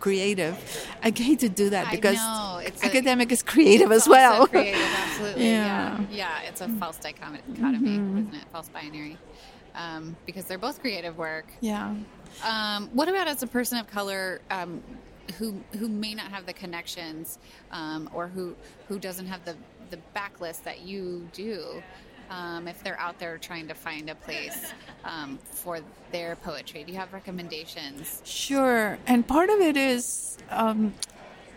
creative. 0.00 0.56
I 1.02 1.10
hate 1.10 1.40
to 1.40 1.48
do 1.48 1.70
that 1.70 1.90
because 1.90 2.18
it's 2.66 2.82
a- 2.82 2.86
academic 2.86 3.30
is 3.32 3.42
creative 3.42 3.90
as 3.92 4.08
well. 4.08 4.46
creative, 4.46 4.80
absolutely. 4.80 5.46
Yeah. 5.46 6.00
yeah. 6.00 6.06
Yeah, 6.10 6.48
it's 6.48 6.60
a 6.60 6.68
false 6.68 6.96
dichotomy, 6.98 7.40
isn't 7.94 8.34
it? 8.34 8.44
False 8.52 8.68
binary. 8.68 9.18
Um, 9.74 10.16
because 10.26 10.44
they're 10.46 10.58
both 10.58 10.80
creative 10.80 11.16
work. 11.18 11.46
yeah. 11.60 11.94
Um, 12.44 12.88
what 12.92 13.08
about 13.08 13.26
as 13.26 13.42
a 13.42 13.46
person 13.46 13.78
of 13.78 13.86
color 13.88 14.40
um, 14.50 14.82
who 15.38 15.60
who 15.78 15.88
may 15.88 16.14
not 16.14 16.30
have 16.30 16.46
the 16.46 16.52
connections 16.52 17.38
um, 17.72 18.08
or 18.12 18.28
who 18.28 18.54
who 18.88 18.98
doesn't 18.98 19.26
have 19.26 19.44
the 19.44 19.56
the 19.90 19.98
backlist 20.14 20.62
that 20.64 20.80
you 20.82 21.26
do? 21.32 21.82
Um, 22.30 22.68
if 22.68 22.82
they're 22.84 22.98
out 23.00 23.18
there 23.18 23.38
trying 23.38 23.68
to 23.68 23.74
find 23.74 24.10
a 24.10 24.14
place 24.14 24.72
um, 25.04 25.38
for 25.50 25.80
their 26.12 26.36
poetry, 26.36 26.84
do 26.84 26.92
you 26.92 26.98
have 26.98 27.12
recommendations? 27.12 28.20
Sure. 28.24 28.98
And 29.06 29.26
part 29.26 29.48
of 29.48 29.60
it 29.60 29.76
is 29.76 30.36
um, 30.50 30.94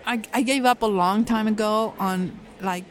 I, 0.05 0.22
I 0.34 0.41
gave 0.41 0.65
up 0.65 0.82
a 0.82 0.88
long 0.88 1.26
time 1.26 1.47
ago 1.47 1.93
on 1.99 2.39
like 2.61 2.86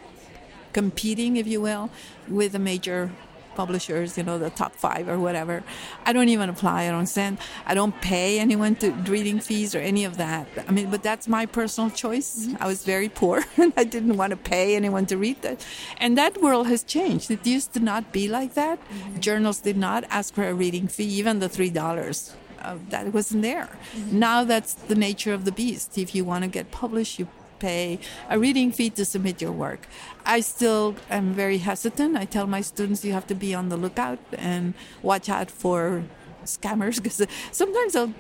competing, 0.73 1.37
if 1.37 1.47
you 1.47 1.61
will, 1.61 1.91
with 2.29 2.53
the 2.53 2.59
major 2.59 3.11
publishers, 3.55 4.17
you 4.17 4.25
know, 4.25 4.39
the 4.39 4.51
top 4.51 4.75
five 4.75 5.09
or 5.09 5.19
whatever. 5.19 5.63
I 6.07 6.13
don't 6.13 6.29
even 6.29 6.49
apply. 6.49 6.85
I 6.85 6.91
don't 6.91 7.07
send. 7.07 7.39
I 7.67 7.75
don't 7.75 7.99
pay 8.01 8.39
anyone 8.39 8.75
to 8.77 8.91
reading 8.91 9.41
fees 9.41 9.75
or 9.75 9.79
any 9.79 10.05
of 10.05 10.17
that. 10.17 10.47
I 10.69 10.73
mean, 10.73 10.91
but 10.91 11.03
that's 11.03 11.29
my 11.29 11.47
personal 11.47 11.91
choice. 11.91 12.47
Mm-hmm. 12.47 12.63
I 12.63 12.67
was 12.67 12.85
very 12.85 13.09
poor 13.09 13.45
and 13.57 13.73
I 13.77 13.85
didn't 13.85 14.17
want 14.17 14.31
to 14.31 14.37
pay 14.37 14.77
anyone 14.77 15.07
to 15.07 15.17
read 15.17 15.43
that. 15.43 15.65
And 15.99 16.17
that 16.19 16.41
world 16.41 16.67
has 16.69 16.83
changed. 16.83 17.31
It 17.31 17.47
used 17.47 17.73
to 17.75 17.81
not 17.81 18.13
be 18.13 18.29
like 18.29 18.55
that. 18.55 18.79
Mm-hmm. 18.79 19.21
Journals 19.21 19.61
did 19.61 19.77
not 19.77 20.05
ask 20.11 20.35
for 20.35 20.47
a 20.47 20.55
reading 20.55 20.89
fee, 20.89 21.05
even 21.05 21.39
the 21.39 21.49
three 21.49 21.71
dollars. 21.71 22.35
Uh, 22.63 22.77
that 22.91 23.15
wasn't 23.15 23.41
there. 23.41 23.69
Mm-hmm. 23.97 24.19
Now 24.19 24.45
that's 24.45 24.75
the 24.75 24.95
nature 24.95 25.33
of 25.33 25.47
the 25.47 25.53
beast. 25.53 25.97
If 25.97 26.15
you 26.15 26.27
want 26.27 26.45
to 26.45 26.51
get 26.51 26.71
published, 26.71 27.19
you 27.19 27.27
pay 27.61 28.01
a 28.29 28.39
reading 28.39 28.73
fee 28.73 28.91
to 28.91 29.05
submit 29.05 29.41
your 29.41 29.53
work. 29.53 29.87
I 30.27 30.41
still 30.41 30.97
am 31.11 31.35
very 31.35 31.59
hesitant. 31.59 32.17
I 32.17 32.25
tell 32.25 32.47
my 32.47 32.63
students 32.63 33.05
you 33.05 33.13
have 33.13 33.27
to 33.29 33.35
be 33.35 33.55
on 33.55 33.69
the 33.69 33.77
lookout 33.77 34.19
and 34.37 34.75
watch 35.03 35.29
out 35.29 35.51
for 35.51 36.03
scammers 36.45 37.01
because 37.03 37.27
sometimes 37.53 37.93
they'll 37.93 38.15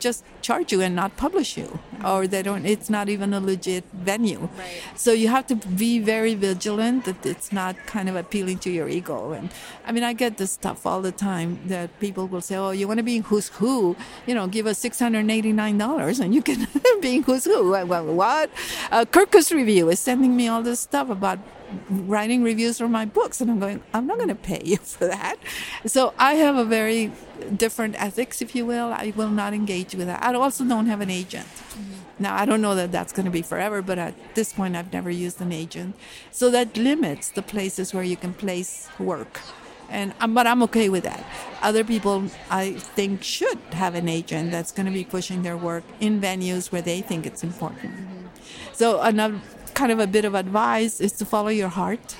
just 0.00 0.24
charge 0.40 0.72
you 0.72 0.80
and 0.80 0.94
not 0.96 1.16
publish 1.16 1.56
you 1.56 1.78
or 2.04 2.26
they 2.26 2.42
don't 2.42 2.66
it's 2.66 2.90
not 2.90 3.08
even 3.08 3.32
a 3.32 3.40
legit 3.40 3.84
venue. 3.92 4.48
So 4.96 5.12
you 5.12 5.28
have 5.28 5.46
to 5.48 5.56
be 5.56 5.98
very 5.98 6.34
vigilant 6.34 7.04
that 7.04 7.24
it's 7.24 7.52
not 7.52 7.76
kind 7.86 8.08
of 8.08 8.16
appealing 8.16 8.58
to 8.60 8.70
your 8.70 8.88
ego. 8.88 9.32
And 9.32 9.50
i 9.86 9.92
mean 9.92 10.04
i 10.04 10.12
get 10.12 10.36
this 10.38 10.52
stuff 10.52 10.86
all 10.86 11.00
the 11.00 11.12
time 11.12 11.60
that 11.66 11.98
people 12.00 12.26
will 12.26 12.40
say 12.40 12.56
oh 12.56 12.70
you 12.70 12.86
want 12.88 12.98
to 12.98 13.04
be 13.04 13.16
in 13.16 13.22
who's 13.22 13.48
who? 13.48 13.96
You 14.26 14.34
know 14.34 14.46
give 14.46 14.66
us 14.66 14.82
$689 14.82 16.20
and 16.20 16.34
you 16.34 16.42
can 16.42 16.66
be 17.00 17.16
in 17.16 17.22
who's 17.22 17.44
who. 17.44 17.70
Well, 17.70 18.06
what? 18.14 18.50
Uh, 18.90 19.04
kirkus 19.04 19.54
review 19.54 19.88
is 19.90 20.00
sending 20.00 20.36
me 20.36 20.48
all 20.48 20.62
this 20.62 20.80
stuff 20.80 21.10
about 21.10 21.38
writing 21.88 22.42
reviews 22.42 22.78
for 22.78 22.88
my 22.88 23.04
books 23.04 23.40
and 23.40 23.50
i'm 23.50 23.58
going 23.58 23.82
i'm 23.94 24.06
not 24.06 24.16
going 24.16 24.28
to 24.28 24.34
pay 24.34 24.60
you 24.64 24.76
for 24.96 25.06
that 25.06 25.36
so 25.86 26.12
i 26.18 26.34
have 26.34 26.56
a 26.56 26.64
very 26.64 27.12
different 27.56 28.00
ethics 28.00 28.42
if 28.42 28.54
you 28.54 28.64
will 28.66 28.92
i 28.92 29.12
will 29.16 29.30
not 29.30 29.52
engage 29.52 29.94
with 29.94 30.06
that 30.06 30.22
i 30.22 30.32
also 30.34 30.64
don't 30.64 30.86
have 30.86 31.00
an 31.00 31.10
agent 31.10 31.46
Now, 32.18 32.36
I 32.36 32.44
don't 32.44 32.60
know 32.60 32.76
that 32.76 32.92
that's 32.92 33.12
going 33.12 33.24
to 33.24 33.32
be 33.32 33.42
forever, 33.42 33.82
but 33.82 33.98
at 33.98 34.14
this 34.34 34.52
point, 34.52 34.76
I've 34.76 34.92
never 34.92 35.10
used 35.10 35.40
an 35.40 35.50
agent. 35.50 35.96
So 36.30 36.50
that 36.50 36.76
limits 36.76 37.30
the 37.30 37.42
places 37.42 37.92
where 37.92 38.04
you 38.04 38.16
can 38.16 38.32
place 38.32 38.88
work. 38.98 39.40
And 39.88 40.14
um, 40.20 40.32
but 40.32 40.46
I'm 40.46 40.62
okay 40.64 40.88
with 40.88 41.04
that. 41.04 41.24
Other 41.60 41.84
people, 41.84 42.24
I 42.48 42.72
think, 42.72 43.22
should 43.22 43.58
have 43.72 43.94
an 43.94 44.08
agent 44.08 44.52
that's 44.52 44.72
going 44.72 44.86
to 44.86 44.92
be 44.92 45.04
pushing 45.04 45.42
their 45.42 45.56
work 45.56 45.84
in 46.00 46.20
venues 46.20 46.70
where 46.72 46.80
they 46.80 47.00
think 47.00 47.26
it's 47.26 47.42
important. 47.42 47.92
So 48.72 49.00
another 49.00 49.40
kind 49.74 49.92
of 49.92 49.98
a 49.98 50.06
bit 50.06 50.24
of 50.24 50.34
advice 50.34 51.00
is 51.00 51.12
to 51.12 51.24
follow 51.24 51.48
your 51.48 51.68
heart. 51.68 52.16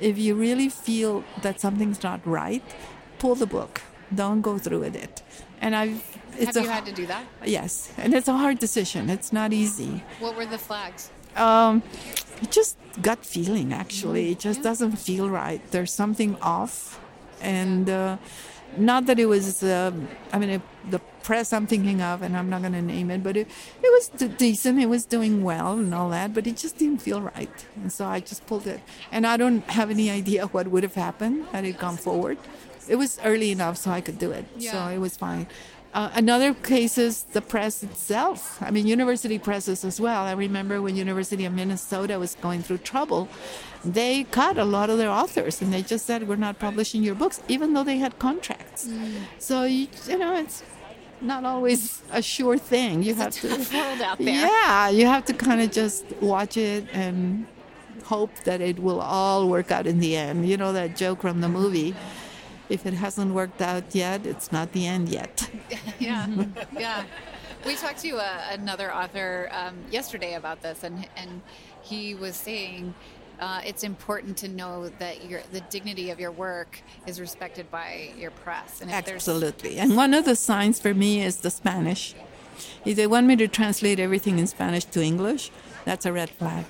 If 0.00 0.18
you 0.18 0.34
really 0.34 0.68
feel 0.68 1.24
that 1.42 1.60
something's 1.60 2.02
not 2.02 2.26
right, 2.26 2.62
pull 3.18 3.34
the 3.34 3.46
book. 3.46 3.82
Don't 4.14 4.40
go 4.42 4.58
through 4.58 4.80
with 4.80 4.96
it. 4.96 5.22
And 5.60 5.76
I've 5.76 6.02
it's 6.38 6.56
Have 6.56 6.56
a 6.56 6.62
you 6.62 6.68
had 6.68 6.86
to 6.86 6.92
do 6.92 7.06
that? 7.06 7.24
yes, 7.44 7.92
and 7.98 8.14
it's 8.14 8.26
a 8.28 8.32
hard 8.36 8.58
decision. 8.58 9.10
It's 9.10 9.32
not 9.32 9.52
easy. 9.52 10.02
What 10.18 10.34
were 10.36 10.46
the 10.46 10.58
flags? 10.58 11.10
Um, 11.36 11.82
just 12.50 12.76
gut 13.00 13.24
feeling. 13.24 13.72
Actually, 13.72 14.32
it 14.32 14.40
just 14.40 14.62
doesn't 14.62 14.96
feel 14.96 15.28
right. 15.30 15.60
There's 15.70 15.92
something 15.92 16.36
off, 16.40 16.98
and 17.40 17.88
uh, 17.88 18.16
not 18.76 19.06
that 19.06 19.18
it 19.18 19.26
was. 19.26 19.62
Uh, 19.62 19.92
I 20.32 20.38
mean, 20.38 20.50
it, 20.50 20.62
the 20.90 20.98
press 21.22 21.52
I'm 21.52 21.66
thinking 21.66 22.02
of, 22.02 22.22
and 22.22 22.36
I'm 22.36 22.50
not 22.50 22.60
going 22.62 22.72
to 22.72 22.82
name 22.82 23.10
it, 23.10 23.22
but 23.22 23.36
it 23.36 23.48
it 23.82 23.92
was 23.92 24.08
d- 24.08 24.28
decent. 24.28 24.78
It 24.80 24.86
was 24.86 25.04
doing 25.04 25.42
well 25.44 25.78
and 25.78 25.94
all 25.94 26.10
that, 26.10 26.34
but 26.34 26.46
it 26.46 26.56
just 26.56 26.78
didn't 26.78 26.98
feel 27.02 27.20
right, 27.20 27.66
and 27.76 27.92
so 27.92 28.06
I 28.06 28.20
just 28.20 28.46
pulled 28.46 28.66
it. 28.66 28.80
And 29.10 29.26
I 29.26 29.36
don't 29.36 29.62
have 29.70 29.90
any 29.90 30.10
idea 30.10 30.46
what 30.46 30.68
would 30.68 30.82
have 30.82 30.94
happened 30.94 31.46
had 31.52 31.64
it 31.64 31.78
gone 31.78 31.96
forward. 31.96 32.38
It 32.88 32.96
was 32.96 33.18
early 33.24 33.52
enough 33.52 33.76
so 33.76 33.90
I 33.92 34.00
could 34.00 34.18
do 34.18 34.32
it, 34.32 34.44
so 34.72 34.88
it 34.88 34.98
was 34.98 35.16
fine. 35.16 35.46
Uh, 35.94 36.10
another 36.14 36.54
case 36.54 36.96
is 36.96 37.24
the 37.24 37.42
press 37.42 37.82
itself. 37.82 38.62
I 38.62 38.70
mean, 38.70 38.86
university 38.86 39.38
presses 39.38 39.84
as 39.84 40.00
well. 40.00 40.24
I 40.24 40.32
remember 40.32 40.80
when 40.80 40.96
University 40.96 41.44
of 41.44 41.52
Minnesota 41.52 42.18
was 42.18 42.34
going 42.36 42.62
through 42.62 42.78
trouble, 42.78 43.28
they 43.84 44.24
cut 44.24 44.56
a 44.56 44.64
lot 44.64 44.88
of 44.88 44.96
their 44.96 45.10
authors 45.10 45.60
and 45.60 45.70
they 45.72 45.82
just 45.82 46.06
said, 46.06 46.26
"We're 46.28 46.36
not 46.36 46.58
publishing 46.58 47.02
your 47.02 47.14
books," 47.14 47.42
even 47.46 47.74
though 47.74 47.84
they 47.84 47.98
had 47.98 48.18
contracts. 48.18 48.88
So 49.38 49.64
you, 49.64 49.88
you 50.08 50.16
know, 50.16 50.34
it's 50.34 50.62
not 51.20 51.44
always 51.44 52.00
a 52.10 52.22
sure 52.22 52.56
thing. 52.56 53.02
You 53.02 53.14
have 53.14 53.32
to 53.42 53.48
world 53.48 54.00
out 54.00 54.18
there. 54.18 54.46
yeah, 54.48 54.88
you 54.88 55.06
have 55.06 55.24
to 55.26 55.34
kind 55.34 55.60
of 55.60 55.70
just 55.72 56.04
watch 56.22 56.56
it 56.56 56.86
and 56.94 57.46
hope 58.04 58.34
that 58.44 58.60
it 58.60 58.78
will 58.78 59.00
all 59.00 59.46
work 59.48 59.70
out 59.70 59.86
in 59.86 60.00
the 60.00 60.16
end. 60.16 60.48
You 60.48 60.56
know 60.56 60.72
that 60.72 60.96
joke 60.96 61.20
from 61.20 61.40
the 61.42 61.48
movie. 61.48 61.94
If 62.68 62.86
it 62.86 62.94
hasn't 62.94 63.34
worked 63.34 63.60
out 63.60 63.94
yet, 63.94 64.26
it's 64.26 64.52
not 64.52 64.72
the 64.72 64.86
end 64.86 65.08
yet. 65.08 65.50
yeah, 65.98 66.26
yeah. 66.78 67.04
We 67.66 67.76
talked 67.76 68.00
to 68.00 68.16
uh, 68.16 68.40
another 68.50 68.92
author 68.92 69.48
um, 69.52 69.76
yesterday 69.90 70.34
about 70.34 70.62
this, 70.62 70.82
and 70.84 71.06
and 71.16 71.42
he 71.82 72.14
was 72.14 72.36
saying 72.36 72.94
uh, 73.40 73.60
it's 73.66 73.82
important 73.82 74.36
to 74.38 74.48
know 74.48 74.88
that 74.98 75.28
your 75.28 75.40
the 75.52 75.60
dignity 75.62 76.10
of 76.10 76.20
your 76.20 76.30
work 76.30 76.80
is 77.06 77.20
respected 77.20 77.70
by 77.70 78.12
your 78.16 78.30
press. 78.30 78.80
And 78.80 78.90
Absolutely. 78.90 79.78
And 79.78 79.96
one 79.96 80.14
of 80.14 80.24
the 80.24 80.36
signs 80.36 80.80
for 80.80 80.94
me 80.94 81.22
is 81.22 81.38
the 81.38 81.50
Spanish. 81.50 82.14
If 82.84 82.96
they 82.96 83.08
want 83.08 83.26
me 83.26 83.36
to 83.36 83.48
translate 83.48 83.98
everything 83.98 84.38
in 84.38 84.46
Spanish 84.46 84.84
to 84.84 85.02
English, 85.02 85.50
that's 85.84 86.06
a 86.06 86.12
red 86.12 86.30
flag. 86.30 86.66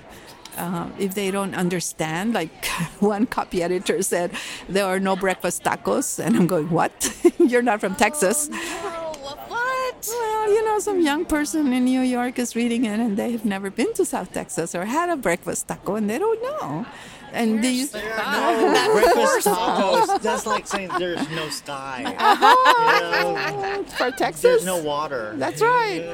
Uh, 0.57 0.89
if 0.99 1.15
they 1.15 1.31
don't 1.31 1.55
understand, 1.55 2.35
like 2.35 2.67
one 3.01 3.27
copy 3.27 3.63
editor 3.63 4.03
said, 4.03 4.33
there 4.69 4.85
are 4.85 5.01
no 5.01 5.17
breakfast 5.17 5.65
tacos, 5.65 6.19
and 6.19 6.37
I'm 6.37 6.47
going, 6.47 6.69
what? 6.69 6.93
You're 7.39 7.63
not 7.63 7.81
from 7.81 7.95
Texas. 7.95 8.51
Oh, 8.53 9.13
what? 9.49 10.09
Well, 10.09 10.53
you 10.53 10.65
know, 10.65 10.79
some 10.79 11.01
young 11.01 11.25
person 11.25 11.73
in 11.73 11.85
New 11.85 12.01
York 12.01 12.39
is 12.39 12.55
reading 12.55 12.85
it, 12.85 13.01
and 13.01 13.17
they 13.17 13.33
have 13.33 13.45
never 13.45 13.71
been 13.71 13.95
to 13.95 14.05
South 14.05 14.33
Texas 14.33 14.75
or 14.75 14.85
had 14.85 15.09
a 15.09 15.17
breakfast 15.17 15.69
taco, 15.69 15.95
and 15.95 16.11
they 16.11 16.19
don't 16.19 16.43
know. 16.43 16.87
And 17.33 17.62
these, 17.64 17.91
Breakfast 17.93 19.47
tacos. 19.47 20.20
That's 20.20 20.47
like 20.47 20.66
saying 20.66 20.91
there's 20.99 21.28
no 21.30 21.49
sky. 21.49 22.03
You 22.83 23.01
know, 23.01 23.85
for 23.97 24.11
Texas, 24.11 24.43
there's 24.43 24.64
no 24.64 24.78
water. 24.78 25.35
That's 25.37 25.62
right. 25.62 26.12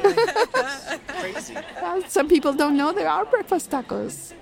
Crazy. 1.09 1.57
Some 2.09 2.29
people 2.29 2.53
don't 2.53 2.77
know 2.77 2.93
there 2.93 3.09
are 3.09 3.25
breakfast 3.25 3.71
tacos. 3.71 4.33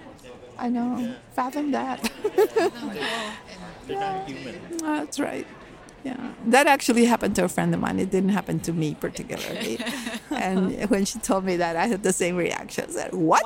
I 0.59 0.68
know. 0.68 1.14
Fathom 1.35 1.70
that. 1.72 2.11
They're 3.87 4.01
not 4.01 4.29
human. 4.29 4.61
That's 4.79 5.18
right. 5.20 5.47
Yeah. 6.05 6.33
That 6.47 6.66
actually 6.66 7.05
happened 7.07 7.35
to 7.37 7.45
a 7.45 7.49
friend 7.49 7.74
of 7.74 7.81
mine. 7.81 7.99
It 7.99 8.11
didn't 8.11 8.31
happen 8.31 8.61
to 8.61 8.72
me 8.72 8.95
particularly. 8.95 9.79
and 10.31 10.89
when 10.91 11.05
she 11.05 11.18
told 11.18 11.45
me 11.45 11.57
that, 11.57 11.77
I 11.77 11.87
had 11.87 12.03
the 12.03 12.12
same 12.12 12.37
reaction. 12.37 12.85
I 12.89 12.93
said, 12.93 13.12
What? 13.14 13.45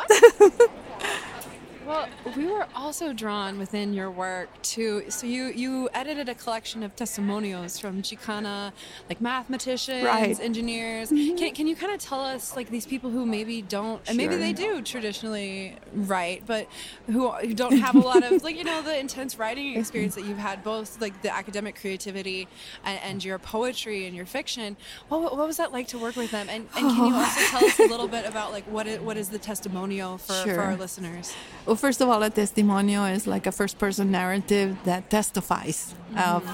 Well, 1.90 2.08
we 2.36 2.46
were 2.46 2.68
also 2.76 3.12
drawn 3.12 3.58
within 3.58 3.92
your 3.92 4.12
work 4.12 4.48
to. 4.62 5.10
So 5.10 5.26
you 5.26 5.46
you 5.46 5.88
edited 5.92 6.28
a 6.28 6.36
collection 6.36 6.84
of 6.84 6.94
testimonials 6.94 7.80
from 7.80 8.00
Chicana, 8.00 8.70
like 9.08 9.18
mathmaticians, 9.18 10.04
Right. 10.04 10.38
engineers. 10.38 11.10
Mm-hmm. 11.10 11.36
Can, 11.36 11.52
can 11.52 11.66
you 11.66 11.74
kind 11.74 11.92
of 11.92 11.98
tell 11.98 12.20
us 12.20 12.54
like 12.54 12.70
these 12.70 12.86
people 12.86 13.10
who 13.10 13.26
maybe 13.26 13.60
don't, 13.60 14.00
and 14.06 14.16
maybe 14.16 14.36
they 14.36 14.52
do 14.52 14.82
traditionally 14.82 15.76
write, 15.92 16.44
but 16.46 16.68
who, 17.06 17.28
who 17.32 17.54
don't 17.54 17.78
have 17.78 17.96
a 17.96 17.98
lot 17.98 18.22
of 18.22 18.44
like 18.44 18.56
you 18.56 18.62
know 18.62 18.82
the 18.82 18.96
intense 18.96 19.36
writing 19.36 19.76
experience 19.76 20.14
that 20.14 20.24
you've 20.24 20.38
had, 20.38 20.62
both 20.62 21.00
like 21.00 21.20
the 21.22 21.34
academic 21.34 21.74
creativity 21.80 22.46
and, 22.84 23.00
and 23.02 23.24
your 23.24 23.40
poetry 23.40 24.06
and 24.06 24.14
your 24.14 24.26
fiction. 24.26 24.76
What, 25.08 25.36
what 25.36 25.44
was 25.44 25.56
that 25.56 25.72
like 25.72 25.88
to 25.88 25.98
work 25.98 26.14
with 26.14 26.30
them? 26.30 26.48
And, 26.48 26.68
and 26.76 26.88
can 26.88 27.06
you 27.06 27.14
oh. 27.14 27.18
also 27.18 27.40
tell 27.58 27.64
us 27.64 27.80
a 27.80 27.86
little 27.86 28.06
bit 28.06 28.26
about 28.26 28.52
like 28.52 28.64
what 28.70 28.86
is, 28.86 29.00
what 29.00 29.16
is 29.16 29.28
the 29.30 29.38
testimonial 29.38 30.18
for, 30.18 30.34
for 30.34 30.60
our 30.60 30.76
listeners? 30.76 31.34
Well, 31.66 31.79
first 31.80 32.00
of 32.02 32.08
all, 32.08 32.22
a 32.22 32.30
testimonio 32.30 33.10
is 33.12 33.26
like 33.26 33.46
a 33.46 33.52
first 33.52 33.78
person 33.78 34.10
narrative 34.10 34.76
that 34.84 35.08
testifies. 35.08 35.94
Of, 36.16 36.44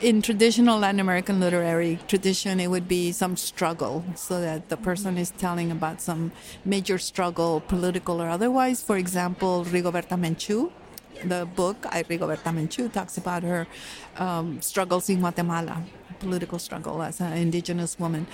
in 0.00 0.22
traditional 0.22 0.78
Latin 0.78 1.00
American 1.00 1.38
literary 1.40 1.98
tradition, 2.08 2.58
it 2.58 2.68
would 2.68 2.88
be 2.88 3.12
some 3.12 3.36
struggle, 3.36 4.04
so 4.16 4.40
that 4.40 4.68
the 4.68 4.76
person 4.76 5.18
is 5.18 5.30
telling 5.30 5.70
about 5.70 6.00
some 6.00 6.32
major 6.64 6.98
struggle, 6.98 7.60
political 7.60 8.20
or 8.22 8.28
otherwise. 8.28 8.82
For 8.82 8.96
example, 8.96 9.64
Rigoberta 9.66 10.16
Menchú, 10.18 10.72
the 11.24 11.46
book, 11.46 11.76
I, 11.90 12.02
Rigoberta 12.04 12.50
Menchú, 12.56 12.90
talks 12.90 13.16
about 13.18 13.42
her 13.42 13.66
um, 14.16 14.62
struggles 14.62 15.08
in 15.10 15.20
Guatemala, 15.20 15.82
political 16.18 16.58
struggle 16.58 17.02
as 17.02 17.20
an 17.20 17.34
indigenous 17.34 17.98
woman. 17.98 18.26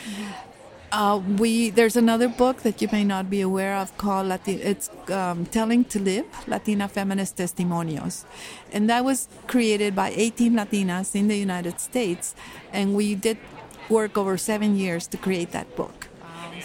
Uh, 0.91 1.21
we 1.37 1.69
there's 1.69 1.97
another 1.97 2.29
book 2.29 2.63
that 2.63 2.81
you 2.81 2.89
may 2.91 3.05
not 3.05 3.29
be 3.29 3.43
aware 3.43 3.77
of 3.77 3.95
called 3.99 4.27
Latin, 4.27 4.59
it's 4.63 4.89
um, 5.11 5.45
Telling 5.47 5.85
to 5.85 6.01
Live 6.01 6.25
Latina 6.49 6.89
Feminist 6.89 7.37
Testimonios, 7.37 8.25
and 8.73 8.89
that 8.89 9.05
was 9.05 9.29
created 9.47 9.95
by 9.95 10.15
18 10.17 10.55
Latinas 10.55 11.15
in 11.15 11.29
the 11.29 11.37
United 11.37 11.79
States, 11.79 12.35
and 12.73 12.95
we 12.97 13.15
did 13.15 13.37
work 13.91 14.17
over 14.17 14.39
seven 14.39 14.77
years 14.77 15.07
to 15.09 15.19
create 15.19 15.51
that 15.53 15.77
book. 15.77 16.08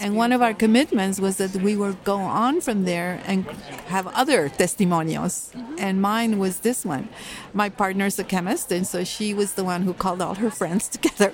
And 0.00 0.16
one 0.16 0.32
of 0.32 0.42
our 0.42 0.54
commitments 0.54 1.20
was 1.20 1.36
that 1.36 1.54
we 1.56 1.76
would 1.76 2.02
go 2.04 2.16
on 2.16 2.60
from 2.60 2.84
there 2.84 3.20
and 3.26 3.44
have 3.86 4.06
other 4.08 4.48
testimonials. 4.48 5.52
And 5.78 6.00
mine 6.00 6.38
was 6.38 6.60
this 6.60 6.84
one. 6.84 7.08
My 7.52 7.68
partner's 7.68 8.18
a 8.18 8.24
chemist, 8.24 8.72
and 8.72 8.86
so 8.86 9.04
she 9.04 9.34
was 9.34 9.54
the 9.54 9.64
one 9.64 9.82
who 9.82 9.94
called 9.94 10.22
all 10.22 10.34
her 10.34 10.50
friends 10.50 10.88
together. 10.96 11.32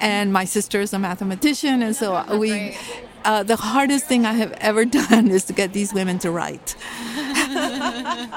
and 0.00 0.32
my 0.32 0.44
sister 0.44 0.80
is 0.80 0.92
a 0.92 0.98
mathematician, 0.98 1.82
and 1.82 1.94
so 1.94 2.36
we. 2.36 2.76
Uh, 3.24 3.42
the 3.42 3.56
hardest 3.56 4.06
thing 4.06 4.24
I 4.24 4.34
have 4.34 4.52
ever 4.60 4.84
done 5.00 5.32
is 5.32 5.42
to 5.46 5.52
get 5.52 5.72
these 5.72 5.92
women 5.92 6.20
to 6.20 6.30
write. 6.30 6.76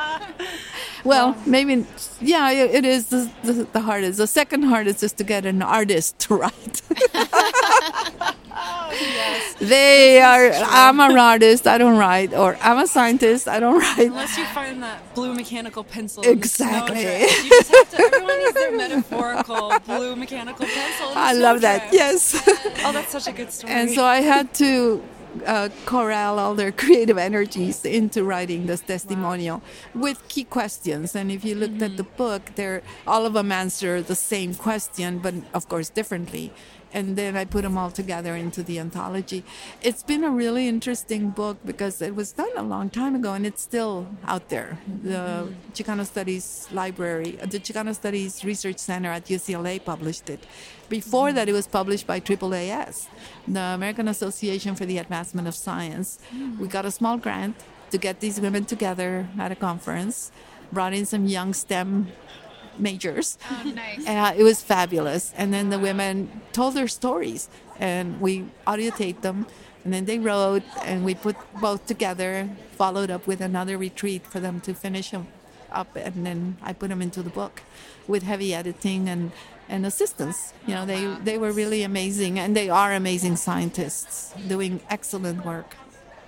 well, 1.04 1.38
maybe, 1.46 1.86
yeah, 2.20 2.50
it 2.50 2.72
it 2.74 2.86
is 2.86 3.10
the, 3.10 3.30
the, 3.44 3.68
the 3.72 3.82
hardest. 3.82 4.18
The 4.18 4.26
second 4.26 4.64
hardest 4.64 5.04
is 5.04 5.14
to 5.14 5.24
get 5.24 5.46
an 5.46 5.62
artist 5.62 6.18
to 6.26 6.38
write. 6.38 6.82
They 9.70 10.20
are. 10.22 10.52
I'm 10.54 11.00
an 11.00 11.18
artist. 11.18 11.68
I 11.68 11.78
don't 11.78 11.98
write, 11.98 12.34
or 12.34 12.58
I'm 12.62 12.80
a 12.80 12.88
scientist. 12.88 13.48
I 13.48 13.60
don't 13.60 13.80
write. 13.80 14.08
Unless 14.08 14.38
you 14.38 14.46
find 14.46 14.82
that 14.84 15.14
blue 15.16 15.34
mechanical 15.34 15.84
pencil. 15.84 16.24
Exactly. 16.24 17.02
You 17.04 17.50
just 17.50 17.72
have 17.76 17.90
to, 17.92 18.02
everyone 18.02 18.40
needs 18.40 18.54
their 18.54 18.76
metaphorical 18.78 19.74
blue 19.86 20.16
mechanical 20.16 20.66
pencil. 20.66 21.08
I 21.16 21.34
love 21.34 21.62
that. 21.62 21.94
Yes. 21.94 22.36
Oh, 22.82 22.92
that's 22.94 23.12
such 23.12 23.28
a 23.28 23.32
good 23.34 23.52
story. 23.52 23.74
and 23.74 23.90
so 23.90 24.04
I 24.06 24.22
had 24.22 24.54
to 24.56 25.04
uh, 25.46 25.70
corral 25.86 26.40
all 26.40 26.56
their 26.56 26.72
creative 26.72 27.18
energies 27.18 27.84
into 27.86 28.24
writing 28.24 28.66
this 28.68 28.82
testimonial 28.82 29.62
with 29.94 30.26
key 30.30 30.46
questions. 30.46 31.16
And 31.16 31.32
if 31.32 31.44
you 31.44 31.56
looked 31.56 31.82
at 31.82 31.98
the 31.98 32.04
book, 32.04 32.56
there 32.56 32.82
all 33.06 33.26
of 33.26 33.34
them 33.34 33.52
answer 33.52 34.02
the 34.02 34.16
same 34.16 34.56
question, 34.56 35.20
but 35.20 35.34
of 35.54 35.68
course 35.68 35.90
differently. 35.90 36.52
And 36.94 37.16
then 37.16 37.36
I 37.36 37.46
put 37.46 37.64
them 37.64 37.78
all 37.78 37.92
together 37.92 38.36
into 38.36 38.64
the 38.64 38.80
anthology. 38.80 39.44
It's 39.82 40.04
been 40.04 40.24
a 40.24 40.30
really 40.30 40.68
interesting 40.68 41.30
book 41.30 41.58
because 41.66 42.02
it 42.02 42.16
was 42.16 42.32
done 42.32 42.52
a 42.56 42.64
long 42.64 42.90
time 42.90 43.16
ago 43.16 43.34
and 43.34 43.46
it's 43.46 43.62
still 43.62 44.08
out 44.26 44.50
there. 44.50 44.80
The 45.04 45.50
Chicano 45.74 46.06
Studies 46.06 46.68
Library, 46.72 47.32
the 47.42 47.60
Chicano 47.60 47.94
Studies 47.94 48.44
Research 48.44 48.80
Center 48.80 49.12
at 49.12 49.26
UCLA 49.26 49.84
published 49.84 50.30
it. 50.30 50.46
Before 50.90 51.32
that, 51.32 51.48
it 51.48 51.54
was 51.54 51.68
published 51.68 52.08
by 52.08 52.20
AAAS, 52.20 53.08
the 53.48 53.62
American 53.62 54.08
Association 54.08 54.74
for 54.76 54.86
the 54.86 54.98
Advancement 54.98 55.48
of 55.48 55.54
Science. 55.54 56.18
We 56.60 56.68
got 56.68 56.86
a 56.86 56.92
small 56.92 57.18
grant 57.18 57.56
to 57.92 57.98
get 57.98 58.20
these 58.20 58.40
women 58.42 58.66
together 58.66 59.28
at 59.38 59.52
a 59.52 59.56
conference, 59.56 60.32
brought 60.72 60.94
in 60.94 61.06
some 61.06 61.26
young 61.28 61.54
STEM 61.54 62.12
majors. 62.80 63.38
Oh, 63.50 63.72
nice. 63.74 64.08
Uh, 64.10 64.34
it 64.36 64.44
was 64.44 64.62
fabulous. 64.62 65.34
And 65.38 65.54
then 65.54 65.70
the 65.70 65.80
women 65.80 66.42
told 66.52 66.74
their 66.74 66.88
stories, 66.88 67.48
and 67.80 68.20
we 68.20 68.46
audio 68.66 68.92
taped 68.92 69.22
them. 69.22 69.46
And 69.84 69.94
then 69.94 70.06
they 70.06 70.20
wrote, 70.20 70.64
and 70.84 71.06
we 71.06 71.16
put 71.16 71.36
both 71.62 71.86
together, 71.86 72.50
followed 72.72 73.10
up 73.10 73.28
with 73.28 73.40
another 73.40 73.78
retreat 73.78 74.26
for 74.26 74.40
them 74.40 74.60
to 74.62 74.74
finish 74.74 75.12
them 75.12 75.28
up. 75.72 75.96
And 75.96 76.26
then 76.26 76.58
I 76.62 76.74
put 76.74 76.90
them 76.90 77.02
into 77.02 77.22
the 77.24 77.30
book 77.30 77.62
with 78.08 78.24
heavy 78.24 78.54
editing 78.54 79.08
and, 79.08 79.32
and 79.70 79.86
assistance. 79.86 80.54
You 80.68 80.76
know, 80.76 80.86
they, 80.86 81.06
they 81.24 81.38
were 81.38 81.52
really 81.52 81.84
amazing, 81.84 82.40
and 82.40 82.56
they 82.58 82.70
are 82.70 82.94
amazing 82.94 83.38
scientists 83.38 84.34
doing 84.48 84.82
excellent 84.90 85.46
work. 85.46 85.76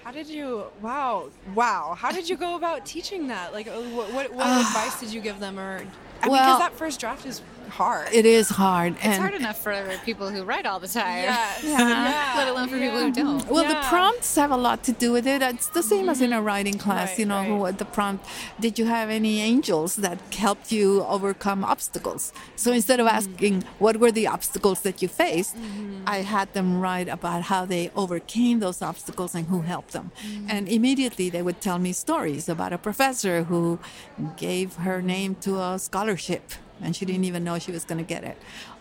How 0.04 0.12
did 0.12 0.28
you? 0.28 0.66
Wow, 0.82 1.30
wow. 1.56 1.96
How 1.98 2.12
did 2.12 2.28
you 2.28 2.36
go 2.36 2.56
about 2.56 2.86
teaching 2.86 3.28
that? 3.28 3.54
Like, 3.54 3.68
uh, 3.68 3.80
what 3.96 4.12
what, 4.14 4.34
what 4.34 4.48
advice 4.68 5.00
did 5.00 5.14
you 5.14 5.22
give 5.22 5.40
them, 5.40 5.60
or? 5.60 5.84
I 6.22 6.26
mean, 6.26 6.32
Well- 6.34 6.46
because 6.58 6.60
that 6.60 6.78
first 6.78 7.00
draft 7.00 7.26
is 7.26 7.42
hard. 7.72 8.14
It 8.14 8.26
is 8.26 8.50
hard. 8.50 8.94
It's 8.96 9.06
and 9.06 9.22
hard 9.22 9.34
enough 9.34 9.62
for 9.64 9.74
people 10.06 10.30
who 10.30 10.44
write 10.44 10.66
all 10.66 10.80
the 10.80 10.88
time. 10.88 11.24
Yes. 11.24 11.64
Yeah. 11.72 12.34
Let 12.38 12.48
alone 12.50 12.68
for 12.68 12.78
people 12.78 13.00
who 13.00 13.12
don't. 13.12 13.48
Well, 13.48 13.68
the 13.68 13.80
prompts 13.88 14.36
have 14.36 14.52
a 14.52 14.58
lot 14.58 14.84
to 14.84 14.92
do 14.92 15.12
with 15.12 15.26
it. 15.26 15.42
It's 15.42 15.68
the 15.68 15.82
same 15.82 16.10
as 16.10 16.22
in 16.22 16.34
a 16.34 16.36
mm-hmm. 16.36 16.46
writing 16.46 16.78
class, 16.78 17.10
Right, 17.10 17.20
you 17.20 17.26
know, 17.26 17.42
right. 17.42 17.60
what 17.64 17.78
the 17.78 17.86
prompt. 17.86 18.26
Did 18.60 18.78
you 18.78 18.86
have 18.86 19.10
any 19.10 19.42
angels 19.42 19.96
that 19.98 20.20
helped 20.46 20.72
you 20.72 21.04
overcome 21.04 21.64
obstacles? 21.64 22.34
So 22.56 22.72
instead 22.72 23.00
of 23.00 23.08
mm-hmm. 23.08 23.18
asking 23.18 23.64
what 23.80 23.98
were 23.98 24.12
the 24.12 24.28
obstacles 24.28 24.82
that 24.82 25.02
you 25.02 25.08
faced, 25.08 25.56
mm-hmm. 25.56 26.04
I 26.06 26.18
had 26.18 26.54
them 26.54 26.80
write 26.82 27.08
about 27.08 27.44
how 27.44 27.66
they 27.66 27.90
overcame 27.96 28.60
those 28.60 28.82
obstacles 28.82 29.34
and 29.34 29.48
who 29.48 29.62
helped 29.62 29.94
them. 29.94 30.12
And 30.48 30.68
immediately 30.68 31.30
they 31.30 31.42
would 31.42 31.62
tell 31.62 31.80
me 31.80 31.94
stories 31.94 32.50
about 32.50 32.74
a 32.74 32.78
professor 32.78 33.44
who 33.44 33.80
gave 34.38 34.76
her 34.76 35.02
name 35.02 35.36
to 35.42 35.60
a 35.60 35.80
scholarship 35.80 36.52
and 36.84 36.96
she 36.96 37.06
didn't 37.06 37.26
even 37.26 37.44
know 37.44 37.60
she 37.60 37.72
was 37.72 37.86
going 37.86 37.98
to 37.98 38.08
get 38.08 38.24
it. 38.24 38.38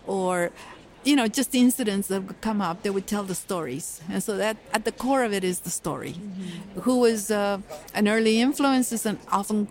Or 0.07 0.51
you 1.03 1.15
know, 1.15 1.27
just 1.27 1.55
incidents 1.55 2.07
that 2.09 2.21
would 2.23 2.41
come 2.41 2.61
up, 2.61 2.83
they 2.83 2.89
would 2.89 3.07
tell 3.07 3.23
the 3.23 3.33
stories. 3.33 4.01
And 4.09 4.21
so 4.21 4.37
that 4.37 4.57
at 4.71 4.85
the 4.85 4.91
core 4.91 5.23
of 5.23 5.33
it 5.33 5.43
is 5.43 5.61
the 5.61 5.71
story. 5.71 6.15
Who 6.81 6.99
was 6.99 7.31
uh, 7.31 7.59
an 7.95 8.07
early 8.07 8.39
influence 8.39 8.91
is 8.91 9.05
an 9.05 9.19
often 9.31 9.67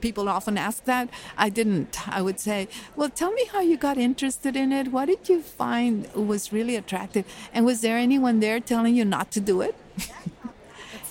people 0.00 0.28
often 0.28 0.58
ask 0.58 0.84
that. 0.84 1.08
I 1.36 1.48
didn't. 1.48 2.06
I 2.08 2.22
would 2.22 2.38
say, 2.38 2.68
well, 2.94 3.08
tell 3.08 3.32
me 3.32 3.46
how 3.46 3.60
you 3.60 3.76
got 3.76 3.96
interested 3.96 4.54
in 4.56 4.72
it. 4.72 4.88
What 4.88 5.06
did 5.06 5.28
you 5.28 5.42
find 5.42 6.12
was 6.14 6.52
really 6.52 6.76
attractive? 6.76 7.24
And 7.52 7.64
was 7.64 7.80
there 7.80 7.96
anyone 7.96 8.40
there 8.40 8.60
telling 8.60 8.94
you 8.96 9.04
not 9.04 9.30
to 9.32 9.40
do 9.40 9.60
it? 9.62 9.74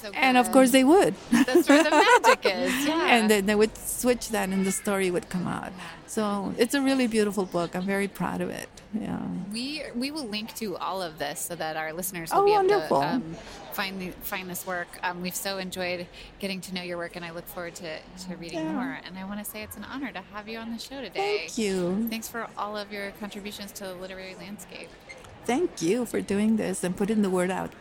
So 0.05 0.11
And 0.13 0.37
of 0.37 0.51
course 0.51 0.69
they 0.71 0.83
would. 0.83 1.15
that's 1.31 1.67
where 1.67 1.83
the 1.83 1.89
magic 1.89 2.45
is. 2.45 2.85
Yeah. 2.85 3.07
and 3.15 3.29
then 3.29 3.45
they 3.47 3.55
would 3.55 3.75
switch 3.77 4.29
that 4.29 4.49
and 4.49 4.63
the 4.65 4.71
story 4.71 5.09
would 5.09 5.29
come 5.29 5.47
out. 5.47 5.71
So 6.05 6.53
it's 6.57 6.75
a 6.75 6.81
really 6.81 7.07
beautiful 7.07 7.45
book. 7.45 7.75
I'm 7.75 7.85
very 7.85 8.07
proud 8.07 8.39
of 8.41 8.49
it. 8.49 8.69
Yeah. 8.93 9.19
We 9.51 9.81
we 9.95 10.11
will 10.11 10.27
link 10.27 10.53
to 10.55 10.77
all 10.77 11.01
of 11.01 11.17
this 11.17 11.39
so 11.41 11.55
that 11.55 11.75
our 11.75 11.91
listeners 11.91 12.31
will 12.31 12.41
Oh, 12.41 12.45
be 12.45 12.51
wonderful. 12.51 12.97
able 13.03 13.09
to 13.09 13.15
um, 13.15 13.35
find 13.73 13.99
the, 14.01 14.09
find 14.21 14.49
this 14.49 14.65
work. 14.65 14.87
Um, 15.03 15.21
we've 15.23 15.35
so 15.35 15.57
enjoyed 15.57 16.05
getting 16.39 16.61
to 16.61 16.73
know 16.75 16.83
your 16.83 16.97
work, 16.97 17.15
and 17.17 17.25
I 17.25 17.31
look 17.31 17.47
forward 17.47 17.75
to, 17.75 17.97
to 18.27 18.35
reading 18.37 18.59
Yeah. 18.59 18.71
more. 18.71 18.99
And 19.05 19.17
I 19.17 19.25
want 19.25 19.39
to 19.43 19.49
say 19.51 19.63
it's 19.63 19.75
an 19.75 19.85
honor 19.91 20.11
to 20.13 20.21
have 20.33 20.47
you 20.47 20.59
on 20.59 20.71
the 20.71 20.79
show 20.79 21.01
today. 21.01 21.39
Thank 21.47 21.57
you. 21.57 22.07
Thanks 22.09 22.27
for 22.29 22.47
all 22.57 22.77
of 22.77 22.93
your 22.93 23.11
contributions 23.19 23.71
to 23.73 23.83
the 23.85 23.95
literary 23.95 24.35
landscape. 24.35 24.89
Thank 25.45 25.81
you 25.81 26.05
for 26.05 26.21
doing 26.21 26.57
this 26.57 26.83
and 26.83 26.97
putting 26.97 27.21
the 27.21 27.29
word 27.29 27.51
out. 27.51 27.71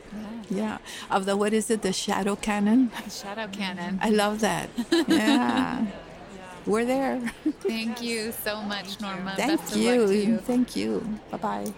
Yeah. 0.50 0.56
yeah. 0.58 0.78
Of 1.10 1.24
the, 1.24 1.36
what 1.36 1.52
is 1.52 1.70
it, 1.70 1.82
the 1.82 1.92
shadow 1.92 2.36
canon? 2.36 2.90
Shadow 3.10 3.48
Canon. 3.48 3.98
I 4.02 4.10
love 4.10 4.40
that. 4.40 4.68
Yeah. 5.08 5.86
We're 6.66 6.84
there. 6.84 7.20
Thank 7.60 8.02
you 8.02 8.32
so 8.32 8.62
much, 8.62 9.00
Norma. 9.00 9.34
Thank 9.36 9.60
Best 9.60 9.76
of 9.76 9.82
luck 9.82 9.94
to 10.08 10.14
you. 10.14 10.32
you. 10.32 10.38
Thank 10.38 10.76
you. 10.76 11.20
Bye 11.30 11.38
bye. 11.38 11.72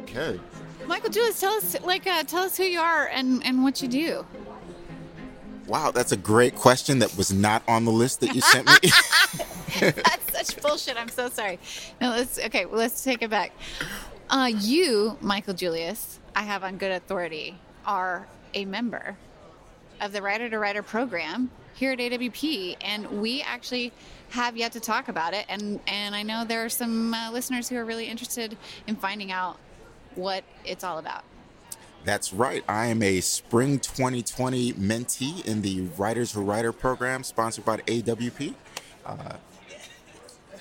Okay. 0.00 0.40
Michael 0.86 1.10
Julius, 1.10 1.40
tell 1.40 1.54
us 1.54 1.76
like 1.82 2.06
uh, 2.06 2.22
tell 2.22 2.44
us 2.44 2.56
who 2.56 2.64
you 2.64 2.78
are 2.80 3.08
and, 3.08 3.44
and 3.44 3.62
what 3.62 3.82
you 3.82 3.88
do. 3.88 4.24
Wow, 5.66 5.90
that's 5.90 6.12
a 6.12 6.16
great 6.16 6.54
question 6.54 6.98
that 6.98 7.16
was 7.16 7.32
not 7.32 7.62
on 7.66 7.84
the 7.84 7.92
list 7.92 8.20
that 8.20 8.34
you 8.34 8.40
sent 8.40 8.66
me. 8.66 8.90
That's 9.80 10.52
such 10.52 10.62
bullshit. 10.62 10.96
I'm 10.96 11.08
so 11.08 11.28
sorry. 11.28 11.58
No, 12.00 12.10
let's 12.10 12.38
okay. 12.38 12.64
Well, 12.64 12.78
let's 12.78 13.02
take 13.02 13.22
it 13.22 13.30
back. 13.30 13.52
Uh, 14.30 14.52
you, 14.56 15.18
Michael 15.20 15.54
Julius, 15.54 16.20
I 16.36 16.42
have 16.42 16.62
on 16.62 16.76
good 16.76 16.92
authority, 16.92 17.58
are 17.84 18.28
a 18.54 18.64
member 18.66 19.16
of 20.00 20.12
the 20.12 20.22
Writer 20.22 20.48
to 20.48 20.58
Writer 20.58 20.82
program 20.82 21.50
here 21.74 21.92
at 21.92 21.98
AWP, 21.98 22.76
and 22.82 23.20
we 23.20 23.42
actually 23.42 23.92
have 24.30 24.56
yet 24.56 24.72
to 24.72 24.80
talk 24.80 25.08
about 25.08 25.34
it. 25.34 25.44
And 25.48 25.80
and 25.88 26.14
I 26.14 26.22
know 26.22 26.44
there 26.44 26.64
are 26.64 26.68
some 26.68 27.12
uh, 27.12 27.30
listeners 27.32 27.68
who 27.68 27.76
are 27.76 27.84
really 27.84 28.06
interested 28.06 28.56
in 28.86 28.94
finding 28.94 29.32
out 29.32 29.58
what 30.14 30.44
it's 30.64 30.84
all 30.84 30.98
about. 30.98 31.24
That's 32.04 32.32
right. 32.32 32.62
I 32.68 32.86
am 32.86 33.02
a 33.02 33.20
spring 33.20 33.78
2020 33.78 34.74
mentee 34.74 35.44
in 35.46 35.62
the 35.62 35.82
Writers 35.96 36.32
Who 36.32 36.42
Writer 36.42 36.72
program 36.72 37.24
sponsored 37.24 37.64
by 37.64 37.78
AWP. 37.78 38.54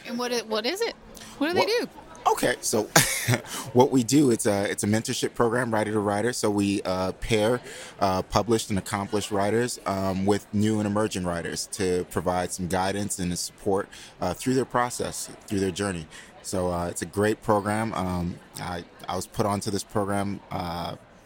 And 0.08 0.18
what 0.18 0.32
what 0.48 0.66
is 0.66 0.82
it? 0.82 0.96
What 1.38 1.48
do 1.48 1.54
they 1.54 1.66
do? 1.66 1.88
Okay, 2.26 2.56
so 2.62 2.84
what 3.74 3.92
we 3.92 4.04
do 4.04 4.32
it's 4.32 4.46
a 4.46 4.70
it's 4.70 4.84
a 4.84 4.88
mentorship 4.88 5.34
program, 5.34 5.74
writer 5.74 5.92
to 5.92 6.00
writer. 6.00 6.32
So 6.32 6.50
we 6.50 6.82
uh, 6.84 7.12
pair 7.14 7.60
uh, 8.00 8.22
published 8.22 8.70
and 8.70 8.80
accomplished 8.80 9.32
writers 9.32 9.80
um, 9.86 10.26
with 10.26 10.48
new 10.54 10.80
and 10.80 10.88
emerging 10.88 11.26
writers 11.26 11.68
to 11.74 12.06
provide 12.06 12.54
some 12.54 12.68
guidance 12.68 13.20
and 13.20 13.38
support 13.38 13.90
uh, 14.22 14.34
through 14.34 14.54
their 14.54 14.66
process, 14.66 15.30
through 15.48 15.60
their 15.60 15.72
journey. 15.72 16.08
So 16.42 16.72
uh, 16.72 16.88
it's 16.88 17.02
a 17.02 17.06
great 17.06 17.42
program. 17.42 17.94
Um, 17.94 18.36
I 18.62 18.86
I 19.08 19.18
was 19.18 19.28
put 19.28 19.46
onto 19.46 19.72
this 19.72 19.84
program. 19.84 20.40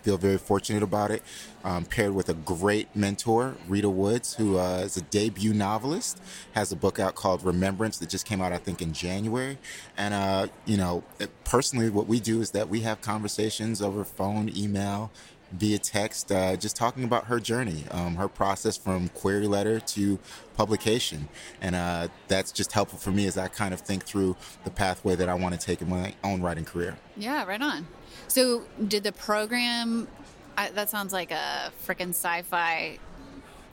Feel 0.08 0.18
very 0.18 0.38
fortunate 0.38 0.84
about 0.84 1.12
it. 1.12 1.22
Um, 1.66 1.84
paired 1.84 2.14
with 2.16 2.30
a 2.30 2.34
great 2.34 2.88
mentor, 2.95 3.58
Rita 3.68 3.89
Woods, 3.89 4.36
who 4.36 4.58
uh, 4.58 4.84
is 4.86 4.95
a 4.95 5.01
debut 5.01 5.53
novelist, 5.53 6.22
has 6.53 6.72
a 6.72 6.78
book 6.78 6.97
out 6.97 7.16
called 7.16 7.43
Remembrance 7.43 7.97
that 7.97 8.08
just 8.08 8.26
came 8.26 8.41
out, 8.41 8.53
I 8.53 8.58
think, 8.58 8.82
in 8.82 8.93
January. 8.93 9.58
And 9.97 10.14
uh, 10.14 10.47
you 10.66 10.78
know, 10.78 11.03
personally, 11.43 11.89
what 11.89 12.08
we 12.08 12.22
do 12.22 12.39
is 12.39 12.51
that 12.51 12.70
we 12.70 12.80
have 12.84 13.01
conversations 13.01 13.82
over 13.82 14.05
phone, 14.05 14.49
email, 14.55 15.12
via 15.51 15.78
text, 15.78 16.32
uh, 16.32 16.55
just 16.55 16.78
talking 16.78 17.03
about 17.03 17.26
her 17.26 17.41
journey, 17.41 17.84
um, 17.91 18.16
her 18.16 18.30
process 18.30 18.78
from 18.78 19.10
query 19.10 19.47
letter 19.47 19.82
to 19.82 20.20
publication, 20.55 21.28
and 21.62 21.76
uh, 21.76 22.08
that's 22.30 22.53
just 22.53 22.72
helpful 22.72 22.97
for 22.97 23.12
me 23.12 23.28
as 23.28 23.38
I 23.38 23.49
kind 23.49 23.74
of 23.74 23.82
think 23.82 24.05
through 24.05 24.38
the 24.64 24.72
pathway 24.72 25.16
that 25.16 25.28
I 25.28 25.34
want 25.34 25.60
to 25.60 25.60
take 25.60 25.82
in 25.82 25.89
my 25.89 26.14
own 26.24 26.41
writing 26.41 26.64
career. 26.64 26.97
Yeah, 27.18 27.43
right 27.45 27.62
on. 27.62 27.88
So, 28.28 28.63
did 28.87 29.04
the 29.04 29.12
program? 29.12 30.08
I, 30.58 30.70
that 30.71 30.89
sounds 30.89 31.13
like 31.13 31.32
a 31.32 31.71
freaking 31.86 32.09
sci-fi. 32.09 32.99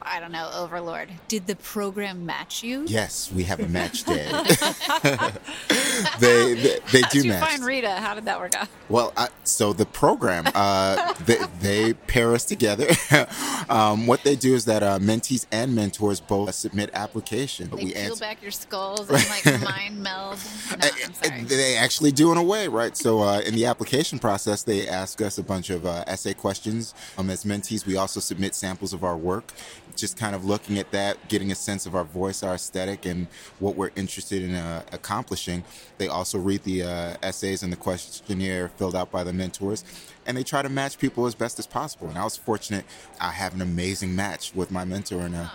I 0.07 0.21
don't 0.21 0.33
know, 0.33 0.51
Overlord. 0.55 1.09
Did 1.29 1.47
the 1.47 1.57
program 1.57 2.27
match 2.27 2.63
you? 2.63 2.85
Yes, 2.87 3.33
we 3.33 3.45
have 3.45 3.61
a 3.61 3.69
match 3.69 4.05
day. 4.05 4.27
they 6.21 6.55
they, 6.55 6.79
they 6.93 7.01
do 7.11 7.21
you 7.21 7.31
match. 7.31 7.49
find 7.49 7.65
Rita? 7.65 7.91
How 7.91 8.15
did 8.15 8.27
that 8.27 8.39
work 8.39 8.55
out? 8.55 8.69
Well, 8.89 9.13
I, 9.17 9.29
so 9.45 9.73
the 9.73 9.87
program, 9.87 10.45
uh, 10.55 11.15
they, 11.25 11.39
they 11.61 11.93
pair 11.95 12.35
us 12.35 12.45
together. 12.45 12.89
um, 13.71 14.07
what 14.07 14.23
they 14.25 14.37
do 14.37 14.55
is 14.55 14.67
that 14.67 14.83
uh, 14.83 14.99
mentees 14.99 15.47
and 15.51 15.75
mentors 15.75 16.21
both 16.21 16.55
submit 16.55 16.91
applications. 16.93 17.71
They 17.71 17.85
we 17.85 17.93
peel 17.93 18.13
answer. 18.13 18.21
back 18.21 18.43
your 18.43 18.51
skulls 18.51 19.09
and 19.09 19.27
like 19.29 19.63
mind 19.63 20.03
meld. 20.03 20.39
No, 20.79 20.89
I'm 21.05 21.15
sorry. 21.15 21.43
They 21.45 21.77
actually 21.77 22.13
do 22.13 22.31
in 22.31 22.39
a 22.39 22.43
way, 22.43 22.69
right? 22.69 22.97
So 22.97 23.21
uh, 23.21 23.41
in 23.41 23.55
the 23.55 23.65
application 23.67 24.19
process, 24.19 24.63
they 24.63 24.87
ask 24.87 25.23
us 25.23 25.39
a 25.39 25.43
bunch 25.43 25.71
of 25.71 25.87
uh, 25.87 26.05
essay 26.07 26.35
questions. 26.35 26.95
Um, 27.17 27.31
as 27.31 27.45
mentees, 27.45 27.87
we 27.87 27.97
also 27.97 28.21
submit 28.21 28.55
samples 28.55 28.93
of 28.93 29.03
our 29.03 29.17
work. 29.17 29.53
Just 29.97 30.17
kind 30.17 30.35
of 30.35 30.45
looking 30.45 30.79
at 30.79 30.91
that, 30.93 31.29
getting 31.29 31.53
a 31.53 31.55
sense 31.55 31.87
of 31.87 31.95
our 31.95 32.05
voice, 32.05 32.43
our 32.43 32.55
aesthetic, 32.55 33.07
and 33.07 33.27
what 33.59 33.77
we're 33.77 33.91
interested 33.97 34.43
in 34.43 34.55
uh, 34.55 34.83
accomplishing. 34.93 35.65
They 35.99 36.09
also 36.09 36.39
read 36.39 36.63
the 36.65 36.83
uh, 36.83 37.17
essays 37.23 37.63
and 37.63 37.73
the 37.73 37.77
questionnaire 37.77 38.69
filled 38.69 38.97
out 38.97 39.11
by 39.11 39.25
the 39.25 39.33
mentors, 39.33 39.85
and 40.27 40.37
they 40.37 40.43
try 40.43 40.63
to 40.63 40.69
match 40.69 40.99
people 40.99 41.27
as 41.27 41.35
best 41.35 41.59
as 41.59 41.67
possible. 41.67 42.09
And 42.09 42.19
I 42.19 42.25
was 42.25 42.37
fortunate; 42.37 42.85
I 43.21 43.31
have 43.31 43.55
an 43.55 43.63
amazing 43.63 44.15
match 44.15 44.55
with 44.55 44.71
my 44.71 44.85
mentor, 44.85 45.21
and 45.21 45.35
uh, 45.35 45.49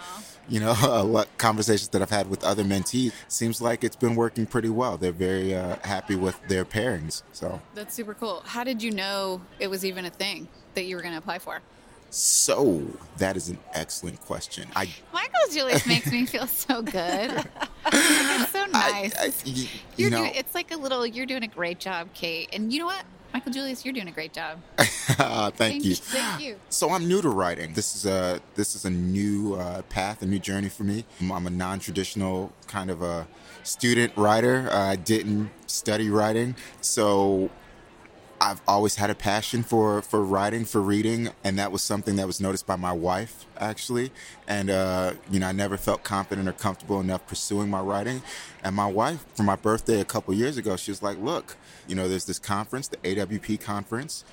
you 0.50 0.60
know, 0.60 0.76
a 0.84 1.04
lot 1.04 1.28
conversations 1.38 1.90
that 1.90 2.02
I've 2.02 2.10
had 2.10 2.30
with 2.30 2.44
other 2.44 2.64
mentees 2.64 3.14
seems 3.28 3.62
like 3.62 3.84
it's 3.84 3.96
been 3.96 4.16
working 4.16 4.46
pretty 4.46 4.70
well. 4.70 4.98
They're 4.98 5.12
very 5.12 5.56
uh, 5.56 5.78
happy 5.84 6.16
with 6.16 6.36
their 6.48 6.66
pairings. 6.66 7.24
So, 7.32 7.62
That's 7.76 7.94
super 7.94 8.14
cool. 8.14 8.42
How 8.46 8.64
did 8.64 8.84
you 8.84 8.92
know 8.92 9.42
it 9.60 9.70
was 9.70 9.86
even 9.86 10.06
a 10.06 10.10
thing 10.10 10.48
that 10.74 10.86
you 10.86 10.96
were 10.96 11.02
going 11.02 11.14
to 11.14 11.20
apply 11.20 11.40
for? 11.40 11.62
So 12.10 12.84
that 13.18 13.36
is 13.38 13.50
an 13.50 13.58
excellent 13.74 14.20
question. 14.22 14.68
I 14.76 14.90
Michael 15.14 15.40
Julius 15.52 15.86
makes 15.86 16.12
me 16.12 16.26
feel 16.26 16.48
so 16.48 16.82
good. 16.82 17.46
it's 17.94 18.52
so 18.52 18.66
nice. 18.72 19.16
I- 19.18 19.28
y- 19.28 19.34
you 19.46 19.68
you're 19.98 20.10
know- 20.12 20.18
doing, 20.18 20.32
it's 20.36 20.56
like 20.56 20.72
a 20.72 20.78
little. 20.78 21.06
You're 21.06 21.26
doing 21.26 21.44
a 21.44 21.48
great 21.48 21.80
job, 21.80 22.10
Kate. 22.14 22.50
And 22.54 22.72
you 22.74 22.80
know 22.80 22.86
what, 22.86 23.04
Michael 23.34 23.52
Julius, 23.52 23.86
you're 23.86 23.94
doing 23.94 24.08
a 24.08 24.12
great 24.12 24.34
job. 24.34 24.60
uh, 25.20 25.52
thank 25.56 25.84
you. 25.86 25.96
Thank 25.96 26.42
you. 26.42 26.58
So 26.70 26.90
I'm 26.92 27.08
new 27.08 27.22
to 27.22 27.30
writing. 27.30 27.74
This 27.74 27.96
is 27.96 28.06
a 28.06 28.42
this 28.56 28.76
is 28.76 28.86
a 28.86 28.90
new 28.90 29.56
uh, 29.56 29.84
path, 29.84 30.22
a 30.22 30.26
new 30.26 30.40
journey 30.40 30.70
for 30.70 30.84
me. 30.84 31.06
I'm 31.22 31.46
a 31.46 31.50
non-traditional 31.52 32.52
kind 32.68 32.90
of 32.90 33.02
a 33.02 33.28
student 33.64 34.14
writer. 34.16 34.68
Uh, 34.72 34.80
I 34.92 34.96
didn't 34.96 35.52
study 35.68 36.10
writing, 36.10 36.56
so 36.82 37.50
I've 38.42 38.62
always 38.68 38.96
had 38.96 39.10
a 39.10 39.16
passion 39.16 39.64
for 39.64 40.02
for 40.02 40.24
writing, 40.24 40.64
for 40.66 40.82
reading, 40.82 41.30
and 41.44 41.60
that 41.60 41.72
was 41.72 41.82
something 41.84 42.16
that 42.16 42.28
was 42.28 42.40
noticed 42.40 42.66
by 42.66 42.76
my 42.76 42.94
wife 42.94 43.46
actually. 43.58 44.12
And 44.48 44.70
uh, 44.70 45.14
you 45.30 45.40
know, 45.40 45.48
I 45.48 45.52
never 45.52 45.78
felt 45.78 46.04
confident 46.04 46.48
or 46.48 46.54
comfortable 46.54 47.00
enough 47.02 47.28
pursuing 47.28 47.70
my 47.70 47.82
writing. 47.82 48.22
And 48.64 48.76
my 48.76 48.88
wife, 48.88 49.26
for 49.36 49.44
my 49.44 49.56
birthday 49.56 50.00
a 50.00 50.06
couple 50.06 50.34
years 50.34 50.58
ago, 50.58 50.76
she 50.78 50.92
was 50.92 51.04
like, 51.04 51.18
"Look, 51.20 51.58
you 51.88 51.96
know, 51.96 52.08
there's 52.08 52.26
this 52.26 52.40
conference, 52.40 52.88
the 52.88 52.98
AWP 52.98 53.60
conference." 53.62 54.24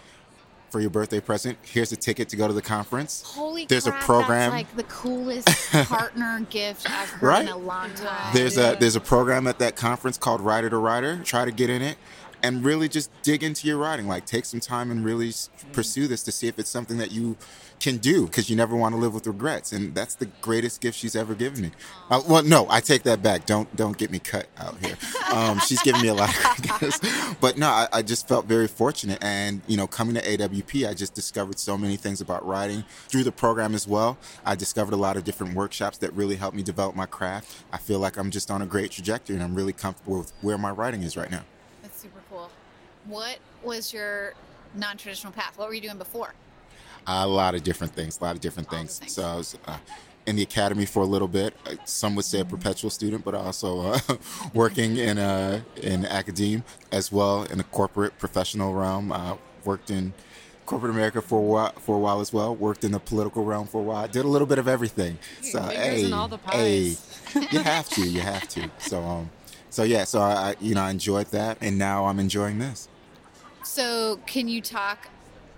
For 0.69 0.81
your 0.81 0.91
birthday 0.91 1.20
present, 1.20 1.59
here's 1.62 1.93
a 1.93 1.97
ticket 1.97 2.28
to 2.31 2.37
go 2.37 2.49
to 2.49 2.53
the 2.53 2.61
conference. 2.61 3.23
Holy 3.24 3.66
There's 3.66 3.85
crap, 3.85 4.03
a 4.03 4.05
program. 4.05 4.51
That's 4.51 4.53
like 4.53 4.77
the 4.77 4.83
coolest 4.83 5.49
partner 5.89 6.45
gift 6.51 6.91
I've 6.91 7.09
heard 7.09 7.23
Right? 7.27 7.43
in 7.47 7.53
a 7.53 7.57
long 7.57 7.95
time. 7.95 8.35
There's 8.35 8.59
a 8.59 8.77
there's 8.78 8.97
a 8.97 9.01
program 9.01 9.47
at 9.47 9.61
that 9.61 9.77
conference 9.77 10.19
called 10.19 10.41
Writer 10.41 10.69
to 10.69 10.77
Writer. 10.77 11.20
Try 11.23 11.45
to 11.45 11.53
get 11.53 11.70
in 11.70 11.83
it 11.83 11.97
and 12.42 12.64
really 12.64 12.88
just 12.88 13.10
dig 13.22 13.42
into 13.42 13.66
your 13.66 13.78
writing. 13.78 14.06
Like 14.06 14.26
take 14.26 14.44
some 14.44 14.60
time 14.60 14.90
and 14.90 15.04
really 15.04 15.28
s- 15.28 15.50
pursue 15.72 16.06
this 16.06 16.22
to 16.24 16.32
see 16.32 16.48
if 16.48 16.58
it's 16.58 16.70
something 16.70 16.98
that 16.98 17.12
you 17.12 17.36
can 17.78 17.98
do 17.98 18.24
because 18.26 18.48
you 18.48 18.56
never 18.56 18.74
want 18.74 18.94
to 18.94 19.00
live 19.00 19.12
with 19.12 19.26
regrets. 19.26 19.72
And 19.72 19.94
that's 19.94 20.14
the 20.14 20.26
greatest 20.40 20.80
gift 20.80 20.98
she's 20.98 21.14
ever 21.14 21.34
given 21.34 21.62
me. 21.62 21.70
Uh, 22.10 22.22
well, 22.28 22.42
no, 22.42 22.66
I 22.70 22.80
take 22.80 23.02
that 23.04 23.22
back. 23.22 23.46
Don't 23.46 23.74
don't 23.76 23.96
get 23.96 24.10
me 24.10 24.18
cut 24.18 24.46
out 24.58 24.76
here. 24.84 24.96
Um, 25.32 25.58
she's 25.60 25.82
given 25.82 26.00
me 26.02 26.08
a 26.08 26.14
lot 26.14 26.30
of 26.30 26.80
gifts, 26.80 27.34
but 27.40 27.58
no, 27.58 27.68
I, 27.68 27.88
I 27.92 28.02
just 28.02 28.28
felt 28.28 28.46
very 28.46 28.68
fortunate. 28.68 29.18
And 29.22 29.60
you 29.66 29.76
know, 29.76 29.86
coming 29.86 30.14
to 30.14 30.22
AWP, 30.22 30.88
I 30.88 30.94
just 30.94 31.14
discovered 31.14 31.58
so 31.58 31.76
many 31.76 31.96
things 31.96 32.20
about 32.20 32.46
writing 32.46 32.84
through 33.08 33.24
the 33.24 33.32
program 33.32 33.74
as 33.74 33.86
well. 33.86 34.18
I 34.44 34.54
discovered 34.54 34.94
a 34.94 34.98
lot 34.98 35.16
of 35.16 35.24
different 35.24 35.54
workshops 35.54 35.98
that 35.98 36.12
really 36.12 36.36
helped 36.36 36.56
me 36.56 36.62
develop 36.62 36.94
my 36.96 37.06
craft. 37.06 37.64
I 37.72 37.78
feel 37.78 37.98
like 37.98 38.16
I'm 38.16 38.30
just 38.30 38.50
on 38.50 38.62
a 38.62 38.66
great 38.66 38.90
trajectory, 38.90 39.34
and 39.36 39.44
I'm 39.44 39.54
really 39.54 39.72
comfortable 39.72 40.18
with 40.18 40.32
where 40.40 40.58
my 40.58 40.70
writing 40.70 41.02
is 41.02 41.16
right 41.16 41.30
now. 41.30 41.42
That's 43.09 43.15
super 43.15 43.15
cool. 43.15 43.15
What 43.15 43.39
was 43.65 43.93
your 43.93 44.35
non-traditional 44.74 45.33
path? 45.33 45.55
What 45.57 45.69
were 45.69 45.74
you 45.74 45.81
doing 45.81 45.99
before? 45.99 46.35
a 47.09 47.27
lot 47.27 47.55
of 47.55 47.62
different 47.62 47.95
things, 47.95 48.19
a 48.20 48.24
lot 48.24 48.35
of 48.35 48.41
different 48.41 48.69
things. 48.69 49.01
So 49.07 49.23
I 49.23 49.37
was 49.37 49.57
uh, 49.69 49.78
in 50.27 50.35
the 50.35 50.43
academy 50.43 50.87
for 50.87 51.05
a 51.05 51.07
little 51.07 51.28
bit. 51.28 51.55
Uh, 51.65 51.77
Some 51.85 52.16
would 52.16 52.24
say 52.24 52.41
a 52.41 52.45
perpetual 52.45 52.91
student, 52.91 53.24
but 53.24 53.33
also 53.35 53.93
uh, 53.93 53.99
working 54.55 54.97
in 54.97 55.16
uh, 55.19 55.61
in 55.81 56.05
academia 56.05 56.65
as 56.91 57.12
well 57.12 57.45
in 57.45 57.59
the 57.59 57.65
corporate 57.65 58.19
professional 58.19 58.74
realm. 58.74 59.12
Uh, 59.12 59.37
worked 59.65 59.91
in 59.91 60.15
corporate 60.65 60.91
America 60.91 61.23
for 61.23 61.39
a 61.39 61.43
while, 61.43 61.73
for 61.78 61.95
a 61.95 61.99
while 62.01 62.20
as 62.20 62.33
well. 62.33 62.57
Worked 62.57 62.83
in 62.83 62.91
the 62.91 62.99
political 62.99 63.45
realm 63.45 63.69
for 63.69 63.81
a 63.81 63.85
while. 63.85 64.09
Did 64.09 64.24
a 64.24 64.28
little 64.28 64.49
bit 64.49 64.59
of 64.59 64.66
everything. 64.66 65.19
So 65.43 65.62
hey, 65.62 66.07
in 66.07 66.12
all 66.12 66.27
the 66.27 66.39
hey, 66.51 66.97
you 67.53 67.61
have 67.62 67.89
to, 67.91 68.01
you 68.05 68.20
have 68.20 68.49
to. 68.49 68.69
So 68.78 69.01
um, 69.01 69.31
so 69.70 69.85
yeah, 69.85 70.03
so 70.03 70.20
I- 70.23 70.57
you 70.61 70.74
know 70.74 70.83
I 70.83 70.91
enjoyed 70.91 71.28
that, 71.28 71.59
and 71.61 71.78
now 71.78 72.07
I'm 72.07 72.19
enjoying 72.19 72.59
this. 72.59 72.89
So, 73.66 74.20
can 74.26 74.48
you 74.48 74.62
talk 74.62 75.09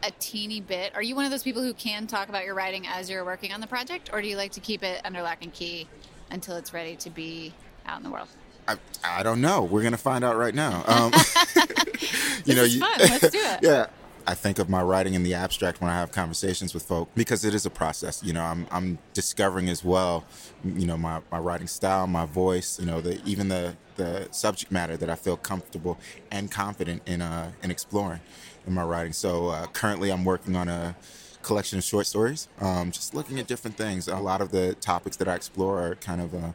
a 0.03 0.11
teeny 0.19 0.61
bit? 0.61 0.95
Are 0.97 1.03
you 1.03 1.15
one 1.15 1.25
of 1.25 1.31
those 1.31 1.43
people 1.43 1.63
who 1.63 1.75
can 1.75 2.07
talk 2.07 2.29
about 2.29 2.45
your 2.47 2.55
writing 2.55 2.87
as 2.87 3.09
you're 3.09 3.25
working 3.25 3.53
on 3.53 3.61
the 3.61 3.67
project, 3.67 4.11
or 4.13 4.23
do 4.23 4.27
you 4.27 4.37
like 4.37 4.53
to 4.53 4.61
keep 4.61 4.83
it 4.83 5.03
under 5.05 5.23
lock 5.23 5.39
and 5.43 5.53
key 5.53 5.87
until 6.31 6.57
it's 6.57 6.73
ready 6.73 6.97
to 6.97 7.11
be 7.11 7.53
out 7.87 7.99
in 7.99 8.05
the 8.05 8.11
world? 8.11 8.29
I, 8.67 8.77
I 9.05 9.23
don't 9.23 9.41
know. 9.41 9.63
We're 9.63 9.83
gonna 9.83 9.97
find 9.99 10.25
out 10.25 10.37
right 10.37 10.55
now. 10.55 10.83
Um, 10.87 11.13
you 12.45 12.55
know, 12.55 12.65
you, 12.65 12.81
fun. 12.81 12.99
Let's 12.99 13.31
do 13.31 13.39
it. 13.41 13.61
yeah. 13.63 13.87
I 14.29 14.35
think 14.35 14.59
of 14.59 14.69
my 14.69 14.83
writing 14.83 15.15
in 15.15 15.23
the 15.23 15.33
abstract 15.33 15.81
when 15.81 15.91
I 15.91 15.95
have 15.95 16.13
conversations 16.13 16.75
with 16.75 16.83
folk 16.83 17.09
because 17.15 17.47
it 17.47 17.55
is 17.55 17.65
a 17.65 17.71
process. 17.71 18.23
You 18.23 18.35
know, 18.35 18.43
I'm 18.43 18.67
I'm 18.71 18.99
discovering 19.15 19.71
as 19.71 19.83
well. 19.83 20.23
You 20.63 20.87
know, 20.87 20.99
my, 20.99 21.23
my 21.33 21.39
writing 21.39 21.67
style, 21.67 22.07
my 22.07 22.27
voice. 22.27 22.79
You 22.79 22.85
know, 22.85 23.01
the 23.01 23.23
even 23.25 23.49
the 23.49 23.75
the 23.97 24.29
subject 24.31 24.71
matter 24.71 24.99
that 24.99 25.09
I 25.09 25.15
feel 25.15 25.39
comfortable 25.39 25.97
and 26.31 26.51
confident 26.51 27.01
in 27.07 27.23
uh, 27.23 27.53
in 27.63 27.71
exploring 27.71 28.21
in 28.67 28.75
my 28.75 28.85
writing. 28.85 29.15
So 29.15 29.49
uh, 29.49 29.67
currently, 29.69 30.11
I'm 30.11 30.27
working 30.27 30.57
on 30.57 30.69
a 30.69 30.95
collection 31.43 31.79
of 31.79 31.85
short 31.85 32.07
stories. 32.07 32.49
Um, 32.61 32.91
just 32.91 33.15
looking 33.15 33.39
at 33.39 33.47
different 33.47 33.79
things. 33.79 34.09
A 34.09 34.17
lot 34.17 34.43
of 34.43 34.51
the 34.51 34.75
topics 34.75 35.17
that 35.17 35.29
I 35.29 35.37
explore 35.37 35.81
are 35.81 35.95
kind 35.95 36.21
of. 36.21 36.35
Uh, 36.35 36.53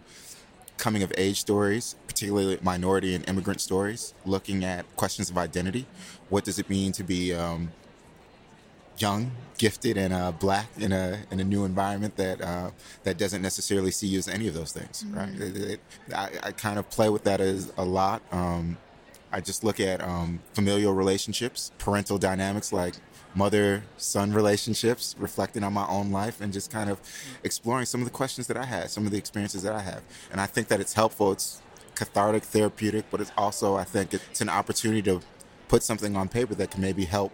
coming 0.83 1.01
of 1.01 1.13
age 1.17 1.39
stories, 1.39 1.95
particularly 2.07 2.57
minority 2.61 3.15
and 3.15 3.27
immigrant 3.29 3.61
stories, 3.61 4.13
looking 4.25 4.65
at 4.65 4.83
questions 4.97 5.29
of 5.29 5.37
identity. 5.37 5.85
What 6.27 6.43
does 6.43 6.59
it 6.59 6.69
mean 6.69 6.91
to 6.99 7.03
be 7.05 7.33
um, 7.33 7.71
young, 8.97 9.31
gifted, 9.57 9.95
and 9.97 10.13
uh, 10.13 10.33
black 10.33 10.67
in 10.77 10.91
a 10.91 11.19
in 11.31 11.39
a 11.39 11.43
new 11.45 11.63
environment 11.63 12.17
that 12.17 12.41
uh, 12.41 12.71
that 13.05 13.17
doesn't 13.17 13.41
necessarily 13.41 13.91
see 13.91 14.07
you 14.07 14.19
as 14.19 14.27
any 14.27 14.47
of 14.49 14.53
those 14.53 14.73
things, 14.73 15.05
right? 15.11 15.33
It- 15.39 15.57
it- 15.73 15.79
I, 16.13 16.29
I 16.43 16.51
kind 16.51 16.77
of 16.77 16.89
play 16.89 17.07
with 17.09 17.23
that 17.23 17.39
as 17.39 17.71
a 17.77 17.85
lot. 17.85 18.21
Um, 18.33 18.77
I 19.31 19.39
just 19.39 19.63
look 19.63 19.79
at 19.79 20.03
um, 20.03 20.41
familial 20.53 20.93
relationships, 20.93 21.71
parental 21.77 22.17
dynamics 22.17 22.73
like 22.73 22.95
mother 23.35 23.83
son 23.97 24.33
relationships, 24.33 25.15
reflecting 25.17 25.63
on 25.63 25.73
my 25.73 25.87
own 25.87 26.11
life, 26.11 26.41
and 26.41 26.53
just 26.53 26.71
kind 26.71 26.89
of 26.89 26.99
exploring 27.43 27.85
some 27.85 28.01
of 28.01 28.05
the 28.05 28.11
questions 28.11 28.47
that 28.47 28.57
I 28.57 28.65
had, 28.65 28.89
some 28.89 29.05
of 29.05 29.11
the 29.11 29.17
experiences 29.17 29.63
that 29.63 29.73
I 29.73 29.81
have. 29.81 30.01
And 30.31 30.39
I 30.39 30.45
think 30.45 30.67
that 30.67 30.79
it's 30.79 30.93
helpful. 30.93 31.31
It's 31.31 31.61
cathartic, 31.95 32.43
therapeutic, 32.43 33.05
but 33.11 33.21
it's 33.21 33.31
also, 33.37 33.75
I 33.75 33.83
think, 33.83 34.13
it's 34.13 34.41
an 34.41 34.49
opportunity 34.49 35.01
to 35.03 35.21
put 35.67 35.83
something 35.83 36.15
on 36.15 36.27
paper 36.27 36.55
that 36.55 36.71
can 36.71 36.81
maybe 36.81 37.05
help 37.05 37.31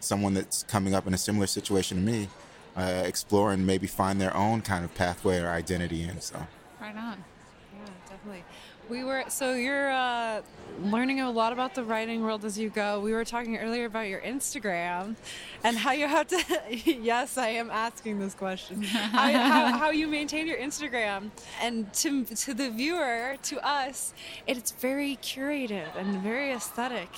someone 0.00 0.34
that's 0.34 0.62
coming 0.64 0.94
up 0.94 1.06
in 1.06 1.14
a 1.14 1.18
similar 1.18 1.46
situation 1.46 1.98
to 1.98 2.02
me 2.02 2.28
uh, 2.76 3.02
explore 3.04 3.52
and 3.52 3.66
maybe 3.66 3.86
find 3.86 4.20
their 4.20 4.36
own 4.36 4.60
kind 4.60 4.84
of 4.84 4.94
pathway 4.94 5.38
or 5.38 5.48
identity 5.48 6.02
in. 6.02 6.20
So. 6.20 6.46
Right 6.80 6.96
on. 6.96 7.24
Yeah, 7.72 7.90
definitely. 8.08 8.44
We 8.88 9.02
were 9.02 9.24
so 9.28 9.54
you're 9.54 9.90
uh, 9.90 10.42
learning 10.82 11.20
a 11.20 11.30
lot 11.30 11.52
about 11.52 11.74
the 11.74 11.82
writing 11.84 12.22
world 12.22 12.44
as 12.44 12.58
you 12.58 12.68
go. 12.68 13.00
We 13.00 13.12
were 13.12 13.24
talking 13.24 13.56
earlier 13.56 13.86
about 13.86 14.08
your 14.08 14.20
Instagram 14.20 15.16
and 15.62 15.76
how 15.76 15.92
you 15.92 16.06
have 16.06 16.26
to. 16.28 16.42
yes, 16.84 17.38
I 17.38 17.48
am 17.48 17.70
asking 17.70 18.18
this 18.18 18.34
question. 18.34 18.82
how, 18.82 19.32
how, 19.32 19.66
how 19.78 19.90
you 19.90 20.06
maintain 20.06 20.46
your 20.46 20.58
Instagram, 20.58 21.30
and 21.62 21.92
to 21.94 22.24
to 22.24 22.52
the 22.52 22.70
viewer, 22.70 23.36
to 23.44 23.66
us, 23.66 24.12
it's 24.46 24.72
very 24.72 25.16
curated 25.16 25.88
and 25.96 26.20
very 26.20 26.52
aesthetic. 26.52 27.08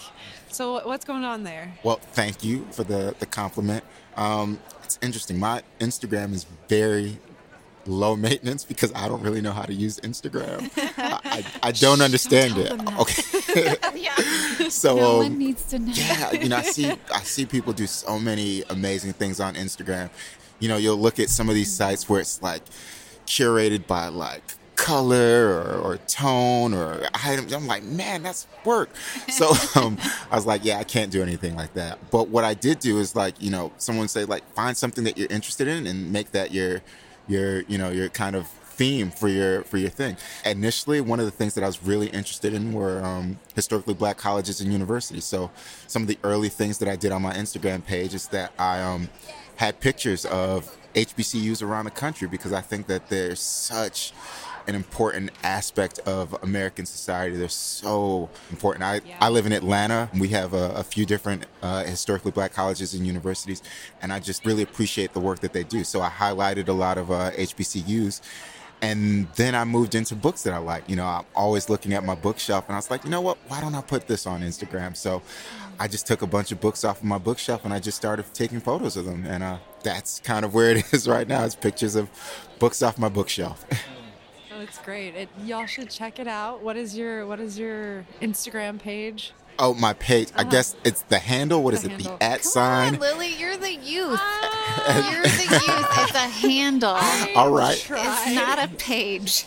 So 0.49 0.87
what's 0.87 1.05
going 1.05 1.25
on 1.25 1.43
there? 1.43 1.75
Well, 1.83 1.97
thank 2.13 2.45
you 2.45 2.67
for 2.71 2.85
the, 2.85 3.15
the 3.19 3.27
compliment. 3.27 3.85
Um, 4.17 4.59
it's 4.85 4.99
interesting. 5.03 5.39
My 5.39 5.63
Instagram 5.81 6.33
is 6.33 6.47
very 6.69 7.19
low 7.87 8.17
maintenance 8.17 8.65
because 8.65 8.93
I 8.95 9.09
don't 9.09 9.23
really 9.23 9.41
know 9.41 9.53
how 9.53 9.63
to 9.63 9.75
use 9.75 10.01
Instagram. 10.01 10.71
I, 10.99 11.21
I, 11.25 11.69
I 11.69 11.73
don't 11.73 12.01
understand 12.01 12.59
it. 12.59 12.73
Okay. 12.99 13.77
yeah. 14.01 14.69
So 14.69 14.97
no 14.97 15.11
um, 15.13 15.17
one 15.19 15.39
needs 15.39 15.65
to 15.67 15.79
know. 15.79 15.93
yeah, 15.95 16.33
you 16.33 16.49
know, 16.49 16.57
I 16.57 16.63
see 16.63 16.91
I 17.13 17.21
see 17.21 17.47
people 17.47 17.73
do 17.73 17.87
so 17.87 18.19
many 18.19 18.63
amazing 18.71 19.13
things 19.13 19.41
on 19.41 19.55
Instagram. 19.55 20.11
You 20.59 20.69
know, 20.69 20.77
you'll 20.77 20.97
look 20.97 21.21
at 21.21 21.29
some 21.29 21.49
of 21.49 21.55
these 21.55 21.73
sites 21.73 22.09
where 22.09 22.21
it's 22.21 22.43
like 22.43 22.63
curated 23.27 23.87
by 23.87 24.09
like 24.09 24.43
color 24.77 25.49
or, 25.49 25.79
or 25.79 25.97
tone 26.07 26.73
or 26.73 27.09
items. 27.25 27.53
I'm 27.53 27.67
like, 27.67 27.83
man, 27.83 28.23
that's 28.23 28.47
work. 28.65 28.91
So 29.29 29.53
um, 29.81 29.99
I 30.31 30.37
was 30.37 30.47
like, 30.47 30.65
yeah, 30.65 30.79
I 30.79 30.85
can't 30.85 31.11
do 31.11 31.23
anything 31.23 31.57
like 31.57 31.75
that. 31.75 31.99
But 32.11 32.29
what 32.29 32.45
I 32.45 32.55
did 32.55 32.79
do 32.79 32.99
is 32.99 33.17
like, 33.17 33.41
you 33.43 33.51
know, 33.51 33.73
someone 33.79 34.09
say 34.09 34.25
like, 34.25 34.49
find 34.55 34.77
something 34.77 35.05
that 35.05 35.19
you're 35.19 35.31
interested 35.31 35.67
in 35.67 35.87
and 35.87 36.13
make 36.13 36.31
that 36.33 36.53
your 36.53 36.83
your 37.27 37.63
you 37.63 37.79
know 37.79 37.91
your 37.91 38.09
kind 38.09 38.37
of 38.37 38.49
theme 38.77 39.11
for 39.11 39.29
your 39.29 39.63
for 39.63 39.79
your 39.79 39.91
thing. 39.91 40.17
Initially, 40.45 41.01
one 41.01 41.19
of 41.19 41.27
the 41.27 41.33
things 41.33 41.55
that 41.55 41.65
I 41.65 41.67
was 41.67 41.83
really 41.83 42.09
interested 42.09 42.53
in 42.55 42.73
were 42.73 43.03
um, 43.05 43.39
historically 43.55 43.95
black 43.95 44.19
colleges 44.19 44.61
and 44.61 44.73
universities. 44.73 45.25
So 45.25 45.51
some 45.87 46.03
of 46.03 46.09
the 46.09 46.19
early 46.23 46.49
things 46.49 46.79
that 46.79 46.89
I 46.89 46.97
did 46.97 47.13
on 47.13 47.23
my 47.23 47.35
Instagram 47.35 47.85
page 47.85 48.15
is 48.15 48.29
that 48.29 48.53
I 48.59 48.83
um, 48.83 49.09
had 49.57 49.81
pictures 49.81 50.27
of 50.27 50.77
HBCUs 50.95 51.63
around 51.63 51.87
the 51.87 51.91
country 51.91 52.29
because 52.29 52.53
I 52.53 52.61
think 52.61 52.87
that 52.87 53.09
there's 53.09 53.41
such 53.41 54.13
an 54.69 54.75
important 54.75 55.31
aspect 55.43 55.99
of 56.01 56.33
American 56.43 56.87
society. 56.87 57.37
They're 57.37 57.49
so 57.49 58.29
important. 58.51 58.85
I, 58.85 59.01
I 59.21 59.29
live 59.29 59.47
in 59.47 59.53
Atlanta. 59.53 60.11
We 60.19 60.29
have 60.29 60.55
a, 60.55 60.71
a 60.71 60.83
few 60.83 61.07
different 61.07 61.47
uh, 61.63 61.85
historically 61.85 62.33
black 62.33 62.53
colleges 62.53 62.95
and 62.95 63.07
universities, 63.07 63.63
and 64.03 64.13
I 64.13 64.21
just 64.21 64.45
really 64.45 64.63
appreciate 64.63 65.13
the 65.13 65.21
work 65.21 65.41
that 65.41 65.53
they 65.53 65.65
do. 65.65 65.85
So 65.85 66.01
I 66.01 66.09
highlighted 66.09 66.69
a 66.69 66.73
lot 66.73 66.99
of 66.99 67.11
uh, 67.11 67.31
HBCUs. 67.33 68.21
And 68.83 69.27
then 69.37 69.55
I 69.55 69.65
moved 69.65 69.95
into 69.95 70.15
books 70.15 70.43
that 70.43 70.53
I 70.53 70.59
like. 70.59 70.87
You 70.87 70.97
know, 70.97 71.07
I'm 71.07 71.25
always 71.35 71.71
looking 71.71 71.95
at 71.95 72.05
my 72.05 72.15
bookshelf, 72.15 72.67
and 72.69 72.75
I 72.75 72.79
was 72.79 72.91
like, 72.91 73.05
you 73.05 73.11
know 73.11 73.23
what? 73.23 73.39
Why 73.49 73.59
don't 73.63 73.75
I 73.75 73.81
put 73.81 74.07
this 74.07 74.27
on 74.27 74.43
Instagram? 74.43 74.95
So 74.95 75.23
I 75.79 75.89
just 75.89 76.07
took 76.07 76.23
a 76.23 76.27
bunch 76.27 76.53
of 76.53 76.61
books 76.61 76.85
off 76.85 76.99
of 76.99 77.05
my 77.05 77.19
bookshelf 77.19 77.65
and 77.65 77.73
I 77.73 77.81
just 77.81 77.97
started 77.97 78.25
taking 78.33 78.61
photos 78.61 78.97
of 78.97 79.05
them. 79.05 79.25
And 79.27 79.43
uh, 79.43 79.59
that's 79.83 80.21
kind 80.21 80.45
of 80.45 80.55
where 80.55 80.71
it 80.71 80.93
is 80.93 81.07
right 81.17 81.29
now. 81.29 81.45
It's 81.45 81.55
pictures 81.55 81.97
of 81.97 82.11
books 82.59 82.83
off 82.83 82.99
my 82.99 83.09
bookshelf. 83.09 83.65
Oh, 84.57 84.61
it's 84.63 84.79
great. 84.79 85.15
It, 85.15 85.29
y'all 85.45 85.67
should 85.67 85.91
check 85.91 86.19
it 86.19 86.27
out. 86.27 86.63
What 86.63 86.77
is 86.77 86.97
your 86.97 87.27
What 87.27 87.41
is 87.41 87.59
your 87.59 88.07
Instagram 88.23 88.79
page? 88.79 89.33
Oh, 89.59 89.75
my 89.75 89.93
page. 89.95 90.29
I 90.37 90.43
Uh-huh. 90.43 90.51
guess 90.51 90.77
it's 90.85 91.03
the 91.03 91.19
handle. 91.19 91.63
What 91.63 91.75
is 91.75 91.83
The 91.83 91.89
it? 91.89 91.93
handle. 91.93 92.17
The 92.19 92.23
at 92.25 92.45
sign. 92.45 92.95
On, 92.95 93.01
Lily, 93.01 93.35
you're 93.39 93.57
the 93.57 93.73
youth. 93.75 94.21
you're 95.11 95.23
the 95.23 95.63
youth. 95.67 95.89
It's 95.99 96.15
a 96.15 96.29
handle. 96.49 96.91
All 97.37 97.51
right. 97.51 97.77
It's 97.77 98.35
not 98.35 98.59
a 98.63 98.69
page. 98.79 99.45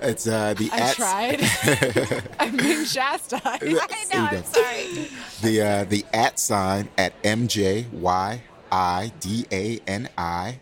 It's 0.00 0.26
uh, 0.26 0.54
the 0.54 0.70
I 0.72 0.78
at. 0.78 0.94
tried. 0.96 2.22
I'm 2.40 2.56
being 2.56 2.84
chastised. 2.86 3.44
I 3.62 4.04
know. 4.14 4.24
I'm 4.30 4.44
sorry. 4.44 5.08
The 5.42 5.62
uh, 5.62 5.84
the 5.84 6.04
at 6.14 6.38
sign 6.38 6.88
at 6.96 7.12
M 7.24 7.46
J 7.46 7.86
Y 7.92 8.42
I 8.72 9.12
D 9.20 9.44
A 9.52 9.80
N 9.86 10.08
I. 10.16 10.60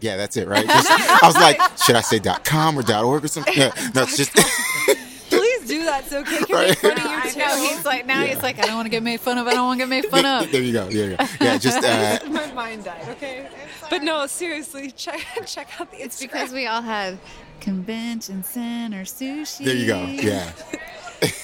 Yeah, 0.00 0.16
that's 0.16 0.36
it, 0.36 0.48
right? 0.48 0.66
Just- 0.66 0.90
I 0.90 1.26
was 1.26 1.34
like, 1.36 1.60
should 1.78 1.96
I 1.96 2.00
say 2.00 2.18
.com 2.20 2.78
or 2.78 2.82
.org 3.04 3.24
or 3.24 3.28
something? 3.28 3.54
Yeah, 3.56 3.72
no, 3.94 4.02
it's 4.02 4.16
just 4.16 4.32
Please 5.30 5.68
do 5.68 5.84
that 5.84 6.06
so 6.06 6.24
Kate 6.24 6.44
can 6.46 6.56
Right. 6.56 6.68
make 6.70 6.78
fun 6.78 6.90
of 6.92 6.98
No, 7.04 7.10
you 7.10 7.16
I 7.18 7.28
too. 7.30 7.38
know. 7.38 7.62
He's 7.68 7.84
like 7.84 8.04
now. 8.06 8.22
He's 8.24 8.42
like, 8.42 8.58
I 8.58 8.62
don't 8.62 8.74
want 8.74 8.86
to 8.86 8.90
get 8.90 9.02
made 9.04 9.20
fun 9.20 9.38
of. 9.38 9.46
I 9.46 9.52
don't 9.52 9.64
want 9.66 9.78
to 9.78 9.86
get 9.86 9.88
made 9.88 10.06
fun 10.06 10.26
of. 10.26 10.50
there 10.50 10.60
you 10.60 10.72
go. 10.72 10.88
There 10.88 11.10
you 11.10 11.16
go. 11.16 11.24
Yeah, 11.40 11.56
just 11.56 11.84
uh, 11.84 12.18
My 12.28 12.50
mind 12.52 12.84
died. 12.84 13.06
Okay, 13.10 13.48
but 13.88 14.02
no, 14.02 14.26
seriously, 14.26 14.90
check 14.90 15.20
check 15.46 15.80
out 15.80 15.90
the. 15.92 16.02
It's 16.02 16.20
because 16.20 16.52
we 16.52 16.66
all 16.66 16.82
have 16.82 17.18
convention 17.60 18.42
center 18.42 19.02
sushi. 19.04 19.64
there 19.64 19.76
you 19.76 19.86
go. 19.86 20.04
Yeah. 20.04 20.50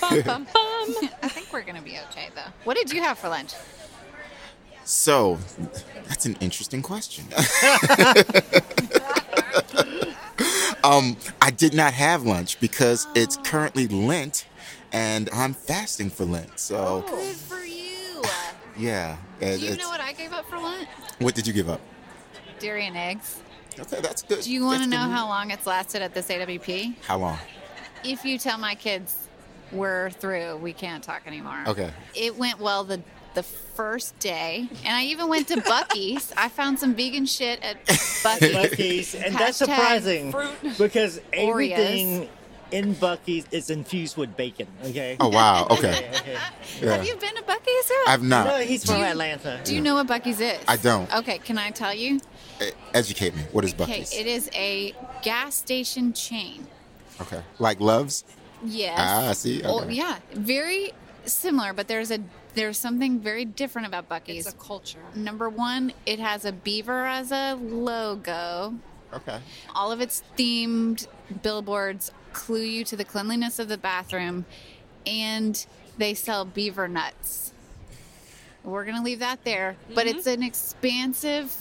bum, 0.00 0.22
bum, 0.22 0.46
bum. 0.52 1.08
I 1.22 1.28
think 1.28 1.52
we're 1.52 1.62
gonna 1.62 1.82
be 1.82 1.98
okay 2.10 2.28
though. 2.34 2.50
What 2.64 2.76
did 2.76 2.90
you 2.92 3.02
have 3.02 3.18
for 3.18 3.28
lunch? 3.28 3.52
So, 4.86 5.38
that's 6.06 6.26
an 6.26 6.36
interesting 6.40 6.80
question. 6.80 7.24
um, 10.84 11.16
I 11.42 11.50
did 11.50 11.74
not 11.74 11.92
have 11.92 12.22
lunch 12.22 12.60
because 12.60 13.08
it's 13.16 13.36
currently 13.38 13.88
Lent, 13.88 14.46
and 14.92 15.28
I'm 15.32 15.54
fasting 15.54 16.08
for 16.08 16.24
Lent. 16.24 16.60
So, 16.60 17.04
Good 17.08 17.34
for 17.34 17.64
you. 17.64 18.22
yeah. 18.78 19.16
it- 19.40 19.58
Do 19.58 19.66
you 19.66 19.76
know 19.76 19.88
what 19.88 20.00
I 20.00 20.12
gave 20.12 20.32
up 20.32 20.48
for 20.48 20.58
lunch? 20.58 20.86
what 21.18 21.34
did 21.34 21.48
you 21.48 21.52
give 21.52 21.68
up? 21.68 21.80
Dairy 22.60 22.86
and 22.86 22.96
eggs. 22.96 23.40
Okay, 23.78 24.00
that's 24.00 24.22
good. 24.22 24.42
Do 24.42 24.52
you 24.52 24.64
want 24.64 24.84
to 24.84 24.88
know 24.88 25.04
good. 25.04 25.12
how 25.12 25.26
long 25.26 25.50
it's 25.50 25.66
lasted 25.66 26.00
at 26.00 26.14
this 26.14 26.28
AWP? 26.28 26.94
How 27.06 27.18
long? 27.18 27.38
If 28.04 28.24
you 28.24 28.38
tell 28.38 28.56
my 28.56 28.76
kids 28.76 29.28
we're 29.72 30.10
through, 30.10 30.58
we 30.58 30.72
can't 30.72 31.02
talk 31.02 31.22
anymore. 31.26 31.64
Okay. 31.66 31.90
It 32.14 32.36
went 32.36 32.60
well 32.60 32.84
the 32.84 33.02
the 33.34 33.44
first 33.76 34.18
day, 34.18 34.68
and 34.84 34.96
I 34.96 35.04
even 35.04 35.28
went 35.28 35.48
to 35.48 35.56
Buc-ee's. 35.60 36.32
I 36.36 36.48
found 36.48 36.78
some 36.78 36.94
vegan 36.94 37.26
shit 37.26 37.62
at 37.62 37.84
Buc-ee's. 37.86 38.54
Buc-ee's, 38.56 39.14
and 39.14 39.34
that's 39.36 39.60
Hashtag 39.60 39.66
surprising 39.66 40.34
because 40.78 41.20
Oreos. 41.32 41.50
everything 41.50 42.28
in 42.72 42.94
Buc-ee's 42.96 43.46
is 43.52 43.70
infused 43.70 44.16
with 44.16 44.36
bacon. 44.36 44.66
Okay. 44.84 45.16
Oh 45.20 45.28
wow. 45.28 45.66
Okay. 45.70 46.10
Yeah. 46.82 46.96
Have 46.96 47.06
you 47.06 47.14
been 47.16 47.34
to 47.36 47.42
Buc-ee's 47.42 47.90
yet? 47.90 48.08
I've 48.08 48.22
not. 48.22 48.46
No, 48.46 48.56
he's 48.58 48.84
from 48.84 48.96
Do 48.96 49.00
you- 49.00 49.06
Atlanta. 49.06 49.60
Do 49.62 49.74
you 49.74 49.80
know 49.80 49.94
what 49.94 50.06
Buc-ee's 50.08 50.40
is? 50.40 50.58
I 50.66 50.76
don't. 50.76 51.12
Okay, 51.14 51.38
can 51.38 51.58
I 51.58 51.70
tell 51.70 51.94
you? 51.94 52.20
Educate 52.94 53.36
me. 53.36 53.42
What 53.52 53.64
is 53.64 53.74
Buc-ee's? 53.74 54.10
Okay, 54.12 54.20
it 54.20 54.26
is 54.26 54.48
a 54.54 54.94
gas 55.22 55.54
station 55.54 56.12
chain. 56.14 56.66
Okay. 57.20 57.40
Like 57.58 57.80
Loves? 57.80 58.24
Yes. 58.64 58.96
Ah, 58.98 59.28
I 59.30 59.32
see. 59.34 59.62
Oh, 59.62 59.82
Okay. 59.82 59.92
yeah, 59.92 60.18
very 60.32 60.92
similar, 61.26 61.72
but 61.74 61.88
there's 61.88 62.10
a 62.10 62.18
there's 62.56 62.78
something 62.78 63.20
very 63.20 63.44
different 63.44 63.86
about 63.86 64.08
Buc-ee's. 64.08 64.46
It's 64.46 64.54
a 64.54 64.58
culture. 64.58 64.98
Number 65.14 65.48
one, 65.48 65.92
it 66.06 66.18
has 66.18 66.44
a 66.44 66.50
beaver 66.52 67.06
as 67.06 67.30
a 67.30 67.54
logo. 67.54 68.74
Okay. 69.14 69.38
All 69.74 69.92
of 69.92 70.00
its 70.00 70.22
themed 70.36 71.06
billboards 71.42 72.10
clue 72.32 72.62
you 72.62 72.84
to 72.84 72.96
the 72.96 73.04
cleanliness 73.04 73.58
of 73.58 73.68
the 73.68 73.78
bathroom, 73.78 74.44
and 75.06 75.64
they 75.98 76.14
sell 76.14 76.44
beaver 76.44 76.88
nuts. 76.88 77.52
We're 78.64 78.84
gonna 78.84 79.04
leave 79.04 79.20
that 79.20 79.44
there, 79.44 79.76
but 79.94 80.06
Mm-hmm. 80.06 80.18
it's 80.18 80.26
an 80.26 80.42
expansive. 80.42 81.54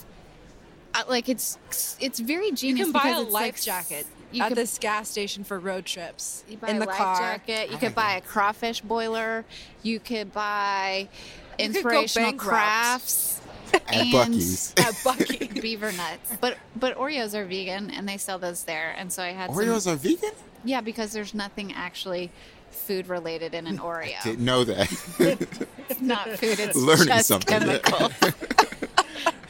uh, 0.95 1.03
Like 1.07 1.29
it's 1.29 1.57
it's 1.99 2.19
very 2.19 2.51
genius. 2.51 2.63
You 2.63 2.69
genius. 2.71 2.85
can 2.85 2.91
buy 2.93 3.09
a 3.09 3.19
life 3.21 3.31
like- 3.31 3.61
jacket 3.61 4.07
You 4.35 4.43
at 4.43 4.47
can- 4.49 4.55
this 4.55 4.77
gas 4.77 5.09
station 5.09 5.43
for 5.43 5.57
road 5.59 5.85
trips 5.85 6.43
You 6.49 6.57
buy 6.57 6.67
in 6.69 6.79
the 6.79 6.85
a 6.85 6.87
life 6.87 6.97
car. 6.97 7.19
jacket. 7.19 7.71
You 7.71 7.77
could 7.77 7.95
buy 7.95 8.13
a 8.15 8.21
crawfish 8.21 8.81
boiler. 8.81 9.45
You 9.83 9.99
could 9.99 10.33
buy 10.33 11.07
You 11.57 11.67
could 11.67 11.75
inspirational 11.75 12.31
bankrupt. 12.31 12.49
crafts. 12.49 13.41
At 13.73 13.81
and 13.93 14.13
Buc-ee's. 14.13 14.73
At 14.77 14.93
Buc-ee. 15.03 15.59
beaver 15.61 15.91
nuts. 15.93 16.33
But 16.39 16.57
but 16.75 16.97
Oreos 16.97 17.33
are 17.33 17.45
vegan 17.45 17.89
and 17.91 18.07
they 18.07 18.17
sell 18.17 18.37
those 18.39 18.63
there. 18.63 18.93
And 18.97 19.11
so 19.11 19.23
I 19.23 19.29
had 19.29 19.49
Oreos 19.51 19.81
some, 19.81 19.93
are 19.93 19.97
vegan? 19.97 20.31
yeah 20.63 20.81
because 20.81 21.11
there's 21.13 21.33
nothing 21.33 21.73
actually 21.73 22.31
food 22.71 23.07
related 23.07 23.53
in 23.53 23.67
an 23.67 23.77
Oreo. 23.79 24.21
Didn't 24.23 24.43
know 24.45 24.63
that. 24.65 24.91
It's 25.89 26.01
not 26.01 26.27
food. 26.31 26.59
It's 26.59 26.75
Learning 26.75 27.07
just 27.07 27.27
something. 27.29 27.59
chemicals. 27.59 28.11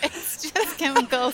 it's 0.03 0.51
just 0.51 0.77
chemicals 0.77 1.33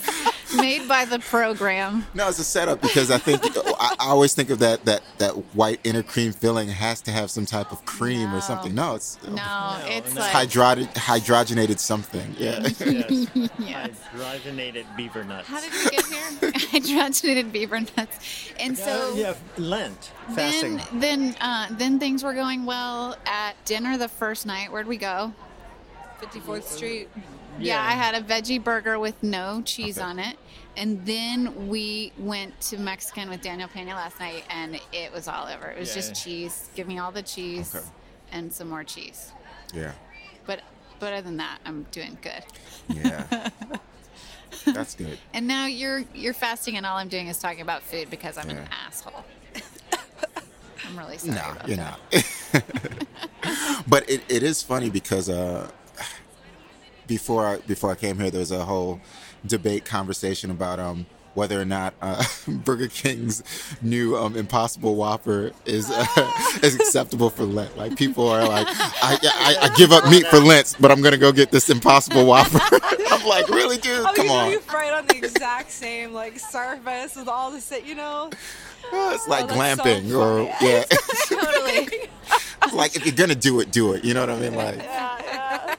made 0.56 0.86
by 0.88 1.04
the 1.04 1.18
program. 1.18 2.06
no, 2.14 2.28
it's 2.28 2.38
a 2.38 2.44
setup 2.44 2.80
because 2.80 3.10
I 3.10 3.18
think 3.18 3.40
I, 3.44 3.96
I 4.00 4.08
always 4.08 4.34
think 4.34 4.50
of 4.50 4.58
that 4.60 4.84
that 4.84 5.02
that 5.18 5.32
white 5.54 5.80
inner 5.84 6.02
cream 6.02 6.32
filling 6.32 6.68
has 6.68 7.00
to 7.02 7.10
have 7.10 7.30
some 7.30 7.46
type 7.46 7.72
of 7.72 7.84
cream 7.84 8.30
No. 8.30 8.38
or 8.38 8.40
something. 8.40 8.74
No, 8.74 8.94
it's 8.94 9.18
No, 9.22 9.78
it's 9.86 10.14
no. 10.14 10.20
like 10.20 10.32
hydro- 10.32 10.84
hydrogenated 10.94 11.78
something. 11.78 12.34
Yeah. 12.38 12.60
Yes. 12.62 12.80
yeah. 13.58 13.88
Hydrogenated 14.12 14.84
beaver 14.96 15.24
nuts. 15.24 15.48
How 15.48 15.60
did 15.60 15.72
we 15.72 15.90
get 15.90 16.06
here? 16.06 16.52
Hydrogenated 16.52 17.52
beaver 17.52 17.80
nuts. 17.80 18.52
And 18.58 18.76
so 18.76 19.12
Uh, 19.12 19.16
yeah, 19.16 19.34
Lent 19.58 20.12
fasting. 20.34 20.76
then 20.94 21.00
then 21.00 21.36
uh, 21.40 21.66
then 21.70 21.98
things 21.98 22.22
were 22.22 22.34
going 22.34 22.64
well 22.64 23.16
at 23.26 23.52
dinner 23.64 23.96
the 23.98 24.08
first 24.08 24.46
night. 24.46 24.70
Where'd 24.72 24.86
we 24.86 24.96
go? 24.96 25.32
54th 26.20 26.64
Street. 26.64 27.08
Yeah, 27.58 27.76
Yeah. 27.76 27.82
I 27.88 27.92
had 27.92 28.14
a 28.14 28.20
veggie 28.20 28.62
burger 28.62 28.98
with 28.98 29.22
no 29.22 29.62
cheese 29.64 29.98
Okay. 29.98 30.06
on 30.06 30.18
it. 30.18 30.36
And 30.76 31.04
then 31.04 31.68
we 31.68 32.12
went 32.18 32.58
to 32.62 32.78
Mexican 32.78 33.28
with 33.28 33.42
Daniel 33.42 33.68
Pena 33.68 33.94
last 33.94 34.18
night 34.18 34.44
and 34.48 34.80
it 34.92 35.12
was 35.12 35.28
all 35.28 35.46
over. 35.46 35.66
It 35.68 35.78
was 35.78 35.88
Yeah. 35.90 35.94
just 35.96 36.24
cheese. 36.24 36.68
Give 36.74 36.86
me 36.88 36.98
all 36.98 37.12
the 37.12 37.22
cheese 37.22 37.74
Okay. 37.74 37.84
and 38.32 38.52
some 38.52 38.68
more 38.68 38.84
cheese. 38.84 39.32
yeah. 39.74 39.92
But 40.46 40.60
but 40.98 41.12
other 41.12 41.22
than 41.22 41.36
that, 41.38 41.58
I'm 41.64 41.84
doing 41.90 42.16
good. 42.22 42.44
Yeah. 42.88 43.48
That's 44.66 44.94
good. 44.94 45.18
And 45.34 45.46
now 45.46 45.66
you're 45.66 46.04
you're 46.14 46.34
fasting 46.34 46.76
and 46.76 46.86
all 46.86 46.96
I'm 46.96 47.08
doing 47.08 47.26
is 47.28 47.38
talking 47.38 47.60
about 47.62 47.82
food 47.82 48.08
because 48.10 48.38
I'm 48.38 48.48
an 48.50 48.66
asshole. 48.86 49.24
I'm 50.86 50.98
really 50.98 51.18
sorry. 51.18 51.34
No, 51.34 51.50
about 51.52 51.68
you're 51.68 51.76
that. 51.78 51.98
not. 52.52 53.84
but 53.88 54.08
it, 54.10 54.22
it 54.28 54.42
is 54.42 54.62
funny 54.62 54.90
because 54.90 55.28
uh, 55.28 55.70
before 57.06 57.46
I, 57.46 57.56
before 57.58 57.90
I 57.90 57.94
came 57.94 58.18
here, 58.18 58.30
there 58.30 58.40
was 58.40 58.50
a 58.52 58.64
whole 58.64 59.00
debate 59.46 59.84
conversation 59.84 60.50
about 60.50 60.78
um, 60.78 61.06
whether 61.34 61.60
or 61.60 61.64
not 61.64 61.94
uh, 62.02 62.22
Burger 62.48 62.88
King's 62.88 63.42
new 63.80 64.16
um, 64.16 64.36
Impossible 64.36 64.94
Whopper 64.96 65.52
is 65.64 65.90
uh, 65.90 66.04
is 66.62 66.74
acceptable 66.74 67.30
for 67.30 67.44
Lent. 67.44 67.76
Like 67.76 67.96
people 67.96 68.28
are 68.28 68.46
like, 68.46 68.66
I, 68.68 69.18
I, 69.22 69.56
I 69.70 69.74
give 69.76 69.92
up 69.92 70.08
meat 70.10 70.26
for 70.26 70.38
Lent, 70.38 70.76
but 70.78 70.90
I'm 70.90 71.00
gonna 71.02 71.16
go 71.18 71.32
get 71.32 71.50
this 71.50 71.70
Impossible 71.70 72.26
Whopper. 72.26 72.60
I'm 73.10 73.26
like, 73.26 73.48
really, 73.48 73.76
dude? 73.78 74.04
Oh, 74.06 74.12
Come 74.14 74.30
on. 74.30 74.50
you 74.50 74.60
fried 74.60 74.92
on 74.92 75.06
the 75.06 75.16
exact 75.16 75.70
same 75.70 76.12
like 76.12 76.38
surface 76.38 77.16
with 77.16 77.28
all 77.28 77.50
the 77.50 77.60
sit. 77.60 77.84
You 77.86 77.94
know, 77.94 78.30
It's 78.92 79.26
like 79.26 79.44
Oh, 79.50 79.56
that's 79.56 79.76
so 79.78 79.84
glamping, 79.84 80.14
or 80.14 80.42
yeah. 80.60 80.84
totally. 81.28 82.08
like 82.76 82.94
if 82.94 83.06
you're 83.06 83.14
gonna 83.14 83.34
do 83.34 83.60
it, 83.60 83.70
do 83.72 83.92
it. 83.94 84.04
You 84.04 84.12
know 84.14 84.20
what 84.20 84.30
I 84.30 84.38
mean? 84.38 84.54
Like, 84.54 84.76
yeah, 84.76 85.18
yeah, 85.24 85.71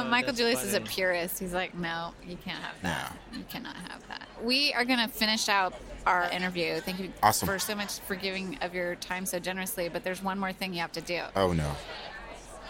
Um, 0.00 0.10
Michael 0.10 0.32
Julius 0.32 0.62
is 0.64 0.74
a 0.74 0.80
purist. 0.80 1.38
He's 1.38 1.52
like, 1.52 1.74
no, 1.74 2.12
you 2.26 2.36
can't 2.36 2.58
have 2.58 2.80
that. 2.82 3.16
No. 3.32 3.38
You 3.38 3.44
cannot 3.48 3.76
have 3.76 4.06
that. 4.08 4.28
We 4.42 4.72
are 4.74 4.84
going 4.84 4.98
to 4.98 5.08
finish 5.08 5.48
out 5.48 5.74
our 6.06 6.30
interview. 6.30 6.80
Thank 6.80 6.98
you 7.00 7.12
Awesome. 7.22 7.46
for 7.46 7.58
so 7.58 7.74
much 7.74 8.00
for 8.00 8.14
giving 8.14 8.56
of 8.60 8.74
your 8.74 8.96
time 8.96 9.26
so 9.26 9.38
generously. 9.38 9.88
But 9.88 10.04
there's 10.04 10.22
one 10.22 10.38
more 10.38 10.52
thing 10.52 10.74
you 10.74 10.80
have 10.80 10.92
to 10.92 11.00
do. 11.00 11.20
Oh 11.36 11.52
no. 11.52 11.70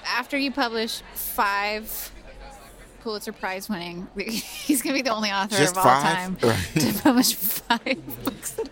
After 0.06 0.36
you 0.36 0.50
publish 0.50 1.00
five 1.14 2.10
Pulitzer 3.02 3.32
Prize 3.32 3.68
winning, 3.68 4.06
he's 4.16 4.82
going 4.82 4.96
to 4.96 5.02
be 5.02 5.08
the 5.08 5.14
only 5.14 5.30
author 5.30 5.56
Just 5.56 5.76
of 5.76 5.78
all 5.78 5.84
five? 5.84 6.02
time 6.02 6.36
to 6.74 7.00
publish 7.02 7.34
five 7.34 8.24
books 8.24 8.50
that 8.52 8.68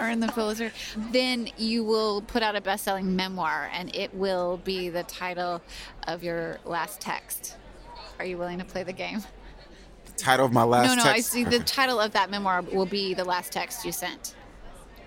are 0.00 0.10
in 0.10 0.20
the 0.20 0.28
Pulitzer. 0.28 0.72
Then 1.10 1.48
you 1.56 1.84
will 1.84 2.22
put 2.22 2.42
out 2.42 2.56
a 2.56 2.60
best 2.60 2.84
selling 2.84 3.14
memoir, 3.16 3.70
and 3.72 3.94
it 3.94 4.14
will 4.14 4.58
be 4.64 4.88
the 4.88 5.02
title 5.04 5.62
of 6.06 6.22
your 6.22 6.58
last 6.64 7.00
text. 7.00 7.56
Are 8.18 8.24
you 8.24 8.38
willing 8.38 8.58
to 8.58 8.64
play 8.64 8.82
the 8.82 8.92
game? 8.92 9.22
The 10.06 10.12
Title 10.12 10.46
of 10.46 10.52
my 10.52 10.62
last 10.62 10.88
no, 10.88 10.94
no, 10.94 11.02
I 11.10 11.14
text? 11.14 11.30
see. 11.30 11.44
The 11.44 11.58
title 11.60 11.98
of 11.98 12.12
that 12.12 12.30
memoir 12.30 12.62
will 12.62 12.86
be 12.86 13.14
the 13.14 13.24
last 13.24 13.52
text 13.52 13.84
you 13.84 13.92
sent. 13.92 14.34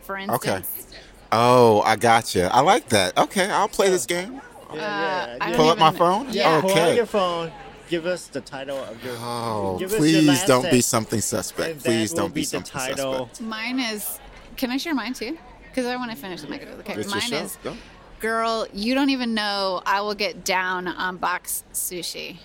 For 0.01 0.17
instance. 0.17 0.45
Okay. 0.89 0.97
Oh, 1.31 1.81
I 1.81 1.95
gotcha. 1.95 2.49
I 2.53 2.61
like 2.61 2.89
that. 2.89 3.17
Okay, 3.17 3.49
I'll 3.49 3.67
play 3.67 3.89
this 3.89 4.05
game. 4.05 4.41
Yeah, 4.73 5.37
uh, 5.41 5.43
I 5.43 5.47
don't 5.49 5.57
Pull 5.57 5.69
up 5.69 5.77
my 5.77 5.91
phone? 5.91 6.27
Yeah. 6.31 6.61
Pull 6.61 6.71
out 6.71 6.77
Okay. 6.77 6.95
your 6.95 7.05
phone. 7.05 7.51
Give 7.87 8.05
us 8.07 8.27
the 8.27 8.41
title 8.41 8.77
of 8.77 9.03
your. 9.03 9.15
Oh, 9.19 9.77
give 9.77 9.93
us 9.93 9.99
your 9.99 9.99
please 10.21 10.43
don't 10.45 10.69
be 10.71 10.81
something 10.81 11.21
suspect. 11.21 11.83
Please 11.83 12.13
don't 12.13 12.33
be, 12.33 12.41
the 12.41 12.45
something 12.47 12.71
title. 12.71 13.27
suspect. 13.27 13.41
Mine 13.41 13.79
is. 13.79 14.19
Can 14.57 14.71
I 14.71 14.77
share 14.77 14.95
mine 14.95 15.13
too? 15.13 15.37
Because 15.69 15.85
I 15.85 15.95
want 15.97 16.09
to 16.11 16.17
finish 16.17 16.41
the 16.41 16.47
Michael. 16.47 16.69
Okay, 16.79 16.93
It's 16.93 17.11
your 17.11 17.21
mine 17.21 17.33
is. 17.45 17.57
Go. 17.63 17.75
Girl, 18.21 18.65
you 18.73 18.95
don't 18.95 19.09
even 19.11 19.33
know 19.33 19.81
I 19.85 20.01
will 20.01 20.15
get 20.15 20.43
down 20.45 20.87
on 20.87 21.17
box 21.17 21.63
sushi. 21.73 22.37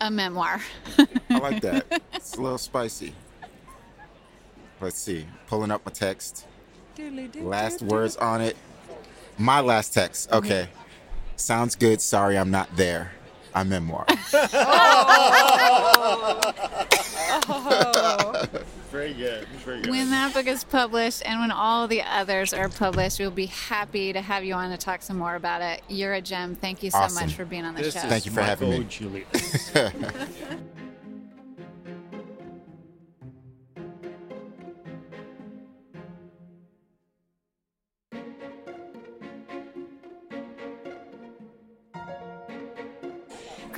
A 0.00 0.10
memoir. 0.10 0.60
I 1.30 1.38
like 1.38 1.60
that. 1.62 2.02
It's 2.14 2.34
a 2.34 2.40
little 2.40 2.58
spicy. 2.58 3.14
Let's 4.80 4.98
see. 4.98 5.26
Pulling 5.46 5.70
up 5.70 5.84
my 5.84 5.92
text. 5.92 6.46
Last 7.36 7.82
words 7.82 8.16
on 8.16 8.40
it. 8.40 8.56
My 9.36 9.60
last 9.60 9.94
text. 9.94 10.30
Okay. 10.32 10.68
Mm-hmm. 10.72 10.82
Sounds 11.36 11.74
good. 11.74 12.00
Sorry, 12.00 12.36
I'm 12.38 12.50
not 12.50 12.76
there. 12.76 13.12
A 13.58 13.64
memoir. 13.64 14.06
Oh. 17.50 18.44
Very 18.90 19.12
good. 19.14 19.46
Very 19.64 19.82
good. 19.82 19.90
When 19.90 20.10
that 20.10 20.32
book 20.32 20.46
is 20.46 20.64
published 20.64 21.22
and 21.26 21.40
when 21.40 21.50
all 21.50 21.86
the 21.88 22.02
others 22.02 22.52
are 22.54 22.68
published, 22.68 23.18
we'll 23.18 23.30
be 23.30 23.46
happy 23.46 24.12
to 24.12 24.20
have 24.20 24.44
you 24.44 24.54
on 24.54 24.70
to 24.70 24.76
talk 24.78 25.02
some 25.02 25.18
more 25.18 25.34
about 25.34 25.60
it. 25.62 25.82
You're 25.88 26.14
a 26.14 26.20
gem. 26.22 26.54
Thank 26.56 26.82
you 26.82 26.90
so 26.90 26.98
Awesome. 26.98 27.26
much 27.26 27.34
for 27.34 27.44
being 27.44 27.64
on 27.64 27.74
the 27.74 27.82
This 27.82 27.94
show. 27.94 28.00
is 28.00 28.06
Thank 28.06 28.26
you 28.26 28.32
for 28.32 28.42
having 28.42 28.70
Michael 28.70 29.10
me. 29.10 29.24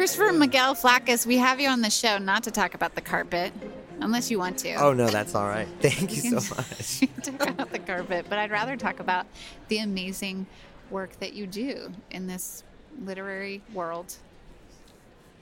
Christopher 0.00 0.32
Miguel 0.32 0.74
Flakus, 0.74 1.26
we 1.26 1.36
have 1.36 1.60
you 1.60 1.68
on 1.68 1.82
the 1.82 1.90
show 1.90 2.16
not 2.16 2.44
to 2.44 2.50
talk 2.50 2.72
about 2.72 2.94
the 2.94 3.02
carpet, 3.02 3.52
unless 4.00 4.30
you 4.30 4.38
want 4.38 4.56
to. 4.60 4.72
Oh 4.76 4.94
no, 4.94 5.08
that's 5.08 5.34
all 5.34 5.44
right. 5.44 5.68
Thank 5.82 6.16
you 6.16 6.22
can 6.22 6.40
so 6.40 6.54
much. 6.54 7.00
talk 7.38 7.50
about 7.50 7.70
the 7.70 7.80
carpet, 7.80 8.24
but 8.26 8.38
I'd 8.38 8.50
rather 8.50 8.78
talk 8.78 8.98
about 8.98 9.26
the 9.68 9.80
amazing 9.80 10.46
work 10.88 11.20
that 11.20 11.34
you 11.34 11.46
do 11.46 11.92
in 12.10 12.26
this 12.26 12.64
literary 13.04 13.60
world. 13.74 14.16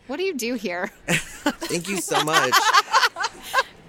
What 0.08 0.16
do 0.16 0.24
you 0.24 0.34
do 0.34 0.54
here? 0.54 0.88
Thank 1.06 1.88
you 1.88 1.98
so 1.98 2.24
much. 2.24 2.52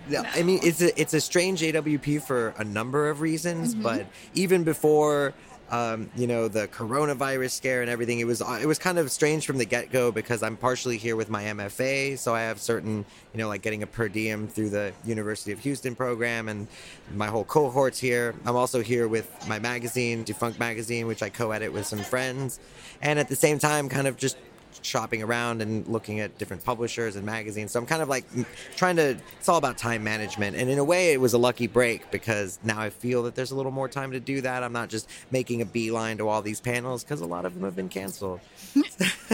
No, 0.07 0.23
I 0.35 0.43
mean 0.43 0.59
it's 0.61 0.83
a 0.83 1.01
it's 1.01 1.15
a 1.15 1.21
strange 1.21 1.61
AWP 1.61 2.21
for 2.21 2.53
a 2.59 2.63
number 2.63 3.09
of 3.09 3.21
reasons, 3.21 3.73
Mm-hmm. 3.73 3.81
but 3.81 4.05
even 4.35 4.63
before 4.63 5.33
um, 5.71 6.09
you 6.15 6.27
know 6.27 6.47
the 6.47 6.67
coronavirus 6.67 7.51
scare 7.51 7.81
and 7.81 7.89
everything, 7.89 8.19
it 8.19 8.25
was 8.25 8.41
it 8.41 8.65
was 8.65 8.79
kind 8.79 8.97
of 8.97 9.11
strange 9.11 9.45
from 9.45 9.57
the 9.57 9.65
get 9.65 9.91
go 9.91 10.11
because 10.11 10.43
I'm 10.43 10.57
partially 10.57 10.97
here 10.97 11.15
with 11.15 11.29
my 11.29 11.43
MFA, 11.43 12.17
so 12.17 12.33
I 12.33 12.41
have 12.41 12.59
certain 12.59 13.05
you 13.33 13.37
know 13.37 13.47
like 13.47 13.61
getting 13.61 13.83
a 13.83 13.87
per 13.87 14.09
diem 14.09 14.47
through 14.47 14.69
the 14.69 14.93
University 15.05 15.51
of 15.51 15.59
Houston 15.59 15.95
program, 15.95 16.49
and 16.49 16.67
my 17.13 17.27
whole 17.27 17.43
cohort's 17.43 17.99
here. 17.99 18.35
I'm 18.45 18.55
also 18.55 18.81
here 18.81 19.07
with 19.07 19.29
my 19.47 19.59
magazine, 19.59 20.23
Defunct 20.23 20.59
Magazine, 20.59 21.07
which 21.07 21.21
I 21.21 21.29
co-edit 21.29 21.71
with 21.71 21.85
some 21.85 21.99
friends, 21.99 22.59
and 23.01 23.19
at 23.19 23.29
the 23.29 23.35
same 23.35 23.59
time, 23.59 23.89
kind 23.89 24.07
of 24.07 24.17
just 24.17 24.37
shopping 24.81 25.23
around 25.23 25.61
and 25.61 25.87
looking 25.87 26.19
at 26.19 26.37
different 26.37 26.63
publishers 26.63 27.15
and 27.15 27.25
magazines. 27.25 27.71
So 27.71 27.79
I'm 27.79 27.85
kind 27.85 28.01
of 28.01 28.09
like 28.09 28.25
trying 28.75 28.95
to, 28.97 29.17
it's 29.37 29.49
all 29.49 29.57
about 29.57 29.77
time 29.77 30.03
management. 30.03 30.55
And 30.55 30.69
in 30.69 30.77
a 30.79 30.83
way, 30.83 31.13
it 31.13 31.21
was 31.21 31.33
a 31.33 31.37
lucky 31.37 31.67
break 31.67 32.09
because 32.11 32.59
now 32.63 32.79
I 32.79 32.89
feel 32.89 33.23
that 33.23 33.35
there's 33.35 33.51
a 33.51 33.55
little 33.55 33.71
more 33.71 33.87
time 33.87 34.11
to 34.11 34.19
do 34.19 34.41
that. 34.41 34.63
I'm 34.63 34.73
not 34.73 34.89
just 34.89 35.09
making 35.31 35.61
a 35.61 35.65
beeline 35.65 36.17
to 36.17 36.27
all 36.27 36.41
these 36.41 36.59
panels 36.59 37.03
because 37.03 37.21
a 37.21 37.25
lot 37.25 37.45
of 37.45 37.53
them 37.53 37.63
have 37.63 37.75
been 37.75 37.89
canceled. 37.89 38.39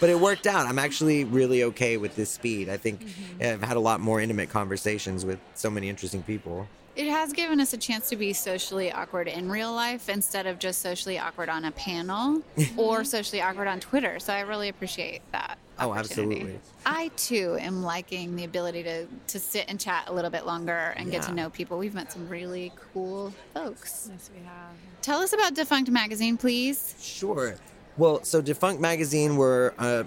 but 0.00 0.08
it 0.08 0.18
worked 0.18 0.46
out. 0.46 0.66
I'm 0.66 0.78
actually 0.78 1.24
really 1.24 1.64
okay 1.64 1.96
with 1.96 2.16
this 2.16 2.30
speed. 2.30 2.68
I 2.68 2.76
think 2.76 3.04
mm-hmm. 3.04 3.42
I've 3.42 3.62
had 3.62 3.76
a 3.76 3.80
lot 3.80 4.00
more 4.00 4.20
intimate 4.20 4.50
conversations 4.50 5.24
with 5.24 5.38
so 5.54 5.70
many 5.70 5.88
interesting 5.88 6.22
people. 6.22 6.68
It 6.98 7.06
has 7.06 7.32
given 7.32 7.60
us 7.60 7.72
a 7.72 7.76
chance 7.76 8.08
to 8.08 8.16
be 8.16 8.32
socially 8.32 8.90
awkward 8.90 9.28
in 9.28 9.48
real 9.48 9.72
life 9.72 10.08
instead 10.08 10.48
of 10.48 10.58
just 10.58 10.82
socially 10.82 11.16
awkward 11.16 11.48
on 11.48 11.64
a 11.64 11.70
panel 11.70 12.42
or 12.76 13.04
socially 13.04 13.40
awkward 13.40 13.68
on 13.68 13.78
Twitter. 13.78 14.18
So 14.18 14.32
I 14.32 14.40
really 14.40 14.68
appreciate 14.68 15.22
that. 15.30 15.58
Oh, 15.78 15.94
absolutely. 15.94 16.58
I 16.84 17.12
too 17.16 17.56
am 17.60 17.84
liking 17.84 18.34
the 18.34 18.42
ability 18.42 18.82
to, 18.82 19.06
to 19.28 19.38
sit 19.38 19.66
and 19.68 19.78
chat 19.78 20.08
a 20.08 20.12
little 20.12 20.32
bit 20.32 20.44
longer 20.44 20.92
and 20.96 21.08
get 21.08 21.22
to 21.22 21.32
know 21.32 21.50
people. 21.50 21.78
We've 21.78 21.94
met 21.94 22.10
some 22.10 22.28
really 22.28 22.72
cool 22.92 23.32
folks. 23.54 24.10
Yes, 24.12 24.28
we 24.36 24.44
have. 24.44 24.72
Tell 25.00 25.20
us 25.20 25.32
about 25.32 25.54
Defunct 25.54 25.88
Magazine, 25.92 26.36
please. 26.36 26.96
Sure. 27.00 27.54
Well, 27.96 28.24
so 28.24 28.40
Defunct 28.40 28.80
Magazine, 28.80 29.36
we're 29.36 29.68
a 29.78 30.04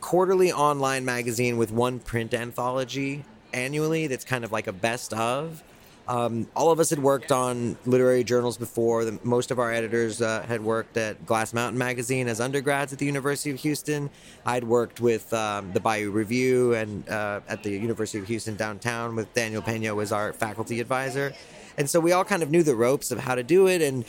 quarterly 0.00 0.52
online 0.52 1.04
magazine 1.04 1.56
with 1.56 1.72
one 1.72 1.98
print 1.98 2.32
anthology 2.32 3.24
annually 3.52 4.06
that's 4.06 4.24
kind 4.24 4.44
of 4.44 4.52
like 4.52 4.68
a 4.68 4.72
best 4.72 5.12
of. 5.14 5.64
Um, 6.08 6.48
all 6.56 6.70
of 6.70 6.80
us 6.80 6.90
had 6.90 6.98
worked 6.98 7.30
on 7.30 7.76
literary 7.86 8.24
journals 8.24 8.56
before. 8.56 9.04
The, 9.04 9.18
most 9.22 9.50
of 9.50 9.58
our 9.58 9.72
editors 9.72 10.20
uh, 10.20 10.42
had 10.42 10.62
worked 10.62 10.96
at 10.96 11.24
Glass 11.26 11.52
Mountain 11.52 11.78
Magazine 11.78 12.28
as 12.28 12.40
undergrads 12.40 12.92
at 12.92 12.98
the 12.98 13.06
University 13.06 13.50
of 13.50 13.60
Houston. 13.60 14.10
I'd 14.44 14.64
worked 14.64 15.00
with 15.00 15.32
um, 15.32 15.72
the 15.72 15.80
Bayou 15.80 16.10
Review 16.10 16.74
and 16.74 17.08
uh, 17.08 17.40
at 17.48 17.62
the 17.62 17.70
University 17.70 18.18
of 18.18 18.26
Houston 18.26 18.56
downtown 18.56 19.14
with 19.14 19.32
Daniel 19.34 19.62
Pena 19.62 19.94
was 19.94 20.12
our 20.12 20.32
faculty 20.32 20.80
advisor. 20.80 21.32
And 21.78 21.88
so 21.88 22.00
we 22.00 22.12
all 22.12 22.24
kind 22.24 22.42
of 22.42 22.50
knew 22.50 22.62
the 22.62 22.74
ropes 22.74 23.10
of 23.10 23.18
how 23.18 23.34
to 23.34 23.42
do 23.42 23.68
it. 23.68 23.80
And 23.80 24.04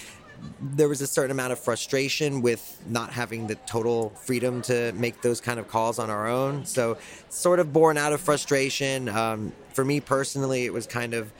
there 0.59 0.89
was 0.89 1.01
a 1.01 1.07
certain 1.07 1.31
amount 1.31 1.53
of 1.53 1.59
frustration 1.59 2.41
with 2.41 2.81
not 2.89 3.11
having 3.11 3.47
the 3.47 3.55
total 3.55 4.09
freedom 4.09 4.61
to 4.63 4.91
make 4.93 5.21
those 5.21 5.39
kind 5.39 5.59
of 5.59 5.67
calls 5.67 5.99
on 5.99 6.09
our 6.09 6.27
own. 6.27 6.65
So, 6.65 6.97
sort 7.29 7.59
of 7.59 7.71
born 7.71 7.97
out 7.97 8.13
of 8.13 8.21
frustration. 8.21 9.09
Um, 9.09 9.53
for 9.73 9.85
me 9.85 9.99
personally, 9.99 10.65
it 10.65 10.73
was 10.73 10.85
kind 10.85 11.13
of 11.13 11.31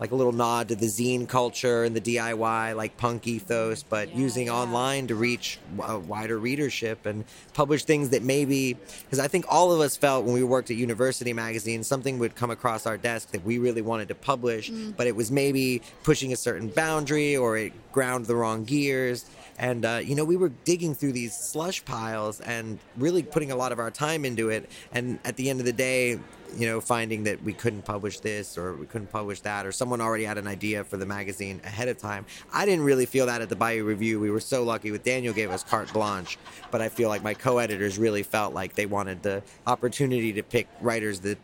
like 0.00 0.12
a 0.12 0.14
little 0.14 0.32
nod 0.32 0.68
to 0.68 0.76
the 0.76 0.86
zine 0.86 1.28
culture 1.28 1.84
and 1.84 1.94
the 1.94 2.00
DIY, 2.00 2.76
like 2.76 2.96
punk 2.96 3.26
ethos, 3.26 3.82
but 3.82 4.14
using 4.14 4.48
online 4.48 5.06
to 5.08 5.14
reach 5.14 5.58
a 5.82 5.98
wider 5.98 6.38
readership 6.38 7.06
and 7.06 7.24
publish 7.54 7.84
things 7.84 8.10
that 8.10 8.22
maybe, 8.22 8.76
because 9.04 9.18
I 9.18 9.28
think 9.28 9.44
all 9.48 9.72
of 9.72 9.80
us 9.80 9.96
felt 9.96 10.24
when 10.24 10.34
we 10.34 10.44
worked 10.44 10.70
at 10.70 10.76
University 10.76 11.32
Magazine, 11.32 11.82
something 11.82 12.18
would 12.18 12.36
come 12.36 12.50
across 12.50 12.86
our 12.86 12.96
desk 12.96 13.32
that 13.32 13.44
we 13.44 13.58
really 13.58 13.82
wanted 13.82 14.08
to 14.08 14.14
publish, 14.14 14.70
mm. 14.70 14.96
but 14.96 15.06
it 15.06 15.16
was 15.16 15.30
maybe 15.30 15.82
pushing 16.02 16.32
a 16.32 16.36
certain 16.36 16.68
boundary 16.68 17.36
or 17.36 17.56
it 17.56 17.72
ground 17.92 18.26
the 18.26 18.36
wrong 18.36 18.64
gears. 18.64 19.24
And, 19.58 19.84
uh, 19.84 20.00
you 20.02 20.14
know, 20.14 20.24
we 20.24 20.36
were 20.36 20.50
digging 20.64 20.94
through 20.94 21.12
these 21.12 21.36
slush 21.36 21.84
piles 21.84 22.40
and 22.40 22.78
really 22.96 23.22
putting 23.22 23.50
a 23.50 23.56
lot 23.56 23.72
of 23.72 23.78
our 23.78 23.90
time 23.90 24.24
into 24.24 24.50
it. 24.50 24.70
And 24.92 25.18
at 25.24 25.36
the 25.36 25.50
end 25.50 25.58
of 25.58 25.66
the 25.66 25.72
day, 25.72 26.18
you 26.56 26.66
know, 26.66 26.80
finding 26.80 27.24
that 27.24 27.42
we 27.42 27.52
couldn't 27.52 27.82
publish 27.82 28.20
this 28.20 28.56
or 28.56 28.74
we 28.74 28.86
couldn't 28.86 29.10
publish 29.10 29.40
that, 29.40 29.66
or 29.66 29.72
someone 29.72 30.00
already 30.00 30.24
had 30.24 30.38
an 30.38 30.46
idea 30.46 30.84
for 30.84 30.96
the 30.96 31.04
magazine 31.04 31.60
ahead 31.64 31.88
of 31.88 31.98
time. 31.98 32.24
I 32.52 32.64
didn't 32.64 32.84
really 32.84 33.04
feel 33.04 33.26
that 33.26 33.42
at 33.42 33.48
the 33.48 33.56
Bayou 33.56 33.84
Review. 33.84 34.20
We 34.20 34.30
were 34.30 34.40
so 34.40 34.62
lucky 34.62 34.90
with 34.90 35.02
Daniel 35.02 35.34
gave 35.34 35.50
us 35.50 35.62
carte 35.62 35.92
blanche, 35.92 36.38
but 36.70 36.80
I 36.80 36.88
feel 36.88 37.08
like 37.08 37.22
my 37.22 37.34
co-editors 37.34 37.98
really 37.98 38.22
felt 38.22 38.54
like 38.54 38.74
they 38.74 38.86
wanted 38.86 39.22
the 39.22 39.42
opportunity 39.66 40.32
to 40.34 40.42
pick 40.42 40.68
writers 40.80 41.20
that 41.20 41.38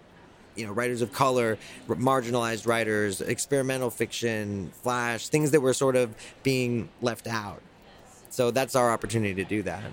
you 0.56 0.64
know, 0.66 0.72
writers 0.72 1.02
of 1.02 1.12
color, 1.12 1.58
marginalized 1.88 2.66
writers, 2.66 3.20
experimental 3.20 3.90
fiction, 3.90 4.70
flash, 4.82 5.28
things 5.28 5.50
that 5.50 5.60
were 5.60 5.74
sort 5.74 5.96
of 5.96 6.14
being 6.44 6.88
left 7.02 7.26
out. 7.26 7.60
So 8.34 8.50
that's 8.50 8.74
our 8.74 8.90
opportunity 8.90 9.32
to 9.34 9.44
do 9.44 9.62
that. 9.62 9.84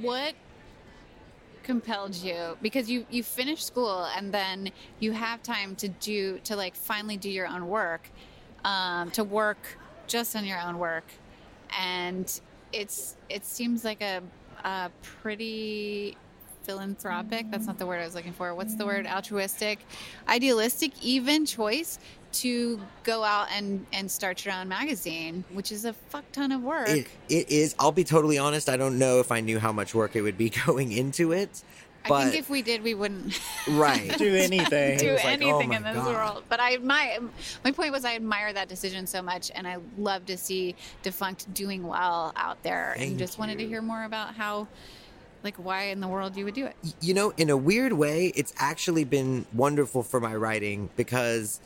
What 0.00 0.34
compelled 1.62 2.16
you 2.16 2.58
because 2.60 2.90
you 2.90 3.06
you 3.10 3.22
finish 3.22 3.64
school 3.64 4.06
and 4.16 4.34
then 4.34 4.70
you 4.98 5.12
have 5.12 5.40
time 5.42 5.76
to 5.76 5.88
do 5.88 6.38
to 6.40 6.56
like 6.56 6.74
finally 6.74 7.16
do 7.16 7.30
your 7.30 7.46
own 7.46 7.68
work 7.68 8.10
um, 8.64 9.10
to 9.12 9.22
work 9.22 9.78
just 10.06 10.34
on 10.36 10.44
your 10.44 10.60
own 10.60 10.78
work 10.78 11.04
and 11.80 12.40
it's 12.72 13.16
it 13.30 13.46
seems 13.46 13.84
like 13.84 14.02
a, 14.02 14.20
a 14.64 14.90
pretty 15.00 16.16
philanthropic. 16.64 17.50
That's 17.50 17.66
not 17.66 17.78
the 17.78 17.86
word 17.86 18.00
I 18.00 18.04
was 18.04 18.14
looking 18.14 18.32
for. 18.32 18.54
What's 18.54 18.74
the 18.74 18.86
word? 18.86 19.06
Altruistic, 19.06 19.78
idealistic, 20.28 20.92
even 21.02 21.46
choice 21.46 21.98
to 22.34 22.80
go 23.02 23.24
out 23.24 23.48
and 23.52 23.86
and 23.92 24.10
start 24.10 24.44
your 24.44 24.54
own 24.54 24.68
magazine, 24.68 25.44
which 25.52 25.72
is 25.72 25.84
a 25.84 25.92
fuck 25.92 26.30
ton 26.32 26.52
of 26.52 26.62
work. 26.62 26.88
It, 26.88 27.06
it 27.28 27.50
is. 27.50 27.74
I'll 27.78 27.92
be 27.92 28.04
totally 28.04 28.38
honest. 28.38 28.68
I 28.68 28.76
don't 28.76 28.98
know 28.98 29.20
if 29.20 29.32
I 29.32 29.40
knew 29.40 29.58
how 29.58 29.72
much 29.72 29.94
work 29.94 30.16
it 30.16 30.22
would 30.22 30.38
be 30.38 30.50
going 30.66 30.92
into 30.92 31.32
it. 31.32 31.62
But 32.06 32.14
I 32.14 32.24
think 32.24 32.36
if 32.36 32.50
we 32.50 32.60
did, 32.60 32.82
we 32.82 32.92
wouldn't 32.92 33.40
right, 33.70 34.16
Do 34.18 34.34
anything. 34.34 34.98
do 34.98 35.14
like, 35.14 35.24
oh 35.24 35.28
anything 35.28 35.70
my 35.70 35.76
in 35.76 35.82
this 35.82 35.94
God. 35.94 36.14
world. 36.14 36.42
But 36.48 36.60
I 36.60 36.76
my 36.78 37.18
my 37.64 37.70
point 37.72 37.92
was 37.92 38.04
I 38.04 38.14
admire 38.14 38.52
that 38.52 38.68
decision 38.68 39.06
so 39.06 39.22
much, 39.22 39.50
and 39.54 39.66
I 39.66 39.78
love 39.96 40.26
to 40.26 40.36
see 40.36 40.76
defunct 41.02 41.52
doing 41.54 41.86
well 41.86 42.32
out 42.36 42.62
there, 42.62 42.94
Thank 42.96 43.10
and 43.10 43.18
just 43.18 43.38
wanted 43.38 43.58
to 43.58 43.66
hear 43.66 43.80
more 43.80 44.04
about 44.04 44.34
how, 44.34 44.68
like, 45.42 45.56
why 45.56 45.84
in 45.84 46.00
the 46.00 46.08
world 46.08 46.36
you 46.36 46.44
would 46.44 46.54
do 46.54 46.66
it. 46.66 46.76
you 47.00 47.14
know, 47.14 47.32
in 47.38 47.48
a 47.48 47.56
weird 47.56 47.94
way, 47.94 48.32
it's 48.36 48.52
actually 48.58 49.04
been 49.04 49.46
wonderful 49.54 50.02
for 50.02 50.20
my 50.20 50.34
writing 50.34 50.90
because 50.96 51.58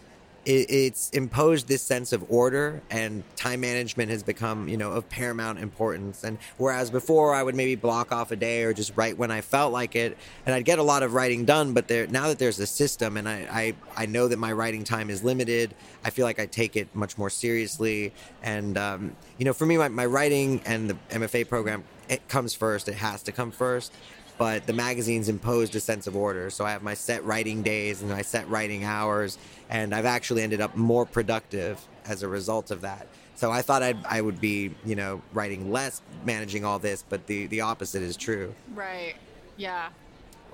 it, 0.48 0.70
it's 0.70 1.10
imposed 1.10 1.68
this 1.68 1.82
sense 1.82 2.12
of 2.14 2.24
order 2.30 2.80
and 2.90 3.22
time 3.36 3.60
management 3.60 4.10
has 4.10 4.22
become, 4.22 4.66
you 4.66 4.78
know, 4.78 4.92
of 4.92 5.06
paramount 5.10 5.58
importance. 5.58 6.24
And 6.24 6.38
whereas 6.56 6.90
before 6.90 7.34
I 7.34 7.42
would 7.42 7.54
maybe 7.54 7.74
block 7.74 8.12
off 8.12 8.32
a 8.32 8.36
day 8.36 8.62
or 8.62 8.72
just 8.72 8.96
write 8.96 9.18
when 9.18 9.30
I 9.30 9.42
felt 9.42 9.74
like 9.74 9.94
it, 9.94 10.16
and 10.46 10.54
I'd 10.54 10.64
get 10.64 10.78
a 10.78 10.82
lot 10.82 11.02
of 11.02 11.12
writing 11.12 11.44
done, 11.44 11.74
but 11.74 11.86
there 11.86 12.06
now 12.06 12.28
that 12.28 12.38
there's 12.38 12.58
a 12.58 12.66
system 12.66 13.18
and 13.18 13.28
I, 13.28 13.74
I, 13.96 14.02
I 14.04 14.06
know 14.06 14.26
that 14.28 14.38
my 14.38 14.52
writing 14.52 14.84
time 14.84 15.10
is 15.10 15.22
limited, 15.22 15.74
I 16.02 16.10
feel 16.10 16.24
like 16.24 16.40
I 16.40 16.46
take 16.46 16.76
it 16.76 16.88
much 16.94 17.18
more 17.18 17.28
seriously. 17.28 18.14
And, 18.42 18.78
um, 18.78 19.16
you 19.36 19.44
know, 19.44 19.52
for 19.52 19.66
me, 19.66 19.76
my, 19.76 19.88
my 19.88 20.06
writing 20.06 20.62
and 20.64 20.88
the 20.88 20.96
MFA 21.10 21.46
program, 21.46 21.84
it 22.08 22.26
comes 22.26 22.54
first. 22.54 22.88
It 22.88 22.94
has 22.94 23.22
to 23.24 23.32
come 23.32 23.50
first 23.50 23.92
but 24.38 24.66
the 24.66 24.72
magazine's 24.72 25.28
imposed 25.28 25.74
a 25.74 25.80
sense 25.80 26.06
of 26.06 26.16
order. 26.16 26.48
So 26.50 26.64
I 26.64 26.70
have 26.70 26.82
my 26.82 26.94
set 26.94 27.24
writing 27.24 27.62
days 27.62 28.00
and 28.00 28.10
my 28.10 28.22
set 28.22 28.48
writing 28.48 28.84
hours, 28.84 29.36
and 29.68 29.94
I've 29.94 30.06
actually 30.06 30.42
ended 30.42 30.60
up 30.60 30.76
more 30.76 31.04
productive 31.04 31.80
as 32.06 32.22
a 32.22 32.28
result 32.28 32.70
of 32.70 32.82
that. 32.82 33.08
So 33.34 33.50
I 33.50 33.62
thought 33.62 33.82
I'd, 33.82 34.04
I 34.04 34.20
would 34.20 34.40
be, 34.40 34.74
you 34.84 34.96
know, 34.96 35.22
writing 35.32 35.70
less, 35.70 36.02
managing 36.24 36.64
all 36.64 36.78
this, 36.78 37.04
but 37.08 37.26
the, 37.26 37.46
the 37.46 37.60
opposite 37.60 38.02
is 38.02 38.16
true. 38.16 38.54
Right. 38.74 39.14
Yeah. 39.56 39.90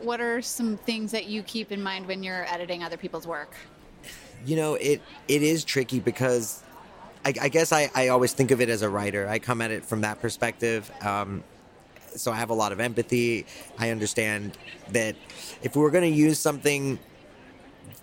What 0.01 0.21
are 0.21 0.43
some 0.43 0.77
things 0.77 1.13
that 1.13 1.27
you 1.27 1.43
keep 1.43 1.73
in 1.73 1.83
mind 1.83 2.07
when 2.07 2.23
you're 2.23 2.45
editing 2.53 2.83
other 2.83 2.97
people's 2.97 3.27
work? 3.27 3.55
You 4.45 4.57
know, 4.57 4.75
it 4.75 5.01
it 5.29 5.43
is 5.43 5.65
tricky 5.65 6.01
because 6.01 6.63
I, 7.25 7.33
I 7.41 7.49
guess 7.49 7.73
I, 7.73 7.91
I 7.95 8.09
always 8.09 8.33
think 8.35 8.51
of 8.51 8.61
it 8.61 8.69
as 8.69 8.83
a 8.83 8.89
writer. 8.91 9.27
I 9.27 9.39
come 9.39 9.63
at 9.63 9.71
it 9.71 9.87
from 9.87 10.03
that 10.03 10.21
perspective. 10.21 10.91
Um, 11.01 11.43
so 12.17 12.33
I 12.33 12.37
have 12.37 12.51
a 12.51 12.55
lot 12.55 12.73
of 12.73 12.81
empathy. 12.81 13.47
I 13.79 13.91
understand 13.91 14.57
that 14.91 15.17
if 15.63 15.77
we 15.77 15.85
are 15.85 15.91
going 15.91 16.11
to 16.11 16.17
use 16.17 16.39
something 16.39 16.99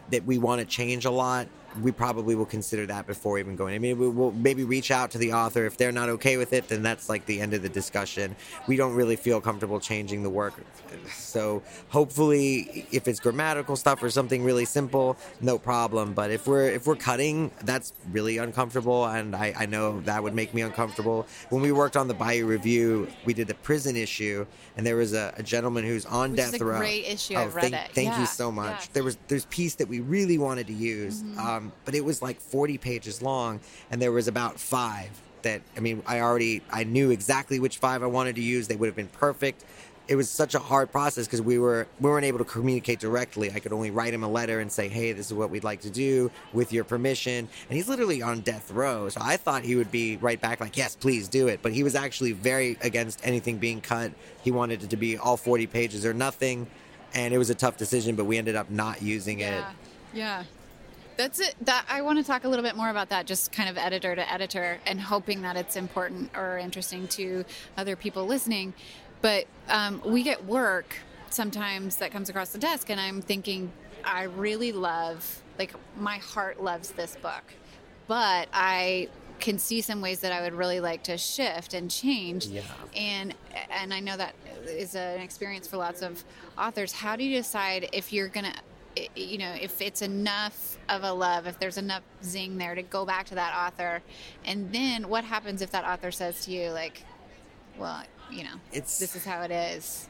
that 0.10 0.26
we 0.26 0.38
want 0.38 0.60
to 0.60 0.66
change 0.66 1.06
a 1.06 1.12
lot, 1.12 1.48
we 1.82 1.92
probably 1.92 2.36
will 2.36 2.46
consider 2.46 2.86
that 2.88 3.08
before 3.08 3.40
even 3.40 3.56
going. 3.56 3.76
I 3.76 3.80
mean, 3.80 3.98
we 3.98 4.10
will 4.10 4.32
maybe 4.32 4.64
reach 4.64 4.92
out 4.92 5.12
to 5.12 5.18
the 5.18 5.34
author. 5.34 5.66
If 5.66 5.78
they're 5.78 5.92
not 5.92 6.10
okay 6.10 6.38
with 6.38 6.54
it, 6.54 6.68
then 6.68 6.84
that's 6.84 7.08
like 7.10 7.26
the 7.26 7.40
end 7.40 7.54
of 7.54 7.62
the 7.62 7.70
discussion. 7.70 8.36
We 8.68 8.76
don't 8.76 8.94
really 8.94 9.16
feel 9.16 9.40
comfortable 9.40 9.80
changing 9.80 10.24
the 10.24 10.30
work. 10.30 10.54
So 11.14 11.64
hopefully, 11.90 12.86
if 12.92 13.08
it's 13.08 13.20
grammatical 13.20 13.76
stuff 13.76 14.04
or 14.04 14.10
something 14.10 14.44
really 14.44 14.66
simple, 14.66 15.18
no 15.40 15.58
problem. 15.58 16.14
But 16.14 16.32
if 16.32 16.48
we're 16.48 16.70
if 16.70 16.88
we're 16.88 16.96
cutting, 16.96 17.52
that's 17.64 17.94
really 18.12 18.38
uncomfortable, 18.38 19.06
and 19.06 19.36
I, 19.36 19.54
I 19.58 19.66
know 19.66 20.02
that 20.02 20.22
would 20.22 20.34
make 20.34 20.54
me 20.54 20.62
uncomfortable. 20.62 21.28
When 21.50 21.62
we 21.62 21.72
worked 21.72 21.96
on 21.96 22.08
the 22.08 22.14
Bayou 22.14 22.46
Review, 22.46 23.08
we 23.26 23.34
did 23.34 23.48
the 23.48 23.56
prison 23.56 23.96
issue, 23.96 24.46
and 24.78 24.86
there 24.86 24.96
was 24.96 25.14
a, 25.14 25.34
a 25.38 25.44
gentleman 25.44 25.84
who's 25.86 26.06
on 26.06 26.32
Which 26.32 26.40
is 26.42 26.52
death 26.52 26.62
a 26.62 26.66
row. 26.66 26.80
great 26.80 27.06
issue. 27.06 27.36
Oh, 27.36 27.42
I've 27.44 27.56
read 27.56 27.62
thank, 27.72 27.76
it. 27.76 27.92
Thank 27.94 28.10
Yeah, 28.10 28.20
you 28.22 28.26
so 28.26 28.52
much. 28.52 28.66
yeah. 28.68 28.76
Mm-hmm. 28.78 28.94
There 28.94 29.04
was 29.04 29.18
there's 29.28 29.46
piece 29.46 29.76
that 29.76 29.88
we 29.88 30.00
really 30.00 30.38
wanted 30.38 30.68
to 30.68 30.74
use, 30.74 31.24
um, 31.40 31.61
Um, 31.62 31.72
but 31.86 31.96
it 31.96 32.04
was 32.04 32.22
like 32.22 32.40
40 32.40 32.78
pages 32.78 33.22
long, 33.22 33.60
and 33.90 34.02
there 34.02 34.12
was 34.12 34.28
about 34.28 34.60
five 34.60 35.10
that 35.44 35.62
I 35.76 35.80
mean 35.80 36.04
I 36.06 36.20
already 36.20 36.62
I 36.72 36.84
knew 36.84 37.10
exactly 37.10 37.60
which 37.60 37.78
five 37.78 38.04
I 38.04 38.08
wanted 38.08 38.36
to 38.36 38.42
use. 38.42 38.68
They 38.68 38.76
would 38.76 38.88
have 38.88 38.96
been 38.96 39.08
perfect. 39.08 39.64
It 40.08 40.16
was 40.16 40.30
such 40.30 40.56
a 40.56 40.60
hard 40.60 40.92
process 40.92 41.26
because 41.26 41.42
we 41.42 41.58
were 41.58 41.88
we 42.00 42.10
weren't 42.10 42.26
able 42.26 42.40
to 42.40 42.46
communicate 42.46 43.00
directly. 43.00 43.52
I 43.52 43.60
could 43.60 43.72
only 43.72 43.92
write 43.92 44.14
him 44.14 44.24
a 44.24 44.28
letter 44.28 44.60
and 44.60 44.72
say, 44.72 44.88
"Hey, 44.88 45.14
this 45.14 45.28
is 45.28 45.34
what 45.34 45.50
we'd 45.50 45.64
like 45.64 45.82
to 45.82 45.90
do 45.90 46.32
with 46.54 46.74
your 46.74 46.84
permission." 46.84 47.48
And 47.70 47.78
he's 47.78 47.88
literally 47.88 48.22
on 48.22 48.42
death 48.42 48.72
row, 48.72 49.10
so 49.10 49.22
I 49.24 49.38
thought 49.38 49.64
he 49.64 49.76
would 49.76 49.92
be 49.92 50.18
right 50.18 50.40
back 50.40 50.60
like, 50.60 50.76
"Yes, 50.78 50.96
please 50.96 51.28
do 51.28 51.48
it." 51.48 51.62
But 51.62 51.72
he 51.72 51.84
was 51.84 51.96
actually 51.96 52.34
very 52.34 52.78
against 52.82 53.26
anything 53.26 53.58
being 53.58 53.82
cut. 53.82 54.12
He 54.44 54.52
wanted 54.52 54.84
it 54.84 54.90
to 54.90 54.98
be 54.98 55.18
all 55.18 55.38
40 55.38 55.66
pages 55.68 56.06
or 56.06 56.14
nothing, 56.14 56.68
and 57.14 57.34
it 57.34 57.38
was 57.38 57.50
a 57.50 57.56
tough 57.56 57.78
decision. 57.78 58.16
But 58.16 58.26
we 58.26 58.38
ended 58.38 58.56
up 58.56 58.70
not 58.70 59.02
using 59.02 59.40
it. 59.40 59.64
Yeah. 60.14 60.44
That's 61.22 61.40
it. 61.40 61.56
That 61.62 61.86
I 61.88 62.02
want 62.02 62.18
to 62.18 62.24
talk 62.24 62.46
a 62.46 62.50
little 62.50 62.64
bit 62.66 62.76
more 62.76 62.90
about 62.90 63.10
that, 63.10 63.28
just 63.28 63.52
kind 63.52 63.70
of 63.70 63.78
editor 63.78 64.16
to 64.16 64.32
editor, 64.34 64.80
and 64.88 65.00
hoping 65.00 65.44
that 65.44 65.56
it's 65.56 65.76
important 65.76 66.32
or 66.36 66.58
interesting 66.58 67.08
to 67.10 67.46
other 67.78 67.96
people 67.96 68.26
listening. 68.26 68.74
But 69.22 69.46
um, 69.70 70.02
we 70.04 70.24
get 70.24 70.46
work 70.46 70.96
sometimes 71.30 71.98
that 71.98 72.12
comes 72.12 72.30
across 72.30 72.50
the 72.50 72.58
desk, 72.58 72.90
and 72.90 73.00
I'm 73.00 73.22
thinking, 73.22 73.72
I 74.04 74.24
really 74.24 74.72
love, 74.72 75.44
like, 75.60 75.74
my 75.96 76.18
heart 76.18 76.64
loves 76.64 76.90
this 76.90 77.16
book, 77.18 77.44
but 78.08 78.48
I 78.52 79.10
can 79.40 79.60
see 79.60 79.82
some 79.82 80.02
ways 80.02 80.22
that 80.22 80.32
I 80.32 80.42
would 80.42 80.54
really 80.54 80.80
like 80.80 81.04
to 81.04 81.18
shift 81.20 81.76
and 81.76 81.90
change. 81.92 82.48
Yeah. 82.48 82.62
And 82.96 83.36
and 83.70 83.94
I 83.94 84.00
know 84.00 84.18
that 84.18 84.34
is 84.66 84.96
an 84.96 85.20
experience 85.22 85.68
for 85.68 85.78
lots 85.78 86.02
of 86.02 86.24
authors. 86.58 86.92
How 86.94 87.16
do 87.16 87.24
you 87.24 87.38
decide 87.38 87.90
if 87.94 88.12
you're 88.12 88.28
gonna, 88.28 88.54
i- 88.56 88.62
you 89.16 89.38
know, 89.38 89.54
if 89.60 89.82
it's 89.82 90.02
enough 90.02 90.78
of 90.90 91.04
a 91.04 91.12
love, 91.14 91.48
if 91.48 91.60
there's 91.60 91.78
enough 91.78 92.04
zing 92.24 92.58
there 92.58 92.76
to 92.76 92.82
go 92.82 93.06
back 93.06 93.26
to 93.28 93.36
that 93.36 93.56
author, 93.56 94.02
and 94.46 94.72
then 94.74 95.08
what 95.10 95.24
happens 95.24 95.62
if 95.62 95.72
that 95.72 95.86
author 95.86 96.12
says 96.12 96.46
to 96.46 96.52
you 96.52 96.70
like, 96.72 97.04
well, 97.78 98.04
you 98.30 98.44
know, 98.44 98.56
It's- 98.72 99.00
this 99.00 99.16
is 99.16 99.24
how 99.26 99.42
it 99.44 99.52
is. 99.52 100.08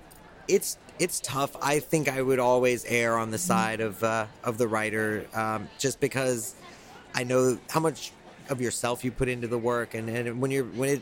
it's 0.48 0.78
it's 1.00 1.20
tough. 1.20 1.56
I 1.62 1.80
think 1.80 2.08
I 2.10 2.22
would 2.22 2.40
always 2.40 2.86
err 2.86 3.18
on 3.18 3.32
the 3.32 3.38
side 3.38 3.80
of 3.82 4.04
uh, 4.04 4.26
of 4.44 4.58
the 4.58 4.68
writer, 4.68 5.26
um, 5.34 5.70
just 5.80 6.00
because 6.00 6.54
I 7.16 7.24
know 7.24 7.58
how 7.70 7.80
much 7.80 8.12
of 8.50 8.60
yourself 8.62 9.04
you 9.04 9.12
put 9.12 9.28
into 9.30 9.48
the 9.48 9.58
work, 9.58 9.94
and, 9.94 10.10
and 10.10 10.42
when 10.42 10.52
you're 10.52 10.66
when 10.66 10.90
it 10.90 11.02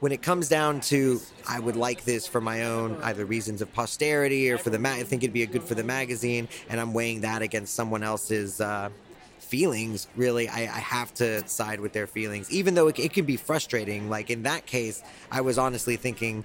when 0.00 0.12
it 0.12 0.22
comes 0.22 0.48
down 0.48 0.80
to 0.82 1.20
I 1.48 1.58
would 1.60 1.76
like 1.76 2.04
this 2.04 2.26
for 2.26 2.40
my 2.40 2.64
own 2.64 2.98
either 3.02 3.24
reasons 3.24 3.62
of 3.62 3.72
posterity 3.72 4.50
or 4.50 4.58
for 4.58 4.70
the 4.70 4.78
ma- 4.78 4.90
I 4.90 5.02
think 5.02 5.22
it'd 5.22 5.32
be 5.32 5.42
a 5.42 5.46
good 5.46 5.62
for 5.62 5.74
the 5.74 5.84
magazine, 5.84 6.48
and 6.68 6.80
I'm 6.80 6.92
weighing 6.92 7.22
that 7.22 7.42
against 7.42 7.74
someone 7.74 8.02
else's. 8.02 8.60
Uh, 8.60 8.90
feelings 9.38 10.08
really. 10.16 10.48
I, 10.48 10.62
I 10.62 10.80
have 10.80 11.12
to 11.14 11.46
side 11.46 11.78
with 11.78 11.92
their 11.92 12.06
feelings 12.06 12.50
even 12.50 12.74
though 12.74 12.88
it, 12.88 12.98
it 12.98 13.12
can 13.12 13.24
be 13.26 13.36
frustrating. 13.36 14.08
Like 14.08 14.30
in 14.30 14.44
that 14.44 14.64
case 14.66 15.02
i 15.30 15.42
was 15.42 15.58
honestly 15.58 15.96
thinking 15.96 16.44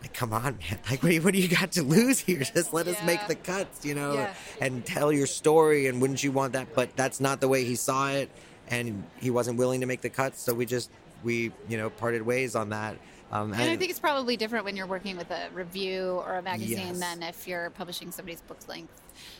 like 0.00 0.14
come 0.14 0.32
on 0.32 0.56
man. 0.58 0.78
Like 0.88 1.02
what 1.02 1.08
do, 1.08 1.14
you, 1.16 1.20
what 1.22 1.34
do 1.34 1.40
you 1.40 1.48
got 1.48 1.72
to 1.72 1.82
lose 1.82 2.20
here? 2.20 2.38
Just 2.54 2.72
let 2.72 2.86
us 2.86 2.96
make 3.04 3.26
the 3.26 3.34
cuts 3.34 3.84
you 3.84 3.94
know 3.96 4.14
Yeah. 4.14 4.34
and 4.60 4.86
tell 4.86 5.12
your 5.12 5.26
story 5.26 5.88
and 5.88 6.00
wouldn't 6.00 6.22
you 6.22 6.30
want 6.32 6.52
that? 6.52 6.74
But 6.74 6.96
that's 6.96 7.20
not 7.20 7.40
the 7.40 7.48
way 7.48 7.64
he 7.64 7.74
saw 7.74 8.08
it 8.12 8.30
and 8.68 9.02
he 9.20 9.30
wasn't 9.30 9.58
willing 9.58 9.80
to 9.80 9.86
make 9.86 10.00
the 10.00 10.10
cuts 10.10 10.40
so 10.40 10.54
we 10.54 10.64
just 10.64 10.90
we 11.24 11.52
you 11.68 11.76
know 11.76 11.90
parted 11.90 12.22
ways 12.22 12.54
on 12.54 12.70
that 12.70 12.96
um, 13.30 13.52
And 13.52 13.70
I 13.70 13.76
think 13.76 13.90
it's 13.90 14.00
probably 14.00 14.36
different 14.38 14.64
when 14.64 14.74
you're 14.76 14.86
working 14.86 15.16
with 15.16 15.30
a 15.30 15.48
review 15.52 16.22
or 16.26 16.36
a 16.36 16.42
magazine 16.42 16.78
Yes. 16.78 17.00
than 17.00 17.22
if 17.22 17.46
you're 17.46 17.68
publishing 17.70 18.10
somebody's 18.10 18.40
book's 18.40 18.66
length, 18.68 18.94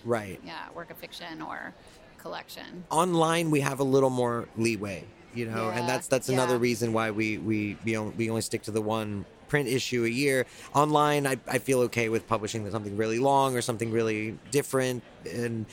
right 0.04 0.38
yeah, 0.44 0.66
work 0.74 0.90
of 0.90 0.98
fiction 0.98 1.40
or 1.40 1.72
collection. 2.18 2.84
online 2.90 3.50
we 3.50 3.60
have 3.60 3.80
a 3.80 3.84
little 3.84 4.10
more 4.10 4.48
leeway 4.56 5.04
you 5.34 5.46
know 5.46 5.68
Yeah, 5.68 5.78
and 5.78 5.88
that's 5.88 6.08
that's 6.08 6.28
another 6.28 6.58
reason 6.58 6.92
why 6.92 7.10
we 7.10 7.38
we 7.38 7.76
we 7.84 7.96
only, 7.96 8.14
we 8.16 8.28
only 8.30 8.42
stick 8.42 8.62
to 8.62 8.70
the 8.70 8.80
one 8.82 9.24
print 9.48 9.68
issue 9.68 10.04
a 10.04 10.08
year 10.08 10.44
online 10.74 11.26
I, 11.26 11.36
I 11.46 11.58
feel 11.58 11.80
okay 11.82 12.08
with 12.10 12.26
publishing 12.26 12.68
something 12.70 12.96
really 12.96 13.18
long 13.18 13.56
or 13.56 13.62
something 13.62 13.90
really 13.90 14.38
different 14.50 15.02
and 15.30 15.64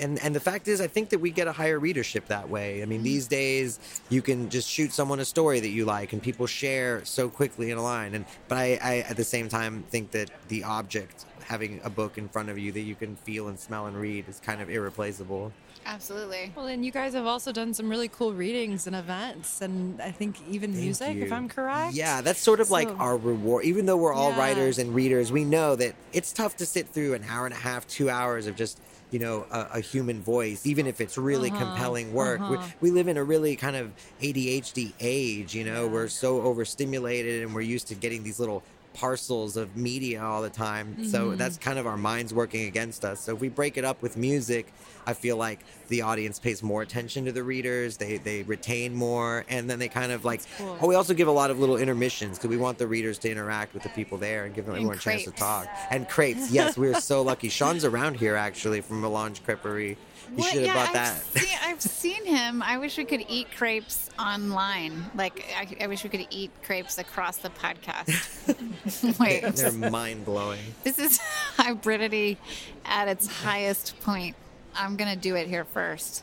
and 0.00 0.18
and 0.22 0.34
the 0.34 0.40
fact 0.40 0.66
is 0.68 0.80
i 0.80 0.86
think 0.86 1.10
that 1.10 1.18
we 1.18 1.30
get 1.30 1.46
a 1.46 1.52
higher 1.52 1.78
readership 1.78 2.26
that 2.26 2.48
way 2.48 2.82
i 2.82 2.86
mean 2.86 2.98
mm-hmm. 2.98 3.04
these 3.04 3.26
days 3.28 3.78
you 4.08 4.22
can 4.22 4.48
just 4.50 4.68
shoot 4.68 4.92
someone 4.92 5.20
a 5.20 5.24
story 5.24 5.60
that 5.60 5.68
you 5.68 5.84
like 5.84 6.12
and 6.12 6.22
people 6.22 6.46
share 6.46 7.04
so 7.04 7.28
quickly 7.28 7.70
in 7.70 7.78
a 7.78 7.82
line 7.82 8.14
and 8.14 8.24
but 8.48 8.58
i, 8.58 8.78
I 8.82 8.98
at 9.08 9.16
the 9.16 9.24
same 9.24 9.48
time 9.48 9.84
think 9.90 10.10
that 10.12 10.30
the 10.48 10.64
object 10.64 11.26
having 11.44 11.80
a 11.84 11.90
book 11.90 12.18
in 12.18 12.28
front 12.28 12.48
of 12.48 12.58
you 12.58 12.72
that 12.72 12.80
you 12.80 12.94
can 12.94 13.16
feel 13.16 13.48
and 13.48 13.58
smell 13.58 13.86
and 13.86 13.96
read 13.96 14.28
is 14.28 14.40
kind 14.40 14.60
of 14.60 14.70
irreplaceable 14.70 15.52
Absolutely. 15.86 16.52
Well, 16.54 16.66
and 16.66 16.84
you 16.84 16.92
guys 16.92 17.14
have 17.14 17.26
also 17.26 17.52
done 17.52 17.72
some 17.74 17.88
really 17.88 18.08
cool 18.08 18.32
readings 18.32 18.86
and 18.86 18.94
events, 18.94 19.62
and 19.62 20.00
I 20.00 20.10
think 20.10 20.36
even 20.48 20.72
Thank 20.72 20.84
music, 20.84 21.16
if. 21.16 21.32
I'm 21.32 21.48
correct. 21.48 21.94
Yeah, 21.94 22.20
that's 22.20 22.40
sort 22.40 22.60
of 22.60 22.70
like 22.70 22.88
our 23.00 23.16
reward. 23.16 23.64
Even 23.64 23.86
though 23.86 23.96
we're 23.96 24.12
all 24.12 24.30
Yeah. 24.30 24.38
writers 24.38 24.78
and 24.78 24.94
readers, 24.94 25.32
we 25.32 25.44
know 25.44 25.76
that 25.76 25.94
it's 26.12 26.32
tough 26.32 26.56
to 26.58 26.66
sit 26.66 26.88
through 26.88 27.14
an 27.14 27.24
hour 27.28 27.46
and 27.46 27.54
a 27.54 27.58
half, 27.58 27.88
two 27.88 28.10
hours 28.10 28.46
of 28.46 28.56
just 28.56 28.78
you 29.10 29.18
know 29.18 29.46
a, 29.50 29.66
a 29.74 29.80
human 29.80 30.22
voice, 30.22 30.66
even 30.66 30.86
if 30.86 31.00
it's 31.00 31.16
really 31.18 31.50
Uh-huh, 31.50 31.58
compelling 31.64 32.12
work. 32.12 32.40
uh-huh. 32.40 32.68
We, 32.80 32.90
we 32.90 32.94
live 32.94 33.08
in 33.08 33.16
a 33.16 33.24
really 33.24 33.56
kind 33.56 33.76
of 33.76 33.90
ADHD 34.20 34.92
age. 35.00 35.54
You 35.54 35.64
know, 35.64 35.86
we're 35.86 36.08
so 36.08 36.42
overstimulated 36.42 37.42
and 37.42 37.54
we're 37.54 37.60
used 37.62 37.88
to 37.88 37.94
getting 37.94 38.22
these 38.22 38.38
little 38.38 38.62
parcels 38.94 39.56
of 39.56 39.76
media 39.76 40.22
all 40.22 40.42
the 40.42 40.50
time. 40.50 40.94
Mm-hmm. 40.94 41.04
So 41.04 41.34
that's 41.34 41.56
kind 41.56 41.78
of 41.78 41.86
our 41.86 41.96
minds 41.96 42.34
working 42.34 42.66
against 42.66 43.04
us. 43.04 43.20
So 43.20 43.34
if 43.34 43.40
we 43.40 43.48
break 43.48 43.76
it 43.76 43.84
up 43.84 44.02
with 44.02 44.16
music, 44.16 44.72
I 45.06 45.12
feel 45.12 45.36
like 45.36 45.60
the 45.88 46.02
audience 46.02 46.38
pays 46.38 46.62
more 46.62 46.82
attention 46.82 47.24
to 47.24 47.32
the 47.32 47.42
readers. 47.42 47.96
They 47.96 48.18
they 48.18 48.42
retain 48.42 48.94
more, 48.94 49.44
and 49.48 49.68
then 49.68 49.78
they 49.78 49.88
kind 49.88 50.12
of 50.12 50.24
like. 50.24 50.42
cool. 50.56 50.78
Oh, 50.80 50.86
we 50.86 50.94
also 50.94 51.14
give 51.14 51.28
a 51.28 51.32
lot 51.32 51.50
of 51.50 51.58
little 51.58 51.76
intermissions 51.76 52.38
because 52.38 52.50
we 52.50 52.56
want 52.56 52.78
the 52.78 52.86
readers 52.86 53.18
to 53.18 53.30
interact 53.30 53.74
with 53.74 53.82
the 53.82 53.88
people 53.90 54.18
there 54.18 54.44
and 54.44 54.54
give 54.54 54.66
them 54.66 54.74
And 54.74 54.82
everyone 54.82 54.98
a 54.98 55.00
chance 55.00 55.24
to 55.24 55.30
talk. 55.30 55.66
And 55.90 56.08
crepes, 56.08 56.50
yes, 56.50 56.76
we 56.76 56.88
are 56.88 57.00
so 57.00 57.22
lucky. 57.22 57.48
Sean's 57.48 57.84
around 57.84 58.16
here 58.16 58.36
actually 58.36 58.80
from 58.80 59.00
Melange 59.00 59.42
Creperie. 59.44 59.96
You 60.36 60.42
should 60.44 60.52
have 60.54 60.62
yeah, 60.66 60.74
bought 60.74 60.96
I've. 60.96 61.18
Seen, 61.18 61.58
I've 61.62 61.82
seen 61.82 62.26
him. 62.26 62.62
I 62.62 62.78
wish 62.78 62.96
we 62.96 63.04
could 63.04 63.24
eat 63.28 63.48
crepes 63.56 64.10
online. 64.18 65.04
Like 65.14 65.44
I, 65.56 65.84
I 65.84 65.86
wish 65.86 66.04
we 66.04 66.10
could 66.10 66.26
eat 66.30 66.50
crepes 66.62 66.98
across 66.98 67.38
the 67.38 67.50
podcast. 67.50 69.18
Wait, 69.20 69.42
They're 69.54 69.90
mind 69.90 70.24
blowing. 70.24 70.60
this 70.84 70.98
is 70.98 71.18
hybridity 71.56 72.36
at 72.84 73.08
its 73.08 73.26
highest 73.26 73.98
point. 74.00 74.36
I'm 74.74 74.96
gonna 74.96 75.16
do 75.16 75.34
it 75.34 75.48
here 75.48 75.64
1st 75.64 76.22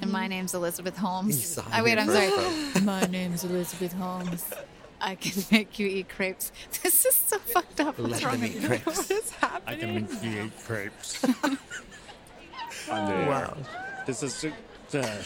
And 0.00 0.12
my 0.12 0.20
mm-hmm. 0.20 0.30
name's 0.30 0.54
Elizabeth 0.54 0.96
Holmes. 0.96 1.44
saw 1.44 1.64
Oh 1.74 1.82
wait, 1.82 1.98
I'm 1.98 2.06
sorry. 2.08 2.84
my 2.84 3.00
name's 3.02 3.42
Elizabeth 3.44 3.92
Holmes. 3.92 4.44
I 5.00 5.16
can 5.16 5.42
make 5.50 5.78
you 5.78 5.86
eat 5.86 6.08
crepes. 6.08 6.52
This 6.82 7.04
is 7.04 7.14
so 7.14 7.38
fucked 7.38 7.80
up. 7.80 7.98
What's 7.98 8.22
Let 8.22 8.24
wrong 8.24 8.40
them 8.40 8.42
with 8.42 8.56
eat 8.56 8.62
you? 8.62 8.68
crepes. 8.68 9.32
I 9.66 9.74
can 9.74 9.94
make 9.94 10.22
you 10.22 10.44
eat 10.44 10.52
crepes. 10.64 11.24
On 12.90 13.06
the 13.08 13.26
Wow. 13.28 13.56
This 14.06 14.22
is 14.22 14.44
uh, 14.44 15.22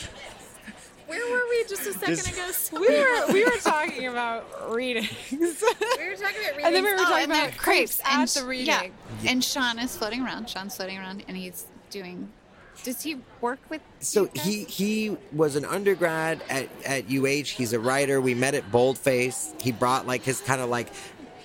Where 1.06 1.30
were 1.30 1.48
we 1.48 1.64
just 1.68 1.86
a 1.86 1.92
second 1.92 2.16
This- 2.16 2.70
ago? 2.72 2.80
We 2.80 2.88
were 2.88 3.32
we 3.32 3.44
were 3.44 3.60
talking 3.60 4.06
about 4.06 4.72
readings. 4.74 5.08
We 5.32 6.08
were 6.08 6.16
talking 6.16 6.42
about 6.44 6.56
readings. 6.56 6.64
And 6.64 6.74
then 6.74 6.84
we 6.84 6.90
were 6.92 6.96
oh, 6.98 7.04
talking 7.04 7.22
and 7.24 7.32
then 7.32 7.48
about 7.48 7.58
crepes 7.58 8.00
at 8.00 8.12
and 8.20 8.28
the 8.28 8.40
sh- 8.40 8.44
reading. 8.44 8.66
Yeah. 8.66 9.30
and 9.30 9.42
Sean 9.42 9.78
is 9.78 9.96
floating 9.96 10.22
around. 10.22 10.48
Sean's 10.48 10.76
floating 10.76 10.98
around, 10.98 11.24
and 11.26 11.36
he's 11.36 11.66
doing. 11.90 12.28
Does 12.84 13.02
he 13.02 13.16
work 13.40 13.58
with? 13.68 13.80
So 14.00 14.22
you 14.22 14.28
guys? 14.28 14.44
he 14.44 14.64
he 14.64 15.16
was 15.32 15.56
an 15.56 15.64
undergrad 15.64 16.42
at, 16.48 16.68
at 16.84 17.04
UH. 17.10 17.46
He's 17.56 17.72
a 17.72 17.80
writer. 17.80 18.20
We 18.20 18.34
met 18.34 18.54
at 18.54 18.70
Boldface. 18.70 19.52
He 19.60 19.72
brought 19.72 20.06
like 20.06 20.22
his 20.22 20.40
kind 20.40 20.60
of 20.60 20.68
like 20.70 20.88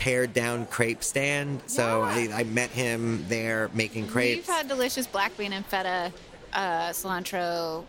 pared 0.03 0.33
down 0.33 0.65
crepe 0.65 1.01
stand. 1.01 1.61
So 1.65 2.01
I, 2.01 2.27
I 2.33 2.43
met 2.43 2.71
him 2.71 3.23
there 3.29 3.69
making 3.73 4.07
crepes. 4.07 4.35
We've 4.35 4.55
had 4.55 4.67
delicious 4.67 5.07
black 5.07 5.37
bean 5.37 5.53
and 5.53 5.65
feta 5.65 6.11
uh, 6.51 6.89
cilantro 6.89 7.85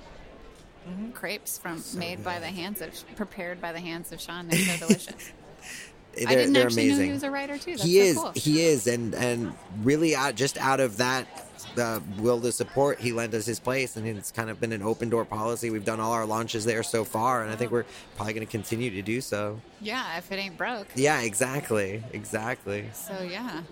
crepes 1.12 1.59
from 1.59 1.82
made 1.97 2.23
by 2.23 2.39
the 2.39 2.47
hands 2.47 2.81
of 2.82 2.93
prepared 3.16 3.61
by 3.61 3.73
the 3.73 3.81
hands 3.81 4.12
of 4.12 4.20
Sean. 4.20 4.47
They're 4.47 4.61
so 4.61 4.77
delicious. 4.86 5.32
They're, 6.16 6.28
I 6.28 6.35
didn't 6.36 6.57
actually 6.57 6.85
amazing. 6.85 6.99
know 6.99 7.05
he 7.05 7.11
was 7.11 7.23
a 7.24 7.31
writer 7.32 7.59
too. 7.59 7.73
That's 7.73 7.82
he 7.82 7.97
so 7.97 8.05
is. 8.05 8.16
Cool. 8.16 8.32
He 8.36 8.62
is, 8.62 8.86
and 8.86 9.12
and 9.16 9.53
really 9.82 10.15
out 10.15 10.36
just 10.36 10.57
out 10.59 10.78
of 10.78 10.99
that. 10.99 11.27
Uh, 11.78 11.98
the 11.98 12.22
will 12.22 12.40
to 12.40 12.52
support, 12.52 13.01
he 13.01 13.12
lent 13.12 13.34
us 13.34 13.46
his 13.46 13.60
place, 13.60 13.96
and 13.96 14.06
it's 14.06 14.30
kind 14.30 14.51
of 14.51 14.60
been 14.60 14.72
an 14.72 14.82
open 14.82 15.09
door 15.09 15.24
policy. 15.24 15.70
We've 15.70 15.84
done 15.84 16.01
all 16.01 16.12
our 16.12 16.26
launches 16.26 16.64
there 16.64 16.82
so 16.82 17.05
far, 17.05 17.42
and 17.42 17.51
I 17.51 17.56
think 17.56 17.70
we're 17.70 17.84
probably 18.16 18.34
going 18.34 18.46
to 18.46 18.51
continue 18.51 18.90
to 18.90 19.02
do 19.02 19.20
so. 19.20 19.60
yeah, 19.80 20.18
if 20.18 20.30
it 20.30 20.36
ain't 20.36 20.56
broke. 20.56 20.86
Yeah, 20.94 21.20
exactly, 21.22 22.02
exactly. 22.12 22.88
So 22.92 23.22
yeah. 23.22 23.62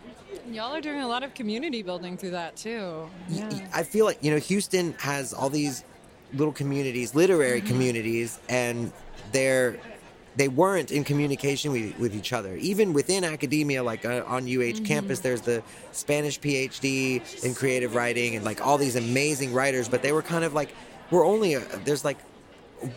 Y'all 0.50 0.74
are 0.74 0.80
doing 0.80 1.00
a 1.00 1.08
lot 1.08 1.22
of 1.22 1.34
community 1.34 1.82
building 1.82 2.16
through 2.16 2.30
that 2.30 2.56
too. 2.56 3.08
Yeah. 3.28 3.68
I 3.72 3.82
feel 3.82 4.06
like 4.06 4.18
you 4.22 4.30
know 4.30 4.38
Houston 4.38 4.94
has 4.98 5.32
all 5.32 5.50
these 5.50 5.84
little 6.32 6.52
communities, 6.52 7.14
literary 7.14 7.58
mm-hmm. 7.58 7.68
communities, 7.68 8.40
and 8.48 8.92
they're 9.32 9.78
they 10.36 10.48
weren't 10.48 10.90
in 10.90 11.04
communication 11.04 11.72
with, 11.72 11.98
with 11.98 12.14
each 12.14 12.32
other. 12.32 12.56
Even 12.56 12.92
within 12.92 13.24
academia, 13.24 13.82
like 13.82 14.04
uh, 14.04 14.22
on 14.26 14.44
UH 14.44 14.84
campus, 14.84 15.20
there's 15.20 15.42
the 15.42 15.62
Spanish 15.92 16.40
PhD 16.40 17.44
in 17.44 17.54
creative 17.54 17.94
writing 17.94 18.36
and 18.36 18.44
like 18.44 18.64
all 18.64 18.78
these 18.78 18.96
amazing 18.96 19.52
writers, 19.52 19.88
but 19.88 20.02
they 20.02 20.12
were 20.12 20.22
kind 20.22 20.44
of 20.44 20.54
like 20.54 20.74
we're 21.10 21.26
only 21.26 21.54
a, 21.54 21.60
there's 21.84 22.04
like 22.04 22.18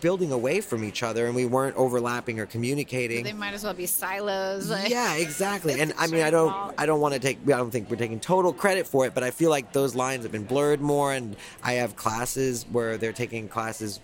building 0.00 0.32
away 0.32 0.60
from 0.60 0.84
each 0.84 1.02
other, 1.02 1.26
and 1.26 1.34
we 1.34 1.46
weren't 1.46 1.76
overlapping 1.76 2.40
or 2.40 2.46
communicating 2.46 3.24
They 3.24 3.32
might 3.32 3.54
as 3.54 3.64
well 3.64 3.74
be 3.74 3.86
silos. 3.86 4.70
Like, 4.70 4.90
yeah, 4.90 5.14
exactly. 5.14 5.80
And 5.86 5.92
I 5.98 6.06
mean, 6.06 6.22
I 6.22 6.30
don't, 6.30 6.74
I 6.78 6.86
don't 6.86 7.00
want 7.00 7.14
to 7.14 7.20
take, 7.20 7.38
I 7.44 7.58
don't 7.58 7.70
think 7.70 7.90
we're 7.90 7.96
taking 7.96 8.18
total 8.18 8.52
credit 8.52 8.86
for 8.86 9.06
it, 9.06 9.14
but 9.14 9.22
I 9.22 9.30
feel 9.30 9.50
like 9.50 9.72
those 9.72 9.94
lines 9.94 10.22
have 10.24 10.32
been 10.32 10.44
blurred 10.44 10.80
more. 10.80 11.12
And 11.12 11.36
I 11.62 11.74
have 11.74 11.96
classes 11.96 12.64
where 12.72 12.96
they're 12.96 13.12
taking 13.12 13.46
classes 13.46 14.00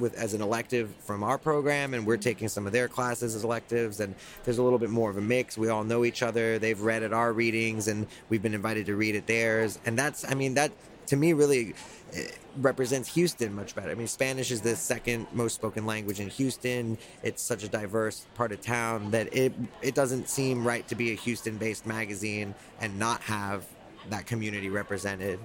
with 0.00 0.14
as 0.14 0.34
an 0.34 0.42
elective 0.42 0.94
from 1.00 1.22
our 1.22 1.38
program, 1.38 1.94
and 1.94 2.06
we're 2.06 2.16
taking 2.16 2.48
some 2.48 2.66
of 2.66 2.72
their 2.72 2.88
classes 2.88 3.34
as 3.34 3.44
electives. 3.44 4.00
And 4.00 4.14
there's 4.44 4.58
a 4.58 4.62
little 4.62 4.78
bit 4.78 4.90
more 4.90 5.10
of 5.10 5.16
a 5.16 5.20
mix. 5.20 5.56
We 5.56 5.68
all 5.68 5.84
know 5.84 6.04
each 6.04 6.22
other. 6.22 6.58
They've 6.58 6.80
read 6.80 7.02
at 7.02 7.12
our 7.12 7.32
readings, 7.32 7.88
and 7.88 8.06
we've 8.28 8.42
been 8.42 8.54
invited 8.54 8.86
to 8.86 8.96
read 8.96 9.16
at 9.16 9.26
theirs. 9.26 9.78
And 9.86 9.98
that's, 9.98 10.24
I 10.30 10.34
mean, 10.34 10.54
that 10.54 10.72
to 11.06 11.16
me 11.16 11.32
really 11.32 11.74
eh, 12.14 12.28
represents 12.58 13.12
Houston 13.14 13.54
much 13.54 13.74
better. 13.74 13.90
I 13.90 13.94
mean, 13.94 14.06
Spanish 14.06 14.50
is 14.50 14.60
the 14.60 14.76
second 14.76 15.26
most 15.32 15.54
spoken 15.54 15.86
language 15.86 16.20
in 16.20 16.28
Houston. 16.28 16.98
It's 17.22 17.42
such 17.42 17.64
a 17.64 17.68
diverse 17.68 18.26
part 18.34 18.52
of 18.52 18.60
town 18.60 19.10
that 19.10 19.34
it 19.34 19.52
it 19.82 19.94
doesn't 19.94 20.28
seem 20.28 20.66
right 20.66 20.86
to 20.88 20.94
be 20.94 21.12
a 21.12 21.14
Houston-based 21.14 21.86
magazine 21.86 22.54
and 22.80 22.98
not 22.98 23.20
have 23.22 23.64
that 24.10 24.26
community 24.26 24.70
represented. 24.70 25.38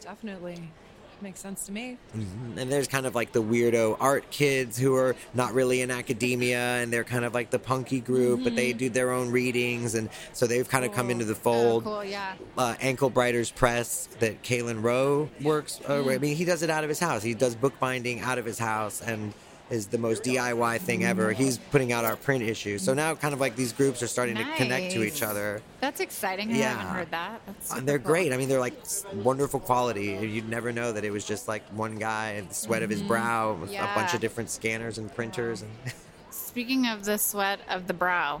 Definitely. 0.00 0.70
Makes 1.20 1.40
sense 1.40 1.66
to 1.66 1.72
me. 1.72 1.98
And 2.14 2.70
there's 2.70 2.86
kind 2.86 3.04
of 3.04 3.14
like 3.16 3.32
the 3.32 3.42
weirdo 3.42 3.96
art 3.98 4.30
kids 4.30 4.78
who 4.78 4.94
are 4.94 5.16
not 5.34 5.52
really 5.52 5.80
in 5.80 5.90
academia 5.90 6.58
and 6.76 6.92
they're 6.92 7.02
kind 7.02 7.24
of 7.24 7.34
like 7.34 7.50
the 7.50 7.58
punky 7.58 8.00
group, 8.00 8.44
but 8.44 8.54
they 8.54 8.72
do 8.72 8.88
their 8.88 9.10
own 9.10 9.32
readings 9.32 9.96
and 9.96 10.10
so 10.32 10.46
they've 10.46 10.68
kind 10.68 10.84
of 10.84 10.92
come 10.92 11.10
into 11.10 11.24
the 11.24 11.32
Oh, 11.32 11.34
fold. 11.34 11.84
cool. 11.84 12.04
Yeah. 12.04 12.34
uh, 12.56 12.76
Ankle 12.80 13.10
Brighters 13.10 13.50
Press 13.50 14.08
that 14.20 14.42
Kalen 14.44 14.82
Rowe 14.82 15.28
works. 15.42 15.80
Uh, 15.88 16.08
I 16.08 16.18
mean, 16.18 16.36
he 16.36 16.44
does 16.44 16.62
it 16.62 16.70
out 16.70 16.84
of 16.84 16.88
his 16.88 17.00
house. 17.00 17.22
He 17.24 17.34
does 17.34 17.56
bookbinding 17.56 18.20
out 18.20 18.38
of 18.38 18.44
his 18.44 18.58
house 18.60 19.00
and 19.02 19.32
is 19.70 19.86
the 19.88 19.98
most 19.98 20.22
DIY 20.22 20.78
thing 20.80 21.04
ever. 21.04 21.32
He's 21.32 21.58
putting 21.58 21.92
out 21.92 22.04
our 22.04 22.16
print 22.16 22.42
issue. 22.42 22.78
So 22.78 22.94
now, 22.94 23.14
kind 23.14 23.34
of 23.34 23.40
like 23.40 23.54
these 23.56 23.72
groups 23.72 24.02
are 24.02 24.06
starting 24.06 24.36
to 24.36 24.44
connect 24.56 24.92
to 24.92 25.02
each 25.04 25.22
other. 25.22 25.60
That's 25.80 26.00
exciting. 26.00 26.52
I 26.52 26.56
Yeah. 26.56 26.76
haven't 26.78 26.94
heard 26.94 27.10
that. 27.10 27.40
That's 27.46 27.72
And 27.72 27.86
they're 27.86 27.98
cool. 27.98 28.06
great. 28.12 28.32
I 28.32 28.36
mean, 28.38 28.48
they're 28.48 28.60
like 28.60 28.74
wonderful 29.14 29.60
quality. 29.60 30.06
You'd 30.20 30.48
never 30.48 30.72
know 30.72 30.92
that 30.92 31.04
it 31.04 31.10
was 31.10 31.24
just 31.24 31.48
like 31.48 31.62
one 31.68 31.96
guy 31.96 32.30
and 32.30 32.48
the 32.48 32.54
sweat 32.54 32.82
of 32.82 32.90
his 32.90 33.02
brow, 33.02 33.52
with 33.52 33.70
a 33.70 33.72
bunch 33.74 34.08
Mm-hmm. 34.08 34.14
Of 34.16 34.20
different 34.22 34.50
scanners 34.50 34.96
and 34.98 35.14
printers. 35.14 35.62
And 35.62 35.70
Speaking 36.30 36.86
of 36.86 37.04
the 37.04 37.18
sweat 37.18 37.60
of 37.68 37.86
the 37.86 37.94
brow, 37.94 38.40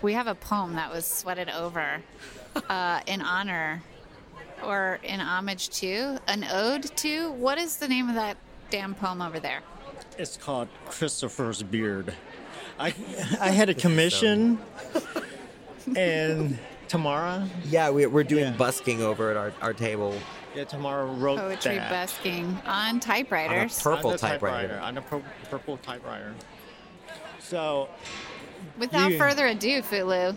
we 0.00 0.12
have 0.12 0.26
a 0.28 0.34
poem 0.34 0.74
that 0.74 0.92
was 0.92 1.04
sweated 1.06 1.48
over 1.50 2.00
uh, 2.68 3.00
in 3.06 3.20
honor 3.20 3.82
or 4.64 4.98
in 5.02 5.18
homage 5.20 5.68
to, 5.70 6.18
an 6.28 6.44
ode 6.50 6.84
to. 6.98 7.32
What 7.32 7.58
is 7.58 7.76
the 7.76 7.88
name 7.88 8.08
of 8.08 8.14
that 8.14 8.36
damn 8.70 8.94
poem 8.94 9.20
over 9.22 9.38
there? 9.40 9.60
It's 10.18 10.36
called 10.36 10.68
Christopher's 10.86 11.62
Beard. 11.62 12.12
I 12.78 12.92
I 13.40 13.50
had 13.50 13.68
a 13.68 13.74
commission, 13.74 14.58
and 15.96 16.58
Tamara, 16.88 17.48
yeah, 17.66 17.90
we, 17.90 18.06
we're 18.06 18.24
doing 18.24 18.44
Yeah. 18.44 18.56
busking 18.56 19.02
over 19.02 19.30
at 19.30 19.36
our, 19.36 19.52
our 19.62 19.72
table. 19.72 20.14
yeah, 20.54 20.64
Tamara 20.64 21.06
wrote 21.06 21.38
Poetry 21.38 21.76
that 21.76 21.90
busking 21.90 22.58
on 22.66 22.98
typewriters. 23.00 23.84
On 23.86 23.92
a 23.92 23.96
purple 23.96 24.10
on 24.10 24.12
the 24.14 24.18
typewriter. 24.18 24.78
on 24.80 24.98
a 24.98 25.02
pur- 25.02 25.22
purple 25.50 25.76
typewriter. 25.78 26.34
So 27.40 27.88
Without 28.76 29.12
You- 29.12 29.18
further 29.18 29.46
ado, 29.46 29.82
Fulu, 29.82 30.36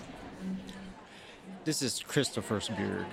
this 1.65 1.81
is 1.81 2.03
Christopher's 2.07 2.69
beard. 2.69 3.07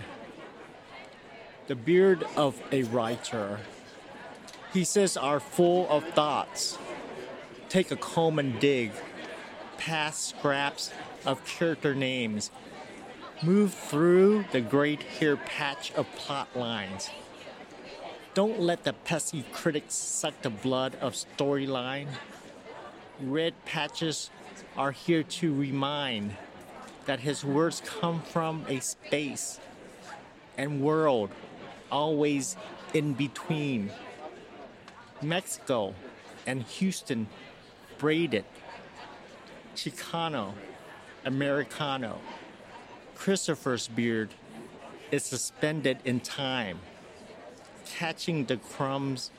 The 1.66 1.74
beard 1.74 2.24
of 2.36 2.60
a 2.72 2.82
writer. 2.84 3.58
He 4.72 4.84
says 4.84 5.16
are 5.16 5.40
full 5.40 5.88
of 5.88 6.04
thoughts. 6.10 6.78
Take 7.68 7.90
a 7.90 7.96
comb 7.96 8.38
and 8.38 8.58
dig, 8.60 8.92
past 9.78 10.28
scraps 10.28 10.90
of 11.24 11.44
character 11.46 11.94
names. 11.94 12.50
Move 13.42 13.72
through 13.72 14.44
the 14.52 14.60
great 14.60 15.02
hair 15.02 15.36
patch 15.36 15.92
of 15.92 16.06
plot 16.16 16.48
lines. 16.56 17.10
Don't 18.34 18.60
let 18.60 18.84
the 18.84 18.92
pesky 18.92 19.44
critics 19.52 19.94
suck 19.94 20.42
the 20.42 20.50
blood 20.50 20.96
of 21.00 21.14
storyline. 21.14 22.08
Red 23.20 23.54
patches 23.64 24.30
are 24.76 24.92
here 24.92 25.22
to 25.22 25.54
remind 25.54 26.36
that 27.06 27.20
his 27.20 27.44
words 27.44 27.82
come 27.84 28.20
from 28.22 28.64
a 28.68 28.80
space 28.80 29.58
and 30.56 30.82
world 30.82 31.30
always 31.90 32.56
in 32.92 33.14
between. 33.14 33.90
Mexico 35.22 35.94
and 36.46 36.62
Houston 36.62 37.28
braided, 37.98 38.44
Chicano, 39.74 40.52
Americano. 41.24 42.20
Christopher's 43.14 43.88
beard 43.88 44.30
is 45.10 45.24
suspended 45.24 45.98
in 46.04 46.20
time, 46.20 46.78
catching 47.84 48.44
the 48.44 48.56
crumbs 48.56 49.30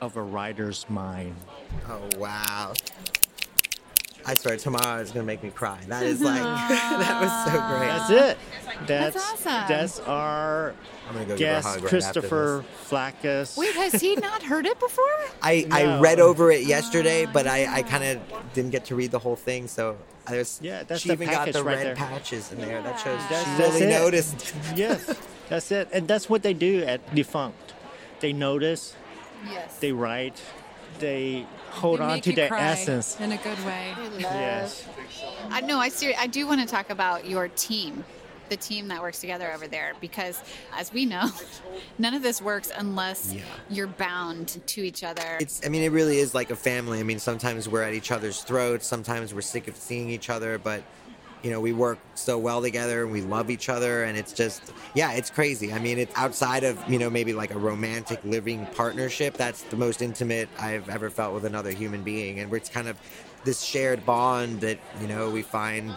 of 0.00 0.16
a 0.16 0.22
writer's 0.22 0.88
mind. 0.88 1.34
Oh, 1.88 2.08
wow. 2.18 2.74
I 4.26 4.34
swear, 4.34 4.56
Tamara 4.56 5.02
is 5.02 5.10
gonna 5.10 5.26
make 5.26 5.42
me 5.42 5.50
cry. 5.50 5.78
That 5.88 6.02
is 6.04 6.22
like 6.22 6.42
that 6.42 7.20
was 7.20 7.52
so 7.52 7.60
great. 7.68 7.88
That's 7.88 8.10
it. 8.10 8.86
That's 8.86 9.16
awesome. 9.16 9.68
That's 9.68 10.00
our 10.00 10.74
I'm 11.08 11.14
gonna 11.14 11.26
go 11.26 11.36
give 11.36 11.46
her 11.48 11.52
a 11.52 11.56
guest, 11.56 11.66
hug 11.68 11.80
right 11.82 11.88
Christopher 11.88 12.64
Flakus. 12.88 13.56
Wait, 13.56 13.74
has 13.74 14.00
he 14.00 14.16
not 14.16 14.42
heard 14.42 14.66
it 14.66 14.78
before? 14.80 15.04
I, 15.42 15.66
I 15.70 16.00
read 16.00 16.18
over 16.20 16.50
it 16.50 16.62
yesterday, 16.66 17.26
ah. 17.26 17.30
but 17.32 17.46
I, 17.46 17.66
I 17.76 17.82
kind 17.82 18.04
of 18.04 18.52
didn't 18.54 18.70
get 18.70 18.86
to 18.86 18.94
read 18.94 19.10
the 19.10 19.18
whole 19.18 19.36
thing. 19.36 19.66
So 19.68 19.96
I 20.26 20.38
was, 20.38 20.58
Yeah, 20.62 20.82
that's 20.84 21.02
she 21.02 21.08
the 21.08 21.14
even 21.14 21.28
got 21.28 21.52
the 21.52 21.62
right 21.62 21.76
red 21.76 21.86
there. 21.88 21.96
patches 21.96 22.50
in 22.52 22.60
there. 22.60 22.80
That 22.82 22.98
shows 22.98 23.18
That's- 23.28 23.44
she 23.44 23.62
that's 23.62 23.74
really 23.80 23.92
it. 23.92 23.98
noticed. 24.00 24.54
yes, 24.76 25.14
that's 25.48 25.70
it. 25.70 25.88
And 25.92 26.08
that's 26.08 26.28
what 26.30 26.42
they 26.42 26.54
do 26.54 26.82
at 26.84 27.14
Defunct. 27.14 27.74
They 28.20 28.32
notice, 28.32 28.94
Yes. 29.50 29.76
they 29.78 29.92
write, 29.92 30.40
they 31.00 31.44
hold 31.70 31.98
They 32.00 32.04
on 32.04 32.20
to 32.22 32.32
their 32.32 32.54
essence. 32.54 33.20
in 33.20 33.32
a 33.32 33.36
good 33.36 33.62
way. 33.66 33.92
Yes. 34.18 34.86
I 35.50 35.60
know. 35.60 35.78
I 35.78 35.90
ser- 35.90 36.14
I 36.18 36.26
do 36.28 36.46
want 36.46 36.62
to 36.62 36.66
talk 36.66 36.88
about 36.88 37.26
your 37.28 37.48
team, 37.48 38.04
the 38.48 38.56
team 38.56 38.88
that 38.88 39.00
works 39.00 39.20
together 39.20 39.52
over 39.52 39.66
there, 39.66 39.92
because 40.00 40.42
as 40.76 40.92
we 40.92 41.06
know, 41.06 41.28
none 41.98 42.14
of 42.14 42.22
this 42.22 42.40
works 42.42 42.70
unless 42.76 43.32
Yeah. 43.32 43.42
you're 43.70 43.86
bound 43.86 44.60
to 44.66 44.82
each 44.82 45.02
other. 45.04 45.38
It's, 45.40 45.64
I 45.64 45.68
mean, 45.68 45.82
it 45.82 45.92
really 45.92 46.18
is 46.18 46.34
like 46.34 46.50
a 46.50 46.56
family. 46.56 47.00
I 47.00 47.02
mean, 47.02 47.18
sometimes 47.18 47.68
we're 47.68 47.82
at 47.82 47.94
each 47.94 48.10
other's 48.12 48.42
throats. 48.42 48.86
Sometimes 48.86 49.32
we're 49.34 49.40
sick 49.40 49.68
of 49.68 49.76
seeing 49.76 50.10
each 50.10 50.30
other, 50.30 50.58
but 50.58 50.82
you 51.42 51.50
know, 51.50 51.60
we 51.60 51.74
work 51.74 51.98
so 52.14 52.38
well 52.38 52.62
together 52.62 53.02
and 53.02 53.12
we 53.12 53.20
love 53.20 53.50
each 53.50 53.68
other. 53.68 54.04
And 54.04 54.16
it's 54.16 54.32
just, 54.32 54.72
yeah, 54.94 55.12
it's 55.12 55.28
crazy. 55.28 55.74
I 55.74 55.78
mean, 55.78 55.98
it's 55.98 56.12
outside 56.16 56.64
of, 56.64 56.78
you 56.90 56.98
know, 56.98 57.10
maybe 57.10 57.34
like 57.34 57.54
a 57.54 57.58
romantic 57.58 58.24
living 58.24 58.64
partnership. 58.74 59.36
That's 59.36 59.60
the 59.64 59.76
most 59.76 60.00
intimate 60.00 60.48
I've 60.58 60.88
ever 60.88 61.10
felt 61.10 61.34
with 61.34 61.44
another 61.44 61.70
human 61.70 62.02
being. 62.02 62.40
And 62.40 62.50
it's 62.54 62.70
kind 62.70 62.88
of 62.88 62.98
this 63.44 63.60
shared 63.60 64.06
bond 64.06 64.62
that, 64.62 64.78
you 65.02 65.06
know, 65.06 65.28
we 65.28 65.42
find 65.42 65.94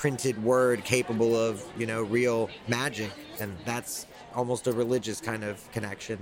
printed 0.00 0.42
word 0.42 0.82
capable 0.82 1.36
of, 1.36 1.62
you 1.76 1.84
know, 1.84 2.02
real 2.02 2.48
magic. 2.68 3.10
And 3.38 3.54
that's 3.66 4.06
almost 4.34 4.66
a 4.66 4.72
religious 4.72 5.20
kind 5.20 5.44
of 5.44 5.70
connection. 5.72 6.18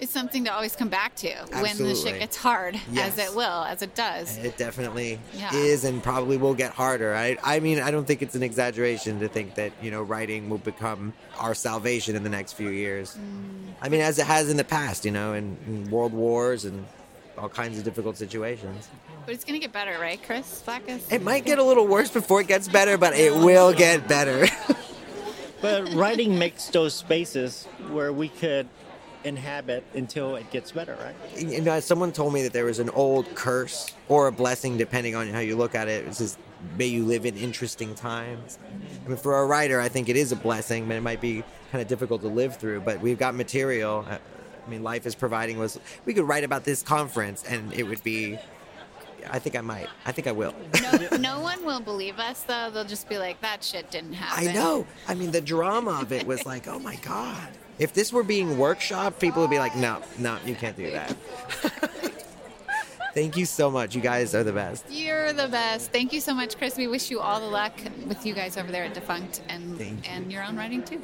It's 0.00 0.10
something 0.10 0.46
to 0.46 0.50
always 0.54 0.74
come 0.74 0.88
back 0.88 1.14
to 1.16 1.28
when 1.60 1.76
the 1.76 1.94
shit 1.94 2.20
gets 2.20 2.38
hard, 2.38 2.80
Yes. 2.90 3.18
as 3.18 3.28
it 3.28 3.36
will, 3.36 3.64
as 3.64 3.82
it 3.82 3.94
does. 3.94 4.38
It 4.38 4.56
definitely 4.56 5.20
Yeah. 5.34 5.52
is 5.54 5.84
and 5.84 6.02
probably 6.02 6.38
will 6.38 6.54
get 6.54 6.72
harder. 6.72 7.14
I, 7.14 7.36
I 7.44 7.60
mean, 7.60 7.80
I 7.80 7.90
don't 7.90 8.06
think 8.06 8.22
it's 8.22 8.34
an 8.34 8.42
exaggeration 8.42 9.20
to 9.20 9.28
think 9.28 9.56
that, 9.56 9.72
you 9.82 9.90
know, 9.90 10.02
writing 10.02 10.48
will 10.48 10.56
become 10.72 11.12
our 11.38 11.54
salvation 11.54 12.16
in 12.16 12.22
the 12.22 12.30
next 12.30 12.54
few 12.54 12.70
years. 12.70 13.14
Mm. 13.14 13.74
I 13.82 13.90
mean, 13.90 14.00
as 14.00 14.18
it 14.18 14.24
has 14.26 14.48
in 14.48 14.56
the 14.56 14.64
past, 14.64 15.04
you 15.04 15.10
know, 15.10 15.34
in, 15.34 15.58
in 15.66 15.90
world 15.90 16.14
wars 16.14 16.64
and 16.64 16.86
all 17.36 17.50
kinds 17.50 17.76
of 17.76 17.84
difficult 17.84 18.16
situations. 18.16 18.88
But 19.28 19.34
it's 19.34 19.44
gonna 19.44 19.58
get 19.58 19.74
better, 19.74 19.98
right, 20.00 20.18
Chris 20.22 20.62
Flakus? 20.66 21.12
It 21.12 21.20
might 21.20 21.44
get 21.44 21.58
a 21.58 21.62
little 21.62 21.86
worse 21.86 22.10
before 22.10 22.40
it 22.40 22.48
gets 22.48 22.66
better, 22.66 22.96
but 22.96 23.12
it 23.12 23.34
will 23.34 23.74
get 23.74 24.08
better. 24.08 24.46
But 25.60 25.92
writing 25.92 26.38
makes 26.38 26.68
those 26.68 26.94
spaces 26.94 27.66
where 27.90 28.12
we 28.12 28.28
could 28.28 28.68
inhabit 29.24 29.84
until 29.92 30.36
it 30.36 30.48
gets 30.52 30.70
better, 30.70 30.96
right? 31.02 31.36
you 31.36 31.60
know, 31.60 31.80
someone 31.80 32.12
told 32.12 32.32
me 32.32 32.44
that 32.44 32.52
there 32.52 32.64
was 32.64 32.78
an 32.78 32.90
old 32.90 33.34
curse 33.34 33.92
or 34.08 34.28
a 34.28 34.32
blessing, 34.32 34.78
depending 34.78 35.16
on 35.16 35.28
how 35.28 35.40
you 35.40 35.56
look 35.56 35.74
at 35.74 35.88
it. 35.88 36.06
It 36.06 36.14
says, 36.14 36.38
"May 36.78 36.86
you 36.86 37.04
live 37.04 37.26
in 37.26 37.36
interesting 37.36 37.96
times." 37.96 38.58
I 39.04 39.08
mean, 39.08 39.18
for 39.18 39.42
a 39.42 39.46
writer, 39.46 39.80
I 39.80 39.88
think 39.88 40.08
it 40.08 40.16
is 40.16 40.30
a 40.30 40.36
blessing, 40.36 40.86
but 40.86 40.96
it 40.96 41.02
might 41.02 41.20
be 41.20 41.42
kind 41.72 41.82
of 41.82 41.88
difficult 41.88 42.22
to 42.22 42.28
live 42.28 42.56
through. 42.56 42.80
But 42.82 43.00
we've 43.00 43.18
got 43.18 43.34
material. 43.34 44.06
Uh, 44.08 44.18
I 44.64 44.70
mean, 44.70 44.84
life 44.84 45.06
is 45.06 45.16
providing 45.16 45.60
us. 45.60 45.76
We 46.04 46.14
could 46.14 46.28
write 46.28 46.44
about 46.44 46.62
this 46.62 46.82
conference, 46.82 47.42
and 47.42 47.72
it 47.74 47.82
would 47.82 48.02
be. 48.04 48.38
I 49.30 49.38
think 49.38 49.56
I 49.56 49.60
might. 49.60 49.88
I 50.06 50.12
think 50.12 50.26
I 50.26 50.32
will. 50.32 50.54
No, 50.82 51.16
no 51.18 51.40
one 51.40 51.64
will 51.64 51.80
believe 51.80 52.18
us, 52.18 52.42
though. 52.42 52.70
They'll 52.70 52.84
just 52.84 53.08
be 53.08 53.18
like, 53.18 53.40
"That 53.40 53.62
shit 53.62 53.90
didn't 53.90 54.14
happen." 54.14 54.48
I 54.48 54.52
know. 54.52 54.86
I 55.06 55.14
mean, 55.14 55.30
the 55.30 55.40
drama 55.40 56.00
of 56.00 56.12
it 56.12 56.26
was 56.26 56.46
like, 56.46 56.66
oh 56.68 56.78
my 56.78 56.96
god. 56.96 57.48
If 57.78 57.94
this 57.94 58.12
were 58.12 58.24
being 58.24 58.56
workshopped, 58.56 59.20
people 59.20 59.40
would 59.42 59.50
be 59.50 59.58
like, 59.60 59.76
no, 59.76 60.02
no, 60.18 60.36
you 60.44 60.54
can't 60.56 60.76
do 60.76 60.90
that. 60.90 61.16
Thank 63.14 63.36
you 63.36 63.46
so 63.46 63.70
much. 63.70 63.94
You 63.94 64.00
guys 64.00 64.34
are 64.34 64.44
the 64.44 64.52
best. 64.52 64.84
You're 64.90 65.32
the 65.32 65.48
best. 65.48 65.90
Thank 65.92 66.12
you 66.12 66.20
so 66.20 66.34
much, 66.34 66.56
Chris. 66.58 66.76
We 66.76 66.86
wish 66.86 67.10
you 67.10 67.20
all 67.20 67.40
the 67.40 67.46
luck 67.46 67.72
with 68.06 68.24
you 68.26 68.34
guys 68.34 68.56
over 68.56 68.70
there 68.70 68.84
at 68.84 68.94
Defunct 68.94 69.42
and 69.48 69.80
and 70.06 70.30
your 70.32 70.44
own 70.44 70.56
writing 70.56 70.82
too. 70.82 71.00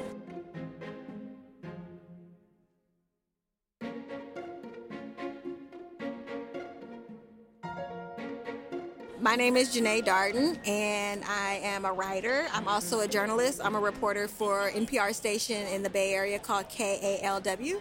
My 9.25 9.35
name 9.35 9.57
is 9.57 9.75
Janae 9.75 10.05
Darden, 10.05 10.55
and 10.67 11.23
I 11.23 11.59
am 11.63 11.83
a 11.83 11.91
writer. 11.91 12.45
I'm 12.53 12.67
also 12.67 12.99
a 12.99 13.07
journalist. 13.07 13.59
I'm 13.63 13.73
a 13.73 13.79
reporter 13.79 14.27
for 14.27 14.69
NPR 14.69 15.15
station 15.15 15.65
in 15.65 15.81
the 15.81 15.89
Bay 15.89 16.13
Area 16.13 16.37
called 16.37 16.69
KALW. 16.69 17.77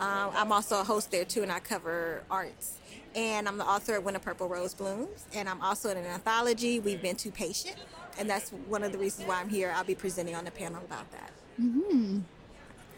Um, 0.00 0.30
I'm 0.34 0.52
also 0.52 0.82
a 0.82 0.84
host 0.84 1.10
there 1.10 1.24
too, 1.24 1.42
and 1.42 1.50
I 1.50 1.60
cover 1.60 2.24
arts. 2.30 2.78
And 3.14 3.48
I'm 3.48 3.56
the 3.56 3.64
author 3.64 3.96
of 3.96 4.04
When 4.04 4.16
a 4.16 4.20
Purple 4.20 4.48
Rose 4.48 4.74
Blooms, 4.74 5.24
and 5.34 5.48
I'm 5.48 5.62
also 5.62 5.88
in 5.88 5.96
an 5.96 6.04
anthology, 6.04 6.78
We've 6.78 7.00
Been 7.00 7.16
Too 7.16 7.30
Patient, 7.30 7.76
and 8.18 8.28
that's 8.28 8.50
one 8.50 8.82
of 8.82 8.92
the 8.92 8.98
reasons 8.98 9.26
why 9.26 9.40
I'm 9.40 9.48
here. 9.48 9.72
I'll 9.74 9.84
be 9.84 9.94
presenting 9.94 10.34
on 10.34 10.44
the 10.44 10.50
panel 10.50 10.82
about 10.84 11.10
that. 11.12 11.30
hmm 11.56 12.18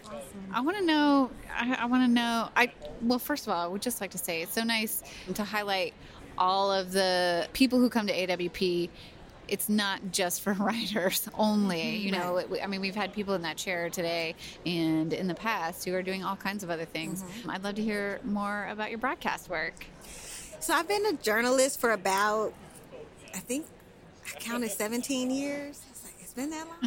Awesome. 0.07 0.21
I 0.53 0.61
want 0.61 0.77
to 0.79 0.85
know. 0.85 1.31
I, 1.57 1.77
I 1.81 1.87
want 1.87 2.03
to 2.03 2.09
know. 2.09 2.49
I 2.57 2.73
well, 3.01 3.19
first 3.19 3.47
of 3.47 3.53
all, 3.53 3.65
I 3.65 3.67
would 3.67 3.83
just 3.83 4.01
like 4.01 4.11
to 4.11 4.19
say 4.19 4.43
it's 4.43 4.53
so 4.53 4.63
nice 4.63 5.03
to 5.35 5.45
highlight 5.45 5.95
all 6.39 6.73
of 6.73 6.93
the 6.93 7.49
people 7.53 7.79
who 7.79 7.89
come 7.89 8.07
to 8.07 8.13
AWP. 8.13 8.89
It's 9.47 9.69
not 9.69 10.01
just 10.11 10.41
for 10.41 10.53
writers 10.59 11.29
only. 11.35 11.83
Mm-hmm. 11.83 12.07
You 12.07 12.13
know, 12.13 12.37
it, 12.39 12.49
I 12.63 12.67
mean, 12.67 12.81
we've 12.81 12.95
had 12.95 13.13
people 13.13 13.35
in 13.35 13.43
that 13.43 13.57
chair 13.57 13.91
today 13.91 14.35
and 14.65 15.13
in 15.13 15.29
the 15.29 15.35
past 15.35 15.85
who 15.85 15.95
are 15.95 16.03
doing 16.03 16.25
all 16.25 16.37
kinds 16.37 16.63
of 16.65 16.71
other 16.71 16.87
things. 16.87 17.23
Mm-hmm. 17.23 17.51
I'd 17.51 17.63
love 17.63 17.75
to 17.75 17.83
hear 17.83 18.21
more 18.25 18.67
about 18.71 18.89
your 18.91 18.99
broadcast 18.99 19.51
work. 19.51 19.85
So 20.61 20.73
I've 20.73 20.89
been 20.89 21.05
a 21.05 21.13
journalist 21.13 21.79
for 21.79 21.93
about, 21.93 22.55
I 23.35 23.39
think, 23.39 23.67
I 24.27 24.39
counted 24.39 24.71
17 24.71 25.31
years. 25.31 25.83
It's 25.91 26.05
like, 26.05 26.15
it's 26.21 26.33
been 26.33 26.49
that 26.51 26.67
long. 26.67 26.79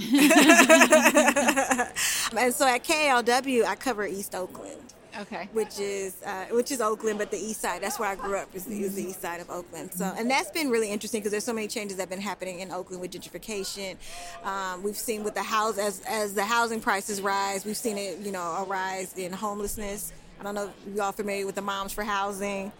and 2.44 2.54
so 2.54 2.68
at 2.68 2.84
KALW, 2.84 3.66
I 3.66 3.76
cover 3.76 4.08
East 4.08 4.34
Oakland, 4.34 4.82
Okay. 5.20 5.50
which 5.54 5.80
is 5.80 6.22
uh, 6.26 6.46
which 6.52 6.72
is 6.72 6.80
Oakland, 6.82 7.18
but 7.20 7.32
the 7.32 7.38
East 7.38 7.62
Side. 7.62 7.82
That's 7.82 8.00
where 8.00 8.10
I 8.10 8.16
grew 8.16 8.38
up. 8.38 8.50
Is 8.54 8.66
the, 8.66 8.80
is 8.80 8.96
the 8.96 9.04
East 9.04 9.22
Side 9.22 9.40
of 9.42 9.50
Oakland. 9.50 9.94
So 9.94 10.06
and 10.18 10.30
that's 10.30 10.52
been 10.52 10.70
really 10.70 10.90
interesting 10.92 11.22
because 11.22 11.32
there's 11.32 11.44
so 11.44 11.54
many 11.54 11.68
changes 11.68 11.98
that 11.98 12.04
have 12.04 12.10
been 12.10 12.22
happening 12.22 12.60
in 12.60 12.72
Oakland 12.72 13.02
with 13.02 13.12
gentrification. 13.12 13.96
Um, 14.44 14.84
we've 14.84 14.96
seen 14.98 15.24
with 15.24 15.34
the 15.34 15.44
house 15.44 15.78
as 15.78 16.02
as 16.08 16.34
the 16.34 16.44
housing 16.46 16.82
prices 16.82 17.22
rise. 17.22 17.66
We've 17.66 17.78
seen 17.78 17.98
it, 17.98 18.20
you 18.20 18.32
know, 18.32 18.42
a 18.42 18.64
rise 18.66 19.18
in 19.18 19.34
homelessness. 19.34 20.14
I 20.40 20.44
don't 20.44 20.56
know 20.56 20.72
if 20.88 20.96
y'all 20.96 21.12
familiar 21.12 21.46
with 21.46 21.56
the 21.56 21.62
Moms 21.64 21.94
for 21.94 22.04
Housing, 22.04 22.72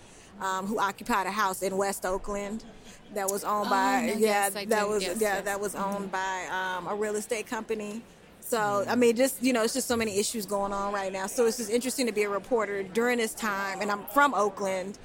um, 0.42 0.68
who 0.68 0.80
occupied 0.80 1.26
a 1.26 1.32
house 1.32 1.64
in 1.64 1.76
West 1.76 2.06
Oakland 2.06 2.64
that 3.16 3.32
was 3.32 3.44
owned 3.44 3.68
Oh, 3.68 3.70
by 3.72 4.02
no, 4.02 4.14
yeah 4.14 4.50
yes, 4.50 4.54
that 4.54 4.70
do. 4.70 4.88
was 4.90 5.02
Yes, 5.02 5.18
yeah 5.20 5.36
yes. 5.38 5.46
that 5.46 5.60
was 5.60 5.74
owned 5.76 6.12
by 6.12 6.46
um, 6.52 6.88
a 6.88 6.94
real 6.94 7.16
estate 7.16 7.48
company. 7.48 8.02
So 8.48 8.86
I 8.88 8.96
mean, 8.96 9.18
just 9.18 9.44
you 9.44 9.52
know, 9.52 9.64
it's 9.64 9.74
just 9.74 9.90
so 9.90 9.98
many 9.98 10.18
issues 10.18 10.46
going 10.46 10.72
on 10.72 10.94
right 10.94 11.12
now. 11.12 11.28
So 11.28 11.46
it's 11.46 11.58
just 11.58 11.70
interesting 11.70 12.06
to 12.06 12.14
be 12.14 12.24
a 12.24 12.30
reporter 12.30 12.82
during 12.82 13.18
this 13.18 13.34
time, 13.34 13.82
and 13.82 13.92
I'm 13.92 14.06
from 14.06 14.34
Oakland, 14.34 14.98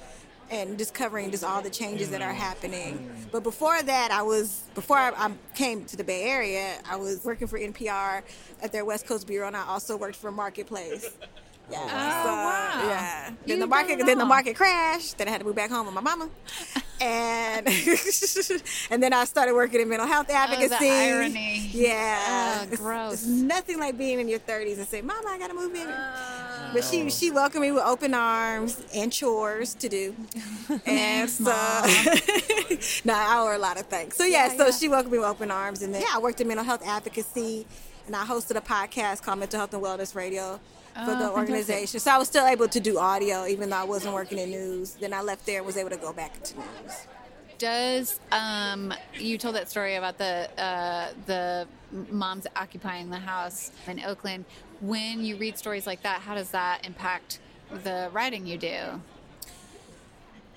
and 0.49 0.77
just 0.77 0.93
covering 0.93 1.29
just 1.29 1.43
all 1.43 1.61
the 1.61 1.69
changes 1.69 2.09
that 2.11 2.21
are 2.21 2.31
happening. 2.31 3.11
But 3.33 3.43
before 3.43 3.83
that, 3.83 4.11
I 4.11 4.21
was 4.21 4.63
before 4.75 4.97
I, 4.97 5.09
I 5.09 5.31
came 5.55 5.83
to 5.85 5.97
the 5.97 6.05
Bay 6.05 6.23
Area, 6.23 6.77
I 6.89 6.95
was 6.95 7.25
working 7.25 7.47
for 7.47 7.59
NPR 7.59 8.23
at 8.61 8.71
their 8.71 8.85
West 8.85 9.07
Coast 9.07 9.27
bureau, 9.27 9.47
and 9.47 9.57
I 9.57 9.65
also 9.65 9.97
worked 9.97 10.15
for 10.15 10.31
Marketplace. 10.31 11.09
Yeah. 11.73 12.23
Oh, 12.25 12.25
wow. 12.25 12.87
Yeah. 12.87 13.29
You've 13.29 13.47
Then 13.47 13.59
the 13.59 13.67
market 13.67 14.05
then 14.05 14.17
the 14.17 14.25
market 14.25 14.55
crashed. 14.55 15.17
Then 15.17 15.27
I 15.27 15.31
had 15.31 15.39
to 15.39 15.45
move 15.45 15.55
back 15.55 15.69
home 15.69 15.85
with 15.85 15.95
my 15.95 16.01
mama. 16.01 16.29
And 17.01 17.67
and 18.89 19.03
then 19.03 19.11
I 19.11 19.25
started 19.25 19.53
working 19.53 19.81
in 19.81 19.89
mental 19.89 20.07
health 20.07 20.29
advocacy. 20.29 20.85
The 20.85 20.89
irony. 20.89 21.69
Yeah. 21.73 22.65
Oh, 22.71 22.75
gross. 22.77 23.13
It's 23.13 23.25
nothing 23.25 23.77
like 23.77 23.97
being 23.97 24.21
in 24.21 24.29
your 24.29 24.39
30s 24.39 24.77
and 24.77 24.87
say, 24.87 25.01
"Mama, 25.01 25.27
I 25.27 25.37
gotta 25.37 25.53
move 25.53 25.75
in." 25.75 25.87
But 26.73 26.85
she 26.85 27.09
she 27.09 27.29
welcomed 27.29 27.63
me 27.63 27.71
with 27.73 27.83
open 27.83 28.13
arms 28.13 28.81
and 28.95 29.11
chores 29.11 29.73
to 29.75 29.89
do, 29.89 30.15
and 30.85 31.29
so 31.29 31.43
no, 33.03 33.13
I 33.13 33.37
owe 33.37 33.47
her 33.47 33.53
a 33.55 33.57
lot 33.57 33.77
of 33.77 33.87
thanks. 33.87 34.15
So 34.15 34.23
yeah, 34.23 34.55
so 34.55 34.71
she 34.71 34.87
welcomed 34.87 35.11
me 35.11 35.17
with 35.17 35.27
open 35.27 35.51
arms, 35.51 35.81
and 35.81 35.93
then 35.93 36.03
yeah, 36.03 36.15
I 36.15 36.19
worked 36.19 36.39
in 36.39 36.47
mental 36.47 36.65
health 36.65 36.83
advocacy, 36.85 37.67
and 38.07 38.15
I 38.15 38.23
hosted 38.23 38.55
a 38.55 38.61
podcast 38.61 39.23
called 39.23 39.39
Mental 39.39 39.59
Health 39.59 39.73
and 39.73 39.83
Wellness 39.83 40.15
Radio 40.15 40.61
for 40.93 40.99
Oh, 41.01 41.05
the 41.05 41.11
fantastic. 41.13 41.37
organization. 41.37 41.99
So 41.99 42.11
I 42.11 42.17
was 42.17 42.27
still 42.27 42.45
able 42.45 42.67
to 42.67 42.79
do 42.79 42.99
audio, 42.99 43.45
even 43.47 43.69
though 43.69 43.77
I 43.77 43.83
wasn't 43.83 44.13
working 44.13 44.37
in 44.37 44.51
news. 44.51 44.91
Then 44.93 45.13
I 45.13 45.21
left 45.21 45.45
there 45.45 45.57
and 45.57 45.65
was 45.65 45.77
able 45.77 45.89
to 45.89 45.97
go 45.97 46.13
back 46.13 46.35
into 46.35 46.55
news. 46.57 47.07
Does 47.57 48.19
um, 48.31 48.93
you 49.17 49.37
told 49.37 49.55
that 49.55 49.69
story 49.69 49.95
about 49.95 50.17
the 50.17 50.49
uh, 50.61 51.09
the 51.25 51.67
moms 52.09 52.45
occupying 52.55 53.09
the 53.09 53.19
house 53.19 53.71
in 53.87 53.99
Oakland? 54.03 54.45
When 54.81 55.23
you 55.23 55.37
read 55.37 55.57
stories 55.57 55.87
like 55.87 56.03
that, 56.03 56.21
how 56.21 56.35
does 56.35 56.51
that 56.51 56.85
impact 56.85 57.39
the 57.83 58.09
writing 58.11 58.45
you 58.45 58.57
do? 58.57 59.01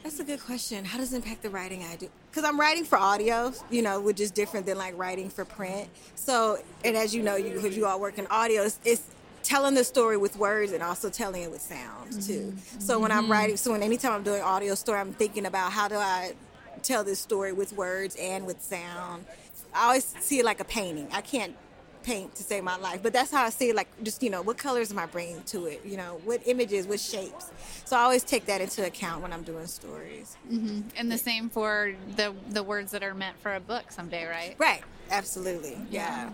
That's 0.03 0.19
a 0.21 0.25
good 0.25 0.41
question. 0.41 0.85
How 0.85 0.99
does 0.99 1.13
it 1.13 1.17
impact 1.17 1.43
the 1.43 1.51
writing 1.51 1.83
I 1.85 1.97
do? 1.97 2.09
because 2.37 2.51
I'm 2.51 2.61
writing 2.61 2.85
for 2.85 2.99
audio, 2.99 3.51
you 3.71 3.81
know, 3.81 3.99
which 3.99 4.21
is 4.21 4.31
different 4.31 4.67
than 4.67 4.77
like 4.77 4.93
writing 4.99 5.31
for 5.31 5.47
print. 5.47 5.89
So, 6.17 6.59
and 6.85 6.95
as 6.95 7.15
you 7.15 7.23
know, 7.23 7.37
you 7.37 7.55
because 7.55 7.75
you 7.75 7.87
all 7.87 7.99
work 7.99 8.19
in 8.19 8.27
audio, 8.27 8.65
it's, 8.65 8.79
it's 8.85 9.03
telling 9.47 9.75
the 9.75 9.85
story 9.85 10.17
with 10.17 10.37
words 10.37 10.73
and 10.73 10.83
also 10.83 11.09
telling 11.09 11.43
it 11.43 11.51
with 11.51 11.63
sounds 11.63 12.27
too. 12.27 12.55
So 12.79 12.99
when 12.99 13.13
I'm 13.13 13.31
writing, 13.31 13.57
so 13.57 13.73
when 13.73 13.83
anytime 13.83 14.13
I'm 14.13 14.23
doing 14.25 14.43
audio 14.43 14.75
story, 14.75 14.99
I'm 15.01 15.13
thinking 15.13 15.47
about 15.47 15.73
how 15.73 15.89
do 15.89 15.95
I 15.95 16.35
tell 16.83 17.05
this 17.05 17.21
story 17.21 17.53
with 17.53 17.73
words 17.73 18.17
and 18.21 18.45
with 18.47 18.61
sound. 18.61 19.25
I 19.73 19.87
always 19.87 20.05
see 20.21 20.39
it 20.41 20.45
like 20.45 20.61
a 20.61 20.65
painting. 20.65 21.09
I 21.13 21.21
can't 21.21 21.55
paint 22.03 22.35
to 22.37 22.43
save 22.43 22.63
my 22.65 22.77
life, 22.77 23.03
but 23.03 23.13
that's 23.13 23.31
how 23.31 23.45
I 23.45 23.51
see 23.51 23.69
it. 23.71 23.77
Like 23.77 23.89
just 24.03 24.23
you 24.23 24.31
know, 24.31 24.43
what 24.43 24.59
colors 24.59 24.91
am 24.91 24.99
I 24.99 25.07
bringing 25.07 25.43
to 25.45 25.67
it? 25.67 25.83
You 25.85 25.97
know, 25.97 26.21
what 26.25 26.41
images, 26.47 26.87
what 26.87 27.01
shapes. 27.01 27.51
So 27.85 27.97
I 27.97 28.01
always 28.03 28.25
take 28.25 28.47
that 28.47 28.61
into 28.61 28.85
account 28.85 29.23
when 29.23 29.33
I'm 29.33 29.43
doing 29.43 29.67
stories. 29.67 30.37
hmm 30.49 30.81
And 30.97 31.11
the 31.11 31.19
same 31.19 31.51
for 31.51 31.93
the 32.17 32.35
the 32.51 32.63
words 32.63 32.91
that 32.93 33.03
are 33.03 33.15
meant 33.15 33.39
for 33.39 33.55
a 33.55 33.61
book 33.61 33.91
someday, 33.91 34.25
right? 34.25 34.55
Right. 34.59 34.83
Absolutely. 35.11 35.79
Yeah. 35.91 36.31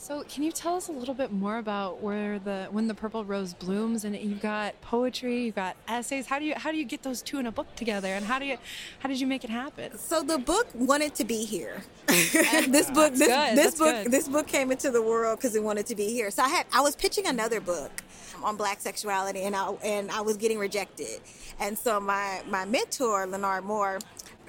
So, 0.00 0.24
can 0.26 0.42
you 0.42 0.50
tell 0.50 0.76
us 0.76 0.88
a 0.88 0.92
little 0.92 1.12
bit 1.12 1.30
more 1.30 1.58
about 1.58 2.00
where 2.00 2.38
the 2.38 2.68
when 2.70 2.88
the 2.88 2.94
purple 2.94 3.22
rose 3.22 3.52
blooms 3.52 4.06
and 4.06 4.16
you've 4.16 4.40
got 4.40 4.80
poetry, 4.80 5.44
you've 5.44 5.56
got 5.56 5.76
essays. 5.88 6.26
How 6.26 6.38
do 6.38 6.46
you 6.46 6.54
how 6.56 6.70
do 6.70 6.78
you 6.78 6.86
get 6.86 7.02
those 7.02 7.20
two 7.20 7.38
in 7.38 7.46
a 7.46 7.52
book 7.52 7.66
together, 7.76 8.08
and 8.08 8.24
how 8.24 8.38
do 8.38 8.46
you 8.46 8.56
how 9.00 9.10
did 9.10 9.20
you 9.20 9.26
make 9.26 9.44
it 9.44 9.50
happen? 9.50 9.98
So 9.98 10.22
the 10.22 10.38
book 10.38 10.68
wanted 10.74 11.14
to 11.16 11.24
be 11.26 11.44
here. 11.44 11.82
this 12.06 12.90
book, 12.90 13.12
this, 13.12 13.18
this 13.18 13.28
That's 13.28 13.78
book, 13.78 14.04
good. 14.04 14.10
this 14.10 14.26
book 14.26 14.46
came 14.46 14.72
into 14.72 14.90
the 14.90 15.02
world 15.02 15.38
because 15.38 15.54
it 15.54 15.62
wanted 15.62 15.84
to 15.88 15.94
be 15.94 16.06
here. 16.06 16.30
So 16.30 16.44
I 16.44 16.48
had, 16.48 16.66
I 16.72 16.80
was 16.80 16.96
pitching 16.96 17.26
another 17.26 17.60
book 17.60 18.02
on 18.42 18.56
black 18.56 18.80
sexuality, 18.80 19.42
and 19.42 19.54
I 19.54 19.68
and 19.84 20.10
I 20.10 20.22
was 20.22 20.38
getting 20.38 20.58
rejected. 20.58 21.20
And 21.60 21.76
so 21.76 22.00
my 22.00 22.40
my 22.48 22.64
mentor, 22.64 23.26
Leonard 23.26 23.64
Moore, 23.64 23.98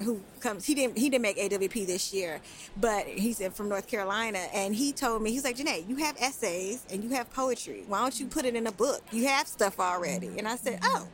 who 0.02 0.20
comes, 0.40 0.64
he 0.64 0.74
didn't 0.74 0.98
he 0.98 1.08
didn't 1.08 1.22
make 1.22 1.36
AWP 1.36 1.86
this 1.86 2.12
year, 2.12 2.40
but 2.80 3.06
he's 3.06 3.40
in 3.40 3.50
from 3.50 3.68
North 3.68 3.88
Carolina, 3.88 4.38
and 4.54 4.74
he 4.74 4.92
told 4.92 5.22
me 5.22 5.30
he's 5.30 5.44
like, 5.44 5.56
Janae, 5.56 5.88
you 5.88 5.96
have 5.96 6.16
essays 6.20 6.84
and 6.90 7.02
you 7.02 7.10
have 7.10 7.32
poetry. 7.32 7.84
Why 7.86 8.00
don't 8.00 8.18
you 8.18 8.26
put 8.26 8.44
it 8.44 8.54
in 8.54 8.66
a 8.66 8.72
book? 8.72 9.02
You 9.12 9.28
have 9.28 9.46
stuff 9.46 9.80
already. 9.80 10.30
And 10.38 10.46
I 10.48 10.56
said, 10.56 10.78
oh. 10.82 11.08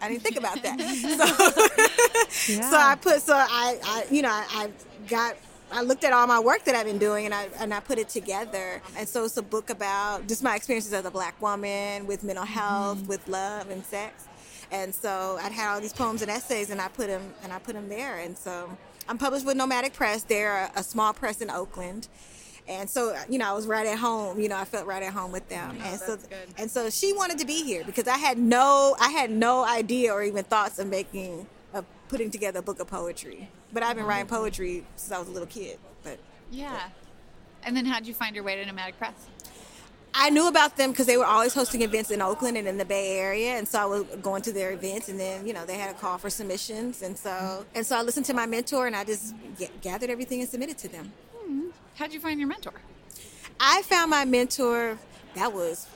I 0.00 0.08
didn't 0.08 0.22
think 0.22 0.36
about 0.36 0.60
that. 0.64 0.80
So, 2.32 2.60
so 2.70 2.76
I 2.76 2.96
put 2.96 3.20
so 3.20 3.34
I, 3.36 3.78
I 3.84 4.04
you 4.10 4.22
know 4.22 4.30
I, 4.30 4.46
I 4.50 4.70
got 5.06 5.36
I 5.70 5.82
looked 5.82 6.04
at 6.04 6.12
all 6.12 6.26
my 6.26 6.38
work 6.38 6.64
that 6.64 6.74
I've 6.74 6.86
been 6.86 6.98
doing 6.98 7.24
and 7.24 7.34
I 7.34 7.48
and 7.58 7.72
I 7.72 7.80
put 7.80 7.98
it 7.98 8.08
together. 8.08 8.82
And 8.96 9.08
so 9.08 9.24
it's 9.24 9.36
a 9.36 9.42
book 9.42 9.70
about 9.70 10.28
just 10.28 10.42
my 10.42 10.54
experiences 10.56 10.92
as 10.92 11.04
a 11.04 11.10
black 11.10 11.40
woman 11.40 12.06
with 12.06 12.24
mental 12.24 12.44
health, 12.44 12.98
mm-hmm. 12.98 13.06
with 13.06 13.26
love 13.28 13.70
and 13.70 13.84
sex. 13.84 14.28
And 14.72 14.94
so 14.94 15.38
I'd 15.40 15.52
had 15.52 15.74
all 15.74 15.80
these 15.80 15.92
poems 15.92 16.22
and 16.22 16.30
essays 16.30 16.70
and 16.70 16.80
I 16.80 16.88
put 16.88 17.06
them 17.06 17.34
and 17.44 17.52
I 17.52 17.58
put 17.58 17.74
them 17.74 17.88
there. 17.88 18.18
And 18.18 18.36
so 18.36 18.68
I'm 19.06 19.18
published 19.18 19.44
with 19.44 19.56
Nomadic 19.56 19.92
Press. 19.92 20.22
They're 20.22 20.70
a, 20.74 20.80
a 20.80 20.82
small 20.82 21.12
press 21.12 21.42
in 21.42 21.50
Oakland. 21.50 22.08
And 22.68 22.88
so, 22.88 23.12
uh, 23.14 23.18
you 23.28 23.38
know, 23.38 23.48
I 23.48 23.52
was 23.52 23.66
right 23.66 23.86
at 23.86 23.98
home. 23.98 24.40
You 24.40 24.48
know, 24.48 24.56
I 24.56 24.64
felt 24.64 24.86
right 24.86 25.02
at 25.02 25.12
home 25.12 25.30
with 25.30 25.48
them. 25.48 25.76
Oh, 25.78 25.84
and 25.84 26.00
so, 26.00 26.18
and 26.56 26.70
so 26.70 26.88
she 26.90 27.12
wanted 27.12 27.38
to 27.38 27.44
be 27.44 27.64
here 27.64 27.84
because 27.84 28.08
I 28.08 28.16
had 28.16 28.38
no, 28.38 28.96
I 28.98 29.10
had 29.10 29.30
no 29.30 29.64
idea 29.64 30.12
or 30.12 30.22
even 30.22 30.44
thoughts 30.44 30.78
of 30.78 30.86
making, 30.86 31.46
of 31.74 31.84
putting 32.08 32.30
together 32.30 32.60
a 32.60 32.62
book 32.62 32.80
of 32.80 32.86
poetry. 32.86 33.50
But 33.72 33.82
I've 33.82 33.96
been 33.96 34.06
writing 34.06 34.26
poetry 34.28 34.86
since 34.96 35.12
I 35.12 35.18
was 35.18 35.28
a 35.28 35.32
little 35.32 35.48
kid. 35.48 35.78
But 36.02 36.18
Yeah. 36.50 36.80
And 37.64 37.76
then 37.76 37.84
how'd 37.84 38.06
you 38.06 38.14
find 38.14 38.34
your 38.34 38.44
way 38.44 38.56
to 38.56 38.64
Nomadic 38.64 38.96
Press? 38.98 39.14
I 40.14 40.30
knew 40.30 40.46
about 40.48 40.76
them 40.76 40.90
because 40.90 41.06
they 41.06 41.16
were 41.16 41.24
always 41.24 41.54
hosting 41.54 41.82
events 41.82 42.10
in 42.10 42.20
Oakland 42.20 42.56
and 42.56 42.68
in 42.68 42.76
the 42.76 42.84
Bay 42.84 43.18
Area, 43.18 43.52
and 43.56 43.66
so 43.66 43.78
I 43.80 43.84
was 43.86 44.04
going 44.20 44.42
to 44.42 44.52
their 44.52 44.72
events, 44.72 45.08
and 45.08 45.18
then 45.18 45.46
you 45.46 45.52
know 45.52 45.64
they 45.64 45.78
had 45.78 45.90
a 45.90 45.98
call 45.98 46.18
for 46.18 46.28
submissions, 46.30 47.02
and 47.02 47.16
so 47.16 47.64
and 47.74 47.86
so 47.86 47.96
I 47.96 48.02
listened 48.02 48.26
to 48.26 48.34
my 48.34 48.46
mentor, 48.46 48.86
and 48.86 48.94
I 48.94 49.04
just 49.04 49.34
g- 49.58 49.68
gathered 49.80 50.10
everything 50.10 50.40
and 50.40 50.48
submitted 50.48 50.78
to 50.78 50.88
them. 50.88 51.12
Hmm. 51.36 51.68
How'd 51.96 52.12
you 52.12 52.20
find 52.20 52.38
your 52.38 52.48
mentor? 52.48 52.74
I 53.58 53.82
found 53.82 54.10
my 54.10 54.24
mentor. 54.24 54.98
That 55.34 55.52
was 55.52 55.86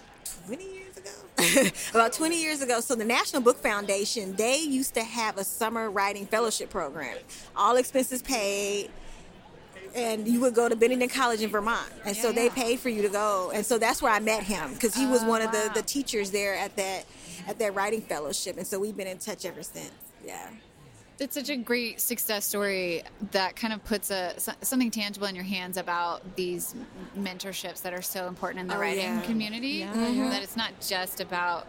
20 0.47 0.65
years 0.65 0.97
ago. 0.97 1.71
About 1.91 2.13
20 2.15 2.41
years 2.41 2.63
ago. 2.63 2.81
So 2.81 2.95
the 2.95 3.05
National 3.05 3.43
Book 3.43 3.59
Foundation, 3.59 4.35
they 4.37 4.59
used 4.59 4.95
to 4.95 5.03
have 5.03 5.37
a 5.37 5.45
summer 5.45 5.91
writing 5.91 6.27
fellowship 6.27 6.71
program. 6.71 7.19
All 7.55 7.77
expenses 7.77 8.23
paid. 8.23 8.91
And 9.97 10.29
you 10.29 10.41
would 10.43 10.55
go 10.55 10.69
to 10.69 10.77
Bennington 10.77 11.09
College 11.09 11.41
in 11.41 11.49
Vermont, 11.49 11.91
and 12.05 12.15
so 12.15 12.31
they 12.31 12.51
paid 12.51 12.79
for 12.81 12.91
you 12.91 13.01
to 13.03 13.09
go, 13.09 13.51
and 13.55 13.65
so 13.65 13.79
that's 13.79 14.03
where 14.03 14.13
I 14.13 14.21
met 14.21 14.43
him 14.43 14.75
because 14.75 14.95
he 14.95 15.07
was 15.07 15.25
one 15.25 15.41
of 15.41 15.53
the, 15.53 15.71
the 15.75 15.81
teachers 15.83 16.31
there 16.31 16.55
at 16.55 16.77
that 16.77 17.07
at 17.49 17.59
that 17.61 17.75
writing 17.75 18.03
fellowship, 18.03 18.59
and 18.59 18.67
so 18.67 18.79
we've 18.79 18.97
been 18.97 19.07
in 19.07 19.17
touch 19.19 19.47
ever 19.47 19.63
since. 19.63 19.91
Yeah. 20.25 20.51
It's 21.19 21.35
such 21.35 21.49
a 21.49 21.57
great 21.57 21.99
success 21.99 22.45
story 22.45 23.03
that 23.31 23.57
kind 23.57 23.73
of 23.73 23.83
puts 23.85 24.11
a 24.11 24.35
something 24.61 24.91
tangible 24.91 25.29
in 25.29 25.35
your 25.35 25.45
hands 25.45 25.79
about 25.79 26.37
these 26.37 26.75
mentorships 27.19 27.81
that 27.81 27.95
are 27.95 28.03
so 28.03 28.27
important 28.29 28.61
in 28.61 28.67
the 28.67 28.77
Oh, 28.77 28.81
writing 28.81 29.03
yeah. 29.05 29.23
community. 29.23 29.69
Yeah. 29.69 29.95
Mhm. 29.95 30.29
That 30.31 30.43
it's 30.43 30.57
not 30.59 30.73
just 30.79 31.21
about 31.21 31.69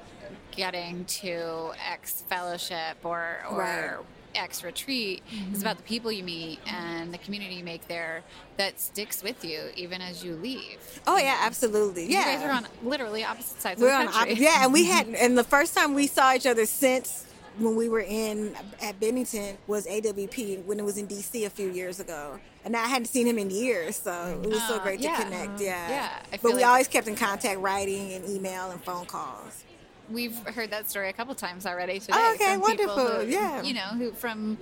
getting 0.51 1.05
to 1.05 1.71
X 1.89 2.23
fellowship 2.27 2.97
or 3.05 3.37
or 3.49 3.57
Right. 3.59 3.95
X 4.37 4.63
retreat. 4.63 5.23
is 5.31 5.37
mm-hmm. 5.39 5.61
about 5.61 5.77
the 5.77 5.83
people 5.83 6.11
you 6.11 6.23
meet 6.23 6.59
and 6.67 7.13
the 7.13 7.17
community 7.17 7.55
you 7.55 7.63
make 7.63 7.87
there 7.87 8.23
that 8.57 8.79
sticks 8.79 9.21
with 9.23 9.43
you 9.43 9.69
even 9.75 10.01
as 10.01 10.23
you 10.23 10.35
leave. 10.35 11.01
Oh 11.05 11.17
yeah, 11.17 11.37
absolutely. 11.41 12.05
Yeah. 12.11 12.19
You 12.31 12.37
guys 12.37 12.43
are 12.45 12.51
on 12.51 12.67
literally 12.83 13.23
opposite 13.23 13.61
sides 13.61 13.81
We're 13.81 13.93
of 13.93 13.99
the 13.99 14.05
the 14.07 14.11
country. 14.13 14.31
opposite. 14.33 14.43
Yeah, 14.43 14.63
and 14.63 14.73
we 14.73 14.85
had, 14.85 15.07
and 15.23 15.37
the 15.37 15.43
first 15.43 15.75
time 15.75 15.93
we 15.93 16.07
saw 16.07 16.33
each 16.33 16.45
other 16.45 16.65
since 16.65 17.25
when 17.59 17.75
we 17.75 17.89
were 17.89 18.01
in 18.01 18.55
at 18.83 18.99
Bennington 18.99 19.57
was 19.65 19.87
AWP 19.87 20.63
when 20.65 20.79
it 20.79 20.83
was 20.83 20.97
in 20.97 21.07
DC 21.07 21.43
a 21.45 21.49
few 21.49 21.71
years 21.71 21.99
ago, 21.99 22.39
and 22.63 22.77
I 22.77 22.85
hadn't 22.85 23.07
seen 23.07 23.25
him 23.25 23.39
in 23.39 23.49
years, 23.49 23.95
so 23.95 24.39
it 24.43 24.47
was 24.47 24.61
so 24.67 24.75
Oh, 24.75 24.79
great 24.83 24.99
yeah. 24.99 25.17
to 25.17 25.23
connect. 25.23 25.59
Yeah, 25.59 25.89
Yeah, 25.89 26.09
but 26.33 26.43
we 26.43 26.53
like- 26.53 26.65
always 26.65 26.87
kept 26.87 27.07
in 27.07 27.15
contact, 27.15 27.59
writing 27.59 28.13
and 28.13 28.29
email 28.29 28.69
and 28.69 28.79
phone 28.83 29.07
calls. 29.07 29.63
We've 30.09 30.37
heard 30.47 30.71
that 30.71 30.89
story 30.89 31.09
a 31.09 31.13
couple 31.13 31.35
times 31.35 31.65
already 31.65 31.99
today. 31.99 32.13
Oh, 32.15 32.33
okay, 32.35 32.57
wonderful, 32.57 32.95
who- 33.21 33.27
yeah. 33.27 33.61
You 33.61 33.73
know, 33.73 33.81
who 33.81 34.11
from 34.11 34.57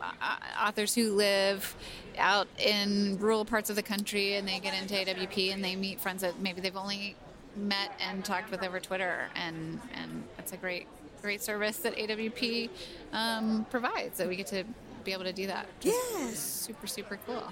uh, 0.00 0.12
authors 0.60 0.94
who 0.94 1.12
live 1.14 1.74
out 2.18 2.46
in 2.58 3.18
rural 3.18 3.44
parts 3.44 3.70
of 3.70 3.76
the 3.76 3.82
country 3.82 4.34
and 4.34 4.46
they 4.46 4.58
get 4.58 4.74
into 4.74 4.94
AWP 4.94 5.52
and 5.54 5.64
they 5.64 5.76
meet 5.76 6.00
friends 6.00 6.20
that 6.22 6.40
maybe 6.40 6.60
they've 6.60 6.76
only 6.76 7.16
met 7.56 7.92
and 8.00 8.24
talked 8.24 8.50
with 8.50 8.62
over 8.62 8.80
Twitter, 8.80 9.28
and 9.36 9.80
and 9.94 10.24
it's 10.38 10.52
a 10.52 10.56
great 10.56 10.86
great 11.20 11.42
service 11.42 11.76
that 11.78 11.94
AWP 11.96 12.68
um, 13.12 13.64
provides 13.70 14.18
that 14.18 14.26
we 14.28 14.36
get 14.36 14.46
to 14.48 14.64
be 15.04 15.12
able 15.12 15.24
to 15.24 15.32
do 15.32 15.46
that. 15.46 15.66
Just 15.80 15.98
Yeah. 16.18 16.30
super 16.34 16.86
super 16.86 17.18
cool. 17.26 17.44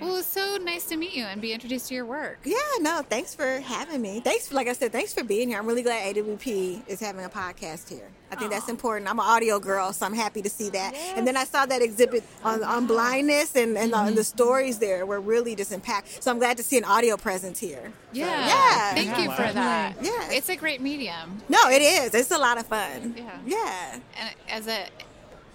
Well, 0.00 0.10
it 0.10 0.12
was 0.12 0.26
so 0.26 0.58
nice 0.58 0.84
to 0.86 0.96
meet 0.96 1.14
you 1.14 1.24
and 1.24 1.40
be 1.40 1.52
introduced 1.52 1.88
to 1.88 1.94
your 1.94 2.04
work. 2.04 2.38
Yeah, 2.44 2.56
no, 2.80 3.02
thanks 3.08 3.34
for 3.34 3.60
having 3.60 4.02
me. 4.02 4.20
Thanks, 4.20 4.52
like 4.52 4.68
I 4.68 4.72
said, 4.74 4.92
thanks 4.92 5.14
for 5.14 5.24
being 5.24 5.48
here. 5.48 5.58
I'm 5.58 5.66
really 5.66 5.82
glad 5.82 6.14
AWP 6.14 6.86
is 6.86 7.00
having 7.00 7.24
a 7.24 7.28
podcast 7.28 7.88
here. 7.88 8.08
I 8.30 8.34
think 8.34 8.50
that's 8.50 8.68
important. 8.68 9.08
I'm 9.08 9.18
an 9.18 9.24
audio 9.24 9.58
girl, 9.58 9.92
so 9.92 10.04
I'm 10.04 10.12
happy 10.12 10.42
to 10.42 10.50
see 10.50 10.68
that. 10.70 10.94
And 11.16 11.26
then 11.26 11.36
I 11.36 11.44
saw 11.44 11.64
that 11.64 11.80
exhibit 11.80 12.24
on, 12.44 12.62
on 12.64 12.86
blindness, 12.86 13.54
and, 13.56 13.78
and 13.78 13.94
uh, 13.94 14.10
the 14.10 14.24
stories 14.24 14.78
there 14.78 15.06
were 15.06 15.20
really 15.20 15.54
just 15.54 15.72
impact. 15.72 16.22
So 16.22 16.30
I'm 16.30 16.38
glad 16.38 16.56
to 16.56 16.62
see 16.62 16.76
an 16.76 16.84
audio 16.84 17.16
presence 17.16 17.58
here. 17.58 17.92
Yeah. 18.12 18.26
Yeah. 18.46 18.94
Thank 18.94 19.18
you 19.18 19.30
for 19.32 19.52
that. 19.52 19.94
Yeah. 20.02 20.32
It's 20.32 20.48
a 20.48 20.56
great 20.56 20.80
medium. 20.80 21.40
No, 21.48 21.68
it 21.70 21.82
is. 21.82 22.14
It's 22.14 22.30
a 22.32 22.38
lot 22.38 22.58
of 22.58 22.66
fun. 22.66 23.14
Yeah. 23.16 23.38
Yeah. 23.46 24.00
And 24.18 24.34
as 24.48 24.66
a 24.66 24.88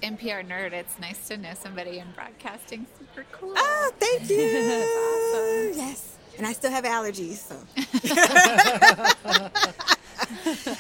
NPR 0.02 0.48
nerd, 0.48 0.72
it's 0.72 0.98
nice 1.00 1.28
to 1.28 1.38
know 1.38 1.54
somebody 1.54 2.00
in 2.00 2.08
broadcasting. 2.16 2.88
Super 3.14 3.26
cool. 3.32 3.54
Oh, 3.56 3.92
thank 4.00 4.22
you. 4.30 4.38
Yes. 5.76 6.18
And 6.38 6.48
I 6.48 6.54
still 6.54 6.72
have 6.72 6.86
allergies, 6.86 7.36
so. 7.38 7.56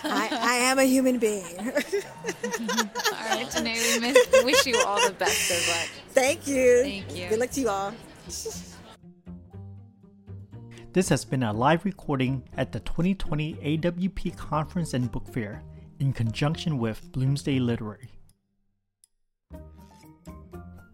I, 0.03 0.29
I 0.31 0.53
am 0.55 0.79
a 0.79 0.83
human 0.83 1.19
being. 1.19 1.43
All 1.59 1.65
right, 1.65 3.47
Janae, 3.49 3.95
we 3.95 3.99
miss, 3.99 4.43
wish 4.43 4.65
you 4.65 4.81
all 4.85 4.99
the 5.05 5.13
best 5.13 5.51
of 5.51 5.67
luck. 5.67 5.89
Thank 6.09 6.47
you. 6.47 6.83
Thank 6.83 7.15
you. 7.15 7.29
Good 7.29 7.39
luck 7.39 7.51
to 7.51 7.61
you 7.61 7.69
all. 7.69 7.93
This 10.93 11.09
has 11.09 11.25
been 11.25 11.43
a 11.43 11.51
live 11.51 11.83
recording 11.85 12.43
at 12.57 12.71
the 12.71 12.79
2020 12.81 13.55
AWP 13.55 14.37
Conference 14.37 14.93
and 14.93 15.11
Book 15.11 15.27
Fair 15.27 15.61
in 15.99 16.13
conjunction 16.13 16.77
with 16.77 17.11
Bloomsday 17.11 17.59
Literary. 17.59 18.09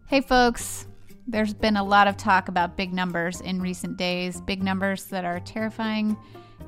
Hey, 0.08 0.20
folks. 0.20 0.87
There's 1.30 1.52
been 1.52 1.76
a 1.76 1.84
lot 1.84 2.08
of 2.08 2.16
talk 2.16 2.48
about 2.48 2.78
big 2.78 2.94
numbers 2.94 3.42
in 3.42 3.60
recent 3.60 3.98
days, 3.98 4.40
big 4.40 4.62
numbers 4.62 5.04
that 5.04 5.26
are 5.26 5.40
terrifying 5.40 6.16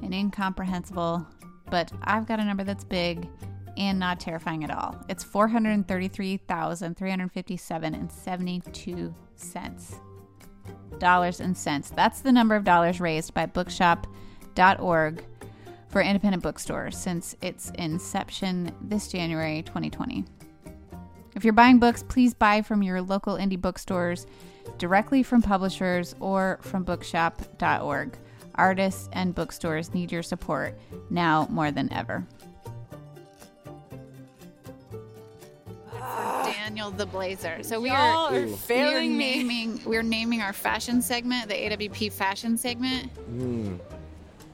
and 0.02 0.12
incomprehensible. 0.12 1.26
But 1.70 1.90
I've 2.02 2.28
got 2.28 2.40
a 2.40 2.44
number 2.44 2.62
that's 2.62 2.84
big 2.84 3.26
and 3.78 3.98
not 3.98 4.20
terrifying 4.20 4.62
at 4.62 4.70
all. 4.70 5.02
It's 5.08 5.24
433,357 5.24 7.94
and 7.94 8.12
72 8.12 9.14
cents. 9.34 9.94
Dollars 10.98 11.40
and 11.40 11.56
cents. 11.56 11.88
That's 11.88 12.20
the 12.20 12.30
number 12.30 12.54
of 12.54 12.64
dollars 12.64 13.00
raised 13.00 13.32
by 13.32 13.46
bookshop.org 13.46 15.24
for 15.88 16.02
independent 16.02 16.42
bookstores 16.42 16.98
since 16.98 17.34
its 17.40 17.70
inception 17.78 18.72
this 18.82 19.08
January 19.08 19.62
2020. 19.62 20.26
If 21.34 21.44
you're 21.44 21.54
buying 21.54 21.78
books, 21.78 22.02
please 22.02 22.34
buy 22.34 22.60
from 22.60 22.82
your 22.82 23.00
local 23.00 23.36
indie 23.36 23.58
bookstores, 23.58 24.26
directly 24.78 25.22
from 25.22 25.42
publishers, 25.42 26.14
or 26.20 26.58
from 26.62 26.84
bookshop.org. 26.84 28.16
Artists 28.54 29.08
and 29.12 29.34
bookstores 29.34 29.94
need 29.94 30.12
your 30.12 30.22
support 30.22 30.78
now 31.08 31.46
more 31.50 31.70
than 31.70 31.92
ever. 31.92 32.26
Daniel 36.70 36.90
the 36.90 37.06
Blazer. 37.06 37.62
So 37.62 37.80
we 37.80 37.88
Y'all 37.88 37.96
are, 37.96 38.28
are 38.28 38.46
we 38.46 38.52
are 38.52 38.56
failing 38.56 39.16
me. 39.16 39.42
naming 39.42 39.80
we're 39.84 40.02
naming 40.02 40.40
our 40.40 40.52
fashion 40.52 41.02
segment 41.02 41.48
the 41.48 41.54
AWP 41.54 42.12
fashion 42.12 42.56
segment. 42.56 43.10
Mm. 43.30 43.78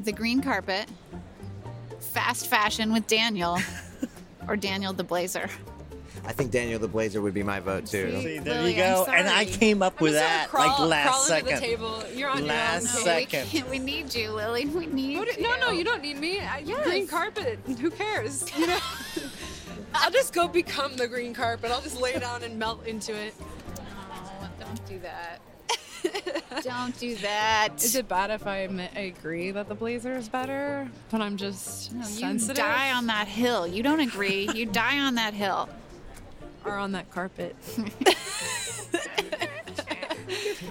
The 0.01 0.13
green 0.13 0.41
carpet, 0.43 0.87
fast 2.01 2.47
fashion 2.49 2.93
with 2.93 3.07
Daniel, 3.07 3.59
or 4.49 4.57
Daniel 4.57 4.93
the 4.93 5.05
Blazer. 5.05 5.49
I 6.25 6.33
think 6.33 6.51
Daniel 6.51 6.79
the 6.79 6.89
Blazer 6.89 7.21
would 7.21 7.35
be 7.35 7.43
my 7.43 7.61
vote 7.61 7.87
too. 7.87 8.21
See, 8.21 8.39
there 8.39 8.55
Lily, 8.57 8.71
you 8.73 8.77
go. 8.79 9.07
And 9.09 9.29
I 9.29 9.45
came 9.45 9.83
up 9.83 10.01
with 10.01 10.15
that 10.15 10.49
crawl, 10.49 10.69
like 10.69 10.89
last 10.89 11.09
crawl 11.09 11.21
second. 11.23 11.49
Under 11.55 11.61
the 11.61 11.67
table. 11.67 12.03
You're 12.15 12.31
on 12.31 12.47
Last 12.47 12.85
your 12.85 12.99
own. 12.99 13.05
second. 13.05 13.53
We, 13.53 13.63
we 13.71 13.79
need 13.79 14.15
you, 14.15 14.31
Lily. 14.31 14.67
We 14.67 14.87
need 14.87 15.19
What- 15.19 15.37
you. 15.37 15.43
No, 15.43 15.57
no, 15.61 15.71
you 15.71 15.85
don't 15.85 16.03
need 16.03 16.19
me. 16.19 16.41
I, 16.41 16.63
Green 16.63 17.07
carpet. 17.07 17.59
Who 17.81 17.91
cares? 17.91 18.45
You 18.59 18.67
know. 18.69 18.79
I'll 19.95 20.11
just 20.11 20.35
go 20.35 20.47
become 20.49 20.97
the 20.97 21.07
green 21.09 21.33
carpet. 21.33 21.71
I'll 21.71 21.81
just 21.81 22.01
lay 22.01 22.19
down 22.19 22.43
and 22.43 22.59
melt 22.59 22.87
into 22.87 23.15
it. 23.15 23.35
Oh, 23.79 24.49
don't 24.61 24.87
do 24.87 24.99
that. 25.01 25.41
don't 26.63 26.97
do 26.99 27.17
that. 27.17 27.71
Is 27.79 27.95
it 27.97 28.07
bad 28.09 28.31
if 28.31 28.47
I 28.47 28.59
admit 28.59 28.91
I 28.95 29.01
agree 29.01 29.51
that 29.53 29.69
the 29.69 29.75
blazer 29.75 30.17
is 30.17 30.29
better, 30.29 30.89
but 31.11 31.21
I'm 31.21 31.37
just 31.37 31.93
No, 31.93 32.07
you 32.07 32.39
die 32.55 32.93
on 32.93 33.07
that 33.07 33.27
hill. 33.27 33.67
You 33.67 33.83
don't 33.83 34.01
agree. 34.01 34.49
You 34.55 34.67
die 34.67 34.99
on 35.01 35.15
that 35.17 35.35
hill. 35.35 35.69
Or 36.67 36.77
on 36.77 36.93
that 36.93 37.11
carpet. 37.11 37.55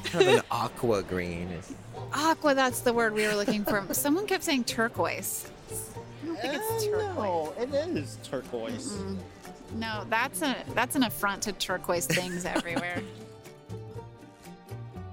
Kind 0.05 0.27
of 0.27 0.35
an 0.35 0.41
aqua 0.51 1.03
green. 1.03 1.49
Aqua, 2.13 2.53
that's 2.55 2.81
the 2.81 2.93
word 2.93 3.13
we 3.13 3.25
were 3.25 3.33
looking 3.35 3.63
for. 3.65 3.85
Someone 3.93 4.27
kept 4.27 4.43
saying 4.43 4.65
turquoise. 4.65 5.49
I 5.71 6.25
don't 6.25 6.37
think 6.37 6.53
it's 6.53 6.85
uh, 6.87 6.89
turquoise. 6.89 7.15
No, 7.15 7.53
it 7.57 7.97
is 7.97 8.17
turquoise. 8.23 8.97
No, 9.75 10.05
that's 10.09 10.41
a 10.41 10.55
that's 10.73 10.95
an 10.95 11.03
affront 11.03 11.41
to 11.43 11.53
turquoise 11.53 12.05
things 12.05 12.45
everywhere. 12.55 13.01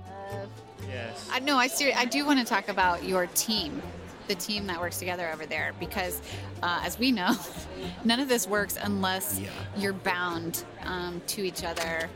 Uh, 0.06 0.46
yes. 0.88 1.28
Uh, 1.30 1.34
I 1.34 1.38
know. 1.40 1.56
I 1.56 1.66
ser- 1.68 1.92
I 1.96 2.04
do 2.04 2.24
want 2.26 2.38
to 2.40 2.44
talk 2.44 2.68
about 2.68 3.04
your 3.04 3.26
team, 3.34 3.80
the 4.28 4.35
team 4.35 4.66
that 4.69 4.81
works 4.81 4.99
together 4.99 5.31
over 5.32 5.47
there, 5.47 5.73
because 5.81 6.20
uh, 6.62 6.81
as 6.85 6.99
we 6.99 7.12
know, 7.12 7.35
none 8.05 8.20
of 8.20 8.28
this 8.28 8.47
works 8.47 8.78
unless 8.81 9.40
you're 9.77 9.93
bound 9.93 10.65
um, 10.85 11.20
to 11.28 11.43
each 11.43 11.65
other, 11.65 12.09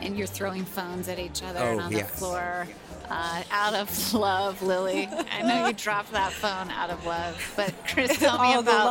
and 0.00 0.16
you're 0.16 0.26
throwing 0.26 0.64
phones 0.64 1.08
at 1.08 1.18
each 1.18 1.42
other 1.42 1.60
and 1.60 1.80
Oh, 1.80 1.84
on 1.84 1.92
yes. 1.92 2.10
the 2.10 2.16
floor. 2.18 2.66
Uh, 3.08 3.42
out 3.52 3.72
of 3.74 4.14
love, 4.14 4.60
Lily. 4.62 5.08
I 5.30 5.42
know 5.42 5.66
you 5.68 5.72
dropped 5.72 6.10
that 6.12 6.32
phone 6.32 6.70
out 6.70 6.90
of 6.90 7.06
love, 7.06 7.52
but 7.56 7.72
Chris, 7.86 8.18
tell 8.18 8.38
me 8.40 8.54
All 8.54 8.62
the 8.62 8.70
about 8.72 8.86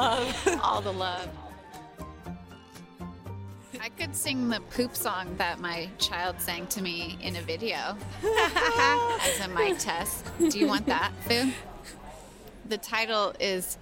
love. 0.45 0.59
all 0.63 0.81
the 0.81 0.93
love. 0.93 1.27
I 3.81 3.89
could 3.89 4.15
sing 4.15 4.49
the 4.49 4.61
poop 4.71 4.95
song 4.95 5.35
that 5.37 5.59
my 5.59 5.89
child 5.99 6.39
sang 6.41 6.65
to 6.67 6.81
me 6.81 7.17
in 7.21 7.35
a 7.35 7.41
video 7.41 7.95
as 9.21 9.39
a 9.41 9.47
mic 9.49 9.77
test. 9.77 10.25
Do 10.39 10.57
you 10.57 10.65
want 10.67 10.85
that? 10.87 11.11
The 12.67 12.77
title 12.79 13.33
is 13.39 13.77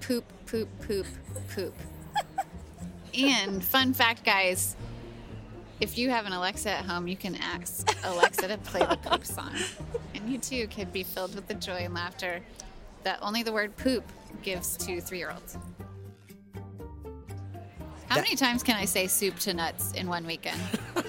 Poop, 0.00 0.24
Poop, 0.46 0.68
Poop, 0.80 1.06
Poop. 1.54 1.74
And 3.12 3.62
fun 3.62 3.92
fact, 3.92 4.24
guys, 4.24 4.76
if 5.80 5.98
you 5.98 6.08
have 6.08 6.24
an 6.24 6.32
Alexa 6.32 6.70
at 6.70 6.86
home, 6.86 7.06
you 7.06 7.16
can 7.16 7.34
ask 7.36 7.86
Alexa 8.04 8.48
to 8.48 8.56
play 8.58 8.80
the 8.80 8.96
poop 8.96 9.26
song. 9.26 9.54
And 10.14 10.30
you 10.30 10.38
too 10.38 10.66
can 10.68 10.88
be 10.88 11.02
filled 11.02 11.34
with 11.34 11.48
the 11.48 11.54
joy 11.54 11.80
and 11.84 11.92
laughter 11.92 12.40
that 13.02 13.18
only 13.20 13.42
the 13.42 13.52
word 13.52 13.76
poop 13.76 14.04
gives 14.42 14.76
to 14.78 15.00
three 15.02 15.18
year 15.18 15.30
olds. 15.30 15.58
How 18.14 18.20
many 18.20 18.36
times 18.36 18.62
can 18.62 18.76
I 18.76 18.84
say 18.84 19.08
soup 19.08 19.36
to 19.40 19.52
nuts 19.54 19.90
in 19.92 20.08
one 20.08 20.24
weekend? 20.24 20.60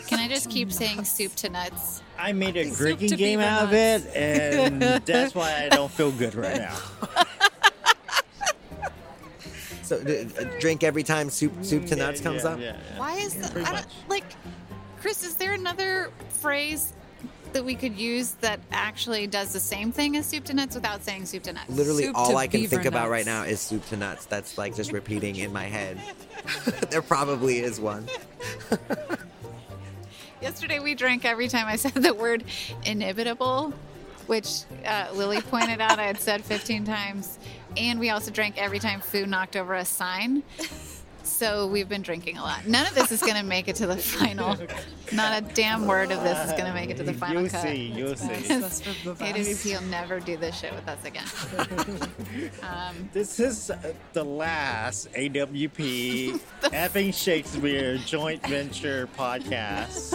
Can 0.07 0.19
I 0.19 0.27
just 0.27 0.49
keep 0.49 0.71
saying 0.71 1.03
soup 1.05 1.35
to 1.35 1.49
nuts? 1.49 2.01
I 2.17 2.33
made 2.33 2.57
a 2.57 2.65
Soup 2.65 2.77
drinking 2.77 3.09
game 3.09 3.39
beaver 3.39 3.43
out 3.43 3.65
of 3.65 3.71
nuts. 3.71 4.05
it, 4.05 4.15
and 4.15 4.81
that's 5.05 5.35
why 5.35 5.65
I 5.65 5.69
don't 5.69 5.91
feel 5.91 6.11
good 6.11 6.33
right 6.35 6.57
now. 6.57 6.77
So 9.83 10.03
d- 10.03 10.27
uh, 10.39 10.45
drink 10.59 10.83
every 10.83 11.03
time 11.03 11.29
soup 11.29 11.53
soup 11.63 11.85
to 11.85 11.95
nuts 11.95 12.19
comes 12.19 12.43
yeah, 12.43 12.49
up. 12.49 12.59
yeah, 12.59 12.75
yeah. 12.75 12.99
Why 12.99 13.17
is 13.17 13.35
the, 13.35 13.51
pretty 13.51 13.67
I 13.69 13.73
don't, 13.73 13.87
like, 14.09 14.23
Chris? 14.99 15.23
Is 15.23 15.35
there 15.35 15.53
another 15.53 16.09
phrase 16.29 16.93
that 17.55 17.63
we 17.63 17.73
could 17.73 17.97
use 17.97 18.31
that 18.41 18.59
actually 18.71 19.27
does 19.27 19.53
the 19.53 19.59
same 19.61 19.89
thing 19.89 20.17
as 20.17 20.25
soup 20.25 20.43
to 20.43 20.53
nuts 20.53 20.75
without 20.75 21.01
saying 21.01 21.25
soup 21.25 21.41
to 21.43 21.53
nuts? 21.53 21.69
Literally, 21.69 22.03
Soup 22.03 22.15
all 22.15 22.35
I 22.35 22.47
can 22.47 22.59
think 22.59 22.83
beaver 22.83 22.87
about 22.89 23.09
right 23.09 23.25
now 23.25 23.43
is 23.43 23.61
soup 23.61 23.85
to 23.87 23.97
nuts. 23.97 24.25
That's 24.25 24.57
like 24.57 24.75
just 24.75 24.91
repeating 24.99 25.37
in 25.37 25.53
my 25.53 25.63
head. 25.63 25.97
there 26.89 27.01
probably 27.01 27.59
is 27.59 27.79
one. 27.79 28.07
Yesterday 30.41 30.79
we 30.79 30.95
drank 30.95 31.23
every 31.23 31.47
time 31.47 31.65
I 31.65 31.77
said 31.77 31.93
the 31.93 32.13
word 32.13 32.43
inevitable, 32.85 33.73
which 34.27 34.63
uh, 34.85 35.07
Lily 35.13 35.39
pointed 35.39 35.79
out 35.79 35.97
I 35.97 36.03
had 36.03 36.19
said 36.19 36.43
15 36.43 36.83
times. 36.83 37.39
And 37.77 38.01
we 38.01 38.09
also 38.09 38.31
drank 38.31 38.57
every 38.57 38.79
time 38.79 38.99
food 38.99 39.29
knocked 39.29 39.55
over 39.55 39.75
a 39.75 39.85
sign. 39.85 40.43
So 41.25 41.67
we've 41.67 41.89
been 41.89 42.01
drinking 42.01 42.37
a 42.37 42.41
lot. 42.41 42.67
None 42.67 42.85
of 42.85 42.93
this 42.93 43.11
is 43.11 43.19
going 43.21 43.35
to 43.35 43.43
make 43.43 43.67
it 43.67 43.75
to 43.77 43.87
the 43.87 43.97
final. 43.97 44.55
Not 45.11 45.41
a 45.43 45.45
damn 45.53 45.85
word 45.87 46.11
of 46.11 46.21
this 46.23 46.37
is 46.45 46.51
going 46.51 46.65
to 46.65 46.73
make 46.73 46.89
it 46.89 46.97
to 46.97 47.03
the 47.03 47.13
final 47.13 47.41
You'll 47.41 47.49
cut. 47.49 47.63
see, 47.63 47.91
you'll 47.95 48.15
see. 48.15 48.27
Because 48.27 48.47
That's 48.47 48.81
for 48.81 49.09
the 49.09 49.15
best. 49.15 49.35
AWP 49.35 49.73
will 49.81 49.87
never 49.89 50.19
do 50.19 50.37
this 50.37 50.57
shit 50.57 50.73
with 50.73 50.87
us 50.87 51.03
again. 51.03 51.25
um, 52.63 53.09
This 53.11 53.39
is 53.39 53.69
uh, 53.71 53.93
the 54.13 54.23
last 54.23 55.11
AWP 55.13 56.39
effing 56.63 57.13
Shakespeare 57.13 57.97
joint 57.97 58.45
venture 58.47 59.07
podcast 59.17 60.13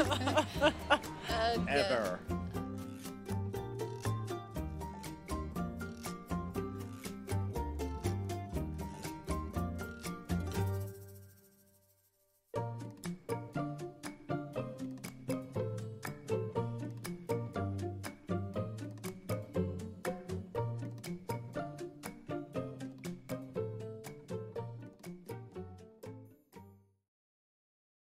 ever. 1.68 2.18